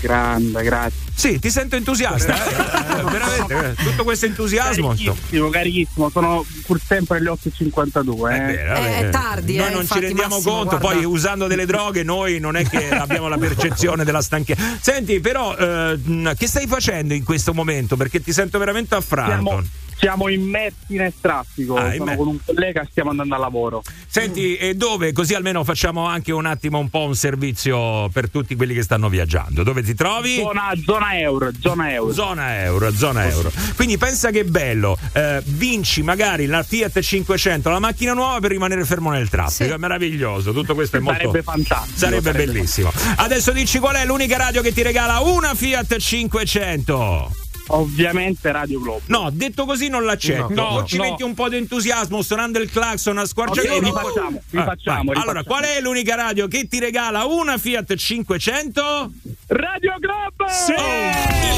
Grande, 0.01 0.63
grazie. 0.63 1.04
Sì, 1.15 1.39
ti 1.39 1.51
sento 1.51 1.77
entusiasta. 1.77 2.35
eh? 2.35 2.99
Eh, 2.99 3.03
veramente, 3.11 3.75
tutto 3.83 4.05
questo 4.05 4.27
entusiasmo. 4.27 4.89
Carichissimo, 4.89 5.49
carichissimo. 5.49 6.11
Sono 6.11 6.45
pur 6.67 6.81
sempre 6.85 7.19
alle 7.19 7.31
8.52. 7.31 8.31
Eh. 8.33 8.53
Eh, 8.53 8.65
vabbè. 8.67 8.99
è 8.99 9.09
tardi, 9.11 9.57
Noi 9.57 9.69
eh, 9.69 9.75
non 9.75 9.87
ci 9.87 10.01
rendiamo 10.01 10.37
Massimo, 10.37 10.55
conto, 10.55 10.79
guarda. 10.79 10.97
poi 10.97 11.05
usando 11.05 11.47
delle 11.47 11.67
droghe 11.67 12.03
noi 12.03 12.41
non 12.41 12.57
è 12.57 12.67
che 12.69 12.89
abbiamo 12.95 13.29
la 13.29 13.39
percezione 13.39 14.05
della 14.05 14.23
stanchezza. 14.23 14.79
Senti, 14.81 15.21
però, 15.21 15.57
eh, 15.57 15.99
che 16.37 16.47
stai 16.47 16.67
facendo 16.67 17.15
in 17.15 17.25
questo 17.25 17.55
momento? 17.55 17.97
Perché 17.97 18.21
ti 18.21 18.33
sento 18.33 18.59
veramente 18.59 18.95
affranto. 18.95 19.33
Siamo, 19.33 19.63
siamo 20.05 20.29
immersi 20.29 20.97
nel 20.97 21.15
traffico. 21.19 21.77
Ah, 21.77 21.95
Sono 21.95 22.15
con 22.17 22.29
un 22.29 22.39
collega 22.45 22.83
e 22.83 22.87
stiamo 22.91 23.11
andando 23.11 23.35
al 23.35 23.41
lavoro. 23.41 23.83
Senti, 24.07 24.57
e 24.57 24.75
dove? 24.75 25.13
Così 25.13 25.35
almeno 25.35 25.65
facciamo 25.65 26.07
anche 26.07 26.31
un 26.31 26.45
attimo 26.45 26.79
un 26.79 26.91
po' 26.91 27.05
un 27.05 27.17
servizio 27.17 28.09
per 28.11 28.29
tutti 28.29 28.55
quelli 28.55 28.75
che 28.75 28.83
stanno 28.83 29.09
viaggiando. 29.09 29.63
Dove 29.63 29.83
ti 29.83 29.95
trovi? 29.95 30.37
Zona, 30.37 30.73
zona 30.85 31.19
euro, 31.19 31.51
zona 31.59 31.93
euro. 31.93 32.13
Zona 32.13 32.63
euro, 32.63 32.93
zona 32.93 33.27
euro. 33.29 33.51
Quindi 33.77 33.97
pensa 33.97 34.31
che 34.31 34.45
bello, 34.45 34.99
eh, 35.13 35.43
vinci 35.45 36.03
magari 36.03 36.47
la 36.47 36.63
Fiat 36.63 37.01
500, 37.01 37.71
la 37.71 37.79
macchina 37.79 38.13
nuova 38.13 38.41
per 38.41 38.51
rimanere 38.51 38.85
fermo 38.85 39.11
nel 39.11 39.31
traffico. 39.31 39.75
È 39.75 39.79
meraviglioso, 39.79 40.53
tutto 40.53 40.75
questo 40.75 40.99
è 40.99 41.01
molto 41.01 41.21
Sarebbe 41.21 41.43
fantastico. 41.43 41.99
Sarebbe 41.99 42.31
sarebbe 42.31 42.53
bellissimo. 42.53 42.93
Adesso 43.17 43.53
dici 43.53 43.79
qual 43.79 43.97
è 43.97 44.05
l'unica 44.05 44.37
radio 44.37 44.61
che 44.61 44.73
ti 44.73 44.83
regala 44.83 45.21
una 45.21 45.55
Fiat 45.55 45.97
500? 45.97 47.44
Ovviamente 47.69 48.53
Radio 48.53 48.81
Globo. 48.81 49.03
No, 49.07 49.31
detto 49.33 49.65
così 49.65 49.89
non 49.89 50.05
l'accetto. 50.05 50.49
No, 50.51 50.63
o 50.63 50.81
no, 50.81 50.85
ci 50.85 50.97
no. 50.97 51.05
metti 51.05 51.23
un 51.23 51.35
po' 51.35 51.49
di 51.49 51.57
entusiasmo 51.57 52.23
suonando 52.23 52.59
il 52.59 52.71
clacson 52.71 53.19
a 53.19 53.25
squarciagola. 53.25 53.77
Ok, 53.77 53.85
rifacciamo, 53.85 54.43
rifacciamo, 54.51 55.13
vai. 55.13 55.23
Allora, 55.23 55.43
qual 55.45 55.65
è 55.65 55.81
l'unica 55.81 56.15
radio 56.15 56.47
che 56.47 56.67
ti 56.69 56.79
regala 56.79 57.25
una 57.25 57.59
Fiat 57.59 57.95
500? 57.95 59.11
Radio 59.49 59.95
Globo! 59.99 60.51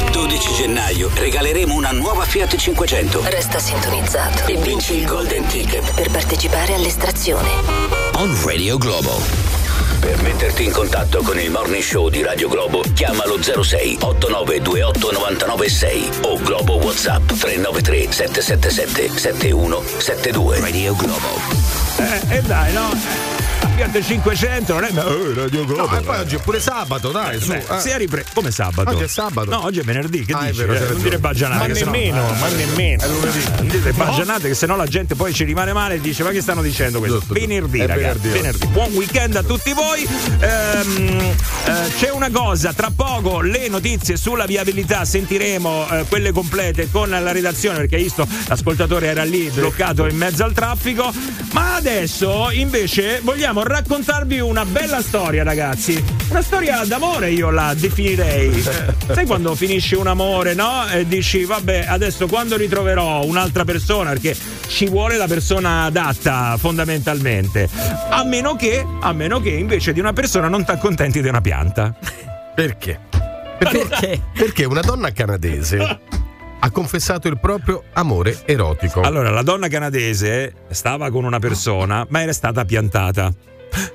Il 0.05 0.11
12 0.11 0.53
gennaio 0.53 1.09
regaleremo 1.13 1.73
una 1.73 1.91
nuova 1.91 2.23
Fiat 2.23 2.55
500 2.55 3.23
Resta 3.29 3.59
sintonizzato 3.59 4.45
e 4.47 4.55
vinci 4.57 4.95
il 4.95 5.05
Golden 5.05 5.45
Ticket 5.47 5.93
per 5.93 6.09
partecipare 6.09 6.73
all'estrazione. 6.73 7.49
on 8.13 8.35
Radio 8.43 8.77
Globo. 8.77 9.66
Per 10.07 10.21
metterti 10.21 10.63
in 10.63 10.71
contatto 10.71 11.21
con 11.21 11.37
il 11.37 11.51
morning 11.51 11.83
show 11.83 12.07
di 12.07 12.23
Radio 12.23 12.47
Globo, 12.47 12.81
chiamalo 12.93 13.43
06 13.43 13.97
8928 13.99 15.11
996 15.11 16.09
o 16.21 16.37
Globo 16.37 16.75
WhatsApp 16.75 17.27
393 17.33 18.11
777 18.13 19.19
7172. 19.19 20.59
Radio 20.61 20.95
Globo. 20.95 21.41
Eh, 21.97 22.37
e 22.37 22.41
dai, 22.41 22.71
no? 22.71 23.36
Eh, 23.61 23.67
Fiat 23.77 24.01
500 24.03 24.73
non 24.73 24.83
è. 24.85 24.89
Eh, 24.91 25.33
Radio 25.35 25.65
Globo. 25.65 25.91
No, 25.91 25.97
e 25.97 26.01
poi 26.01 26.17
oggi 26.19 26.35
è 26.35 26.39
pure 26.39 26.59
sabato, 26.59 27.09
dai, 27.11 27.39
su. 27.39 27.47
Beh, 27.49 27.63
eh. 27.69 27.79
si 27.79 27.89
è 27.89 27.97
ripre- 27.97 28.25
Come 28.33 28.51
sabato? 28.51 28.89
Oggi 28.89 29.03
è 29.03 29.07
sabato. 29.07 29.49
No, 29.49 29.63
oggi 29.65 29.79
è 29.79 29.83
venerdì. 29.83 30.25
Che 30.25 30.33
Ah, 30.33 30.45
dici? 30.45 30.63
vero, 30.63 30.73
Eh, 30.73 30.89
non 30.91 31.01
dire 31.01 31.19
baggianate. 31.19 31.59
Ma 31.59 31.65
che 31.67 31.75
sennò- 31.75 31.91
nemmeno, 31.91 32.33
ma 32.39 32.47
nemmeno. 32.49 33.03
È 33.03 33.07
lunedì. 33.07 33.43
Non 33.57 33.67
dite 33.67 33.91
baggianate 33.93 34.47
che 34.47 34.53
se 34.55 34.65
no 34.65 34.75
la 34.75 34.85
gente 34.87 35.15
poi 35.15 35.33
ci 35.33 35.43
rimane 35.43 35.73
male 35.73 35.95
e 35.95 36.01
dice 36.01 36.23
ma 36.23 36.29
che 36.31 36.41
stanno 36.41 36.61
dicendo 36.61 36.99
questo? 36.99 37.19
Giusto, 37.19 37.33
venerdì 37.33 37.79
ragazzi, 37.85 37.97
venerdì. 38.27 38.29
venerdì. 38.29 38.67
Buon 38.67 38.93
weekend 38.93 39.35
a 39.35 39.43
tutti 39.43 39.73
voi. 39.73 40.07
Ehm, 40.39 41.35
eh, 41.65 41.91
c'è 41.99 42.09
una 42.11 42.29
cosa, 42.31 42.73
tra 42.73 42.91
poco 42.95 43.41
le 43.41 43.67
notizie 43.69 44.17
sulla 44.17 44.45
viabilità 44.45 45.05
sentiremo 45.05 45.87
eh, 45.91 46.05
quelle 46.09 46.31
complete 46.31 46.89
con 46.91 47.09
la 47.09 47.31
redazione 47.31 47.77
perché 47.77 47.95
hai 47.97 48.03
visto 48.03 48.27
l'ascoltatore 48.47 49.07
era 49.07 49.23
lì 49.23 49.49
bloccato 49.49 50.05
in 50.07 50.17
mezzo 50.17 50.43
al 50.43 50.53
traffico. 50.53 51.13
Ma 51.51 51.75
adesso 51.75 52.49
invece 52.51 53.19
vogliamo 53.23 53.56
raccontarvi 53.63 54.39
una 54.39 54.65
bella 54.65 55.01
storia 55.01 55.43
ragazzi. 55.43 56.03
Una 56.29 56.41
storia 56.41 56.83
d'amore 56.85 57.31
io 57.31 57.49
la 57.49 57.73
definirei. 57.73 58.61
Sai 59.11 59.25
quando 59.25 59.55
finisce 59.55 59.95
un 59.95 60.07
amore, 60.07 60.53
no? 60.53 60.87
E 60.87 61.07
dici 61.07 61.45
vabbè 61.45 61.85
adesso 61.87 62.27
quando 62.27 62.57
ritroverò 62.57 63.23
un'altra 63.23 63.63
persona 63.65 64.11
perché 64.11 64.35
ci 64.67 64.87
vuole 64.87 65.17
la 65.17 65.27
persona 65.27 65.83
adatta 65.83 66.57
fondamentalmente. 66.57 67.69
A 68.09 68.23
meno 68.23 68.55
che, 68.55 68.85
a 69.01 69.13
meno 69.13 69.39
che 69.39 69.49
invece 69.49 69.93
di 69.93 69.99
una 69.99 70.13
persona 70.13 70.47
non 70.47 70.65
ti 70.65 70.71
accontenti 70.71 71.21
di 71.21 71.27
una 71.27 71.41
pianta. 71.41 71.93
Perché? 72.55 72.99
Perché? 73.57 74.21
Perché 74.33 74.65
una 74.65 74.81
donna 74.81 75.11
canadese 75.11 75.99
ha 76.59 76.71
confessato 76.71 77.27
il 77.27 77.37
proprio 77.39 77.83
amore 77.93 78.41
erotico. 78.45 79.01
Allora, 79.01 79.29
la 79.29 79.43
donna 79.43 79.67
canadese 79.67 80.53
stava 80.69 81.09
con 81.11 81.23
una 81.23 81.39
persona, 81.39 82.05
ma 82.09 82.21
era 82.21 82.33
stata 82.33 82.65
piantata. 82.65 83.31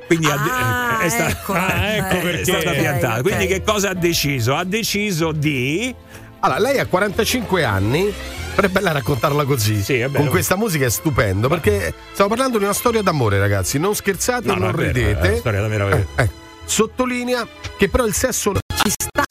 Quindi 0.07 0.27
ha 0.27 0.37
de- 0.37 0.51
Ah, 0.51 0.99
è, 1.01 1.09
sta- 1.09 1.29
ecco. 1.29 1.53
Ah, 1.57 1.95
ecco 1.97 2.15
Eh, 2.17 2.21
perché 2.21 2.41
è 2.41 2.45
stata 2.45 2.71
piantata. 2.71 3.15
ok. 3.17 3.23
Quindi 3.23 3.47
che 3.47 3.63
cosa 3.63 3.91
ha 3.91 3.95
deciso? 3.95 4.55
Ha 4.55 4.65
deciso 4.65 5.33
di 5.33 5.95
Allora, 6.41 6.61
lei 6.61 6.79
ha 6.79 6.87
45 6.87 7.65
anni. 7.65 8.13
Però 8.55 8.67
è 8.67 8.71
bella 8.71 8.93
raccontarla 8.93 9.45
così. 9.45 9.81
Sì, 9.83 9.95
è 9.95 10.09
bello. 10.09 10.19
Con 10.25 10.29
questa 10.29 10.57
musica 10.57 10.85
è 10.85 10.91
stupendo. 10.91 11.49
Perché 11.49 11.93
stiamo 12.13 12.29
parlando 12.29 12.59
di 12.59 12.65
una 12.65 12.75
storia 12.75 13.01
d'amore, 13.01 13.39
ragazzi. 13.39 13.79
Non 13.79 13.95
scherzate, 13.95 14.47
No, 14.47 14.55
no, 14.55 14.59
non 14.67 14.69
è 14.71 14.73
vero, 14.75 14.93
ridete. 14.93 15.21
è 15.21 15.29
una 15.31 15.37
storia 15.39 15.61
davvero 15.63 15.85
vera. 15.87 16.05
Eh, 16.17 16.23
eh. 16.23 16.31
Sottolinea 16.65 17.47
che 17.79 17.89
però 17.89 18.05
il 18.05 18.13
sesso 18.15 18.53
Ci 18.53 18.91
sta. 18.91 19.25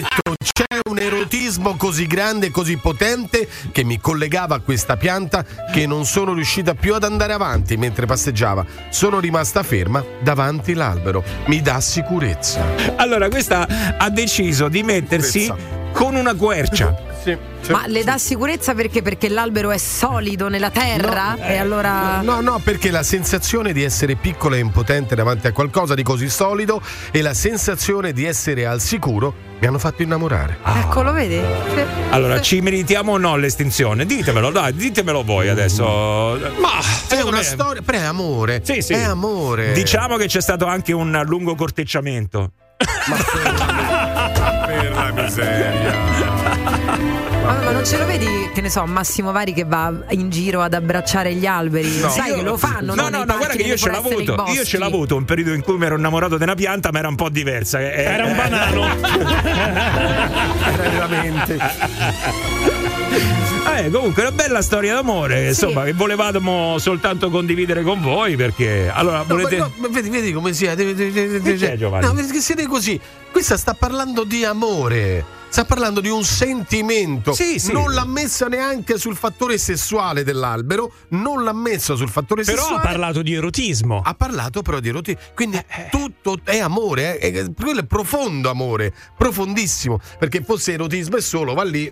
Detto 0.00 0.34
c'è 0.38 0.78
un 0.88 0.98
erotismo 0.98 1.76
così 1.76 2.06
grande, 2.06 2.50
così 2.50 2.76
potente 2.76 3.48
che 3.72 3.84
mi 3.84 4.00
collegava 4.00 4.56
a 4.56 4.60
questa 4.60 4.96
pianta 4.96 5.44
che 5.72 5.86
non 5.86 6.04
sono 6.04 6.32
riuscita 6.32 6.74
più 6.74 6.94
ad 6.94 7.04
andare 7.04 7.32
avanti 7.32 7.76
mentre 7.76 8.06
passeggiava. 8.06 8.64
Sono 8.90 9.18
rimasta 9.20 9.62
ferma 9.62 10.04
davanti 10.20 10.74
l'albero. 10.74 11.22
Mi 11.46 11.60
dà 11.60 11.80
sicurezza. 11.80 12.64
Allora, 12.96 13.28
questa 13.28 13.66
ha 13.98 14.10
deciso 14.10 14.68
di 14.68 14.82
mettersi 14.82 15.40
Sicurezza. 15.42 15.76
con 15.92 16.14
una 16.14 16.34
quercia. 16.34 17.06
Sì, 17.22 17.36
sì, 17.62 17.72
Ma 17.72 17.86
le 17.88 18.04
dà 18.04 18.16
sicurezza 18.16 18.74
perché? 18.74 19.02
Perché 19.02 19.28
l'albero 19.28 19.70
è 19.72 19.78
solido 19.78 20.48
nella 20.48 20.70
terra 20.70 21.34
No, 21.36 21.42
e 21.44 21.56
allora. 21.56 22.20
No, 22.22 22.40
no, 22.40 22.60
perché 22.62 22.90
la 22.92 23.02
sensazione 23.02 23.72
di 23.72 23.82
essere 23.82 24.14
piccola 24.14 24.54
e 24.56 24.60
impotente 24.60 25.14
davanti 25.16 25.48
a 25.48 25.52
qualcosa 25.52 25.94
di 25.94 26.04
così 26.04 26.28
solido 26.28 26.80
e 27.10 27.20
la 27.20 27.34
sensazione 27.34 28.12
di 28.12 28.24
essere 28.24 28.66
al 28.66 28.80
sicuro 28.80 29.46
mi 29.60 29.66
hanno 29.66 29.78
fatto 29.78 30.02
innamorare. 30.02 30.58
Ecco, 30.64 31.02
lo 31.02 31.12
vedi? 31.12 31.40
Allora, 32.10 32.40
ci 32.40 32.60
meritiamo 32.60 33.12
o 33.12 33.18
no 33.18 33.36
l'estinzione? 33.36 34.06
Ditemelo, 34.06 34.50
dai, 34.50 34.72
ditemelo 34.74 35.24
voi 35.24 35.48
adesso. 35.48 35.84
Ma 35.84 36.78
È 37.08 37.20
una 37.22 37.38
me- 37.38 37.42
storia, 37.42 37.82
però 37.82 37.98
è 37.98 38.02
amore. 38.02 38.60
Sì, 38.64 38.80
sì. 38.82 38.92
È 38.92 39.02
amore. 39.02 39.72
Diciamo 39.72 40.16
che 40.16 40.26
c'è 40.26 40.40
stato 40.40 40.66
anche 40.66 40.92
un 40.92 41.20
lungo 41.26 41.54
corteggiamento. 41.54 42.52
per 44.66 44.92
la 44.94 45.12
miseria. 45.12 46.17
Ma, 46.62 47.70
non 47.70 47.84
ce 47.84 47.96
lo 47.98 48.04
vedi, 48.06 48.26
che 48.52 48.60
ne 48.60 48.68
so, 48.68 48.84
Massimo 48.86 49.32
Vari 49.32 49.52
che 49.54 49.64
va 49.64 49.92
in 50.10 50.28
giro 50.30 50.60
ad 50.60 50.74
abbracciare 50.74 51.32
gli 51.34 51.46
alberi? 51.46 51.98
No. 51.98 52.10
Sai 52.10 52.28
Io- 52.30 52.36
che 52.36 52.42
lo 52.42 52.56
fanno? 52.56 52.94
No, 52.94 53.08
no, 53.08 53.24
no, 53.24 53.36
guarda 53.36 53.54
che 53.54 53.62
io 53.62 53.76
ce 53.76 53.90
l'ho 53.90 53.96
avuto. 53.98 54.44
Io 54.48 54.64
ce 54.64 54.78
l'ho 54.78 54.86
avuto 54.86 55.16
un 55.16 55.24
periodo 55.24 55.52
in 55.54 55.62
cui 55.62 55.76
mi 55.78 55.86
ero 55.86 55.96
innamorato 55.96 56.36
di 56.36 56.42
una 56.42 56.54
pianta, 56.54 56.90
ma 56.92 56.98
era 56.98 57.08
un 57.08 57.14
po' 57.16 57.28
diversa. 57.30 57.80
Eh, 57.80 58.02
Era 58.02 58.24
un 58.24 58.30
eh, 58.32 58.34
banano. 58.34 58.84
Era 59.44 60.88
veramente. 60.90 61.58
Eh, 63.78 63.90
comunque, 63.90 64.22
una 64.22 64.32
bella 64.32 64.60
storia 64.62 64.94
d'amore, 64.94 65.48
insomma, 65.48 65.84
che 65.84 65.92
volevamo 65.92 66.78
soltanto 66.78 67.30
condividere 67.30 67.82
con 67.82 68.00
voi 68.00 68.34
perché 68.34 68.90
allora 68.92 69.18
No, 69.18 69.24
volete 69.26 69.56
ma 69.58 69.64
no, 69.66 69.72
ma 69.76 69.88
vedi, 69.88 70.08
vedi 70.08 70.32
come 70.32 70.52
siete. 70.52 70.94
C'è, 71.56 71.76
Giovanni? 71.76 72.06
No, 72.06 72.12
perché 72.14 72.40
siete 72.40 72.66
così. 72.66 72.98
Questa 73.30 73.56
sta 73.56 73.74
parlando 73.74 74.24
di 74.24 74.44
amore. 74.44 75.36
Sta 75.50 75.64
parlando 75.64 76.00
di 76.00 76.08
un 76.08 76.24
sentimento. 76.24 77.32
Sì, 77.32 77.58
sì. 77.58 77.72
Non 77.72 77.92
l'ha 77.94 78.04
messa 78.04 78.48
neanche 78.48 78.98
sul 78.98 79.16
fattore 79.16 79.56
sessuale 79.58 80.22
dell'albero. 80.24 80.92
Non 81.10 81.42
l'ha 81.44 81.54
messa 81.54 81.94
sul 81.94 82.08
fattore 82.10 82.42
Però 82.44 82.58
sessuale. 82.60 82.82
ha 82.82 82.86
parlato 82.86 83.22
di 83.22 83.32
erotismo. 83.34 84.02
ha 84.04 84.14
parlato 84.14 84.60
però 84.62 84.78
di 84.80 84.88
erotismo. 84.88 85.20
Quindi 85.34 85.56
Eh, 85.56 85.88
tutto 85.90 86.38
è 86.44 86.58
amore. 86.58 87.18
eh, 87.18 87.28
eh, 87.38 87.52
quello 87.58 87.80
è 87.80 87.84
profondo 87.86 88.50
amore. 88.50 88.92
Profondissimo. 89.16 90.00
Perché 90.18 90.42
fosse 90.42 90.72
erotismo 90.72 91.16
e 91.16 91.20
solo 91.22 91.54
va 91.54 91.64
lì 91.64 91.90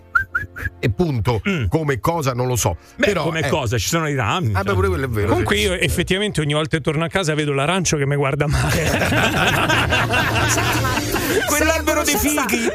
e 0.79 0.86
punto. 0.91 1.41
Come 1.69 1.99
cosa 1.99 2.33
non 2.33 2.47
lo 2.47 2.55
so. 2.55 2.77
Mm. 2.79 2.83
Beh, 2.97 3.05
però 3.07 3.23
come 3.23 3.39
eh, 3.41 3.49
cosa? 3.49 3.77
Ci 3.77 3.87
sono 3.87 4.07
i 4.07 4.15
rami. 4.15 4.51
Ah, 4.53 4.63
beh, 4.63 4.73
pure 4.73 4.87
quello 4.87 5.05
è 5.05 5.09
vero. 5.09 5.27
Comunque 5.29 5.55
sì. 5.55 5.61
io 5.63 5.73
effettivamente 5.73 6.41
ogni 6.41 6.53
volta 6.53 6.77
che 6.77 6.83
torno 6.83 7.03
a 7.03 7.07
casa 7.07 7.33
vedo 7.35 7.53
l'arancio 7.53 7.97
che 7.97 8.05
mi 8.05 8.15
guarda 8.15 8.47
male. 8.47 8.89
Quell'albero 11.47 12.01
conoscenza- 12.03 12.45
fighi. 12.47 12.69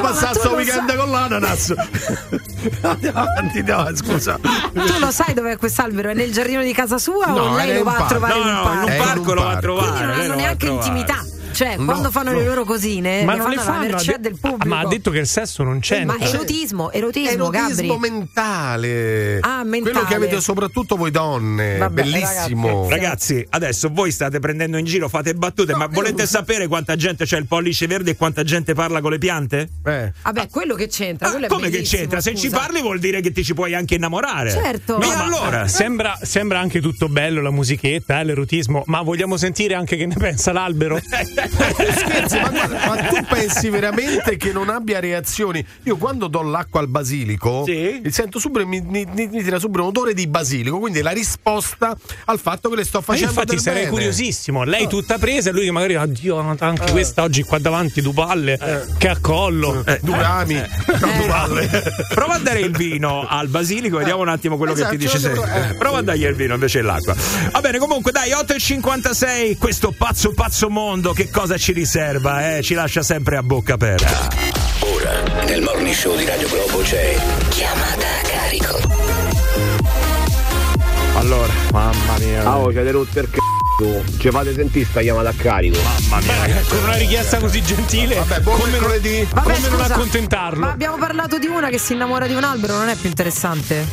Passare 0.00 0.32
tu 0.34 0.38
sto 0.38 0.50
lo 0.50 0.56
weekend 0.56 0.96
con 0.96 1.10
l'ananas. 1.10 1.74
Andiamo 2.82 3.18
avanti, 3.20 3.62
no, 3.62 3.88
scusa. 3.94 4.38
Tu 4.40 4.98
lo 4.98 5.10
sai 5.10 5.34
dov'è 5.34 5.56
quest'albero? 5.56 6.10
È 6.10 6.14
nel 6.14 6.32
giardino 6.32 6.62
di 6.62 6.72
casa 6.72 6.98
sua 6.98 7.26
No, 7.26 7.42
o 7.42 7.56
lei 7.56 7.74
lo 7.76 7.84
va 7.84 7.96
a 7.96 8.06
trovare 8.06 8.34
No, 8.34 8.40
in 8.40 8.46
un 8.46 8.52
no, 8.54 8.62
parco? 8.62 8.86
in 8.86 8.92
un 8.92 8.98
parco 9.06 9.34
lo 9.34 9.42
va 9.42 9.50
a 9.50 9.58
trovare. 9.58 9.86
Quindi 9.88 10.06
non 10.06 10.20
hanno 10.20 10.34
neanche 10.34 10.66
trovare. 10.66 10.88
intimità. 10.88 11.24
Cioè, 11.58 11.76
No, 11.76 11.86
quando 11.86 12.10
fanno 12.12 12.30
no. 12.30 12.38
le 12.38 12.44
loro 12.44 12.64
cosine, 12.64 13.24
Ma 13.24 13.34
non 13.34 13.50
le 13.50 13.56
fanno 13.56 13.96
de- 13.96 14.16
del 14.20 14.38
pubblico. 14.38 14.68
ma 14.68 14.78
ha 14.78 14.86
detto 14.86 15.10
che 15.10 15.18
il 15.18 15.26
sesso 15.26 15.64
non 15.64 15.80
c'entra. 15.80 16.16
ma 16.16 16.24
erotismo, 16.24 16.92
erotismo, 16.92 17.50
Erotismo 17.50 17.96
Gabri. 17.96 18.10
mentale. 18.10 19.38
Ah, 19.40 19.64
mentale. 19.64 19.80
Quello 19.92 20.06
che 20.06 20.14
avete 20.14 20.40
soprattutto 20.40 20.94
voi 20.94 21.10
donne. 21.10 21.78
Vabbè, 21.78 22.02
Bellissimo. 22.02 22.88
Ragazzi, 22.88 23.44
adesso 23.50 23.88
voi 23.92 24.12
state 24.12 24.38
prendendo 24.38 24.76
in 24.76 24.84
giro, 24.84 25.08
fate 25.08 25.34
battute, 25.34 25.74
ma 25.74 25.86
volete 25.88 26.26
sapere 26.26 26.68
quanta 26.68 26.94
gente 26.94 27.24
c'è 27.24 27.36
il 27.38 27.46
pollice 27.46 27.88
verde 27.88 28.12
e 28.12 28.16
quanta 28.16 28.44
gente 28.44 28.74
parla 28.74 29.00
con 29.00 29.10
le 29.10 29.18
piante? 29.18 29.68
Eh. 29.84 30.12
Vabbè, 30.22 30.48
quello 30.50 30.76
che 30.76 30.86
c'entra, 30.86 31.28
quello 31.30 31.46
è 31.46 31.48
Come 31.48 31.70
che 31.70 31.82
c'entra? 31.82 32.20
Se 32.20 32.36
ci 32.36 32.46
scusa. 32.50 32.58
parli 32.58 32.80
vuol 32.82 33.00
dire 33.00 33.20
che 33.20 33.32
ti 33.32 33.42
ci 33.42 33.54
puoi 33.54 33.74
anche 33.74 33.96
innamorare. 33.96 34.52
Certo. 34.52 34.96
No, 34.98 35.08
ma- 35.08 35.24
allora? 35.24 35.66
Sembra, 35.66 36.16
sembra 36.22 36.60
anche 36.60 36.80
tutto 36.80 37.08
bello 37.08 37.42
la 37.42 37.50
musichetta, 37.50 38.20
eh, 38.20 38.24
l'erotismo, 38.24 38.84
ma 38.86 39.02
vogliamo 39.02 39.36
sentire 39.36 39.74
anche 39.74 39.96
che 39.96 40.06
ne 40.06 40.14
pensa 40.16 40.52
l'albero? 40.52 41.00
Scherzi, 41.98 42.38
ma, 42.40 42.48
guarda, 42.50 42.86
ma 42.86 42.96
tu 43.04 43.24
pensi 43.28 43.68
veramente 43.70 44.36
che 44.36 44.52
non 44.52 44.68
abbia 44.68 45.00
reazioni? 45.00 45.64
Io 45.84 45.96
quando 45.96 46.26
do 46.28 46.42
l'acqua 46.42 46.80
al 46.80 46.88
basilico, 46.88 47.64
mi 47.66 48.10
sento 48.10 48.38
subito, 48.38 48.66
mi, 48.66 48.80
mi- 48.80 49.06
mi- 49.12 49.28
tira 49.42 49.58
subito 49.58 49.82
un 49.82 49.88
odore 49.88 50.14
di 50.14 50.26
basilico, 50.26 50.78
quindi 50.78 51.00
la 51.02 51.10
risposta 51.10 51.96
al 52.26 52.38
fatto 52.38 52.68
che 52.70 52.76
le 52.76 52.84
sto 52.84 52.98
Ma 52.98 53.04
facendo. 53.04 53.30
infatti 53.30 53.50
del 53.50 53.60
sarei 53.60 53.78
bene. 53.80 53.92
curiosissimo. 53.92 54.64
Lei 54.64 54.86
tutta 54.88 55.18
presa 55.18 55.50
e 55.50 55.52
lui 55.52 55.70
magari, 55.70 55.96
oddio, 55.96 56.56
anche 56.58 56.90
questa 56.90 57.22
oggi 57.22 57.42
qua 57.42 57.58
davanti, 57.58 58.00
due 58.02 58.12
palle, 58.14 58.86
che 58.98 59.08
a 59.08 59.18
collo. 59.20 59.84
due 60.02 60.16
rami, 60.18 60.54
no, 60.54 60.66
due 61.16 61.26
palle. 61.26 61.82
Prova 62.14 62.34
a 62.34 62.38
dare 62.38 62.60
il 62.60 62.70
vino 62.76 63.26
al 63.26 63.48
basilico, 63.48 63.98
vediamo 63.98 64.20
un 64.22 64.28
attimo 64.28 64.56
quello 64.56 64.72
Esatto, 64.72 64.90
che 64.90 64.96
ti 64.98 65.04
dice. 65.04 65.18
ce 65.18 65.28
lo 65.34 65.42
se- 65.44 65.50
devo- 65.52 65.68
eh. 65.70 65.74
Prova 65.76 65.98
a 65.98 66.02
dargli 66.02 66.24
il 66.24 66.34
vino 66.34 66.54
invece 66.54 66.82
l'acqua. 66.82 67.14
Va 67.52 67.60
bene, 67.60 67.78
comunque, 67.78 68.12
dai, 68.12 68.30
8,56. 68.30 69.56
Questo 69.58 69.92
pazzo 69.96 70.32
pazzo 70.32 70.68
mondo, 70.68 71.12
che 71.12 71.30
cosa 71.30 71.37
ci 71.56 71.72
riserva? 71.72 72.56
Eh? 72.56 72.62
Ci 72.62 72.74
lascia 72.74 73.02
sempre 73.02 73.36
a 73.36 73.44
bocca 73.44 73.74
aperta. 73.74 74.28
Ora, 74.80 75.44
nel 75.44 75.62
morning 75.62 75.94
show 75.94 76.16
di 76.16 76.24
Radio 76.24 76.48
Globo 76.48 76.80
c'è 76.82 77.16
Chiamata 77.50 78.06
a 78.06 78.26
carico. 78.26 78.80
Allora, 81.14 81.52
mamma 81.70 82.18
mia. 82.18 82.42
Ah, 82.42 82.58
oh, 82.58 82.72
c'è 82.72 82.90
rotto 82.90 83.20
il 83.20 83.30
c***o. 83.30 84.02
Ci 84.18 84.30
fate 84.30 84.52
sentire 84.52 84.84
sta 84.84 85.00
chiamata 85.00 85.28
a 85.28 85.34
carico. 85.36 85.78
Mamma 86.08 86.20
mia. 86.24 86.60
Con 86.66 86.82
una 86.82 86.96
richiesta 86.96 87.38
così 87.38 87.62
gentile, 87.62 88.16
Vabbè, 88.16 88.40
buon 88.40 88.58
come, 88.58 88.70
non, 88.70 88.80
mercoledì. 88.80 89.28
Vabbè, 89.30 89.42
come 89.42 89.68
non 89.68 89.78
scusa, 89.78 89.94
accontentarlo? 89.94 90.60
Ma 90.60 90.72
abbiamo 90.72 90.96
parlato 90.96 91.38
di 91.38 91.46
una 91.46 91.68
che 91.68 91.78
si 91.78 91.92
innamora 91.92 92.26
di 92.26 92.34
un 92.34 92.42
albero, 92.42 92.76
non 92.76 92.88
è 92.88 92.96
più 92.96 93.08
interessante? 93.08 93.86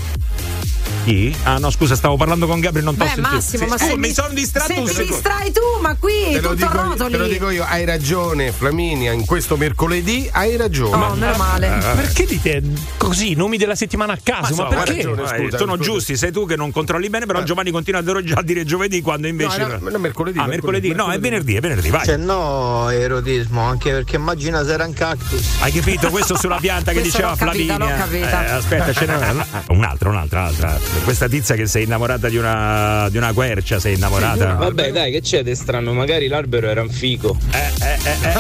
Chi? 1.06 1.36
Ah, 1.44 1.60
no, 1.60 1.69
scusa, 1.69 1.95
stavo 1.95 2.18
parlando 2.18 2.48
con 2.48 2.60
Gabriele, 2.60 2.88
non 2.88 2.95
Beh, 2.95 3.06
t'ho 3.06 3.11
sentito. 3.14 3.36
Massimo, 3.36 3.65
ma 3.68 3.77
Sì, 3.77 3.86
se 3.86 3.91
oh, 3.91 3.98
mi 3.98 4.11
sono 4.11 4.34
distratto 4.34 4.73
se 4.73 4.80
un 4.80 4.86
ti 4.88 4.91
secondo. 4.91 5.14
distrai 5.14 5.52
tu, 5.52 5.61
ma 5.82 5.95
qui 5.99 6.11
Te 6.32 6.41
lo, 6.41 6.49
tutto 6.49 6.53
dico, 6.56 6.82
rotoli. 6.82 7.11
te 7.11 7.18
lo 7.19 7.27
dico 7.27 7.49
io, 7.52 7.64
hai 7.64 7.86
ragione 7.86 8.52
Flaminia, 8.52 9.11
in 9.11 9.23
questo 9.27 9.56
mercoledì 9.56 10.27
hai 10.34 10.57
ragione. 10.57 11.06
Oh, 11.06 11.14
meno 11.14 11.38
male. 11.38 11.68
Perché 11.95 12.26
dite 12.26 12.64
così, 12.98 13.36
nomi 13.36 13.57
della 13.57 13.76
settimana 13.76 14.14
a 14.14 14.19
caso? 14.22 14.56
Ma, 14.56 14.64
so, 14.64 14.65
perché? 14.76 14.90
hai 14.90 14.95
ragione, 15.03 15.27
Scusa, 15.27 15.36
eh, 15.36 15.57
sono 15.60 15.76
scusa. 15.76 15.84
giusti, 15.91 16.18
sei 16.18 16.32
tu 16.32 16.48
che 16.48 16.56
non 16.56 16.72
controlli 16.72 17.07
bene, 17.10 17.27
però 17.27 17.44
Giovanni 17.44 17.69
continua 17.69 17.99
a 17.99 18.03
dire- 18.03 18.23
già 18.23 18.36
a 18.40 18.41
dire 18.44 18.64
giovedì 18.65 19.02
quando 19.02 19.27
invece. 19.27 19.60
No, 19.60 19.65
era- 19.68 19.80
era 19.88 19.98
mercoledì, 19.99 20.40
Ah, 20.40 20.48
mercoledì, 20.48 20.91
no, 20.91 21.11
è 21.11 21.19
venerdì, 21.19 21.53
è 21.56 21.60
venerdì, 21.60 21.90
vai. 21.91 22.03
Cioè 22.03 22.18
no, 22.18 22.90
erotismo, 22.90 23.61
anche 23.61 23.91
perché 23.91 24.15
immagina 24.15 24.64
se 24.65 24.73
era 24.73 24.86
un 24.86 24.94
cactus. 24.94 25.57
Hai 25.60 25.72
capito? 25.72 26.10
Questo 26.10 26.36
sulla 26.36 26.57
pianta 26.57 26.94
che 26.94 27.02
diceva 27.03 27.36
capita, 27.38 27.77
capita. 27.77 28.48
Eh, 28.48 28.52
aspetta, 28.53 28.91
ce 28.91 29.06
n'è 29.06 29.15
una- 29.15 29.45
un'altra, 29.69 30.10
un'altra, 30.10 30.40
un'altra. 30.40 30.94
Questa 31.03 31.27
tizia 31.27 31.55
che 31.55 31.67
sei 31.67 31.84
innamorata 31.84 32.30
di 32.30 32.38
una, 32.38 33.07
di 33.09 33.17
una 33.17 33.31
quercia, 33.34 33.80
sei 33.80 33.95
innamorata. 33.95 34.53
Vabbè, 34.53 34.91
dai, 34.91 35.11
che 35.11 35.22
c'è 35.22 35.43
di 35.43 35.55
strano? 35.55 35.93
Magari 35.93 36.27
l'albero 36.27 36.67
era 36.67 36.81
un 36.81 36.89
fico. 36.89 37.38
Eh, 37.51 37.57
eh, 37.57 37.97
eh, 38.03 38.17
eh, 38.22 38.30
eh. 38.30 38.34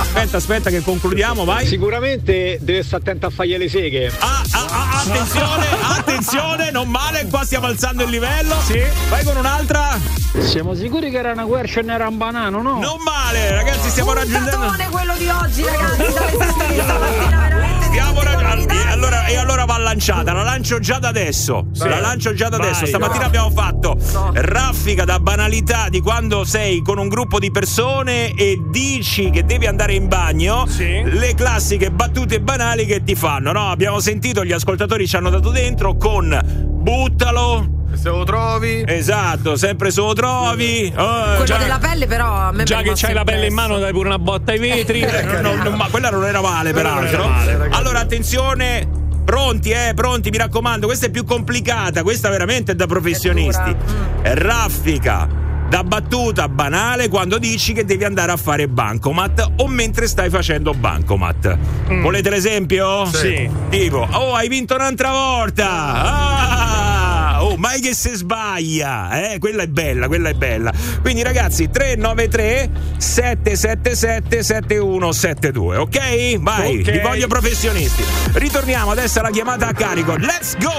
Aspetta, 0.00 0.36
aspetta 0.36 0.70
che 0.70 0.82
concludiamo, 0.82 1.44
vai. 1.44 1.66
Sicuramente 1.66 2.58
deve 2.60 2.82
stare 2.82 3.02
attento 3.02 3.26
a 3.26 3.30
fargli 3.30 3.56
le 3.56 3.68
seghe. 3.68 4.12
Ah, 4.18 4.42
ah, 4.50 4.66
ah, 4.68 5.00
attenzione, 5.00 5.66
attenzione, 5.80 6.70
non 6.70 6.88
male, 6.88 7.26
qua 7.30 7.44
stiamo 7.44 7.66
alzando 7.66 8.02
il 8.04 8.10
livello. 8.10 8.60
Sì. 8.62 8.82
Vai 9.08 9.24
con 9.24 9.36
un'altra. 9.36 9.98
Siamo 10.40 10.74
sicuri 10.74 11.10
che 11.10 11.18
era 11.18 11.32
una 11.32 11.44
quercia 11.44 11.80
e 11.80 11.82
non 11.82 11.94
era 11.94 12.08
un 12.08 12.16
banano, 12.16 12.62
no? 12.62 12.80
Non 12.80 12.98
male, 13.04 13.52
ragazzi, 13.52 13.90
stiamo 13.90 14.12
raggiungendo. 14.12 14.50
Puntatone 14.50 14.88
quello 14.88 15.14
di 15.16 15.28
oggi, 15.28 15.62
ragazzi, 15.62 16.10
stamattina 16.10 17.51
lanciata, 19.92 20.32
la 20.32 20.42
lancio 20.42 20.78
già 20.78 20.98
da 20.98 21.08
adesso. 21.08 21.66
La 21.80 22.00
lancio 22.00 22.32
già 22.32 22.48
da 22.48 22.56
Vai, 22.56 22.68
adesso. 22.68 22.86
Stamattina 22.86 23.20
no. 23.20 23.26
abbiamo 23.26 23.50
fatto 23.50 23.96
raffica 24.32 25.04
da 25.04 25.20
banalità 25.20 25.88
di 25.90 26.00
quando 26.00 26.44
sei 26.44 26.80
con 26.82 26.98
un 26.98 27.08
gruppo 27.08 27.38
di 27.38 27.50
persone 27.50 28.32
e 28.32 28.58
dici 28.70 29.28
che 29.30 29.44
devi 29.44 29.66
andare 29.66 29.92
in 29.94 30.08
bagno. 30.08 30.66
Sì. 30.66 31.02
Le 31.04 31.34
classiche 31.34 31.90
battute 31.90 32.40
banali 32.40 32.86
che 32.86 33.02
ti 33.04 33.14
fanno, 33.14 33.52
no? 33.52 33.70
Abbiamo 33.70 34.00
sentito, 34.00 34.44
gli 34.44 34.52
ascoltatori 34.52 35.06
ci 35.06 35.16
hanno 35.16 35.28
dato 35.30 35.50
dentro 35.50 35.94
con 35.96 36.40
buttalo. 36.42 37.80
Se 37.92 38.08
lo 38.08 38.24
trovi. 38.24 38.82
Esatto, 38.86 39.56
sempre 39.56 39.90
se 39.90 40.00
lo 40.00 40.14
trovi. 40.14 40.86
Eh, 40.86 40.92
Quello 40.92 41.44
già- 41.44 41.58
della 41.58 41.78
pelle, 41.78 42.06
però, 42.06 42.32
a 42.34 42.50
me 42.52 42.64
Già 42.64 42.80
che 42.80 42.92
c'hai 42.94 43.12
la 43.12 43.24
pelle 43.24 43.46
in 43.46 43.52
mano, 43.54 43.78
dai 43.78 43.92
pure 43.92 44.08
una 44.08 44.18
botta 44.18 44.52
ai 44.52 44.58
vetri. 44.58 45.02
Eh, 45.02 45.22
no, 45.42 45.54
no, 45.62 45.70
ma 45.72 45.88
quella 45.90 46.08
non 46.08 46.24
era 46.24 46.40
male, 46.40 46.72
peraltro. 46.72 47.30
allora, 47.72 48.00
attenzione. 48.00 49.00
Pronti, 49.24 49.70
eh, 49.70 49.92
pronti, 49.94 50.30
mi 50.30 50.38
raccomando, 50.38 50.86
questa 50.86 51.06
è 51.06 51.10
più 51.10 51.24
complicata, 51.24 52.02
questa 52.02 52.28
veramente 52.28 52.72
è 52.72 52.74
da 52.74 52.86
professionisti. 52.86 53.74
Raffica 54.22 55.40
da 55.72 55.82
battuta 55.84 56.50
banale 56.50 57.08
quando 57.08 57.38
dici 57.38 57.72
che 57.72 57.86
devi 57.86 58.04
andare 58.04 58.30
a 58.30 58.36
fare 58.36 58.68
bancomat 58.68 59.52
o 59.56 59.68
mentre 59.68 60.06
stai 60.06 60.28
facendo 60.28 60.74
bancomat. 60.74 61.56
Volete 62.02 62.28
l'esempio? 62.28 63.06
Sì. 63.06 63.48
Tipo, 63.70 64.06
oh, 64.10 64.34
hai 64.34 64.48
vinto 64.48 64.74
un'altra 64.74 65.10
volta! 65.10 65.68
Ah! 65.70 67.01
Oh, 67.52 67.56
mai 67.58 67.80
che 67.80 67.94
se 67.94 68.14
sbaglia, 68.14 69.32
eh? 69.32 69.38
Quella 69.38 69.62
è 69.62 69.66
bella, 69.66 70.06
quella 70.06 70.30
è 70.30 70.34
bella. 70.34 70.72
Quindi, 71.02 71.22
ragazzi, 71.22 71.68
393 71.68 72.70
777 72.96 74.42
7172, 74.42 75.76
ok? 75.76 76.38
Vai, 76.38 76.80
Ok. 76.80 76.90
vi 76.90 76.98
voglio 77.00 77.26
professionisti. 77.26 78.02
Ritorniamo 78.32 78.90
adesso 78.92 79.18
alla 79.18 79.30
chiamata 79.30 79.66
a 79.66 79.72
carico. 79.74 80.16
Let's 80.16 80.56
go! 80.58 80.72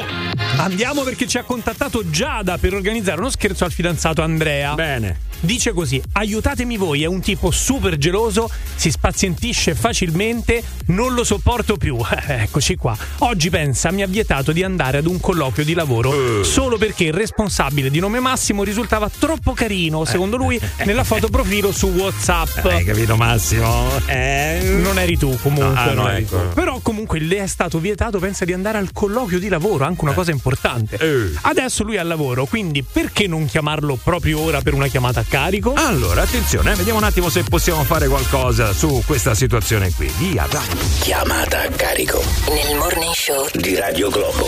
Andiamo 0.58 1.04
perché 1.04 1.28
ci 1.28 1.38
ha 1.38 1.44
contattato 1.44 2.10
Giada 2.10 2.58
per 2.58 2.74
organizzare 2.74 3.20
uno 3.20 3.30
scherzo 3.30 3.66
al 3.66 3.72
fidanzato 3.72 4.24
Andrea. 4.24 4.74
Bene. 4.74 5.18
Dice 5.44 5.74
così: 5.74 6.02
aiutatemi 6.14 6.78
voi, 6.78 7.04
è 7.04 7.06
un 7.06 7.20
tipo 7.20 7.52
super 7.52 7.98
geloso, 7.98 8.50
si 8.76 8.90
spazientisce 8.90 9.76
facilmente, 9.76 10.64
non 10.88 11.14
lo 11.14 11.26
sopporto 11.26 11.76
più. 11.76 11.98
Eccoci 12.26 12.78
qua. 12.78 12.96
Oggi 13.20 13.50
pensa, 13.50 13.92
mi 13.92 14.04
ha 14.04 14.08
vietato 14.08 14.54
di 14.54 14.64
andare 14.64 15.00
ad 15.00 15.06
un 15.06 15.20
colloquio 15.20 15.66
di 15.66 15.74
lavoro 15.74 16.44
solo 16.44 16.78
perché 16.78 17.06
il 17.06 17.14
responsabile 17.14 17.90
di 17.90 18.00
nome 18.00 18.22
Massimo 18.22 18.64
risultava 18.64 19.10
troppo 19.10 19.52
carino, 19.52 20.06
secondo 20.06 20.38
lui, 20.38 20.58
nella 20.86 21.04
foto 21.04 21.28
profilo 21.28 21.74
su 21.74 21.88
WhatsApp. 21.88 22.66
Hai 22.66 22.86
capito, 22.86 23.18
Massimo? 23.18 23.90
Eh. 24.06 24.80
Non 24.82 24.98
eri 24.98 25.18
tu 25.18 25.38
comunque. 25.42 25.78
Ah, 25.78 25.88
no, 25.88 26.04
non 26.04 26.12
eri 26.12 26.24
ecco. 26.24 26.38
tu. 26.38 26.54
Però 26.54 26.80
comunque 26.80 27.20
le 27.20 27.40
è 27.40 27.48
stato 27.48 27.80
vietato, 27.80 28.20
pensa 28.20 28.46
di 28.46 28.54
andare 28.54 28.78
al 28.78 28.94
colloquio 28.94 29.40
di 29.40 29.50
lavoro, 29.50 29.84
anche 29.84 30.04
una 30.06 30.14
cosa 30.14 30.32
importante. 30.32 30.98
Eh. 30.98 31.38
Adesso 31.42 31.84
lui 31.84 31.96
è 31.96 32.00
al 32.00 32.08
lavoro, 32.08 32.46
quindi 32.46 32.82
perché 32.82 33.28
non 33.28 33.46
chiamarlo 33.46 34.00
proprio 34.02 34.40
ora 34.40 34.62
per 34.62 34.74
una 34.74 34.88
chiamata 34.88 35.20
a 35.20 35.26
carico? 35.38 35.74
Allora, 35.76 36.22
attenzione, 36.22 36.74
eh, 36.74 36.76
vediamo 36.76 37.00
un 37.00 37.06
attimo 37.06 37.28
se 37.28 37.42
possiamo 37.44 37.84
fare 37.84 38.08
qualcosa 38.08 38.72
su 38.72 39.02
questa 39.04 39.34
situazione 39.34 39.92
qui. 39.92 40.06
Via, 40.20 40.46
vai. 40.46 40.68
Chiamata 41.02 41.62
a 41.64 41.70
carico 41.76 42.22
Nel 42.54 42.78
morning 42.78 43.14
show 43.14 43.48
di 43.56 43.76
Radio 43.76 44.10
Globo. 44.12 44.46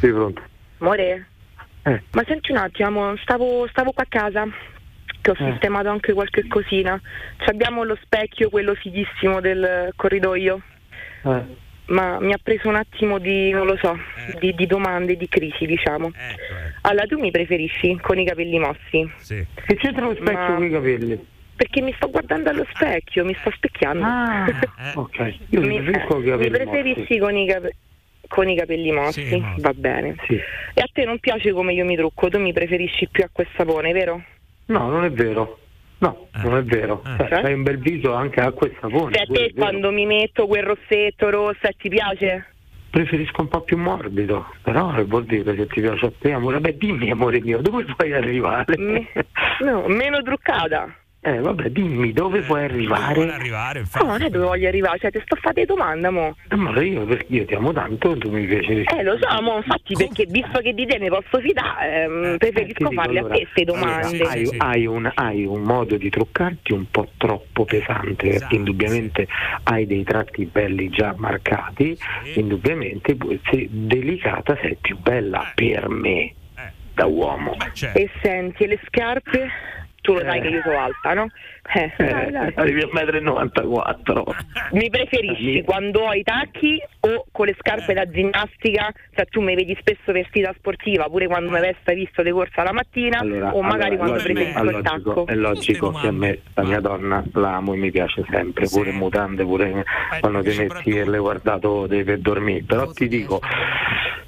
Sì, 0.00 0.08
pronto. 0.08 0.40
Amore, 0.78 1.26
Eh. 1.82 2.02
ma 2.12 2.22
senti 2.26 2.52
un 2.52 2.56
attimo, 2.56 3.14
stavo, 3.18 3.66
stavo 3.68 3.92
qua 3.92 4.04
a 4.04 4.06
casa 4.08 4.44
che 5.20 5.30
ho 5.30 5.34
Eh. 5.38 5.50
sistemato 5.50 5.90
anche 5.90 6.14
qualche 6.14 6.46
cosina. 6.48 6.98
Ci 7.36 7.50
abbiamo 7.50 7.84
lo 7.84 7.98
specchio, 8.02 8.48
quello 8.48 8.74
fighissimo 8.74 9.40
del 9.42 9.92
corridoio, 9.94 10.58
Eh. 11.22 11.44
Ma 11.86 12.18
mi 12.20 12.32
ha 12.32 12.38
preso 12.42 12.68
un 12.68 12.74
attimo 12.76 13.18
di, 13.18 13.50
non 13.50 13.66
lo 13.66 13.76
so, 13.76 13.96
di, 14.40 14.54
di 14.54 14.66
domande, 14.66 15.16
di 15.16 15.28
crisi, 15.28 15.66
diciamo. 15.66 16.10
Allora, 16.82 17.06
tu 17.06 17.18
mi 17.18 17.30
preferisci 17.30 17.96
con 18.00 18.18
i 18.18 18.24
capelli 18.24 18.58
mossi? 18.58 19.10
Sì. 19.18 19.44
Che 19.54 19.76
c'entra 19.76 20.06
lo 20.06 20.14
specchio 20.14 20.32
Ma- 20.32 20.54
con 20.54 20.64
i 20.64 20.70
capelli? 20.70 21.26
Perché 21.56 21.80
mi 21.80 21.92
sto 21.96 22.10
guardando 22.10 22.50
allo 22.50 22.66
specchio, 22.74 23.24
mi 23.24 23.34
sto 23.40 23.50
specchiando. 23.50 24.04
Ah, 24.04 24.46
ok. 24.94 25.34
Io 25.50 25.60
mi 25.62 25.80
preferisco 25.80 26.06
con 26.06 26.20
i 26.20 26.24
mi 26.24 26.30
capelli 26.30 26.50
preferisci 26.50 26.98
mossi. 27.00 27.18
con 27.18 27.36
i, 27.36 27.46
cape- 27.46 27.74
con 28.28 28.48
i 28.48 28.56
capelli 28.56 28.92
mossi? 28.92 29.26
Sì. 29.26 29.42
Va 29.58 29.72
bene. 29.72 30.16
Sì. 30.26 30.34
E 30.34 30.80
a 30.82 30.88
te 30.92 31.04
non 31.04 31.18
piace 31.18 31.52
come 31.52 31.72
io 31.72 31.84
mi 31.86 31.96
trucco, 31.96 32.28
tu 32.28 32.38
mi 32.38 32.52
preferisci 32.52 33.08
più 33.10 33.24
acqua 33.24 33.42
e 33.44 33.48
sapone, 33.56 33.92
vero? 33.92 34.22
No, 34.66 34.90
non 34.90 35.04
è 35.04 35.10
vero. 35.10 35.60
No, 35.98 36.28
non 36.42 36.56
è 36.56 36.62
vero. 36.62 37.02
Eh. 37.06 37.28
Cioè, 37.28 37.42
hai 37.44 37.52
un 37.54 37.62
bel 37.62 37.78
viso 37.78 38.12
anche 38.12 38.40
acqua 38.40 38.66
e 38.66 38.76
sapone. 38.80 39.14
Se 39.14 39.22
a 39.22 39.26
te 39.26 39.52
quando 39.54 39.90
mi 39.90 40.04
metto 40.06 40.46
quel 40.46 40.64
rossetto 40.64 41.30
rosso 41.30 41.68
ti 41.78 41.88
piace? 41.88 42.52
Preferisco 42.90 43.42
un 43.42 43.48
po' 43.48 43.60
più 43.60 43.76
morbido, 43.76 44.46
però 44.62 44.94
che 44.94 45.04
vuol 45.04 45.24
dire 45.24 45.54
se 45.54 45.66
ti 45.66 45.80
piace 45.80 46.06
a 46.06 46.12
te, 46.18 46.32
amore? 46.32 46.60
Beh, 46.60 46.76
dimmi, 46.76 47.10
amore 47.10 47.40
mio, 47.40 47.60
dove 47.60 47.84
puoi 47.84 48.12
arrivare? 48.12 48.76
Me- 48.78 49.08
no, 49.60 49.86
meno 49.86 50.22
truccata. 50.22 50.94
Eh, 51.20 51.40
vabbè, 51.40 51.70
dimmi 51.70 52.12
dove 52.12 52.40
vuoi 52.42 52.62
arrivare? 52.62 53.14
Vuole 53.14 53.32
arrivare, 53.32 53.82
No, 54.00 54.06
non 54.06 54.22
è 54.22 54.30
dove 54.30 54.44
voglio 54.44 54.68
arrivare, 54.68 54.98
cioè 55.00 55.10
ti 55.10 55.20
sto 55.24 55.34
fate 55.34 55.64
domanda, 55.64 56.10
mo. 56.10 56.36
Eh, 56.48 56.54
Ma 56.54 56.80
io, 56.80 57.04
perché 57.04 57.26
io 57.34 57.44
ti 57.44 57.54
amo 57.54 57.72
tanto, 57.72 58.16
tu 58.16 58.30
mi 58.30 58.46
piaci 58.46 58.84
Eh, 58.84 59.02
lo 59.02 59.18
so, 59.20 59.42
mo, 59.42 59.56
infatti, 59.56 59.94
perché 59.94 60.26
visto 60.28 60.60
che 60.60 60.72
di 60.72 60.86
te 60.86 60.98
ne 60.98 61.08
posso 61.08 61.40
fidare, 61.40 62.04
ehm, 62.04 62.36
preferisco 62.36 62.84
Ti 62.84 62.90
dico, 62.90 62.92
farle 63.02 63.18
allora, 63.18 63.34
a 63.34 63.36
te 63.38 63.42
queste 63.42 63.64
domande. 63.64 64.06
allora, 64.06 64.30
hai, 64.30 64.54
hai 64.58 64.86
un, 64.86 65.10
hai 65.14 65.44
un 65.44 65.62
modo 65.62 65.96
di 65.96 66.10
truccarti 66.10 66.72
un 66.72 66.88
po' 66.92 67.08
troppo 67.16 67.64
pesante 67.64 68.26
Esatto, 68.28 68.38
perché 68.38 68.54
indubbiamente 68.54 69.26
hai 69.64 69.84
dei 69.86 70.04
tratti 70.04 70.44
belli 70.44 70.88
già 70.90 71.12
marcati, 71.16 71.98
indubbiamente 72.34 73.16
se 73.50 73.66
delicata 73.68 74.56
sei 74.62 74.76
più 74.80 74.96
bella 74.98 75.50
per 75.56 75.88
me 75.88 76.32
da 76.94 77.06
uomo. 77.06 77.56
E 77.94 78.08
senti, 78.22 78.62
e 78.62 78.66
le 78.68 78.80
scarpe? 78.86 79.48
Tu 80.06 80.12
lo 80.14 80.20
sai 80.20 80.38
Eh. 80.38 80.40
che 80.42 80.48
io 80.48 80.62
sono 80.62 80.78
alta, 80.78 81.14
no? 81.14 81.28
Eh, 81.74 81.92
dai, 81.98 82.30
dai. 82.30 82.52
arrivi 82.54 82.82
a 82.82 82.86
1,94 82.86 84.22
m. 84.22 84.76
Mi 84.76 84.88
preferisci 84.88 85.62
quando 85.62 86.00
ho 86.00 86.12
i 86.12 86.22
tacchi 86.22 86.80
o 87.00 87.26
con 87.32 87.46
le 87.46 87.56
scarpe 87.58 87.92
da 87.92 88.08
ginnastica? 88.08 88.92
Cioè 89.14 89.26
tu 89.26 89.40
mi 89.40 89.54
vedi 89.54 89.76
spesso 89.80 90.12
vestita 90.12 90.54
sportiva, 90.56 91.04
pure 91.04 91.26
quando 91.26 91.50
mi 91.50 91.60
vesto 91.60 91.90
hai 91.90 91.96
visto 91.96 92.22
le 92.22 92.32
corse 92.32 92.60
alla 92.60 92.72
mattina 92.72 93.20
o 93.52 93.62
magari 93.62 93.96
quando 93.96 94.22
preferisco 94.22 94.62
il 94.62 94.80
tacco. 94.82 95.26
è 95.26 95.34
logico 95.34 95.90
che 95.90 96.06
a 96.06 96.12
me 96.12 96.40
la 96.54 96.62
mia 96.62 96.80
donna 96.80 97.24
l'amo 97.32 97.74
e 97.74 97.76
mi 97.76 97.90
piace 97.90 98.24
sempre, 98.30 98.68
pure 98.68 98.90
in 98.90 98.96
mutande, 98.96 99.44
pure 99.44 99.84
quando 100.20 100.42
ti 100.42 100.56
metti 100.56 100.90
e 100.90 101.04
le 101.04 101.18
guardato 101.18 101.86
devi 101.86 102.04
per 102.04 102.18
dormire. 102.18 102.62
Però 102.64 102.90
ti 102.92 103.08
dico, 103.08 103.40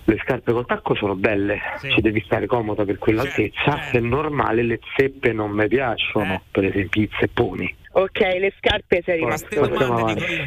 le 0.08 0.18
scarpe 0.22 0.52
col 0.52 0.64
tacco 0.64 0.94
sono 0.94 1.14
belle, 1.14 1.60
ci 1.94 2.00
devi 2.00 2.22
stare 2.24 2.46
comoda 2.46 2.84
per 2.84 2.96
quell'altezza, 2.96 3.90
è 3.90 3.98
normale, 3.98 4.62
le 4.62 4.80
zeppe 4.96 5.32
non 5.32 5.50
mi 5.50 5.68
piacciono, 5.68 6.42
per 6.50 6.64
esempio 6.64 7.02
i 7.02 7.10
zepponi. 7.28 7.74
Ok, 7.92 8.20
le 8.20 8.52
scarpe 8.58 9.02
sei 9.04 9.18
rimasto. 9.18 9.68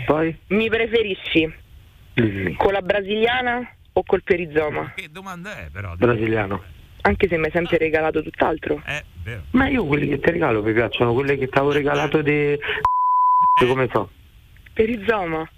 Poi? 0.05 0.37
Mi 0.47 0.69
preferisci 0.69 1.53
Dimmi. 2.13 2.55
con 2.55 2.73
la 2.73 2.81
brasiliana 2.81 3.75
o 3.93 4.03
col 4.03 4.23
perizoma? 4.23 4.93
Che 4.95 5.09
domanda 5.11 5.57
è 5.57 5.69
però? 5.71 5.93
Brasiliano. 5.95 6.63
Anche 7.01 7.27
se 7.27 7.37
mi 7.37 7.45
hai 7.45 7.51
sempre 7.51 7.77
regalato 7.77 8.21
tutt'altro. 8.21 8.81
Eh, 8.85 9.03
vero. 9.23 9.43
Ma 9.51 9.67
io 9.67 9.85
quelli 9.85 10.07
che 10.07 10.19
ti 10.19 10.31
regalo 10.31 10.61
mi 10.61 10.73
piacciono, 10.73 11.13
quelle 11.13 11.37
che 11.37 11.47
ti 11.47 11.57
avevo 11.57 11.73
regalato 11.73 12.21
di... 12.21 12.57
come 13.59 13.89
so? 13.91 14.09
Perizoma. 14.73 15.49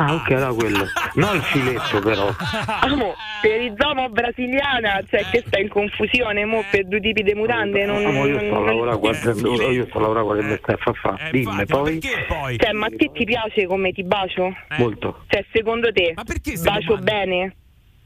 Ah, 0.00 0.14
ok, 0.14 0.30
allora 0.30 0.52
quello. 0.52 0.84
No 1.14 1.32
il 1.32 1.42
filetto 1.42 1.98
però. 1.98 2.30
Amo, 2.82 3.14
perizoma 3.42 4.04
o 4.04 4.08
brasiliana? 4.10 5.00
Cioè 5.10 5.24
che 5.30 5.42
stai 5.44 5.62
in 5.62 5.68
confusione 5.68 6.44
mo 6.44 6.62
per 6.70 6.86
due 6.86 7.00
tipi 7.00 7.24
di 7.24 7.34
mutande? 7.34 7.84
Non, 7.84 8.06
Amo, 8.06 8.24
io 8.26 8.38
sto 8.38 8.46
a 8.46 8.50
non- 8.58 8.64
lavorare 8.66 8.96
guardando, 8.98 9.70
io 9.72 9.86
sto 9.86 9.98
a 9.98 10.00
lavorare 10.02 10.40
che 10.40 10.46
mi 10.46 10.56
stai 10.62 10.74
a 10.74 10.78
far 10.78 10.94
fare. 10.94 11.30
Dimmi 11.32 11.66
poi. 11.66 12.00
Cioè, 12.00 12.72
ma 12.74 12.86
a 12.86 12.90
te 12.90 13.10
ti 13.12 13.24
piace 13.24 13.66
come 13.66 13.90
ti 13.90 14.04
bacio? 14.04 14.54
Molto. 14.78 15.24
Cioè, 15.26 15.44
secondo 15.52 15.90
te 15.92 16.14
bacio 16.62 16.96
bene? 16.98 17.56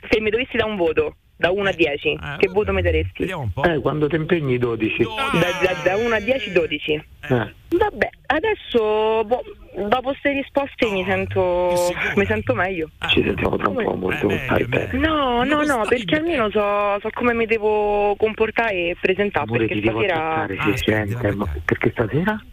Se 0.09 0.19
mi 0.21 0.31
dovessi 0.31 0.57
dare 0.57 0.71
un 0.71 0.77
voto 0.77 1.17
da 1.43 1.51
1 1.51 1.69
a 1.69 1.73
10, 1.73 2.19
che 2.39 2.49
voto 2.49 2.73
mi 2.73 2.83
daresti? 2.83 3.25
Eh, 3.25 3.81
quando 3.81 4.07
ti 4.07 4.15
impegni 4.15 4.59
12. 4.59 5.03
Da, 5.03 5.91
da, 5.91 5.97
1 5.97 6.15
a 6.15 6.21
10, 6.21 6.53
12. 6.53 6.93
Eh. 6.93 7.53
Vabbè, 7.69 8.09
adesso 8.27 9.25
boh, 9.25 9.43
dopo 9.89 10.11
queste 10.11 10.31
risposte 10.31 10.89
mi 10.89 11.05
sento 11.05 11.75
mi 12.15 12.25
sento 12.27 12.55
meglio. 12.55 12.91
Ci 13.09 13.25
sentiamo 13.25 13.57
tra 13.57 13.71
un 13.71 13.83
po' 13.83 13.95
molto 13.97 14.29
bene. 14.29 14.91
No, 14.93 15.43
no, 15.43 15.63
no, 15.63 15.85
perché 15.89 16.17
almeno 16.17 16.49
so, 16.51 17.01
so 17.01 17.09
come 17.13 17.35
mi 17.35 17.47
devo 17.47 18.15
comportare 18.17 18.91
e 18.91 18.97
presentare 19.01 19.45
Amore, 19.45 19.67
perché 19.67 19.83
stasera 19.83 20.47
si 20.49 20.77
sente, 20.77 21.35
ma 21.35 21.47
perché 21.65 21.91
stasera? 21.91 22.45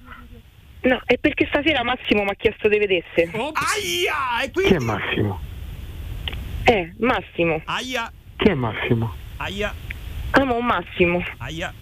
No, 0.82 1.02
è 1.06 1.18
perché 1.18 1.46
stasera 1.46 1.84
Massimo 1.84 2.24
mi 2.24 2.30
ha 2.30 2.36
chiesto 2.36 2.68
di 2.68 2.80
vedesse. 2.80 3.30
Aia! 3.34 4.46
E 4.46 4.52
Chi 4.52 4.74
è 4.74 4.80
Massimo? 4.80 5.42
Eh, 6.64 6.94
Massimo. 7.00 7.62
Aia! 7.66 8.12
Chi 8.40 8.48
è 8.48 8.54
Massimo? 8.54 9.14
Aia! 9.38 9.74
Amo 10.32 10.56
un 10.56 10.66
Massimo. 10.66 11.22
Aia! 11.40 11.74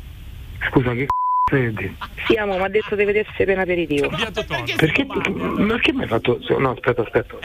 Scusa, 0.72 0.92
che 0.94 1.06
c***o 1.06 1.56
vedi? 1.56 1.96
Sì, 2.26 2.34
amo, 2.34 2.58
mi 2.58 2.64
ha 2.64 2.68
detto 2.68 2.96
di 2.96 3.04
vedersi 3.04 3.46
per 3.46 3.50
un 3.50 3.60
aperitivo. 3.60 4.10
Perché, 4.10 5.06
perché 5.06 5.94
mi 5.94 6.02
hai 6.02 6.08
fatto. 6.08 6.40
No, 6.58 6.72
aspetta, 6.72 7.04
aspetta. 7.04 7.38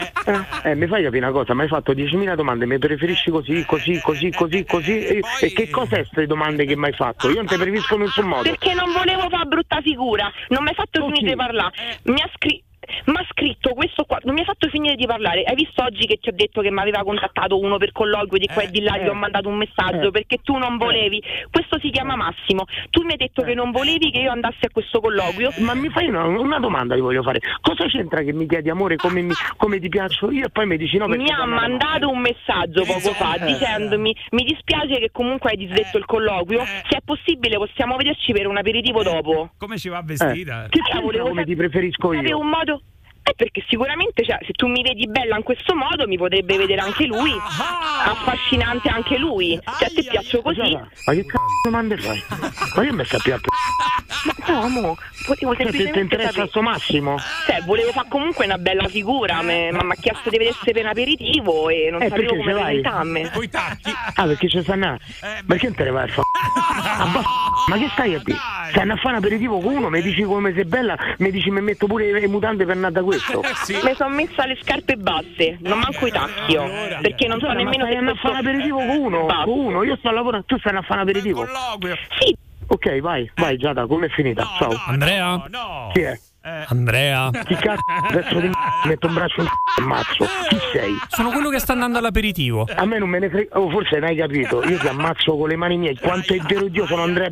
Eh, 0.63 0.73
mi 0.73 0.87
fai 0.87 1.03
capire 1.03 1.25
una 1.27 1.31
cosa, 1.31 1.53
mi 1.53 1.61
hai 1.61 1.67
fatto 1.67 1.91
10.000 1.93 2.33
domande, 2.33 2.65
mi 2.65 2.79
preferisci 2.79 3.29
così, 3.29 3.63
così, 3.67 4.01
così, 4.01 4.31
così, 4.31 4.65
così. 4.65 5.05
E, 5.05 5.21
e 5.41 5.53
che 5.53 5.69
cosa 5.69 5.97
è 5.97 5.99
queste 5.99 6.25
domande 6.25 6.65
che 6.65 6.75
mi 6.75 6.85
hai 6.85 6.93
fatto? 6.93 7.29
Io 7.29 7.35
non 7.35 7.45
ti 7.45 7.55
preferisco 7.55 7.93
in 7.93 8.01
nessun 8.01 8.25
modo. 8.25 8.49
Perché 8.49 8.73
non 8.73 8.91
volevo 8.93 9.29
fare 9.29 9.45
brutta 9.45 9.79
figura, 9.81 10.31
non 10.47 10.63
mi 10.63 10.69
hai 10.69 10.75
fatto 10.75 11.05
finire 11.05 11.29
di 11.29 11.35
parlare. 11.35 11.75
Mi 12.05 12.19
ha 12.19 12.29
scritto. 12.33 12.71
Mi 13.05 13.15
ha 13.15 13.25
scritto 13.29 13.73
questo 13.73 14.03
qua, 14.05 14.19
non 14.23 14.33
mi 14.33 14.41
ha 14.41 14.45
fatto 14.45 14.67
finire 14.69 14.95
di 14.95 15.05
parlare. 15.05 15.43
Hai 15.43 15.55
visto 15.55 15.83
oggi 15.83 16.05
che 16.05 16.17
ti 16.17 16.29
ho 16.29 16.33
detto 16.33 16.61
che 16.61 16.71
mi 16.71 16.79
aveva 16.79 17.03
contattato 17.03 17.59
uno 17.59 17.77
per 17.77 17.91
colloquio 17.91 18.39
di 18.39 18.47
qua 18.47 18.63
e 18.63 18.69
di 18.69 18.81
là, 18.81 18.97
gli 18.97 19.07
ho 19.07 19.13
mandato 19.13 19.47
un 19.49 19.55
messaggio 19.55 20.11
perché 20.11 20.37
tu 20.43 20.57
non 20.57 20.77
volevi. 20.77 21.21
Questo 21.51 21.79
si 21.79 21.89
chiama 21.89 22.15
Massimo. 22.15 22.65
Tu 22.89 23.03
mi 23.03 23.11
hai 23.11 23.17
detto 23.17 23.41
che 23.43 23.53
non 23.53 23.71
volevi 23.71 24.11
che 24.11 24.19
io 24.19 24.31
andassi 24.31 24.65
a 24.65 24.69
questo 24.71 24.99
colloquio. 24.99 25.51
Ma 25.59 25.73
mi 25.73 25.89
fai 25.89 26.07
una, 26.07 26.23
una 26.25 26.59
domanda, 26.59 26.95
ti 26.95 27.01
voglio 27.01 27.23
fare. 27.23 27.39
Cosa 27.61 27.85
c'entra 27.87 28.21
che 28.21 28.33
mi 28.33 28.47
chiedi 28.47 28.69
amore 28.69 28.95
come, 28.95 29.21
mi- 29.21 29.33
come 29.57 29.79
ti 29.79 29.89
piaccio 29.89 30.31
io 30.31 30.45
e 30.45 30.49
poi 30.49 30.65
mi 30.65 30.77
dici 30.77 30.97
no 30.97 31.07
perché 31.07 31.23
mi 31.23 31.31
ha 31.31 31.45
mandato 31.45 32.09
un 32.09 32.19
messaggio 32.19 32.83
poco 32.85 33.11
fa 33.13 33.35
Eh. 33.35 33.45
dicendomi 33.45 34.15
mi 34.31 34.43
dispiace 34.43 34.99
che 34.99 35.09
comunque 35.11 35.51
hai 35.51 35.57
disdetto 35.57 35.97
il 35.97 36.05
colloquio 36.05 36.63
se 36.65 36.97
è 36.97 37.01
possibile 37.03 37.57
possiamo 37.57 37.95
vederci 37.95 38.31
per 38.33 38.47
un 38.47 38.57
aperitivo 38.57 39.03
dopo 39.03 39.51
Come 39.57 39.77
ci 39.77 39.89
va 39.89 39.99
Eh, 39.99 40.03
vestita? 40.03 40.67
Che 40.69 40.79
c'entra 40.81 41.21
come 41.23 41.43
ti 41.45 41.55
preferisco 41.55 42.09
Avevo 42.09 42.27
io? 42.27 42.39
un 42.39 42.49
modo 42.49 42.81
eh, 43.25 43.33
perché 43.35 43.63
sicuramente 43.67 44.23
cioè, 44.25 44.37
se 44.45 44.51
tu 44.53 44.67
mi 44.67 44.81
vedi 44.83 45.07
bella 45.07 45.37
in 45.37 45.43
questo 45.43 45.75
modo 45.75 46.07
mi 46.07 46.17
potrebbe 46.17 46.57
vedere 46.57 46.81
anche 46.81 47.05
lui 47.05 47.31
affascinante 48.05 48.89
anche 48.89 49.17
lui 49.17 49.59
cioè 49.79 49.87
a 49.87 49.91
te 49.93 50.03
piaccio 50.03 50.41
così 50.41 50.59
Ma 51.05 51.13
che 51.13 51.25
cazzo 51.25 51.43
domande 51.63 51.97
fai? 51.97 52.23
Ma 52.75 52.83
io 52.83 52.93
mi 52.93 53.05
sappiamo 53.05 53.39
no 54.47 54.59
amo 54.61 54.97
potevo 55.25 55.55
Cioè, 55.55 55.71
ti- 55.71 55.89
ti 55.91 55.99
interessa 55.99 56.31
sapere. 56.45 56.61
Massimo? 56.63 57.17
cioè 57.45 57.61
volevo 57.65 57.91
fare 57.91 58.07
comunque 58.09 58.45
una 58.45 58.57
bella 58.57 58.87
figura 58.87 59.41
me- 59.41 59.71
ma 59.71 59.83
mi 59.83 59.91
ha 59.91 59.95
chiesto 59.95 60.29
di 60.29 60.37
vedersi 60.37 60.71
per 60.71 60.83
un 60.83 60.89
aperitivo 60.89 61.69
e 61.69 61.89
non 61.91 62.01
Eh, 62.01 62.09
sapevo 62.09 62.27
perché 62.29 62.37
come 62.37 62.51
ce 62.53 62.59
l'hai? 62.59 62.81
presentarmi 62.81 63.29
Ah, 64.15 64.25
perché 64.25 64.47
c'è 64.47 64.61
stanno? 64.63 64.97
Perché 65.45 65.65
non 65.67 65.75
te 65.75 65.83
ne 65.83 65.89
vai 65.91 66.09
a 66.09 66.11
fa? 66.13 66.21
Abbassa- 66.99 67.29
Ma 67.67 67.77
che 67.77 67.87
stai 67.93 68.15
a 68.15 68.21
dire? 68.23 68.37
Stai 68.71 68.89
a 68.89 68.95
fare 68.95 69.09
un 69.09 69.15
aperitivo 69.15 69.59
con 69.59 69.73
uno, 69.75 69.89
mi 69.89 70.01
dici 70.01 70.23
come 70.23 70.53
sei 70.53 70.65
bella, 70.65 70.97
mi 71.19 71.31
dici 71.31 71.49
mi 71.49 71.61
metto 71.61 71.87
pure 71.87 72.11
le 72.11 72.27
mutande 72.27 72.65
per 72.65 72.75
andare 72.75 72.93
da 72.93 73.01
questo. 73.03 73.12
Mi 73.83 73.95
sono 73.95 74.15
messa 74.15 74.45
le 74.45 74.57
scarpe 74.61 74.95
basse, 74.95 75.57
non 75.61 75.79
manco 75.79 76.05
i 76.05 76.11
tacchi, 76.11 76.55
oh, 76.55 76.67
perché 77.01 77.27
non 77.27 77.39
so 77.39 77.45
Allora, 77.45 77.63
nemmeno 77.63 77.83
stai 77.83 77.91
se 77.91 77.97
andando 77.97 78.11
a 78.11 78.21
fare 78.21 78.33
un 78.33 78.39
aperitivo 78.39 78.77
con 78.77 78.89
uno, 78.89 79.25
con 79.25 79.59
uno, 79.59 79.83
io 79.83 79.95
sto 79.97 80.09
a 80.09 80.11
lavorare, 80.11 80.43
tu 80.45 80.57
stai 80.59 80.75
a 80.75 80.81
fare 80.81 81.01
un 81.01 81.07
aperitivo. 81.07 81.45
Sì. 82.19 82.35
Ok, 82.67 82.99
vai, 82.99 83.29
vai 83.35 83.57
Giada, 83.57 83.85
com'è 83.85 84.09
finita? 84.09 84.47
Ciao. 84.57 84.71
Andrea? 84.87 85.43
Chi 85.93 86.01
è? 86.01 86.19
Andrea? 86.45 87.29
Chi 87.45 87.55
cazzo 87.55 87.83
pezzo 88.09 88.39
di 88.41 88.51
metto 88.83 89.07
un 89.07 89.13
braccio 89.13 89.39
in 89.39 89.47
c***o 89.47 89.79
e 89.79 89.81
ammazzo? 89.81 90.27
Chi 90.49 90.59
sei? 90.73 90.97
Sono 91.07 91.29
quello 91.31 91.49
che 91.49 91.59
sta 91.59 91.71
andando 91.71 91.99
all'aperitivo. 91.99 92.67
A 92.75 92.85
me 92.85 92.99
non 92.99 93.07
me 93.07 93.19
ne 93.19 93.29
frega, 93.29 93.57
oh, 93.57 93.69
forse 93.69 93.97
non 93.99 94.09
hai 94.09 94.17
capito, 94.17 94.61
io 94.65 94.77
ti 94.77 94.87
ammazzo 94.87 95.37
con 95.37 95.47
le 95.47 95.55
mani 95.55 95.77
mie, 95.77 95.97
quanto 95.97 96.33
è 96.33 96.37
vero 96.39 96.67
Dio 96.67 96.85
sono 96.85 97.03
Andrea. 97.03 97.29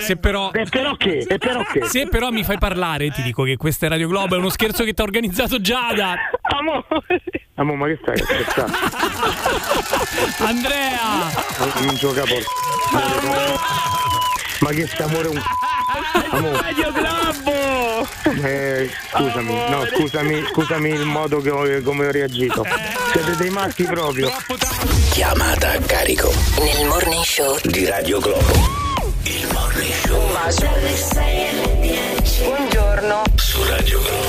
Se 0.00 0.16
però. 0.16 0.50
E 0.50 0.64
però 0.64 0.96
che? 0.96 1.24
E 1.28 1.38
però 1.38 1.62
che? 1.62 1.84
Se 1.84 2.08
però 2.08 2.30
mi 2.30 2.42
fai 2.42 2.58
parlare, 2.58 3.10
ti 3.10 3.22
dico 3.22 3.44
che 3.44 3.56
questa 3.56 3.86
è 3.86 3.88
Radio 3.88 4.08
Globo, 4.08 4.34
è 4.34 4.38
uno 4.38 4.48
scherzo 4.48 4.82
che 4.82 4.94
ti 4.94 5.00
ha 5.00 5.04
organizzato 5.04 5.60
Giada. 5.60 6.16
Amore. 6.42 7.22
Amo, 7.54 7.76
ma 7.76 7.86
che 7.86 8.00
stai 8.02 8.18
a 8.18 8.24
scherzare? 8.24 8.72
Andrea! 10.40 11.30
Non 11.84 11.94
gioca 11.94 12.22
porca. 12.22 12.50
Ma 14.58 14.70
che 14.70 14.86
sta 14.88 15.04
amore 15.04 15.28
un 15.28 15.40
Amore. 16.30 16.60
Radio 16.60 16.92
Globo! 16.92 17.53
Eh, 18.26 18.90
scusami, 19.10 19.54
no, 19.68 19.84
scusami, 19.92 20.44
scusami 20.50 20.88
il 20.90 21.04
modo 21.04 21.40
che 21.40 21.50
ho, 21.50 21.82
come 21.82 22.06
ho 22.06 22.10
reagito. 22.10 22.64
Siete 23.12 23.36
dei 23.36 23.50
maschi 23.50 23.84
proprio. 23.84 24.32
Chiamata 25.10 25.72
a 25.72 25.78
carico 25.78 26.32
Nel 26.58 26.86
morning 26.86 27.22
show 27.22 27.58
di 27.64 27.84
Radio 27.84 28.18
Globo. 28.20 28.42
Il 29.24 29.48
morning 29.52 29.92
show 29.92 30.22
Buongiorno. 32.44 33.22
su 33.36 33.62
Radio 33.64 34.00
Globo. 34.00 34.24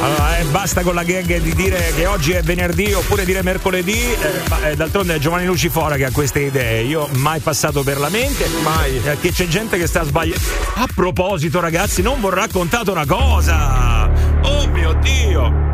Allora, 0.00 0.38
eh, 0.38 0.44
basta 0.44 0.80
con 0.82 0.94
la 0.94 1.02
gag 1.02 1.40
di 1.40 1.54
dire 1.54 1.92
che 1.94 2.06
oggi 2.06 2.32
è 2.32 2.42
venerdì 2.42 2.92
oppure 2.92 3.24
dire 3.26 3.42
mercoledì. 3.42 3.92
eh, 3.92 4.42
ma, 4.48 4.68
eh, 4.68 4.76
d'altronde 4.76 5.16
è 5.16 5.18
Giovanni 5.18 5.44
Lucifora 5.44 5.96
che 5.96 6.06
ha 6.06 6.10
queste 6.10 6.40
idee. 6.40 6.82
Io 6.84 7.06
mai 7.16 7.40
passato 7.40 7.82
per 7.82 7.98
la 7.98 8.08
mente. 8.08 8.46
Mai. 8.62 9.00
che 9.20 9.30
c'è 9.30 9.46
gente 9.46 9.76
che 9.76 9.86
sta 9.86 10.02
sbagliando. 10.02 10.42
A 10.76 10.88
proposito, 10.94 11.60
ragazzi, 11.60 12.00
non 12.00 12.18
ho 12.22 12.30
raccontato 12.30 12.92
una 12.92 13.04
cosa. 13.04 14.10
Oh 14.42 14.66
mio 14.68 14.94
Dio. 14.94 15.68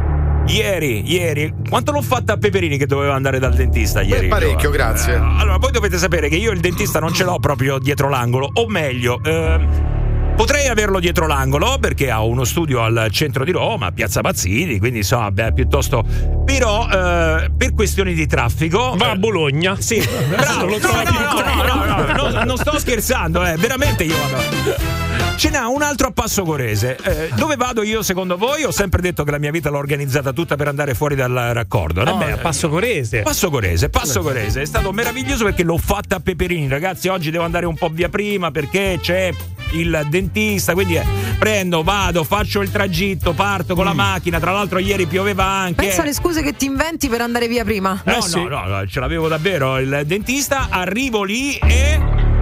Ieri, 0.48 1.02
ieri, 1.12 1.52
quanto 1.68 1.90
l'ho 1.92 2.02
fatta 2.02 2.34
a 2.34 2.36
Peperini 2.36 2.78
che 2.78 2.86
doveva 2.86 3.14
andare 3.14 3.38
dal 3.38 3.52
dentista 3.54 4.00
ieri? 4.00 4.28
parecchio, 4.28 4.70
Giovanni? 4.70 4.76
grazie. 4.76 5.14
Eh, 5.14 5.16
allora, 5.18 5.56
voi 5.58 5.70
dovete 5.72 5.98
sapere 5.98 6.28
che 6.28 6.36
io 6.36 6.50
il 6.52 6.60
dentista 6.60 6.98
non 7.00 7.12
ce 7.12 7.24
l'ho 7.24 7.38
proprio 7.38 7.78
dietro 7.78 8.08
l'angolo, 8.08 8.50
o 8.54 8.66
meglio, 8.68 9.20
ehm, 9.24 10.05
Potrei 10.36 10.68
averlo 10.68 11.00
dietro 11.00 11.26
l'angolo 11.26 11.78
perché 11.80 12.10
ha 12.10 12.22
uno 12.22 12.44
studio 12.44 12.82
al 12.82 13.08
centro 13.10 13.42
di 13.42 13.52
Roma, 13.52 13.86
a 13.86 13.92
Piazza 13.92 14.20
Mazzini, 14.20 14.78
quindi 14.78 14.98
insomma, 14.98 15.30
beh, 15.30 15.54
piuttosto. 15.54 16.04
Però 16.44 16.86
eh, 16.86 17.50
per 17.56 17.72
questioni 17.72 18.12
di 18.12 18.26
traffico. 18.26 18.94
Va 18.96 19.12
a 19.12 19.16
Bologna. 19.16 19.76
Sì, 19.80 19.96
bravo. 20.28 20.66
lo 20.66 20.72
No, 20.72 20.78
trova 20.78 21.02
no, 21.02 21.10
più 21.10 21.18
no, 21.18 21.32
no, 21.32 21.84
no, 21.84 22.12
no, 22.12 22.28
no, 22.30 22.44
non 22.44 22.56
sto 22.58 22.78
scherzando, 22.78 23.46
eh, 23.46 23.56
veramente 23.56 24.04
io 24.04 24.14
vado. 24.30 25.05
Ce 25.36 25.50
n'ha 25.50 25.68
un 25.68 25.82
altro 25.82 26.08
a 26.08 26.10
Passo 26.12 26.44
Corese. 26.44 26.96
Eh, 27.02 27.28
dove 27.34 27.56
vado 27.56 27.82
io 27.82 28.02
secondo 28.02 28.38
voi? 28.38 28.64
Ho 28.64 28.70
sempre 28.70 29.02
detto 29.02 29.22
che 29.22 29.30
la 29.30 29.38
mia 29.38 29.50
vita 29.50 29.68
l'ho 29.68 29.76
organizzata 29.78 30.32
tutta 30.32 30.56
per 30.56 30.68
andare 30.68 30.94
fuori 30.94 31.14
dal 31.14 31.32
raccordo. 31.52 32.02
No? 32.04 32.16
Vabbè, 32.16 32.32
a 32.32 32.36
Passo 32.38 32.70
Corese. 32.70 33.20
Passo 33.20 33.50
Corese, 33.50 33.90
Passo 33.90 34.22
Corese. 34.22 34.62
È 34.62 34.64
stato 34.64 34.92
meraviglioso 34.92 35.44
perché 35.44 35.62
l'ho 35.62 35.76
fatta 35.76 36.16
a 36.16 36.20
Peperini. 36.20 36.68
Ragazzi, 36.68 37.08
oggi 37.08 37.30
devo 37.30 37.44
andare 37.44 37.66
un 37.66 37.76
po' 37.76 37.90
via 37.90 38.08
prima 38.08 38.50
perché 38.50 38.98
c'è 39.00 39.30
il 39.72 40.06
dentista. 40.08 40.72
Quindi 40.72 40.96
eh, 40.96 41.04
prendo, 41.38 41.82
vado, 41.82 42.24
faccio 42.24 42.62
il 42.62 42.70
tragitto, 42.70 43.34
parto 43.34 43.74
con 43.74 43.84
la 43.84 43.92
macchina. 43.92 44.40
Tra 44.40 44.52
l'altro, 44.52 44.78
ieri 44.78 45.06
pioveva 45.06 45.44
anche. 45.44 45.84
Pensa 45.84 46.00
alle 46.00 46.14
scuse 46.14 46.42
che 46.42 46.56
ti 46.56 46.64
inventi 46.64 47.08
per 47.08 47.20
andare 47.20 47.46
via 47.46 47.62
prima. 47.62 48.00
No, 48.04 48.18
no, 48.34 48.48
no, 48.48 48.64
no, 48.64 48.86
ce 48.86 49.00
l'avevo 49.00 49.28
davvero 49.28 49.78
il 49.78 50.02
dentista. 50.06 50.68
Arrivo 50.70 51.24
lì 51.24 51.56
e. 51.58 52.35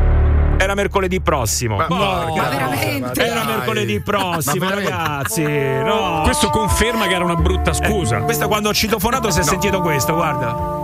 Era 0.57 0.75
mercoledì 0.75 1.21
prossimo. 1.21 1.77
Ma- 1.77 1.87
Porca 1.87 2.43
ma 2.43 2.49
veramente? 2.49 3.25
Era 3.25 3.45
mercoledì 3.45 4.01
prossimo, 4.01 4.69
ragazzi. 4.69 5.43
No. 5.43 6.23
Questo 6.25 6.51
conferma 6.51 7.07
che 7.07 7.15
era 7.15 7.25
una 7.25 7.37
brutta 7.37 7.73
scusa. 7.73 8.19
Eh, 8.19 8.23
questo 8.23 8.49
quando 8.49 8.69
ho 8.69 8.75
citofonato 8.75 9.31
si 9.31 9.41
è 9.41 9.43
sentito 9.43 9.81
questo, 9.81 10.15
guarda. 10.15 10.84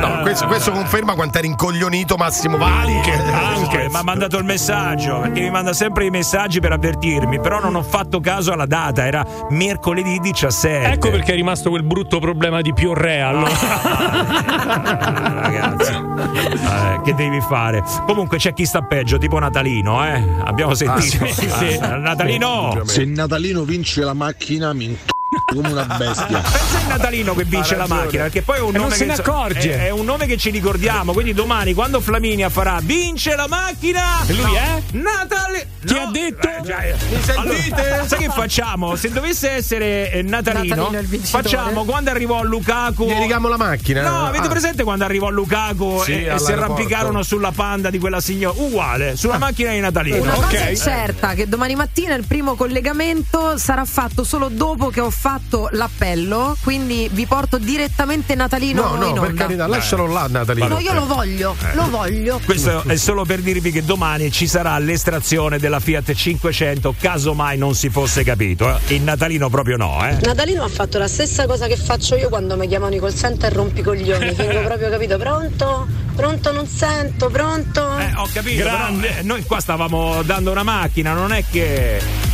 No, 0.00 0.20
questo, 0.22 0.46
questo 0.46 0.70
conferma 0.72 1.14
quanto 1.14 1.38
è 1.38 1.40
rincoglionito 1.42 2.16
Massimo 2.16 2.56
Vali. 2.56 2.96
Anche, 2.96 3.12
anche, 3.12 3.88
mi 3.88 3.96
ha 3.96 4.02
mandato 4.02 4.38
il 4.38 4.44
messaggio 4.44 5.20
perché 5.20 5.40
mi 5.40 5.50
manda 5.50 5.72
sempre 5.72 6.06
i 6.06 6.10
messaggi 6.10 6.60
per 6.60 6.72
avvertirmi. 6.72 7.40
Però 7.40 7.60
non 7.60 7.74
ho 7.74 7.82
fatto 7.82 8.20
caso 8.20 8.52
alla 8.52 8.66
data, 8.66 9.06
era 9.06 9.24
mercoledì 9.50 10.18
17. 10.20 10.92
Ecco 10.92 11.10
perché 11.10 11.32
è 11.32 11.34
rimasto 11.34 11.70
quel 11.70 11.82
brutto 11.82 12.18
problema 12.18 12.60
di 12.60 12.72
Piorrea. 12.72 13.28
Allora. 13.28 13.50
ragazzi, 15.40 15.92
Eh, 15.92 17.00
che 17.02 17.14
devi 17.14 17.40
fare? 17.40 17.82
Comunque 18.06 18.38
c'è 18.38 18.52
chi 18.52 18.64
sta 18.64 18.82
peggio, 18.82 19.18
tipo 19.18 19.38
Natalino, 19.38 20.04
eh? 20.06 20.22
Abbiamo 20.44 20.74
sentito. 20.74 21.24
Ah, 21.24 21.28
sì, 21.28 21.48
sì, 21.48 21.66
Eh, 21.66 21.78
Natalino! 21.96 22.82
Se 22.84 23.04
Natalino 23.04 23.62
vince 23.62 24.02
la 24.02 24.14
macchina 24.14 24.72
mi 24.72 24.84
inc- 24.84 25.18
come 25.54 25.68
una 25.70 25.84
bestia. 25.84 26.26
Pensa 26.40 26.80
il 26.80 26.86
Natalino 26.88 27.34
che 27.34 27.44
vince 27.44 27.76
la 27.76 27.86
macchina, 27.86 28.24
perché 28.24 28.42
poi 28.42 28.56
è 28.58 28.60
un 28.60 28.74
E 28.74 28.78
nome 28.78 28.88
non 28.88 28.90
se 28.96 28.98
che 28.98 29.04
ne 29.06 29.14
accorge. 29.16 29.72
È, 29.72 29.84
è 29.86 29.90
un 29.90 30.04
nome 30.04 30.26
che 30.26 30.36
ci 30.36 30.50
ricordiamo. 30.50 31.12
Quindi 31.12 31.32
domani, 31.34 31.74
quando 31.74 32.00
Flaminia 32.00 32.48
farà 32.48 32.78
vince 32.82 33.34
la 33.36 33.46
macchina, 33.48 34.24
E 34.26 34.32
lui 34.32 34.54
è? 34.54 34.82
Natale. 34.92 35.68
Chi 35.84 35.94
no. 35.94 36.00
ha 36.02 36.10
detto? 36.10 36.48
Eh, 36.48 36.60
già, 36.62 36.78
eh. 36.82 36.94
Allora, 37.36 38.06
sai 38.06 38.18
che 38.18 38.28
facciamo? 38.28 38.96
Se 38.96 39.10
dovesse 39.10 39.50
essere 39.50 40.10
eh, 40.12 40.22
Natalino, 40.22 40.90
Natalino 40.90 41.22
facciamo 41.24 41.84
quando 41.84 42.10
arrivò 42.10 42.42
Lukaku. 42.42 43.04
Gli 43.06 43.12
dedichiamo 43.14 43.48
la 43.48 43.56
macchina. 43.56 44.02
No, 44.02 44.26
avete 44.26 44.46
Ah. 44.46 44.48
presente 44.50 44.82
quando 44.82 45.04
arrivò 45.04 45.28
Lukaku 45.30 46.02
Sì, 46.02 46.24
e, 46.24 46.34
e 46.34 46.38
si 46.38 46.52
arrampicarono 46.52 47.22
sulla 47.22 47.52
panda 47.54 47.88
di 47.90 47.98
quella 47.98 48.20
signora? 48.20 48.58
Uguale, 48.60 49.16
sulla 49.16 49.38
macchina 49.38 49.70
di 49.72 49.80
Natalino. 49.80 50.22
Una 50.22 50.32
cosa 50.32 50.66
è 50.66 50.76
certa 50.76 51.34
che 51.34 51.48
domani 51.48 51.74
mattina 51.76 52.14
il 52.14 52.24
primo 52.26 52.54
collegamento 52.56 53.56
sarà 53.56 53.84
fatto 53.84 54.24
solo 54.24 54.48
dopo 54.48 54.88
che 54.88 55.00
ho 55.00 55.10
fatto 55.20 55.68
l'appello, 55.72 56.56
quindi 56.62 57.10
vi 57.12 57.26
porto 57.26 57.58
direttamente 57.58 58.34
Natalino 58.34 58.94
No, 58.94 59.04
in 59.06 59.14
no, 59.14 59.20
per 59.20 59.30
onda. 59.30 59.42
carità, 59.42 59.66
lascialo 59.66 60.06
là, 60.06 60.26
Natalino. 60.30 60.68
No, 60.68 60.78
io 60.78 60.94
lo 60.94 61.04
voglio, 61.04 61.54
Eh. 61.62 61.74
lo 61.74 61.90
voglio. 61.90 62.40
Questo 62.42 62.84
è 62.86 62.96
solo 62.96 63.26
per 63.26 63.40
dirvi 63.40 63.70
che 63.70 63.84
domani 63.84 64.32
ci 64.32 64.46
sarà 64.46 64.78
l'estrazione 64.78 65.58
della 65.58 65.78
Fiat 65.78 66.14
500, 66.14 66.94
caso 66.98 67.34
mai 67.34 67.58
non 67.58 67.74
si 67.74 67.90
fosse 67.90 68.24
capito. 68.24 68.74
eh. 68.74 68.94
Il 68.94 69.02
Natalino 69.02 69.50
proprio 69.50 69.76
no, 69.76 69.98
eh. 70.08 70.16
Natalino 70.22 70.64
ha 70.64 70.68
fatto 70.68 70.96
la 70.96 71.08
stessa 71.08 71.44
cosa 71.46 71.66
che 71.66 71.76
faccio 71.76 72.16
io 72.16 72.30
quando 72.30 72.56
mi 72.56 72.66
chiamano 72.66 72.94
i 72.94 72.98
call 72.98 73.14
center 73.14 73.52
rompicoglioni. 73.52 74.32
Fingo 74.34 74.62
proprio 74.62 74.88
capito, 74.88 75.18
pronto? 75.18 75.86
Pronto 76.16 76.52
non 76.52 76.66
sento, 76.66 77.28
pronto? 77.28 77.98
Eh, 77.98 78.12
ho 78.16 78.26
capito, 78.32 78.62
però 78.64 78.88
eh, 79.02 79.22
noi 79.22 79.44
qua 79.44 79.60
stavamo 79.60 80.22
dando 80.22 80.50
una 80.50 80.62
macchina, 80.62 81.12
non 81.12 81.32
è 81.32 81.44
che. 81.50 82.29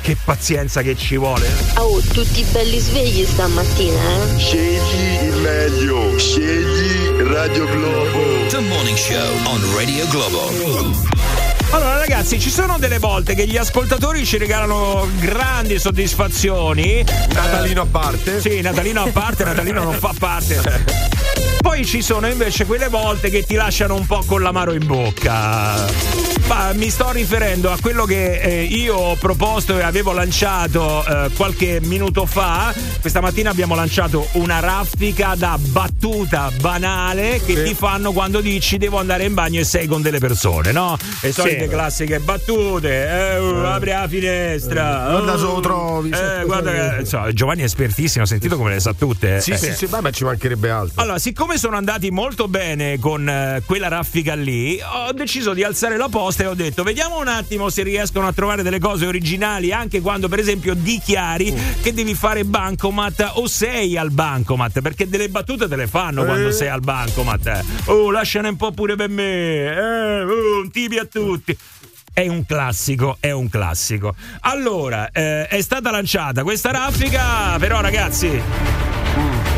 Che 0.00 0.16
pazienza 0.24 0.80
che 0.82 0.96
ci 0.96 1.16
vuole. 1.16 1.48
Oh, 1.76 2.00
tutti 2.00 2.42
belli 2.50 2.78
svegli 2.78 3.24
stamattina, 3.26 4.00
eh? 4.00 4.38
Scegli 4.38 5.24
il 5.24 5.36
meglio, 5.36 6.18
scegli 6.18 7.20
Radio 7.22 7.66
Globo. 7.66 8.46
The 8.48 8.60
Morning 8.60 8.96
Show 8.96 9.36
on 9.44 9.60
Radio 9.76 10.06
Globo. 10.08 10.48
Allora, 11.72 11.98
ragazzi, 11.98 12.40
ci 12.40 12.50
sono 12.50 12.78
delle 12.78 12.98
volte 12.98 13.34
che 13.34 13.46
gli 13.46 13.56
ascoltatori 13.56 14.24
ci 14.24 14.38
regalano 14.38 15.06
grandi 15.20 15.78
soddisfazioni. 15.78 17.04
Natalino 17.32 17.82
a 17.82 17.86
parte. 17.86 18.40
Sì, 18.40 18.60
Natalino 18.62 19.02
a 19.02 19.10
parte, 19.12 19.44
Natalino 19.44 19.84
non 19.84 19.94
fa 19.94 20.12
parte. 20.18 21.08
Poi 21.60 21.84
ci 21.84 22.02
sono 22.02 22.26
invece 22.26 22.64
quelle 22.64 22.88
volte 22.88 23.28
che 23.30 23.44
ti 23.44 23.54
lasciano 23.54 23.94
un 23.94 24.06
po' 24.06 24.24
con 24.26 24.42
l'amaro 24.42 24.72
in 24.72 24.86
bocca. 24.86 26.39
Ma 26.50 26.72
mi 26.72 26.90
sto 26.90 27.12
riferendo 27.12 27.70
a 27.70 27.78
quello 27.80 28.04
che 28.04 28.40
eh, 28.40 28.62
io 28.64 28.96
ho 28.96 29.14
proposto 29.14 29.78
e 29.78 29.82
avevo 29.82 30.10
lanciato 30.10 31.04
eh, 31.06 31.30
qualche 31.36 31.78
minuto 31.80 32.26
fa. 32.26 32.74
Questa 33.00 33.20
mattina 33.20 33.50
abbiamo 33.50 33.76
lanciato 33.76 34.26
una 34.32 34.58
raffica 34.58 35.34
da 35.36 35.56
battuta 35.60 36.50
banale 36.60 37.40
che 37.46 37.62
ti 37.62 37.72
fanno 37.72 38.10
quando 38.10 38.40
dici 38.40 38.78
devo 38.78 38.98
andare 38.98 39.26
in 39.26 39.34
bagno 39.34 39.60
e 39.60 39.64
sei 39.64 39.86
con 39.86 40.02
delle 40.02 40.18
persone, 40.18 40.72
no? 40.72 40.96
Le 41.22 41.30
solite 41.30 41.68
classiche 41.68 42.18
battute, 42.18 43.08
eh, 43.34 43.38
uh, 43.38 43.54
apri 43.66 43.90
la 43.90 44.08
finestra. 44.08 45.06
Guarda 45.08 45.34
oh, 45.34 45.38
se 45.38 45.44
lo 45.44 45.60
trovi, 45.60 46.10
Eh, 46.10 46.16
se- 46.16 46.42
guarda 46.46 46.72
che, 46.72 46.96
insomma, 46.98 47.32
Giovanni 47.32 47.60
è 47.60 47.66
espertissimo, 47.66 48.24
ho 48.24 48.26
sentito 48.26 48.56
come 48.56 48.70
le 48.70 48.80
sa 48.80 48.92
tutte. 48.92 49.36
eh. 49.36 49.40
Sì, 49.40 49.56
sì, 49.56 49.72
sì, 49.72 49.86
beh, 49.86 50.00
ma 50.00 50.10
ci 50.10 50.24
mancherebbe 50.24 50.68
altro. 50.68 51.00
Allora, 51.00 51.20
siccome 51.20 51.58
sono 51.58 51.76
andati 51.76 52.10
molto 52.10 52.48
bene 52.48 52.98
con 52.98 53.28
eh, 53.28 53.62
quella 53.64 53.86
raffica 53.86 54.34
lì, 54.34 54.80
ho 54.82 55.12
deciso 55.12 55.54
di 55.54 55.62
alzare 55.62 55.96
la 55.96 56.08
posta 56.08 56.38
e 56.42 56.46
ho 56.46 56.54
detto: 56.54 56.82
vediamo 56.82 57.18
un 57.20 57.28
attimo 57.28 57.68
se 57.70 57.82
riescono 57.82 58.26
a 58.26 58.32
trovare 58.32 58.62
delle 58.62 58.78
cose 58.78 59.06
originali 59.06 59.72
anche 59.72 60.00
quando, 60.00 60.28
per 60.28 60.38
esempio, 60.38 60.74
dichiari 60.74 61.54
che 61.82 61.92
devi 61.92 62.14
fare 62.14 62.44
bancomat 62.44 63.32
o 63.34 63.46
sei 63.46 63.96
al 63.96 64.10
bancomat, 64.10 64.80
perché 64.80 65.08
delle 65.08 65.28
battute 65.28 65.68
te 65.68 65.76
le 65.76 65.86
fanno 65.86 66.24
quando 66.24 66.50
sei 66.50 66.68
al 66.68 66.80
bancomat. 66.80 67.46
eh. 67.46 67.64
Oh, 67.86 68.10
lasciane 68.10 68.48
un 68.48 68.56
po' 68.56 68.72
pure 68.72 68.96
per 68.96 69.08
me. 69.08 69.24
Eh, 69.24 70.22
oh, 70.22 70.60
un 70.62 70.70
tibi 70.70 70.98
a 70.98 71.04
tutti. 71.04 71.56
È 72.12 72.26
un 72.26 72.44
classico, 72.44 73.16
è 73.20 73.30
un 73.30 73.48
classico. 73.48 74.14
Allora, 74.40 75.10
eh, 75.12 75.46
è 75.46 75.60
stata 75.62 75.90
lanciata 75.90 76.42
questa 76.42 76.70
raffica, 76.72 77.56
però 77.58 77.80
ragazzi, 77.80 78.42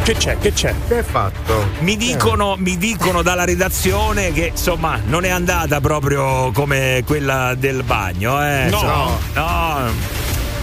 Che 0.02 0.14
c'è? 0.14 0.36
Che 0.38 0.52
c'è? 0.52 0.74
Che 0.88 0.96
hai 0.96 1.02
fatto? 1.04 1.64
mi 1.80 1.96
dicono, 1.96 2.56
mi 2.58 2.76
dicono 2.76 3.22
dalla 3.22 3.44
redazione 3.44 4.32
che 4.32 4.46
insomma 4.46 5.00
non 5.06 5.24
è 5.24 5.28
andata 5.28 5.80
proprio 5.80 6.50
come 6.52 7.04
quella 7.06 7.54
del 7.56 7.84
bagno, 7.84 8.44
eh. 8.44 8.68
No. 8.68 8.76
Insomma, 8.76 9.18
no. 9.34 9.90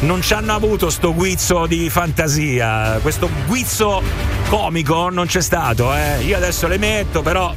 Non 0.01 0.21
ci 0.21 0.33
hanno 0.33 0.53
avuto 0.53 0.89
sto 0.89 1.13
guizzo 1.13 1.65
di 1.67 1.89
fantasia, 1.89 2.99
questo 3.01 3.29
guizzo 3.47 4.01
comico 4.49 5.09
non 5.09 5.25
c'è 5.25 5.41
stato, 5.41 5.93
eh. 5.95 6.21
Io 6.23 6.35
adesso 6.35 6.67
le 6.67 6.77
metto, 6.77 7.21
però 7.21 7.53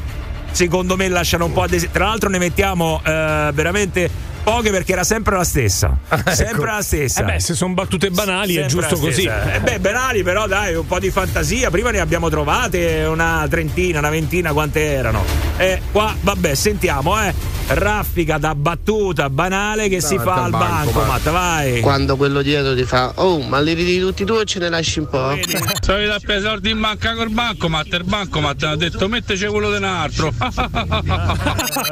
secondo 0.52 0.96
me 0.96 1.09
lasciano 1.09 1.46
un 1.46 1.52
po' 1.52 1.62
adesi- 1.62 1.90
Tra 1.90 2.06
l'altro 2.06 2.28
ne 2.28 2.38
mettiamo 2.38 3.00
eh, 3.04 3.50
veramente 3.52 4.09
poche 4.43 4.70
perché 4.70 4.93
era 4.93 5.05
sempre 5.05 5.36
la 5.36 5.44
stessa. 5.44 5.97
Sempre 6.32 6.66
la 6.66 6.82
stessa. 6.82 7.20
Eh 7.20 7.24
beh, 7.24 7.40
se 7.40 7.55
sono 7.55 7.74
battute 7.74 8.10
banali 8.10 8.56
è 8.56 8.69
Sempre 8.69 8.89
giusto 8.89 8.98
così. 8.98 9.24
Eh 9.24 9.60
beh, 9.60 9.78
banali, 9.81 10.23
però 10.23 10.47
dai, 10.47 10.74
un 10.74 10.86
po' 10.86 10.98
di 10.98 11.10
fantasia. 11.10 11.70
Prima 11.70 11.90
ne 11.90 12.01
abbiamo 12.01 12.28
trovate 12.28 13.05
una 13.09 13.47
trentina, 13.48 13.98
una 14.01 14.10
ventina, 14.10 14.52
quante 14.52 14.81
erano. 14.81 15.24
E 15.56 15.81
qua, 15.90 16.14
vabbè, 16.20 16.55
sentiamo, 16.55 17.20
eh. 17.23 17.35
Raffica 17.69 18.39
da 18.39 18.55
battuta 18.55 19.31
banale 19.31 19.89
che 19.89 20.01
si 20.01 20.16
Davanti 20.16 20.24
fa 20.24 20.44
al 20.44 20.51
banco, 20.51 20.98
bancomat, 20.98 21.31
vai. 21.31 21.81
Quando 21.81 22.16
quello 22.16 22.43
dietro 22.43 22.74
ti 22.74 22.85
fa, 22.85 23.12
oh, 23.16 23.40
ma 23.40 23.60
li 23.60 23.73
ridi 23.73 24.01
tutti 24.01 24.24
tu 24.24 24.35
e 24.35 24.44
ce 24.44 24.59
ne 24.59 24.69
lasci 24.69 24.98
un 24.98 25.09
po'? 25.09 25.39
Sono 25.81 26.05
da 26.06 26.19
prendere 26.19 26.40
soldi 26.40 26.70
in 26.70 26.81
banca 26.81 27.14
col 27.14 27.31
bancomat, 27.31 27.93
il 27.93 28.05
bancomat 28.05 28.62
ha 28.64 28.77
detto 28.77 29.09
metteci 29.09 29.47
quello 29.47 29.70
di 29.70 29.77
un 29.77 29.85
altro. 29.85 30.32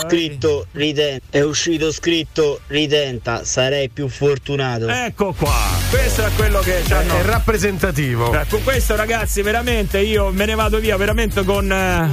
Scritto 0.06 0.66
ridenta, 0.72 1.24
è 1.30 1.40
uscito 1.42 1.92
scritto 1.92 2.39
ridenta, 2.68 3.44
sarei 3.44 3.88
più 3.88 4.08
fortunato. 4.08 4.88
Ecco 4.88 5.32
qua, 5.32 5.54
questo 5.90 6.24
è 6.24 6.30
quello 6.36 6.60
che 6.60 6.82
ci 6.86 6.92
hanno. 6.92 7.14
È 7.18 7.22
rappresentativo. 7.22 8.34
Con 8.48 8.62
questo, 8.62 8.96
ragazzi, 8.96 9.42
veramente 9.42 9.98
io 10.00 10.30
me 10.30 10.44
ne 10.46 10.54
vado 10.54 10.78
via 10.78 10.96
veramente 10.96 11.44
con. 11.44 11.70
eh, 11.70 12.08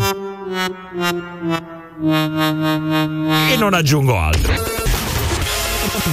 E 3.51 3.55
non 3.57 3.73
aggiungo 3.73 4.17
altro. 4.17 4.53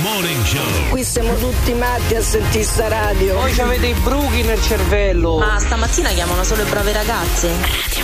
Morning 0.02 0.44
Show. 0.44 0.88
Qui 0.90 1.04
siamo 1.04 1.34
tutti 1.36 1.72
matti 1.74 2.14
a 2.14 2.22
sentire 2.22 2.64
sta 2.64 2.88
radio. 2.88 3.34
Voi 3.34 3.58
avete 3.60 3.86
i 3.86 3.94
bruchi 3.94 4.42
nel 4.42 4.60
cervello. 4.62 5.38
Ma 5.38 5.58
stamattina 5.58 6.08
chiamano 6.10 6.42
solo 6.42 6.62
le 6.62 6.70
brave 6.70 6.92
ragazze. 6.92 8.03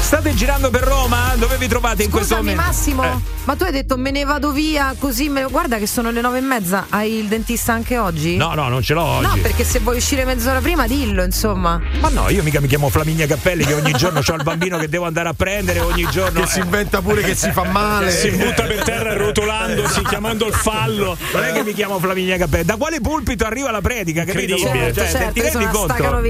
State 0.00 0.34
girando 0.34 0.70
per 0.70 0.82
Roma? 0.82 1.32
Dove 1.36 1.56
vi 1.56 1.66
trovate 1.66 2.04
in 2.04 2.10
questo 2.10 2.34
Scusami 2.36 2.50
momento? 2.54 2.70
Massimo, 2.70 3.02
Eh. 3.04 3.16
ma 3.44 3.56
tu 3.56 3.64
hai 3.64 3.72
detto 3.72 3.96
me 3.96 4.10
ne 4.12 4.24
vado 4.24 4.52
via 4.52 4.94
così 4.98 5.28
me... 5.28 5.44
guarda 5.50 5.78
che 5.78 5.86
sono 5.86 6.10
le 6.10 6.20
nove 6.20 6.38
e 6.38 6.40
mezza, 6.42 6.86
hai 6.90 7.14
il 7.18 7.26
dentista 7.26 7.72
anche 7.72 7.98
oggi? 7.98 8.36
No, 8.36 8.54
no, 8.54 8.68
non 8.68 8.82
ce 8.82 8.94
l'ho 8.94 9.02
oggi. 9.02 9.26
No, 9.26 9.36
perché 9.42 9.64
se 9.64 9.80
vuoi 9.80 9.96
uscire 9.96 10.24
mezz'ora 10.24 10.60
prima 10.60 10.86
dillo, 10.86 11.24
insomma. 11.24 11.80
Ma 12.00 12.08
no, 12.10 12.28
io 12.28 12.42
mica 12.44 12.60
mi 12.60 12.68
chiamo 12.68 12.88
Flaminia 12.90 13.26
Cappelli 13.26 13.64
che 13.64 13.74
ogni 13.74 13.92
giorno 13.96 14.20
ho 14.24 14.34
il 14.34 14.42
bambino 14.44 14.78
che 14.78 14.88
devo 14.88 15.06
andare 15.06 15.28
a 15.30 15.34
prendere 15.34 15.80
ogni 15.80 16.06
giorno. 16.10 16.40
Che 16.40 16.46
si 16.46 16.60
inventa 16.60 17.00
pure 17.02 17.22
che 17.22 17.34
si 17.34 17.50
fa 17.50 17.64
male. 17.68 18.10
Si 18.12 18.30
butta 18.30 18.62
per 18.64 18.84
terra 18.84 19.14
rotolandosi, 19.16 20.02
chiamando 20.04 20.46
il 20.46 20.54
fallo. 20.54 21.16
Non 21.32 21.42
è 21.44 21.52
che 21.52 21.64
mi 21.64 21.72
chiamo 21.72 21.98
Flaminia 21.98 22.36
Cappelli. 22.36 22.64
Da 22.64 22.76
quale 22.76 23.00
pulpito 23.00 23.44
arriva 23.46 23.70
la 23.72 23.80
predica? 23.80 24.24
Capito? 24.24 24.54
Incredibile. 24.54 24.92
Cioè, 24.92 25.10
Certo, 25.10 25.32
ti 25.32 25.38
io 25.40 25.44
rendi 25.44 25.66
conto? 25.72 26.22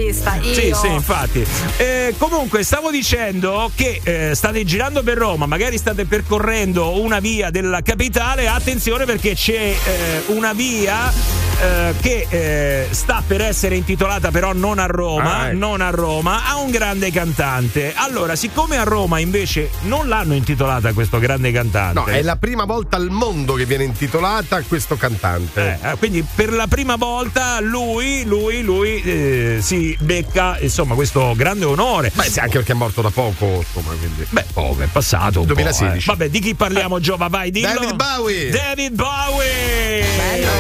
Sì, 0.55 0.67
io. 0.69 0.75
sì, 0.77 0.87
infatti. 0.87 1.47
Eh, 1.77 2.15
comunque, 2.19 2.63
stavo 2.63 2.91
dicendo 2.95 3.73
che 3.75 4.01
eh, 4.05 4.35
state 4.37 4.65
girando 4.65 5.03
per 5.03 5.19
Roma, 5.19 5.47
magari 5.47 5.79
state 5.79 6.05
percorrendo 6.05 7.01
una 7.01 7.19
via 7.19 7.51
della 7.51 7.83
capitale. 7.83 8.47
Attenzione 8.47 9.05
perché 9.05 9.35
c'è 9.35 9.75
eh, 9.85 10.23
una 10.29 10.53
via 10.53 11.44
eh, 11.61 11.95
che 12.01 12.27
eh, 12.29 12.87
sta 12.91 13.23
per 13.27 13.41
essere 13.41 13.77
intitolata, 13.77 14.31
però 14.31 14.53
non 14.53 14.79
a 14.79 14.87
Roma, 14.87 15.39
Ah, 15.41 15.49
ecco. 15.49 15.57
non 15.59 15.81
a 15.81 15.91
Roma, 15.91 16.47
a 16.47 16.57
un 16.57 16.71
grande 16.71 17.11
cantante. 17.11 17.93
Allora, 17.97 18.37
siccome 18.37 18.77
a 18.77 18.83
Roma 18.85 19.19
invece 19.19 19.71
non 19.83 20.09
l'hanno 20.09 20.35
intitolata 20.35 20.89
a 20.89 20.93
questo 20.93 21.19
grande 21.19 21.53
cantante. 21.53 21.99
No, 21.99 22.07
è 22.07 22.23
la 22.23 22.37
prima 22.37 22.65
volta 22.65 22.97
al 22.97 23.11
mondo 23.11 23.55
che 23.55 23.65
viene 23.67 23.85
intitolata 23.85 24.57
a 24.57 24.63
questo 24.67 24.97
cantante. 24.97 25.79
Eh, 25.83 25.97
quindi 25.99 26.25
per 26.35 26.53
la 26.53 26.67
prima 26.67 26.97
volta 26.97 27.61
lui, 27.61 28.25
lui, 28.25 28.63
lui 28.63 29.01
eh, 29.03 29.59
si 29.61 29.97
becca 30.01 30.59
insomma 30.61 30.95
questo 30.95 31.33
grande 31.37 31.65
onore. 31.65 32.11
Beh, 32.15 32.25
sì, 32.25 32.41
anche 32.41 32.59
perché 32.59 32.73
è 32.73 32.77
morto 32.77 33.03
da 33.03 33.11
poco, 33.11 33.65
insomma, 33.67 33.95
quindi. 33.99 34.27
Beh, 34.29 34.45
poco, 34.53 34.83
è 34.83 34.87
passato 34.87 35.41
un 35.41 35.47
2016. 35.47 36.07
po', 36.07 36.13
eh. 36.13 36.17
Vabbè, 36.17 36.31
di 36.31 36.41
chi 36.41 36.55
parliamo, 36.55 37.01
Giova? 37.01 37.29
Vai, 37.29 37.51
dillo. 37.51 37.69
David 37.73 37.95
Bowie. 37.95 38.51
David 38.51 38.93
Bowie. 38.95 40.03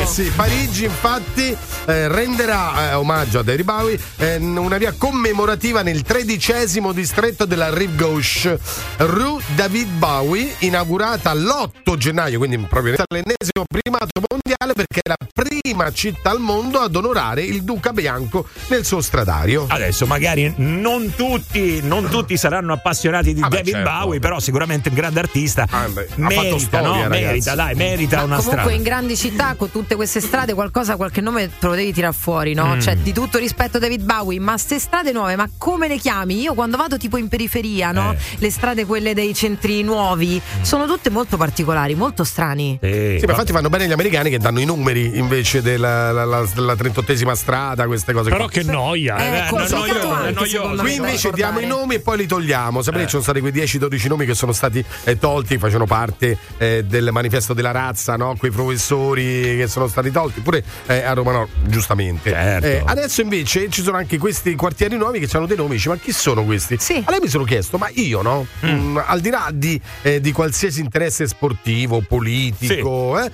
Eh 0.02 0.06
sì, 0.06 0.30
Parigi 0.34 0.83
infatti 0.84 1.56
eh, 1.86 2.08
renderà 2.08 2.90
eh, 2.90 2.94
omaggio 2.94 3.40
a 3.40 3.42
David 3.42 3.64
Bowie 3.64 3.98
eh, 4.18 4.36
una 4.36 4.76
via 4.78 4.92
commemorativa 4.96 5.82
nel 5.82 6.02
tredicesimo 6.02 6.92
distretto 6.92 7.44
della 7.44 7.72
Rive 7.72 7.94
Gauche 7.96 8.58
Rue 8.98 9.42
David 9.54 9.88
Bowie 9.90 10.54
inaugurata 10.60 11.32
l'8 11.34 11.96
gennaio 11.96 12.38
quindi 12.38 12.56
proprio 12.58 12.94
l'ennesimo 13.08 13.64
primato 13.68 14.20
mondiale 14.30 14.72
perché 14.74 15.00
è 15.02 15.08
la 15.08 15.16
prima 15.32 15.90
città 15.92 16.30
al 16.30 16.40
mondo 16.40 16.80
ad 16.80 16.94
onorare 16.94 17.42
il 17.42 17.62
Duca 17.62 17.92
Bianco 17.92 18.46
nel 18.68 18.84
suo 18.84 19.00
stradario 19.00 19.66
Adesso 19.68 20.06
magari 20.06 20.52
non 20.56 21.12
tutti, 21.16 21.80
non 21.82 22.08
tutti 22.08 22.36
saranno 22.36 22.72
appassionati 22.72 23.34
di 23.34 23.42
Ah, 23.42 23.48
beh, 23.48 23.56
David 23.56 23.74
certo. 23.74 23.90
Bowie, 23.90 24.18
però 24.20 24.38
sicuramente 24.40 24.88
un 24.88 24.94
grande 24.94 25.20
artista. 25.20 25.66
Ah, 25.70 25.86
beh, 25.88 26.08
ha 26.10 26.14
merita, 26.16 26.42
fatto 26.42 26.58
storia, 26.58 27.02
no? 27.02 27.08
merita, 27.08 27.54
dai, 27.54 27.74
merita 27.74 28.16
Ma 28.18 28.22
una 28.22 28.36
comunque 28.36 28.60
strada. 28.60 28.76
in 28.76 28.82
grandi 28.82 29.16
città 29.16 29.54
con 29.56 29.70
tutte 29.70 29.94
queste 29.96 30.20
strade 30.20 30.54
qualcosa, 30.74 30.96
qualche 30.96 31.20
nome 31.20 31.48
te 31.56 31.66
lo 31.68 31.74
devi 31.76 31.92
tirare 31.92 32.12
fuori, 32.12 32.52
no? 32.52 32.74
Mm. 32.74 32.80
Cioè, 32.80 32.96
di 32.96 33.12
tutto 33.12 33.38
rispetto 33.38 33.76
a 33.76 33.80
David 33.80 34.02
Bowie, 34.02 34.40
ma 34.40 34.58
ste 34.58 34.80
strade 34.80 35.12
nuove, 35.12 35.36
ma 35.36 35.48
come 35.56 35.86
le 35.86 35.98
chiami? 35.98 36.40
Io 36.40 36.54
quando 36.54 36.76
vado 36.76 36.96
tipo 36.96 37.16
in 37.16 37.28
periferia, 37.28 37.92
no? 37.92 38.10
Eh. 38.10 38.16
Le 38.38 38.50
strade 38.50 38.84
quelle 38.84 39.14
dei 39.14 39.32
centri 39.34 39.84
nuovi, 39.84 40.42
sono 40.62 40.86
tutte 40.86 41.10
molto 41.10 41.36
particolari, 41.36 41.94
molto 41.94 42.24
strani. 42.24 42.76
Sì, 42.82 43.18
Sì, 43.20 43.24
ma 43.24 43.32
infatti 43.32 43.52
vanno 43.52 43.68
bene 43.68 43.86
gli 43.86 43.92
americani 43.92 44.30
che 44.30 44.38
danno 44.38 44.58
i 44.58 44.64
numeri 44.64 45.16
invece 45.16 45.62
della, 45.62 46.10
la, 46.10 46.24
la, 46.24 46.44
della 46.52 46.74
38esima 46.74 47.34
strada, 47.34 47.86
queste 47.86 48.12
cose 48.12 48.30
Però 48.30 48.48
qua. 48.48 48.52
che 48.52 48.64
noia. 48.64 49.16
Eh, 49.16 49.36
Eh, 49.36 49.48
complicato 49.48 49.84
noioso, 49.84 50.10
anche, 50.12 50.32
noioso. 50.32 50.82
Qui 50.82 50.94
invece 50.94 51.30
diamo 51.30 51.60
i 51.60 51.66
nomi 51.66 51.94
e 51.94 52.00
poi 52.00 52.16
li 52.16 52.26
togliamo. 52.26 52.82
Sapete, 52.82 53.04
ci 53.04 53.10
sono 53.10 53.22
stati 53.22 53.38
quei 53.38 53.52
10-12 53.52 54.08
nomi 54.08 54.26
che 54.26 54.34
sono 54.34 54.52
stati 54.52 54.84
eh, 55.04 55.18
tolti, 55.18 55.56
facevano 55.56 55.86
parte 55.86 56.36
eh, 56.58 56.82
del 56.84 57.10
manifesto 57.12 57.54
della 57.54 57.70
razza, 57.70 58.16
no? 58.16 58.34
Quei 58.36 58.50
professori 58.50 59.56
che 59.56 59.68
sono 59.68 59.86
stati 59.86 60.10
tolti, 60.10 60.40
pure 60.40 60.63
eh, 60.86 61.02
a 61.02 61.12
Roma 61.12 61.32
Nord, 61.32 61.48
giustamente. 61.66 62.30
Certo. 62.30 62.66
Eh, 62.66 62.82
adesso 62.84 63.20
invece 63.20 63.68
ci 63.70 63.82
sono 63.82 63.96
anche 63.96 64.18
questi 64.18 64.54
quartieri 64.54 64.96
nuovi 64.96 65.20
che 65.20 65.36
hanno 65.36 65.46
dei 65.46 65.56
nomi. 65.56 65.72
Dici, 65.74 65.88
ma 65.88 65.96
chi 65.96 66.12
sono 66.12 66.44
questi? 66.44 66.76
Sì. 66.78 67.02
A 67.04 67.10
lei 67.10 67.20
mi 67.20 67.28
sono 67.28 67.44
chiesto, 67.44 67.78
ma 67.78 67.88
io 67.94 68.22
no? 68.22 68.46
Mm, 68.64 68.98
al 69.04 69.20
di 69.20 69.30
là 69.30 69.48
di, 69.52 69.80
eh, 70.02 70.20
di 70.20 70.32
qualsiasi 70.32 70.80
interesse 70.80 71.26
sportivo, 71.26 72.02
politico, 72.06 73.18
eh, 73.20 73.30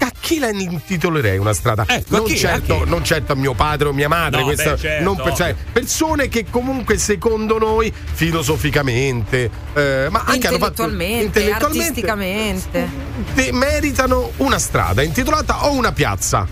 a 0.00 0.12
chi 0.20 0.38
la 0.38 0.50
intitolerei 0.50 1.38
una 1.38 1.52
strada? 1.52 1.84
Ecco, 1.86 2.16
non, 2.18 2.24
chi? 2.26 2.36
Certo, 2.36 2.84
non 2.84 3.02
certo 3.04 3.32
a 3.32 3.34
mio 3.34 3.54
padre 3.54 3.88
o 3.88 3.92
mia 3.92 4.08
madre, 4.08 4.38
No, 4.40 4.46
questa- 4.46 4.72
beh, 4.72 4.78
certo, 4.78 5.02
non 5.04 5.16
per- 5.16 5.34
cioè, 5.34 5.54
persone 5.72 6.28
che 6.28 6.46
comunque 6.48 6.96
secondo 6.98 7.58
noi 7.58 7.92
filosoficamente, 8.12 9.50
eh, 9.74 10.08
ma 10.10 10.22
anche 10.24 10.46
hanno 10.46 10.58
fatto 10.58 10.82
Intellettualmente, 10.84 11.50
artisticamente. 11.52 12.88
te- 13.34 13.52
meritano 13.52 14.30
una 14.38 14.58
strada 14.58 15.02
intitolata 15.02 15.66
o 15.66 15.72
una 15.72 15.92
piazza. 15.92 16.46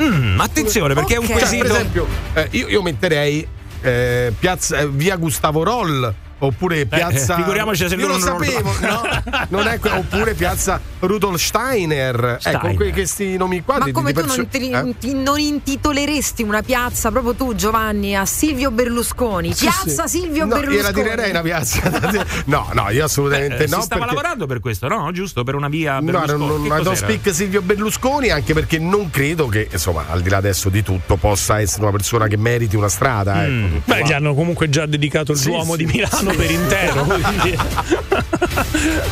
Mm, 0.00 0.40
attenzione 0.40 0.94
perché 0.94 1.14
è 1.14 1.18
un 1.18 1.24
Ok. 1.24 1.30
Cioè, 1.30 1.38
quesito. 1.38 1.62
per 1.64 1.72
esempio, 1.72 2.06
eh, 2.34 2.48
io, 2.52 2.68
io 2.68 2.82
metterei 2.82 3.46
eh, 3.82 4.32
piazza, 4.38 4.78
eh, 4.78 4.88
via 4.88 5.16
Gustavo 5.16 5.62
Roll. 5.62 6.14
Oppure 6.42 6.86
piazza. 6.86 7.36
figuriamoci 7.36 7.88
se 7.88 7.94
Io 7.94 8.06
non- 8.08 8.18
lo 8.18 8.24
non 8.28 8.44
sapevo, 8.44 8.72
no? 8.80 9.46
Non 9.50 9.66
è 9.68 9.78
que- 9.78 9.90
oppure 9.90 10.34
piazza 10.34 10.80
Rudolf 11.00 11.40
Steiner. 11.40 12.16
Ecco, 12.16 12.40
Steiner. 12.40 12.74
que- 12.76 12.92
questi 12.92 13.36
nomi 13.36 13.62
qua. 13.62 13.78
Ma 13.78 13.84
di- 13.84 13.92
come 13.92 14.12
di 14.12 14.20
tu 14.20 14.26
non, 14.26 14.48
ti- 14.48 14.70
eh? 14.70 14.94
ti- 14.98 15.14
non 15.14 15.38
intitoleresti 15.38 16.42
una 16.42 16.62
piazza 16.62 17.10
proprio 17.10 17.34
tu, 17.34 17.54
Giovanni, 17.54 18.16
a 18.16 18.26
Silvio 18.26 18.70
Berlusconi? 18.70 19.52
Sì, 19.52 19.66
piazza 19.66 20.06
sì. 20.06 20.18
Silvio 20.18 20.44
no, 20.44 20.54
Berlusconi. 20.56 20.76
Gliela 20.76 20.92
tirerei 20.92 21.30
una 21.30 21.42
piazza. 21.42 21.80
no, 22.46 22.68
no, 22.72 22.90
io 22.90 23.04
assolutamente 23.04 23.64
Eh, 23.64 23.68
no. 23.68 23.76
si 23.76 23.82
stava 23.82 24.00
perché- 24.00 24.06
lavorando 24.16 24.46
per 24.46 24.60
questo, 24.60 24.88
no? 24.88 25.10
Giusto? 25.12 25.44
Per 25.44 25.54
una 25.54 25.68
via 25.68 25.94
No, 26.00 26.02
Berlusconi. 26.02 26.38
non, 26.38 26.48
non, 26.48 26.68
don't 26.68 26.84
cos'era? 26.88 26.96
speak 26.96 27.34
Silvio 27.34 27.62
Berlusconi 27.62 28.30
anche 28.30 28.52
perché 28.52 28.78
non 28.78 29.10
credo 29.10 29.46
che, 29.46 29.68
insomma, 29.70 30.06
al 30.10 30.20
di 30.22 30.28
là 30.28 30.38
adesso 30.38 30.68
di 30.68 30.82
tutto, 30.82 31.16
possa 31.16 31.60
essere 31.60 31.82
una 31.82 31.92
persona 31.92 32.26
che 32.26 32.36
meriti 32.36 32.74
una 32.76 32.88
strada. 32.88 33.34
Mm. 33.46 33.64
Ecco, 33.64 33.80
Beh, 33.84 33.98
qua. 33.98 34.06
gli 34.08 34.12
hanno 34.12 34.34
comunque 34.34 34.68
già 34.68 34.86
dedicato 34.86 35.32
il 35.32 35.38
Sì, 35.38 35.48
Duomo 35.48 35.72
sì, 35.76 35.84
di 35.84 35.92
Milano 35.92 36.31
sì. 36.32 36.38
per 36.38 36.50
intero. 36.50 37.06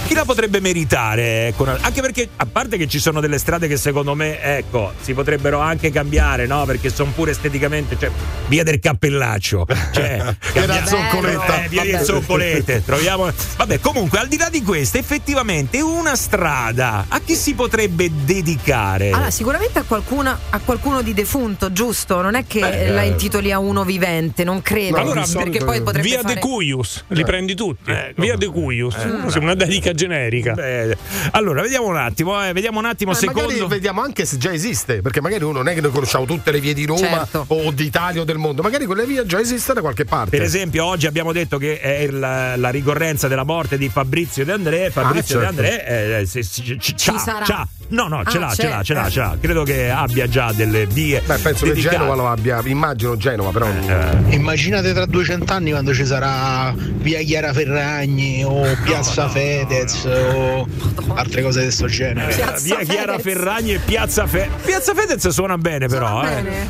Chi 0.06 0.14
la 0.14 0.24
potrebbe 0.24 0.60
meritare? 0.60 1.48
Ecco, 1.48 1.66
anche 1.80 2.00
perché, 2.00 2.28
a 2.36 2.46
parte 2.46 2.76
che 2.76 2.88
ci 2.88 2.98
sono 2.98 3.20
delle 3.20 3.38
strade 3.38 3.68
che 3.68 3.76
secondo 3.76 4.14
me, 4.14 4.40
ecco, 4.40 4.92
si 5.00 5.14
potrebbero 5.14 5.60
anche 5.60 5.90
cambiare, 5.90 6.46
no? 6.46 6.64
Perché 6.64 6.90
sono 6.90 7.12
pure 7.14 7.32
esteticamente, 7.32 7.96
cioè, 7.98 8.10
via 8.48 8.62
del 8.64 8.80
cappellaccio, 8.80 9.66
cioè, 9.92 10.34
cambia- 10.52 10.86
Zoccoletta. 10.86 11.64
eh, 11.64 11.68
via 11.68 11.82
del 11.82 11.92
Vabbè. 11.92 12.04
Zoccolette, 12.04 12.84
troviamo. 12.84 13.30
Vabbè, 13.56 13.80
comunque, 13.80 14.18
al 14.18 14.28
di 14.28 14.36
là 14.36 14.48
di 14.48 14.62
questo, 14.62 14.98
effettivamente 14.98 15.80
una 15.80 16.16
strada 16.16 17.06
a 17.08 17.20
chi 17.20 17.34
si 17.34 17.54
potrebbe 17.54 18.10
dedicare? 18.24 19.10
Allora, 19.10 19.30
sicuramente 19.30 19.78
a, 19.78 19.84
qualcuna- 19.84 20.38
a 20.50 20.58
qualcuno 20.58 21.02
di 21.02 21.14
defunto, 21.14 21.72
giusto? 21.72 22.20
Non 22.20 22.34
è 22.34 22.44
che 22.46 22.60
Beh, 22.60 22.90
la 22.90 23.02
eh. 23.02 23.08
intitoli 23.08 23.52
a 23.52 23.58
uno 23.58 23.84
vivente, 23.84 24.44
non 24.44 24.62
credo. 24.62 24.96
Allora, 24.96 25.24
perché 25.32 25.64
poi 25.64 25.82
potrebbe 25.82 26.08
Via 26.08 26.20
fare... 26.20 26.34
De 26.34 26.40
Cuius, 26.40 27.04
li 27.10 27.24
prendi 27.24 27.54
tutti. 27.54 27.90
Eh, 27.90 28.12
Via 28.16 28.34
come- 28.34 28.36
De 28.36 28.46
Cuius, 28.46 29.26
Sì, 29.28 29.38
una 29.38 29.54
dedica 29.54 29.92
generica. 29.92 30.52
Beh, 30.54 30.96
allora, 31.32 31.62
vediamo 31.62 31.86
un 31.86 31.96
attimo, 31.96 32.42
eh, 32.44 32.52
vediamo 32.52 32.78
un 32.78 32.84
attimo, 32.86 33.12
Eh, 33.12 33.14
secondo. 33.14 33.48
Magari 33.48 33.66
vediamo 33.68 34.00
anche 34.02 34.24
se 34.24 34.36
già 34.38 34.52
esiste, 34.52 35.00
perché 35.02 35.20
magari 35.20 35.44
uno 35.44 35.58
non 35.58 35.68
è 35.68 35.74
che 35.74 35.80
noi 35.80 35.90
conosciamo 35.90 36.24
tutte 36.24 36.50
le 36.50 36.60
vie 36.60 36.74
di 36.74 36.86
Roma 36.86 36.98
Certo. 37.30 37.44
o 37.48 37.70
d'Italia 37.70 38.20
o 38.22 38.24
del 38.24 38.38
mondo, 38.38 38.62
magari 38.62 38.84
quelle 38.86 39.04
vie 39.06 39.24
già 39.26 39.40
esistono 39.40 39.74
da 39.74 39.80
qualche 39.80 40.04
parte. 40.04 40.30
Per 40.36 40.42
esempio, 40.42 40.84
oggi 40.84 41.06
abbiamo 41.06 41.32
detto 41.32 41.58
che 41.58 41.78
è 41.80 41.98
il- 42.00 42.18
la 42.18 42.70
ricorrenza 42.70 43.28
della 43.28 43.44
morte 43.44 43.76
di 43.78 43.88
Fabrizio 43.88 44.44
De 44.44 44.52
André. 44.52 44.90
Fabrizio 44.90 45.38
Ah, 45.38 45.40
De 45.40 45.46
certo. 45.46 45.60
André 45.62 46.18
eh, 46.20 46.26
se- 46.26 46.42
se- 46.42 46.76
ci- 46.78 46.94
c'ha- 46.96 47.18
sarà. 47.18 47.44
c'ha- 47.44 47.68
No, 47.90 48.06
no, 48.06 48.22
ce 48.24 48.36
Ah, 48.36 48.40
l'ha, 48.40 48.54
ce 48.54 48.68
l'ha, 48.68 48.82
ce 48.84 48.94
l'ha, 48.94 49.06
eh. 49.06 49.10
ce 49.10 49.18
l'ha. 49.18 49.36
Credo 49.40 49.64
che 49.64 49.90
abbia 49.90 50.28
già 50.28 50.52
delle 50.52 50.86
vie. 50.86 51.20
Beh, 51.26 51.38
penso 51.38 51.64
che 51.64 51.70
dedicate. 51.70 51.96
Genova 51.96 52.14
lo 52.14 52.28
abbia, 52.28 52.60
immagino 52.64 53.16
Genova, 53.16 53.50
però. 53.50 53.66
Eh, 53.68 54.34
Immaginate 54.34 54.92
tra 54.92 55.06
200 55.06 55.52
anni 55.52 55.70
quando 55.70 55.92
ci 55.92 56.06
sarà 56.06 56.72
via 56.98 57.20
Chiara 57.22 57.52
Ferragni 57.52 58.42
o 58.44 58.62
Piazza 58.82 59.28
Fedez 59.28 60.04
o 60.04 60.66
altre 61.14 61.42
cose 61.42 61.58
di 61.60 61.64
questo 61.66 61.86
genere. 61.86 62.34
Piazza 62.34 62.76
via 62.76 62.84
Chiara 62.84 63.18
Fedez. 63.18 63.34
Ferragni 63.36 63.72
e 63.74 63.78
Piazza 63.78 64.26
Fedez. 64.26 64.48
Piazza 64.64 64.94
Fedez 64.94 65.28
suona 65.28 65.58
bene, 65.58 65.86
però. 65.86 66.22
eh. 66.24 66.42
Bene. 66.42 66.68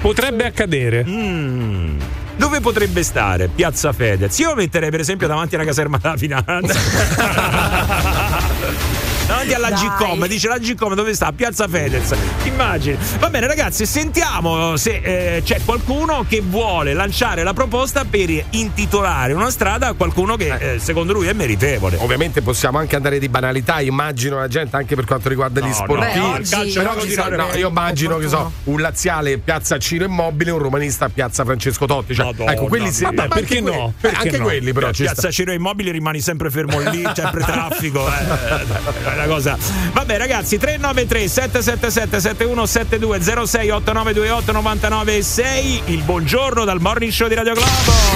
Potrebbe 0.00 0.44
accadere. 0.46 1.04
Mm. 1.06 1.98
Dove 2.36 2.60
potrebbe 2.60 3.02
stare 3.02 3.48
Piazza 3.48 3.92
Fedez? 3.92 4.36
Io 4.38 4.48
lo 4.48 4.54
metterei 4.56 4.90
per 4.90 5.00
esempio 5.00 5.26
davanti 5.28 5.54
alla 5.54 5.64
caserma 5.64 5.98
della 5.98 6.16
finanza. 6.16 6.78
davanti 9.32 9.54
alla. 9.54 9.70
Gcom, 9.72 10.26
dice 10.26 10.48
la 10.48 10.58
Gcom 10.58 10.94
dove 10.94 11.14
sta? 11.14 11.32
Piazza 11.32 11.66
Fedez. 11.66 12.14
Immagini. 12.44 12.96
Va 13.18 13.30
bene, 13.30 13.46
ragazzi, 13.46 13.86
sentiamo 13.86 14.76
se 14.76 15.00
eh, 15.36 15.42
c'è 15.42 15.60
qualcuno 15.64 16.24
che 16.28 16.42
vuole 16.44 16.92
lanciare 16.92 17.42
la 17.42 17.52
proposta 17.54 18.04
per 18.04 18.30
intitolare 18.50 19.32
una 19.32 19.50
strada 19.50 19.88
a 19.88 19.92
qualcuno 19.94 20.36
che 20.36 20.74
eh, 20.74 20.78
secondo 20.78 21.12
lui 21.12 21.26
è 21.28 21.32
meritevole. 21.32 21.96
Ovviamente 21.98 22.42
possiamo 22.42 22.78
anche 22.78 22.96
andare 22.96 23.18
di 23.18 23.28
banalità, 23.28 23.80
immagino 23.80 24.38
la 24.38 24.48
gente 24.48 24.76
anche 24.76 24.94
per 24.94 25.04
quanto 25.06 25.28
riguarda 25.28 25.60
gli 25.60 25.68
No, 25.68 25.72
sportivi. 25.74 26.18
no, 26.26 26.32
calcio 26.48 26.80
Però 26.82 26.92
sa- 27.00 27.06
tirare 27.06 27.36
no, 27.36 27.48
io 27.54 27.68
immagino 27.68 28.18
che 28.18 28.28
so, 28.28 28.52
un 28.64 28.80
laziale 28.80 29.38
piazza 29.38 29.78
Ciro 29.78 30.04
Immobile 30.04 30.50
un 30.50 30.58
romanista 30.58 31.08
piazza 31.08 31.44
Francesco 31.44 31.86
Totti. 31.86 32.14
Cioè, 32.14 32.26
Madonna 32.26 32.52
ecco, 32.52 32.66
quelli 32.66 32.90
sì, 32.92 33.04
ma 33.04 33.10
perché 33.28 33.38
anche 33.38 33.60
no? 33.60 33.70
quelli- 33.72 33.92
Perché 34.00 34.16
anche 34.16 34.38
no? 34.38 34.44
quelli 34.44 34.72
però 34.72 34.92
ci 34.92 35.02
Piazza 35.04 35.20
sta. 35.22 35.30
Ciro 35.30 35.52
Immobili 35.52 35.90
rimani 35.90 36.20
sempre 36.20 36.50
fermo 36.50 36.78
lì, 36.90 37.02
sempre 37.14 37.42
traffico. 37.42 38.06
eh, 38.06 39.21
una 39.24 39.26
cosa. 39.34 39.56
Vabbè, 39.92 40.16
ragazzi, 40.18 40.58
393 40.58 41.28
777 41.28 42.20
7172 42.20 43.46
06 43.46 43.70
8928 43.70 44.52
99 44.52 45.22
6. 45.22 45.82
Il 45.86 46.02
buongiorno 46.02 46.64
dal 46.64 46.80
morning 46.80 47.12
show 47.12 47.28
di 47.28 47.34
Radio 47.34 47.54
Globo. 47.54 47.70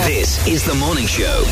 This 0.05 0.39
is 0.45 0.63
the 0.65 0.73
morning 0.73 1.09
show. 1.09 1.45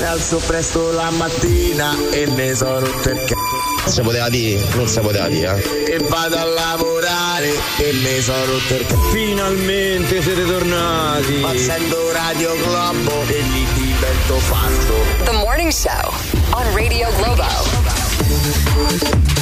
Mi 0.00 0.04
alzo 0.06 0.38
presto 0.38 0.92
la 0.92 1.10
mattina 1.10 1.94
e 2.10 2.26
ne 2.26 2.54
sono 2.54 2.80
rotto 2.80 3.08
il 3.10 3.24
c***o. 3.26 3.90
Si 3.90 4.00
poteva 4.02 4.28
dire, 4.28 4.62
non 4.74 4.86
si 4.88 5.00
poteva 5.00 5.28
dire. 5.28 5.62
eh. 5.86 5.92
E 5.94 5.98
vado 6.08 6.36
a 6.38 6.44
lavorare 6.44 7.50
e 7.78 7.92
ne 8.02 8.20
sono 8.20 8.44
rotto 8.44 8.74
il 8.74 8.86
c***o. 8.86 9.10
Finalmente 9.10 10.22
siete 10.22 10.44
tornati. 10.44 11.40
Facendo 11.40 12.12
Radio 12.12 12.54
Globo 12.62 13.22
e 13.28 13.40
lì 13.52 13.66
divento 13.74 14.40
pazzo. 14.48 15.24
The 15.24 15.32
Morning 15.32 15.70
Show 15.70 16.12
on 16.50 16.74
Radio 16.74 17.08
Globo. 17.16 17.95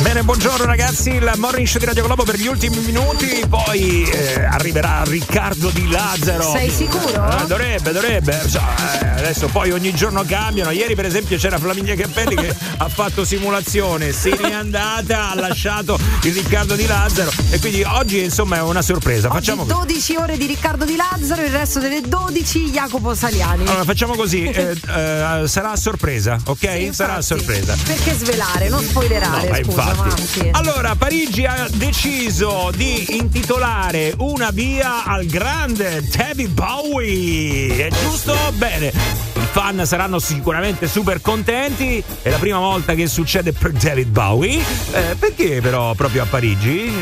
Bene, 0.02 0.22
buongiorno 0.22 0.66
ragazzi, 0.66 1.10
il 1.14 1.32
morning 1.36 1.66
show 1.66 1.80
di 1.80 1.86
Radio 1.86 2.04
Globo 2.04 2.24
per 2.24 2.36
gli 2.36 2.46
ultimi 2.46 2.76
minuti, 2.80 3.42
poi 3.48 4.02
eh, 4.02 4.44
arriverà 4.44 5.02
Riccardo 5.04 5.70
Di 5.70 5.88
Lazzaro. 5.88 6.50
Sei 6.50 6.68
sicuro? 6.68 7.40
Eh, 7.40 7.46
dovrebbe, 7.46 7.92
dovrebbe. 7.92 8.42
So, 8.46 8.58
eh, 8.58 9.06
adesso 9.06 9.48
poi 9.48 9.70
ogni 9.70 9.94
giorno 9.94 10.22
cambiano. 10.26 10.70
Ieri 10.70 10.94
per 10.94 11.06
esempio 11.06 11.38
c'era 11.38 11.58
Flaminia 11.58 11.94
Cappelli 11.94 12.34
che 12.34 12.54
ha 12.76 12.88
fatto 12.90 13.24
simulazione, 13.24 14.12
se 14.12 14.36
n'è 14.38 14.52
andata, 14.52 15.30
ha 15.30 15.34
lasciato 15.34 15.98
il 16.22 16.32
Riccardo 16.34 16.74
Di 16.74 16.84
Lazzaro 16.84 17.32
e 17.50 17.58
quindi 17.58 17.82
oggi 17.84 18.22
insomma 18.22 18.56
è 18.56 18.60
una 18.60 18.82
sorpresa. 18.82 19.30
Facciamo 19.30 19.62
Oggi 19.62 19.72
così. 19.72 19.86
12 19.86 20.16
ore 20.16 20.36
di 20.36 20.44
Riccardo 20.46 20.84
Di 20.84 20.96
Lazzaro, 20.96 21.42
il 21.42 21.50
resto 21.50 21.78
delle 21.78 22.02
12 22.02 22.70
Jacopo 22.70 23.14
Saliani. 23.14 23.66
Allora, 23.66 23.84
facciamo 23.84 24.14
così, 24.14 24.44
eh, 24.52 24.72
eh, 24.72 25.44
sarà 25.46 25.70
a 25.70 25.76
sorpresa, 25.76 26.38
ok? 26.44 26.88
sarà 26.90 27.14
a 27.14 27.22
sorpresa. 27.22 27.74
Perché 27.82 28.12
svelare, 28.12 28.68
non 28.68 28.83
spoilerare, 28.84 29.48
No, 29.48 29.54
scusa, 29.64 29.90
infatti. 29.90 30.48
Allora, 30.52 30.94
Parigi 30.94 31.44
ha 31.44 31.66
deciso 31.72 32.70
di 32.74 33.16
intitolare 33.16 34.14
una 34.18 34.50
via 34.50 35.04
al 35.04 35.26
grande 35.26 36.02
David 36.08 36.50
Bowie. 36.50 37.86
È 37.86 37.90
giusto? 37.90 38.34
Bene. 38.54 39.33
I 39.54 39.56
fan 39.56 39.86
saranno 39.86 40.18
sicuramente 40.18 40.88
super 40.88 41.20
contenti. 41.20 42.02
È 42.22 42.28
la 42.28 42.38
prima 42.38 42.58
volta 42.58 42.94
che 42.94 43.06
succede 43.06 43.52
per 43.52 43.70
David 43.70 44.08
Bowie. 44.08 44.58
Eh, 44.92 45.14
perché 45.16 45.60
però 45.62 45.94
proprio 45.94 46.24
a 46.24 46.26
Parigi? 46.28 46.86
Eh, 46.86 47.00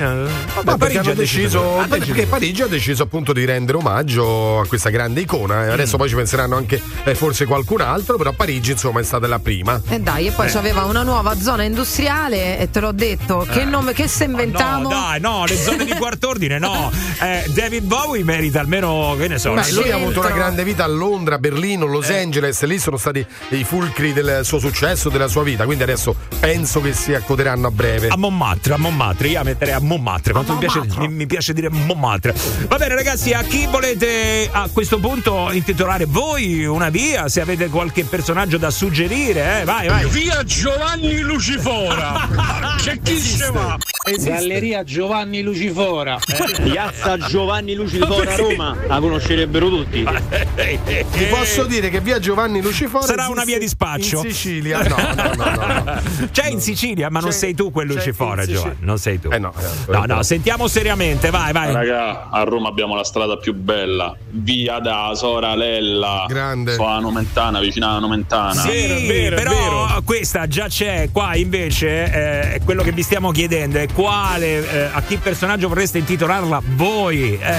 vabbè, 0.63 0.77
Ma 0.93 1.01
hanno 1.01 1.11
ha 1.13 1.15
deciso, 1.15 1.79
ha 1.81 1.87
perché 1.87 2.27
Parigi 2.27 2.61
ha 2.61 2.67
deciso 2.67 3.05
appunto 3.05 3.33
di 3.33 3.47
rendere 3.47 3.79
omaggio 3.79 4.61
a 4.61 4.67
questa 4.67 4.91
grande 4.91 5.23
icona. 5.23 5.65
E 5.65 5.69
Mm. 5.69 5.73
adesso 5.73 5.97
poi 5.97 6.11
ci 6.11 6.15
penseranno 6.15 6.55
anche 6.57 6.79
eh, 7.05 7.15
forse 7.15 7.47
qualcun 7.47 7.81
altro, 7.81 8.19
però 8.19 8.33
Parigi 8.33 8.73
insomma 8.73 9.01
è 9.01 9.05
stata 9.05 9.27
la 9.27 9.39
prima. 9.39 9.81
E 9.89 9.99
dai, 10.01 10.27
e 10.27 10.33
poi 10.33 10.47
Eh. 10.49 10.51
c'aveva 10.51 10.85
una 10.85 11.03
nuova 11.05 11.35
zona 11.41 11.63
industriale 11.63 12.59
e 12.59 12.69
te 12.71 12.81
l'ho 12.81 12.93
detto, 12.93 13.47
che 13.51 13.63
Eh. 13.63 13.65
nome, 13.65 13.95
che 13.95 14.07
se 14.09 14.25
inventiamo? 14.25 14.83
No, 14.83 14.89
dai, 14.91 15.21
no, 15.21 15.47
le 15.47 15.57
zone 15.57 15.87
di 15.87 15.95
quarto 15.95 16.29
ordine, 16.29 16.59
no. 16.59 16.91
Eh, 17.23 17.45
David 17.55 17.85
Bowie 17.85 18.25
merita 18.25 18.61
almeno, 18.61 19.15
che 19.17 19.29
ne 19.29 19.39
so, 19.39 19.53
Beh, 19.55 19.71
lui 19.73 19.91
ha 19.91 19.95
avuto 19.97 20.19
una 20.21 20.31
grande 20.33 20.65
vita 20.65 20.85
a 20.85 20.89
Londra, 20.89 21.39
Berlino, 21.39 21.87
Los 21.87 22.09
Eh. 22.11 22.21
Angeles, 22.43 22.63
lì 22.65 22.79
sono 22.79 22.97
stati 22.97 23.25
i 23.51 23.63
fulcri 23.63 24.13
del 24.13 24.41
suo 24.43 24.59
successo, 24.59 25.09
della 25.09 25.29
sua 25.29 25.45
vita, 25.45 25.65
quindi 25.65 25.85
adesso 25.85 26.15
penso 26.41 26.81
che 26.81 26.93
si 26.93 27.15
accoderanno 27.15 27.69
a 27.69 27.71
breve. 27.71 28.09
A 28.09 28.17
Montmartre, 28.17 28.75
a 28.75 28.79
Montmartre, 28.79 29.29
io 29.29 29.35
la 29.35 29.45
metterei 29.45 29.75
a 29.75 29.81
Montmartre. 29.81 30.33
Quanto 30.33 30.55
mi 30.55 30.59
piace, 30.59 30.81
mi, 30.99 31.09
mi 31.09 31.27
piace 31.27 31.53
dire 31.53 31.71
Montmartre. 31.71 32.35
Va 32.67 32.77
bene, 32.77 32.95
ragazzi, 32.95 33.33
a 33.33 33.43
chi 33.43 33.67
volete 33.71 34.49
a 34.51 34.69
questo 34.73 34.99
punto 34.99 35.51
intitolare 35.53 36.07
voi 36.07 36.65
una 36.65 36.91
via? 36.91 37.29
Se 37.29 37.41
avete 37.41 37.69
qualche 37.69 38.05
personaggio 38.05 38.59
da 38.59 38.71
suggerire, 38.71 39.61
eh? 39.61 39.65
vai, 39.65 39.87
vai. 39.87 40.09
Via 40.09 40.43
Giovanni 40.43 41.21
Lucifora! 41.21 42.29
che 42.83 42.99
chi 43.01 43.21
ce 43.21 43.51
va? 43.51 43.79
Galleria 44.21 44.83
Giovanni 44.83 45.43
Lucifora. 45.43 46.19
Piazza 46.61 47.17
Giovanni 47.19 47.75
Lucifora 47.75 48.29
a 48.33 48.37
Roma. 48.37 48.77
La 48.89 48.99
conoscerebbero 48.99 49.69
tutti. 49.69 50.05
Ti 50.57 51.25
posso 51.31 51.65
dire 51.65 51.89
che 51.89 52.01
via 52.01 52.19
Giovanni 52.19 52.32
Lucifora 52.61 53.05
Sarà 53.07 53.29
una 53.29 53.45
via 53.45 53.59
di 53.59 53.69
spaccio. 53.69 54.17
In 54.25 54.31
Sicilia. 54.33 54.83
No, 54.83 54.97
no, 54.97 55.35
no, 55.35 55.55
no. 55.55 55.83
no. 55.85 56.01
C'è 56.33 56.49
in 56.49 56.61
Sicilia, 56.61 57.11
ma 57.11 57.21
non 57.21 57.31
C'è- 57.31 57.37
sei 57.37 57.55
tu 57.55 57.71
quel 57.71 57.87
Lucifora. 57.89 58.45
Giovanni. 58.47 58.77
Non 58.81 58.99
sei 58.99 59.21
tu. 59.21 59.29
Eh 59.31 59.39
no, 59.39 59.53
eh, 59.59 59.91
No, 59.93 60.05
no, 60.07 60.23
sentiamo 60.23 60.67
seriamente, 60.69 61.31
vai, 61.31 61.53
vai. 61.53 61.73
Raga, 61.73 62.29
a 62.31 62.43
Roma 62.45 62.69
abbiamo 62.69 62.95
la 62.95 63.05
strada 63.05 63.37
più 63.37 63.55
bella, 63.55 64.15
via 64.31 64.79
da 64.79 65.13
Soralella. 65.15 66.25
Grande. 66.29 66.77
Qua 66.77 66.95
a 66.97 67.01
Nomentana, 67.01 67.61
vicino 67.61 67.87
a 67.89 67.99
Nomentana. 67.99 68.61
Sì, 68.63 68.69
Vero, 68.71 69.37
vero, 69.37 69.37
però 69.37 69.87
vero. 69.87 70.03
questa 70.05 70.47
già 70.47 70.67
c'è 70.69 71.09
qua 71.13 71.35
invece 71.37 72.55
eh, 72.55 72.61
quello 72.65 72.83
che 72.83 72.93
vi 72.93 73.03
stiamo 73.03 73.31
chiedendo 73.31 73.79
è 73.79 73.87
quale 73.93 74.69
eh, 74.71 74.89
a 74.93 75.01
chi 75.03 75.17
personaggio 75.17 75.69
vorreste 75.69 75.99
intitolarla 75.99 76.61
voi 76.75 77.39
eh, 77.39 77.57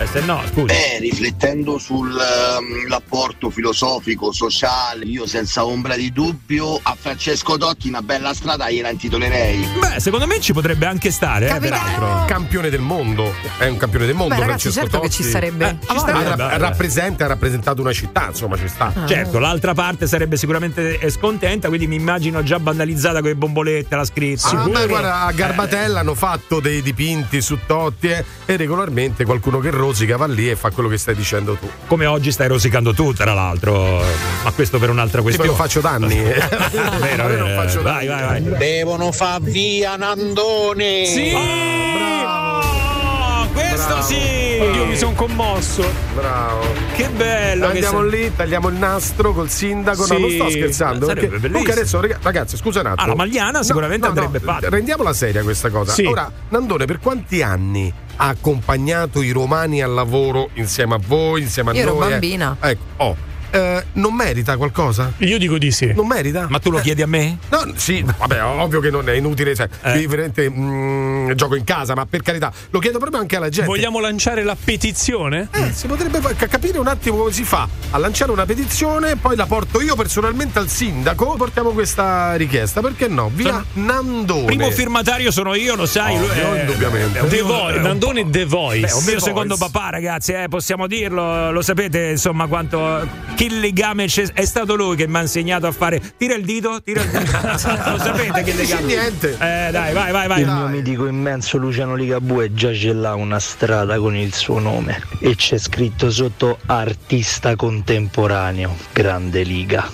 eh, 0.00 0.06
se 0.06 0.20
no 0.20 0.40
scusa 0.50 0.66
Beh, 0.66 0.98
riflettendo 1.00 1.78
sull'apporto 1.78 3.50
filosofico, 3.50 4.13
sociale, 4.32 5.04
io 5.04 5.26
senza 5.26 5.64
ombra 5.66 5.96
di 5.96 6.12
dubbio 6.12 6.78
a 6.82 6.96
Francesco 6.98 7.56
Totti 7.58 7.88
una 7.88 8.02
bella 8.02 8.32
strada 8.34 8.70
gliela 8.70 8.90
intitolerei. 8.90 9.66
beh 9.80 10.00
secondo 10.00 10.26
me 10.26 10.40
ci 10.40 10.52
potrebbe 10.52 10.86
anche 10.86 11.10
stare 11.10 11.48
eh, 11.54 11.58
peraltro 11.58 12.24
Campione 12.26 12.70
del 12.70 12.80
mondo, 12.80 13.32
è 13.58 13.66
un 13.66 13.76
campione 13.76 14.06
del 14.06 14.14
mondo. 14.14 14.34
Beh, 14.34 14.40
ragazzi, 14.40 14.70
Francesco 14.70 14.80
certo 14.80 15.00
che 15.00 15.08
Totti. 15.08 15.22
ci 15.22 15.28
sarebbe. 15.30 15.64
Eh, 15.68 15.76
Ah, 15.86 15.92
ci 15.94 15.98
sta, 15.98 16.14
Ah, 16.14 16.36
ra- 16.36 16.56
rappresenta, 16.56 17.24
ha 17.24 17.28
rappresentato 17.28 17.80
una 17.80 17.92
città, 17.92 18.26
insomma, 18.28 18.56
ci 18.56 18.68
sta. 18.68 18.92
certo 19.06 19.38
l'altra 19.38 19.74
parte 19.74 20.06
sarebbe 20.06 20.36
sicuramente 20.36 20.98
eh, 20.98 21.10
scontenta 21.10 21.68
quindi 21.68 21.86
mi 21.86 21.96
immagino 21.96 22.42
già 22.42 22.58
vandalizzata 22.60 23.20
con 23.20 23.28
le 23.28 23.34
bombolette 23.36 23.94
la 23.96 24.04
scritta 24.04 24.48
Ah, 24.50 24.68
beh, 24.68 24.86
guarda, 24.86 25.20
a 25.22 25.30
Eh. 25.30 25.34
Garbatella 25.34 26.00
hanno 26.00 26.14
fatto 26.14 26.60
dei 26.60 26.82
dipinti 26.82 27.40
su 27.42 27.58
Totti 27.66 28.08
eh, 28.08 28.24
e 28.46 28.56
regolarmente 28.56 29.24
qualcuno 29.24 29.58
che 29.58 29.70
rosica 29.70 30.16
va 30.16 30.26
lì 30.26 30.48
e 30.50 30.56
fa 30.56 30.70
quello 30.70 30.88
che 30.88 30.98
stai 30.98 31.14
dicendo 31.14 31.54
tu. 31.54 31.68
come 31.86 32.06
oggi 32.06 32.30
stai 32.32 32.48
rosicando 32.48 32.92
tu 32.94 33.12
tra 33.12 33.32
l'altro 33.34 34.02
ma 34.42 34.50
questo 34.52 34.78
per 34.78 34.90
un'altra 34.90 35.18
Sì, 35.18 35.22
questione 35.24 35.50
me 35.50 35.56
lo 35.56 35.62
faccio 35.62 35.80
da 35.80 35.90
anni. 35.90 36.22
vero, 36.22 37.30
Io 37.30 37.38
non 37.38 37.48
vero, 37.48 37.62
faccio 37.62 37.82
vai 37.82 38.06
danni. 38.06 38.22
vai 38.22 38.42
vai 38.42 38.58
Devono 38.58 39.12
far 39.12 39.40
via 39.40 39.96
Nandone. 39.96 41.06
sì 41.06 41.32
Oh, 41.34 43.48
questo 43.52 43.86
Bravo. 43.86 44.02
sì 44.02 44.16
Io 44.16 44.86
mi 44.86 44.96
sono 44.96 45.12
commosso. 45.12 45.84
Bravo. 46.14 46.62
che 46.94 47.08
bello 47.08 47.66
che 47.68 47.72
Andiamo 47.72 48.08
sei. 48.08 48.10
lì, 48.10 48.34
tagliamo 48.34 48.68
il 48.68 48.74
nastro 48.76 49.32
col 49.32 49.50
sindaco. 49.50 50.00
No, 50.00 50.06
Sì, 50.06 50.20
non 50.20 50.30
sto 50.30 50.50
scherzando. 50.50 51.06
sarebbe 51.06 51.28
Perché, 51.28 51.46
comunque 51.48 51.72
adesso, 51.72 52.00
ragazzi, 52.22 52.56
scusa 52.56 52.80
un 52.80 52.86
attimo. 52.86 53.02
Ah, 53.04 53.08
la 53.08 53.14
Magliana 53.14 53.62
sicuramente 53.62 54.06
andrebbe 54.06 54.40
fatta. 54.40 54.68
Rendiamola 54.68 55.12
seria 55.12 55.42
questa 55.42 55.70
cosa. 55.70 55.92
Sì. 55.92 56.04
Ora, 56.04 56.30
Nandone, 56.48 56.84
per 56.86 56.98
quanti 57.00 57.42
anni 57.42 57.92
ha 58.16 58.28
accompagnato 58.28 59.22
i 59.22 59.30
romani 59.30 59.82
al 59.82 59.92
lavoro 59.92 60.50
insieme 60.54 60.94
a 60.94 61.00
voi, 61.04 61.42
insieme 61.42 61.70
a 61.70 61.74
Io 61.74 61.82
ero 61.82 61.94
noi? 61.94 62.06
eh? 62.06 62.10
bambina. 62.10 62.56
Ecco, 62.60 62.82
oh. 62.98 63.16
Eh, 63.54 63.84
non 63.92 64.14
merita 64.14 64.56
qualcosa? 64.56 65.12
Io 65.18 65.38
dico 65.38 65.58
di 65.58 65.70
sì. 65.70 65.92
Non 65.94 66.08
merita? 66.08 66.46
ma 66.50 66.58
tu 66.58 66.70
lo 66.72 66.78
chiedi 66.80 67.02
a 67.02 67.06
me? 67.06 67.38
No, 67.50 67.72
sì, 67.76 68.02
vabbè, 68.04 68.42
ovvio 68.42 68.80
che 68.80 68.90
non 68.90 69.08
è 69.08 69.12
inutile, 69.12 69.54
cioè, 69.54 69.68
Eh. 69.82 69.98
differente, 69.98 70.50
mm, 70.50 71.30
gioco 71.34 71.54
in 71.54 71.62
casa, 71.62 71.94
ma 71.94 72.04
per 72.04 72.22
carità, 72.22 72.52
lo 72.70 72.78
chiedo 72.80 72.98
proprio 72.98 73.20
anche 73.20 73.36
alla 73.36 73.48
gente. 73.48 73.66
Vogliamo 73.68 74.00
lanciare 74.00 74.42
la 74.42 74.56
petizione? 74.62 75.48
Eh, 75.52 75.72
si 75.72 75.86
potrebbe 75.86 76.20
capire 76.48 76.78
un 76.78 76.88
attimo 76.88 77.16
come 77.18 77.30
si 77.32 77.44
fa 77.44 77.68
a 77.90 77.98
lanciare 77.98 78.32
una 78.32 78.44
petizione, 78.44 79.14
poi 79.16 79.36
la 79.36 79.46
porto 79.46 79.80
io 79.80 79.94
personalmente 79.94 80.58
al 80.58 80.68
sindaco, 80.68 81.36
portiamo 81.36 81.70
questa 81.70 82.34
richiesta, 82.34 82.80
perché 82.80 83.06
no? 83.06 83.30
Via 83.32 83.64
Sono- 83.72 83.86
Nandone. 83.86 84.46
Primo 84.46 84.70
firmatario 84.72 85.30
sono 85.30 85.54
io, 85.54 85.76
lo 85.76 85.86
sai. 85.86 86.18
Lui 86.18 86.26
è- 86.28 86.60
indubbiamente. 86.60 87.20
The 87.28 87.42
Voice, 87.42 87.76
un- 87.76 87.82
Nandone 87.82 88.22
The 88.24 88.38
Beh, 88.40 88.44
Voice. 88.46 88.94
un 88.94 89.04
mio 89.04 89.20
secondo 89.20 89.54
Voice. 89.54 89.72
papà, 89.72 89.90
ragazzi, 89.90 90.32
eh, 90.32 90.46
possiamo 90.48 90.88
dirlo, 90.88 91.52
lo 91.52 91.62
sapete, 91.62 92.06
insomma, 92.10 92.46
quanto 92.48 93.06
che 93.46 93.54
legame 93.54 94.06
c'è. 94.06 94.26
È 94.32 94.44
stato 94.44 94.74
lui 94.74 94.96
che 94.96 95.06
mi 95.06 95.16
ha 95.16 95.20
insegnato 95.20 95.66
a 95.66 95.72
fare. 95.72 96.00
Tira 96.16 96.34
il 96.34 96.44
dito, 96.44 96.80
tira 96.82 97.02
il 97.02 97.10
dito. 97.10 97.38
lo 97.42 97.98
sapete 97.98 98.42
che 98.42 98.52
legame. 98.54 98.86
niente. 98.86 99.32
Eh, 99.32 99.70
dai, 99.70 99.92
vai, 99.92 100.12
vai, 100.12 100.28
vai. 100.28 100.40
Il 100.40 100.50
mio 100.50 100.66
mitico 100.68 101.06
immenso 101.06 101.58
Luciano 101.58 101.94
Ligabue 101.94 102.54
già 102.54 102.72
ce 102.72 102.92
l'ha 102.92 103.14
una 103.14 103.38
strada 103.38 103.98
con 103.98 104.16
il 104.16 104.34
suo 104.34 104.58
nome 104.58 105.02
e 105.20 105.34
c'è 105.34 105.58
scritto 105.58 106.10
sotto 106.10 106.58
artista 106.66 107.56
contemporaneo, 107.56 108.76
grande 108.92 109.42
liga. 109.42 109.90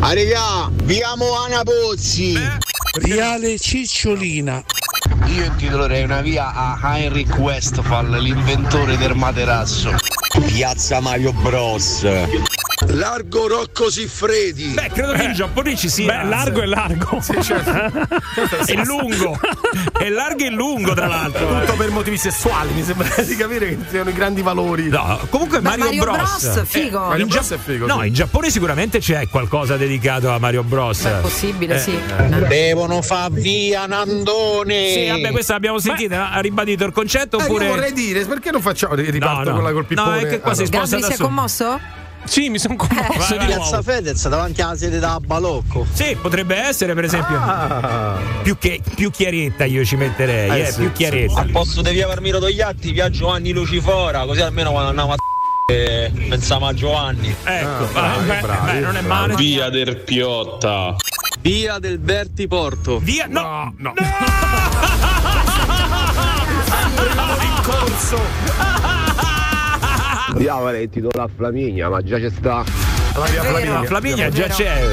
Ah 0.00 0.12
regà, 0.12 0.70
via 0.84 1.16
Moana 1.16 1.62
Pozzi! 1.62 2.38
Viale 3.00 3.58
Cicciolina. 3.58 4.62
Io 5.26 5.44
intitolerei 5.44 6.04
una 6.04 6.20
via 6.20 6.52
a 6.52 6.78
Heinrich 6.82 7.36
Westphal, 7.38 8.10
l'inventore 8.20 8.96
del 8.96 9.14
materasso. 9.14 9.94
Piazza 10.46 11.00
Mario 11.00 11.32
Bros. 11.32 12.04
Largo 12.88 13.48
Rocco 13.48 13.90
Siffredi. 13.90 14.68
Beh, 14.74 14.90
credo 14.92 15.12
che 15.12 15.22
in 15.22 15.32
Giappone 15.32 15.74
ci 15.76 15.88
sia. 15.88 16.22
Beh, 16.22 16.28
largo 16.28 16.60
è 16.60 16.66
largo. 16.66 17.22
è 18.66 18.74
lungo. 18.84 19.38
È 19.98 20.08
largo 20.10 20.44
e 20.44 20.50
lungo, 20.50 20.92
tra 20.92 21.06
l'altro. 21.06 21.60
Tutto 21.60 21.74
per 21.74 21.90
motivi 21.90 22.18
sessuali, 22.18 22.74
mi 22.74 22.82
sembra 22.84 23.08
di 23.22 23.34
capire 23.34 23.68
che 23.70 23.78
siano 23.88 24.10
i 24.10 24.12
grandi 24.12 24.42
valori. 24.42 24.88
No, 24.88 25.18
comunque 25.30 25.60
Beh, 25.60 25.68
Mario, 25.76 25.84
Mario 25.84 26.02
Bros. 26.02 26.42
Bros, 26.52 26.62
figo. 26.68 27.04
Eh, 27.04 27.08
Mario 27.08 27.22
in 27.24 27.28
Bros 27.30 27.48
Gia- 27.48 27.54
è 27.54 27.58
figo, 27.58 27.86
No, 27.86 28.00
sì. 28.02 28.06
in 28.08 28.12
Giappone 28.14 28.50
sicuramente 28.50 28.98
c'è 28.98 29.26
qualcosa 29.30 29.76
dedicato 29.78 30.30
a 30.30 30.38
Mario 30.38 30.62
Bros. 30.62 31.02
Beh, 31.02 31.16
è 31.16 31.20
possibile, 31.20 31.74
Eh, 31.76 31.78
sì. 31.78 31.98
Devono 32.46 33.00
far 33.00 33.30
via 33.32 33.86
Nandone. 33.86 34.90
Sì, 34.92 35.08
vabbè, 35.08 35.30
questa 35.30 35.54
l'abbiamo 35.54 35.78
sentita, 35.78 36.30
ha 36.30 36.40
ribadito 36.40 36.84
il 36.84 36.92
concetto 36.92 37.38
Eh, 37.38 37.40
io 37.40 37.46
oppure. 37.46 37.68
vorrei 37.68 37.92
dire, 37.94 38.22
perché 38.26 38.50
non 38.50 38.60
facciamo 38.60 38.94
riparto 38.94 39.44
No, 39.44 39.50
no. 39.50 39.54
quella 39.54 39.72
col 39.72 39.86
pippone? 39.86 40.10
No, 40.10 40.26
è 40.26 40.28
che 40.28 40.40
qua 40.40 40.52
si 40.54 40.66
sposta 40.66 40.96
Gabri 40.98 41.14
si 41.14 41.20
è 41.20 41.24
commosso? 41.24 42.04
Sì, 42.26 42.48
mi 42.48 42.58
sono 42.58 42.76
commosso 42.76 43.36
di 43.36 43.44
Piazza 43.46 43.56
nuovo. 43.70 43.82
Fedez 43.82 44.28
davanti 44.28 44.60
alla 44.60 44.76
sede 44.76 44.98
da 44.98 45.18
Balocco. 45.24 45.86
Sì, 45.92 46.16
potrebbe 46.20 46.56
essere, 46.56 46.94
per 46.94 47.04
esempio. 47.04 47.36
Ah. 47.36 48.18
Più, 48.42 48.58
che, 48.58 48.80
più 48.94 49.10
chiaretta 49.10 49.64
io 49.64 49.84
ci 49.84 49.96
metterei, 49.96 50.50
Eh, 50.50 50.60
eh, 50.66 50.72
sì, 50.72 50.80
più 50.80 50.92
chiaretta. 50.92 51.40
Al 51.40 51.50
posto 51.50 51.82
di 51.82 51.90
via 51.92 52.06
Parmiro 52.06 52.38
Togliatti, 52.38 52.92
via 52.92 53.08
Giovanni 53.10 53.52
Lucifora, 53.52 54.24
così 54.24 54.40
almeno 54.40 54.70
quando 54.70 54.88
andiamo 54.90 55.12
a 55.12 55.16
eh, 55.68 56.12
pensiamo 56.28 56.66
a 56.66 56.74
Giovanni. 56.74 57.34
Ecco, 57.42 57.84
Ah, 57.84 57.90
vai, 57.90 57.90
bravi, 57.90 58.26
beh, 58.26 58.40
bravi, 58.40 58.70
beh, 58.70 58.78
non 58.80 58.96
è 58.96 59.00
male. 59.00 59.34
Via 59.34 59.68
del 59.68 59.96
Piotta. 59.96 60.94
Via 61.40 61.78
del 61.78 61.98
Berti 61.98 62.46
Porto. 62.46 62.98
Via, 62.98 63.26
no, 63.28 63.72
no. 63.76 63.92
in 67.42 67.62
corso. 67.62 68.84
Io 70.38 70.54
avrei 70.54 70.88
titolo 70.90 71.22
a 71.22 71.28
Flaminia, 71.34 71.88
ma 71.88 72.02
già 72.02 72.18
c'è 72.18 72.30
sta. 72.30 72.64
La 73.14 73.24
via. 73.26 73.42
Flaminia. 73.42 73.80
La 73.80 73.84
Flaminia 73.86 74.26
È 74.26 74.30
già 74.30 74.46
c'è. 74.48 74.84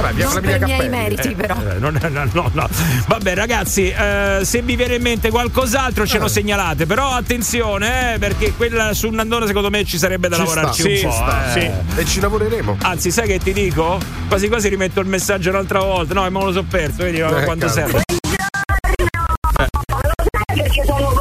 Vabbè, 0.00 0.12
via 0.14 0.24
Non 0.24 0.32
Flaminia 0.32 0.58
per 0.58 0.68
i 0.68 0.72
miei 0.72 0.88
meriti, 0.88 1.34
però. 1.34 1.54
Eh, 1.54 1.78
non- 1.78 1.98
no, 2.10 2.28
no, 2.32 2.50
no. 2.52 2.68
Vabbè, 3.06 3.34
ragazzi, 3.34 3.88
eh, 3.90 4.40
se 4.42 4.62
vi 4.62 4.74
viene 4.76 4.94
in 4.96 5.02
mente 5.02 5.30
qualcos'altro 5.30 6.06
ce 6.06 6.18
lo 6.18 6.26
segnalate. 6.26 6.86
Però 6.86 7.10
attenzione, 7.10 8.14
eh, 8.14 8.18
perché 8.18 8.52
quella 8.54 8.92
su 8.94 9.08
Nandone, 9.10 9.46
secondo 9.46 9.70
me, 9.70 9.84
ci 9.84 9.98
sarebbe 9.98 10.28
da 10.28 10.36
Ci 10.36 10.42
lavorarci 10.42 10.80
sta, 10.80 10.88
un 10.90 10.96
ci 10.96 11.04
po'. 11.06 11.12
sta. 11.12 11.54
eh. 11.54 11.72
E 11.96 12.04
ci 12.06 12.20
lavoreremo. 12.20 12.76
Anzi, 12.82 13.10
sai 13.10 13.26
che 13.28 13.38
ti 13.38 13.52
dico? 13.52 13.98
Quasi 14.26 14.48
quasi 14.48 14.68
rimetto 14.68 15.00
il 15.00 15.06
messaggio 15.06 15.50
un'altra 15.50 15.80
volta. 15.80 16.14
No, 16.14 16.22
ma 16.22 16.30
me 16.30 16.44
lo 16.46 16.52
so 16.52 16.64
perso, 16.64 17.02
vedi 17.04 17.18
Eh, 17.20 17.44
quanto 17.44 17.66
cazzo. 17.66 17.78
serve. 17.80 18.02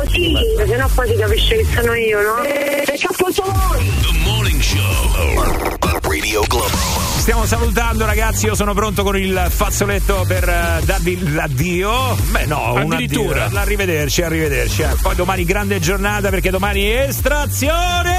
Così, 0.10 0.34
se 0.68 0.76
no 0.76 0.90
poi 0.96 1.08
si 1.08 1.16
capisce 1.16 1.56
che 1.58 1.66
sono 1.76 1.94
io, 1.94 2.22
no? 2.22 2.42
E 2.44 2.98
caposo 3.00 3.44
voi! 3.44 3.92
The 4.02 4.18
Morning 4.24 4.60
Show. 4.62 5.78
Radio 6.02 6.42
Globo. 6.48 6.68
Stiamo 7.20 7.46
salutando, 7.46 8.06
ragazzi. 8.06 8.46
Io 8.48 8.56
sono 8.56 8.74
pronto 8.74 9.04
con 9.04 9.16
il 9.18 9.46
fazzoletto 9.50 10.26
per 10.28 10.48
eh, 10.50 10.82
darvi 10.84 11.34
l'addio. 11.34 12.16
Beh, 12.32 12.46
no, 12.46 12.74
Addirittura. 12.76 13.46
addio. 13.46 13.60
Arrivederci, 13.60 14.22
arrivederci. 14.24 14.82
eh. 14.82 14.96
Poi 15.02 15.16
domani 15.16 15.44
grande 15.46 15.80
giornata 15.80 16.30
perché 16.30 16.50
domani 16.50 16.90
estrazione. 16.92 18.18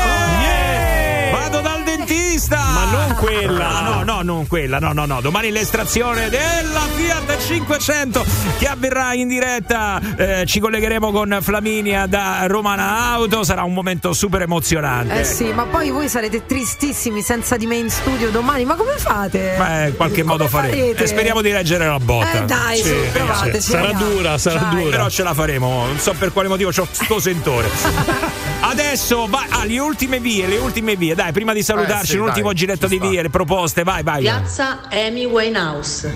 Vado 1.33 1.61
dal 1.61 1.69
dentista. 2.11 2.57
Ma 2.57 2.85
non 2.91 3.15
quella. 3.15 3.69
Ah, 3.69 3.82
no, 3.82 4.03
no, 4.03 4.23
non 4.23 4.47
quella. 4.47 4.78
No, 4.78 4.93
no, 4.93 5.07
no. 5.07 5.20
Domani 5.20 5.51
l'estrazione 5.51 6.28
della 6.28 6.81
Fiat 6.95 7.39
500 7.47 8.24
che 8.59 8.66
avverrà 8.66 9.15
in 9.15 9.28
diretta. 9.28 10.01
Eh, 10.16 10.45
ci 10.47 10.59
collegheremo 10.59 11.12
con 11.12 11.39
Flaminia 11.41 12.07
da 12.07 12.47
Romana 12.47 13.12
Auto. 13.12 13.45
Sarà 13.45 13.62
un 13.62 13.73
momento 13.73 14.12
super 14.12 14.43
emozionante. 14.43 15.20
Eh 15.20 15.24
sì, 15.24 15.53
ma 15.53 15.65
poi 15.65 15.91
voi 15.91 16.09
sarete 16.09 16.45
tristissimi 16.47 17.23
senza 17.23 17.57
di 17.57 17.66
me 17.66 17.77
in 17.77 17.91
studio 17.91 18.31
domani. 18.31 18.65
Ma 18.65 18.74
come 18.74 18.97
fate? 18.97 19.55
Beh, 19.57 19.89
in 19.89 19.97
qualche 19.97 20.23
modo 20.24 20.49
faremo. 20.49 20.74
farete? 20.74 21.05
E 21.05 21.07
speriamo 21.07 21.41
di 21.43 21.53
reggere 21.53 21.87
la 21.87 21.99
botta. 21.99 22.43
Eh, 22.43 22.45
dai, 22.45 22.78
su, 22.78 22.95
provate, 23.12 23.61
ci 23.61 23.70
Sarà 23.70 23.93
dura, 23.93 24.37
sarà 24.39 24.61
Dai. 24.61 24.82
dura. 24.82 24.91
Però 24.91 25.09
ce 25.11 25.23
la 25.23 25.35
faremo. 25.35 25.87
Non 25.87 25.99
so 25.99 26.12
per 26.19 26.32
quale 26.32 26.49
motivo 26.49 26.70
ho 26.70 26.89
sto 26.91 27.20
sentore. 27.20 27.69
Adesso 28.61 29.27
vai. 29.28 29.47
Ah, 29.51 29.65
le 29.65 29.78
ultime 29.78 30.20
vie, 30.20 30.47
le 30.47 30.59
ultime 30.59 30.97
vie. 30.97 31.15
Dai, 31.15 31.32
prima 31.32 31.53
di 31.53 31.62
salutarci, 31.62 31.99
Eh, 32.01 32.06
sì, 32.06 32.16
un 32.16 32.22
ultimo 32.28 32.52
giretto 32.52 32.86
di 32.86 32.98
le 33.22 33.31
proposte. 33.31 33.82
Vai, 33.82 34.02
vai. 34.02 34.20
Piazza 34.22 34.81
Amy 34.90 35.24
Winehouse. 35.24 36.14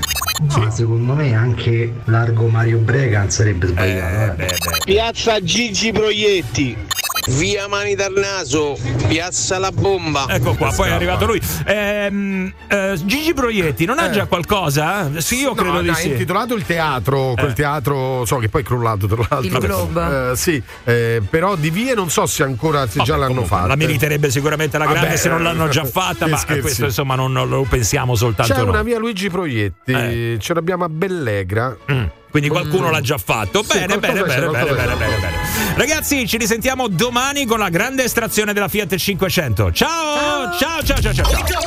Ma 0.56 0.70
secondo 0.70 1.12
me 1.14 1.34
anche 1.34 1.92
largo 2.06 2.48
Mario 2.48 2.78
Bregan 2.78 3.30
sarebbe 3.30 3.68
sbagliato. 3.68 4.42
eh. 4.42 4.54
Piazza 4.84 5.40
Gigi 5.42 5.92
Proietti. 5.92 6.76
Via 7.26 7.66
Mani 7.68 7.94
dal 7.94 8.12
Naso, 8.14 8.76
Piazza 9.08 9.58
La 9.58 9.72
Bomba. 9.72 10.26
Ecco 10.28 10.54
qua, 10.54 10.70
poi 10.74 10.88
è 10.90 10.92
arrivato 10.92 11.24
lui. 11.24 11.40
Ehm, 11.64 12.52
eh, 12.68 13.00
Gigi 13.04 13.32
Proietti, 13.32 13.86
non 13.86 13.98
ha 13.98 14.08
Eh. 14.08 14.10
già 14.10 14.26
qualcosa? 14.26 15.10
Sì, 15.20 15.40
io 15.40 15.54
credo 15.54 15.72
no, 15.74 15.82
di 15.82 15.88
ha 15.88 15.94
sì. 15.94 16.08
intitolato 16.08 16.54
il 16.54 16.64
teatro, 16.66 17.32
quel 17.34 17.50
Eh. 17.50 17.54
teatro, 17.54 18.24
so 18.26 18.36
che 18.36 18.48
poi 18.50 18.60
è 18.60 18.64
crollato 18.64 19.06
tra 19.06 19.16
l'altro. 19.28 19.58
Il 19.58 19.64
Globe. 19.64 20.30
Eh, 20.32 20.36
sì, 20.36 20.62
eh, 20.84 21.22
però 21.28 21.56
di 21.56 21.70
vie 21.70 21.94
non 21.94 22.10
so 22.10 22.26
se 22.26 22.42
ancora 22.42 22.86
se 22.86 22.98
già 23.02 23.04
Vabbè, 23.04 23.10
l'hanno 23.12 23.26
comunque, 23.28 23.56
fatta. 23.56 23.68
La 23.68 23.76
meriterebbe 23.76 24.30
sicuramente 24.30 24.76
la 24.78 24.84
grande 24.84 25.06
Vabbè, 25.06 25.16
se 25.16 25.28
non 25.30 25.42
l'hanno 25.42 25.68
già 25.68 25.84
fatta, 25.86 26.26
ma 26.26 26.36
scherzi. 26.36 26.60
questo 26.60 26.84
insomma 26.84 27.14
non, 27.14 27.32
non 27.32 27.48
lo 27.48 27.62
pensiamo 27.68 28.14
soltanto 28.14 28.52
C'è 28.52 28.60
noi. 28.60 28.68
una 28.68 28.82
via 28.82 28.98
Luigi 28.98 29.30
Proietti, 29.30 29.92
Eh. 29.92 30.36
ce 30.40 30.52
l'abbiamo 30.54 30.84
a 30.84 30.88
Bellegra. 30.90 31.74
Mm, 31.90 32.04
Quindi 32.34 32.50
qualcuno 32.50 32.90
l'ha 32.90 33.00
già 33.00 33.16
fatto. 33.16 33.62
Sì, 33.62 33.78
Bene, 33.78 33.96
bene, 34.00 34.22
bene, 34.24 34.34
c'è, 34.34 34.40
bene, 34.40 34.50
bene, 34.50 34.66
c'è. 34.66 34.96
bene, 34.96 35.16
bene. 35.18 35.36
Ragazzi, 35.76 36.26
ci 36.26 36.36
risentiamo 36.36 36.88
domani 36.88 37.46
con 37.46 37.60
la 37.60 37.68
grande 37.68 38.02
estrazione 38.02 38.52
della 38.52 38.66
Fiat 38.66 38.96
500. 38.96 39.70
Ciao! 39.70 40.50
Ciao, 40.58 40.82
ciao, 40.82 41.00
ciao, 41.00 41.14
ciao. 41.14 41.44
ciao. 41.44 41.60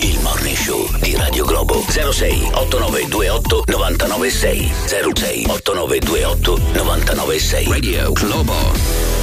Il 0.00 0.18
Morning 0.20 0.56
Show 0.56 0.88
di 1.00 1.14
Radio 1.14 1.44
Globo 1.44 1.84
06 1.86 2.48
8928 2.54 3.64
996 3.66 4.72
06 4.88 5.44
8928 5.48 6.58
996 6.72 7.68
Radio 7.68 8.12
Globo 8.12 9.13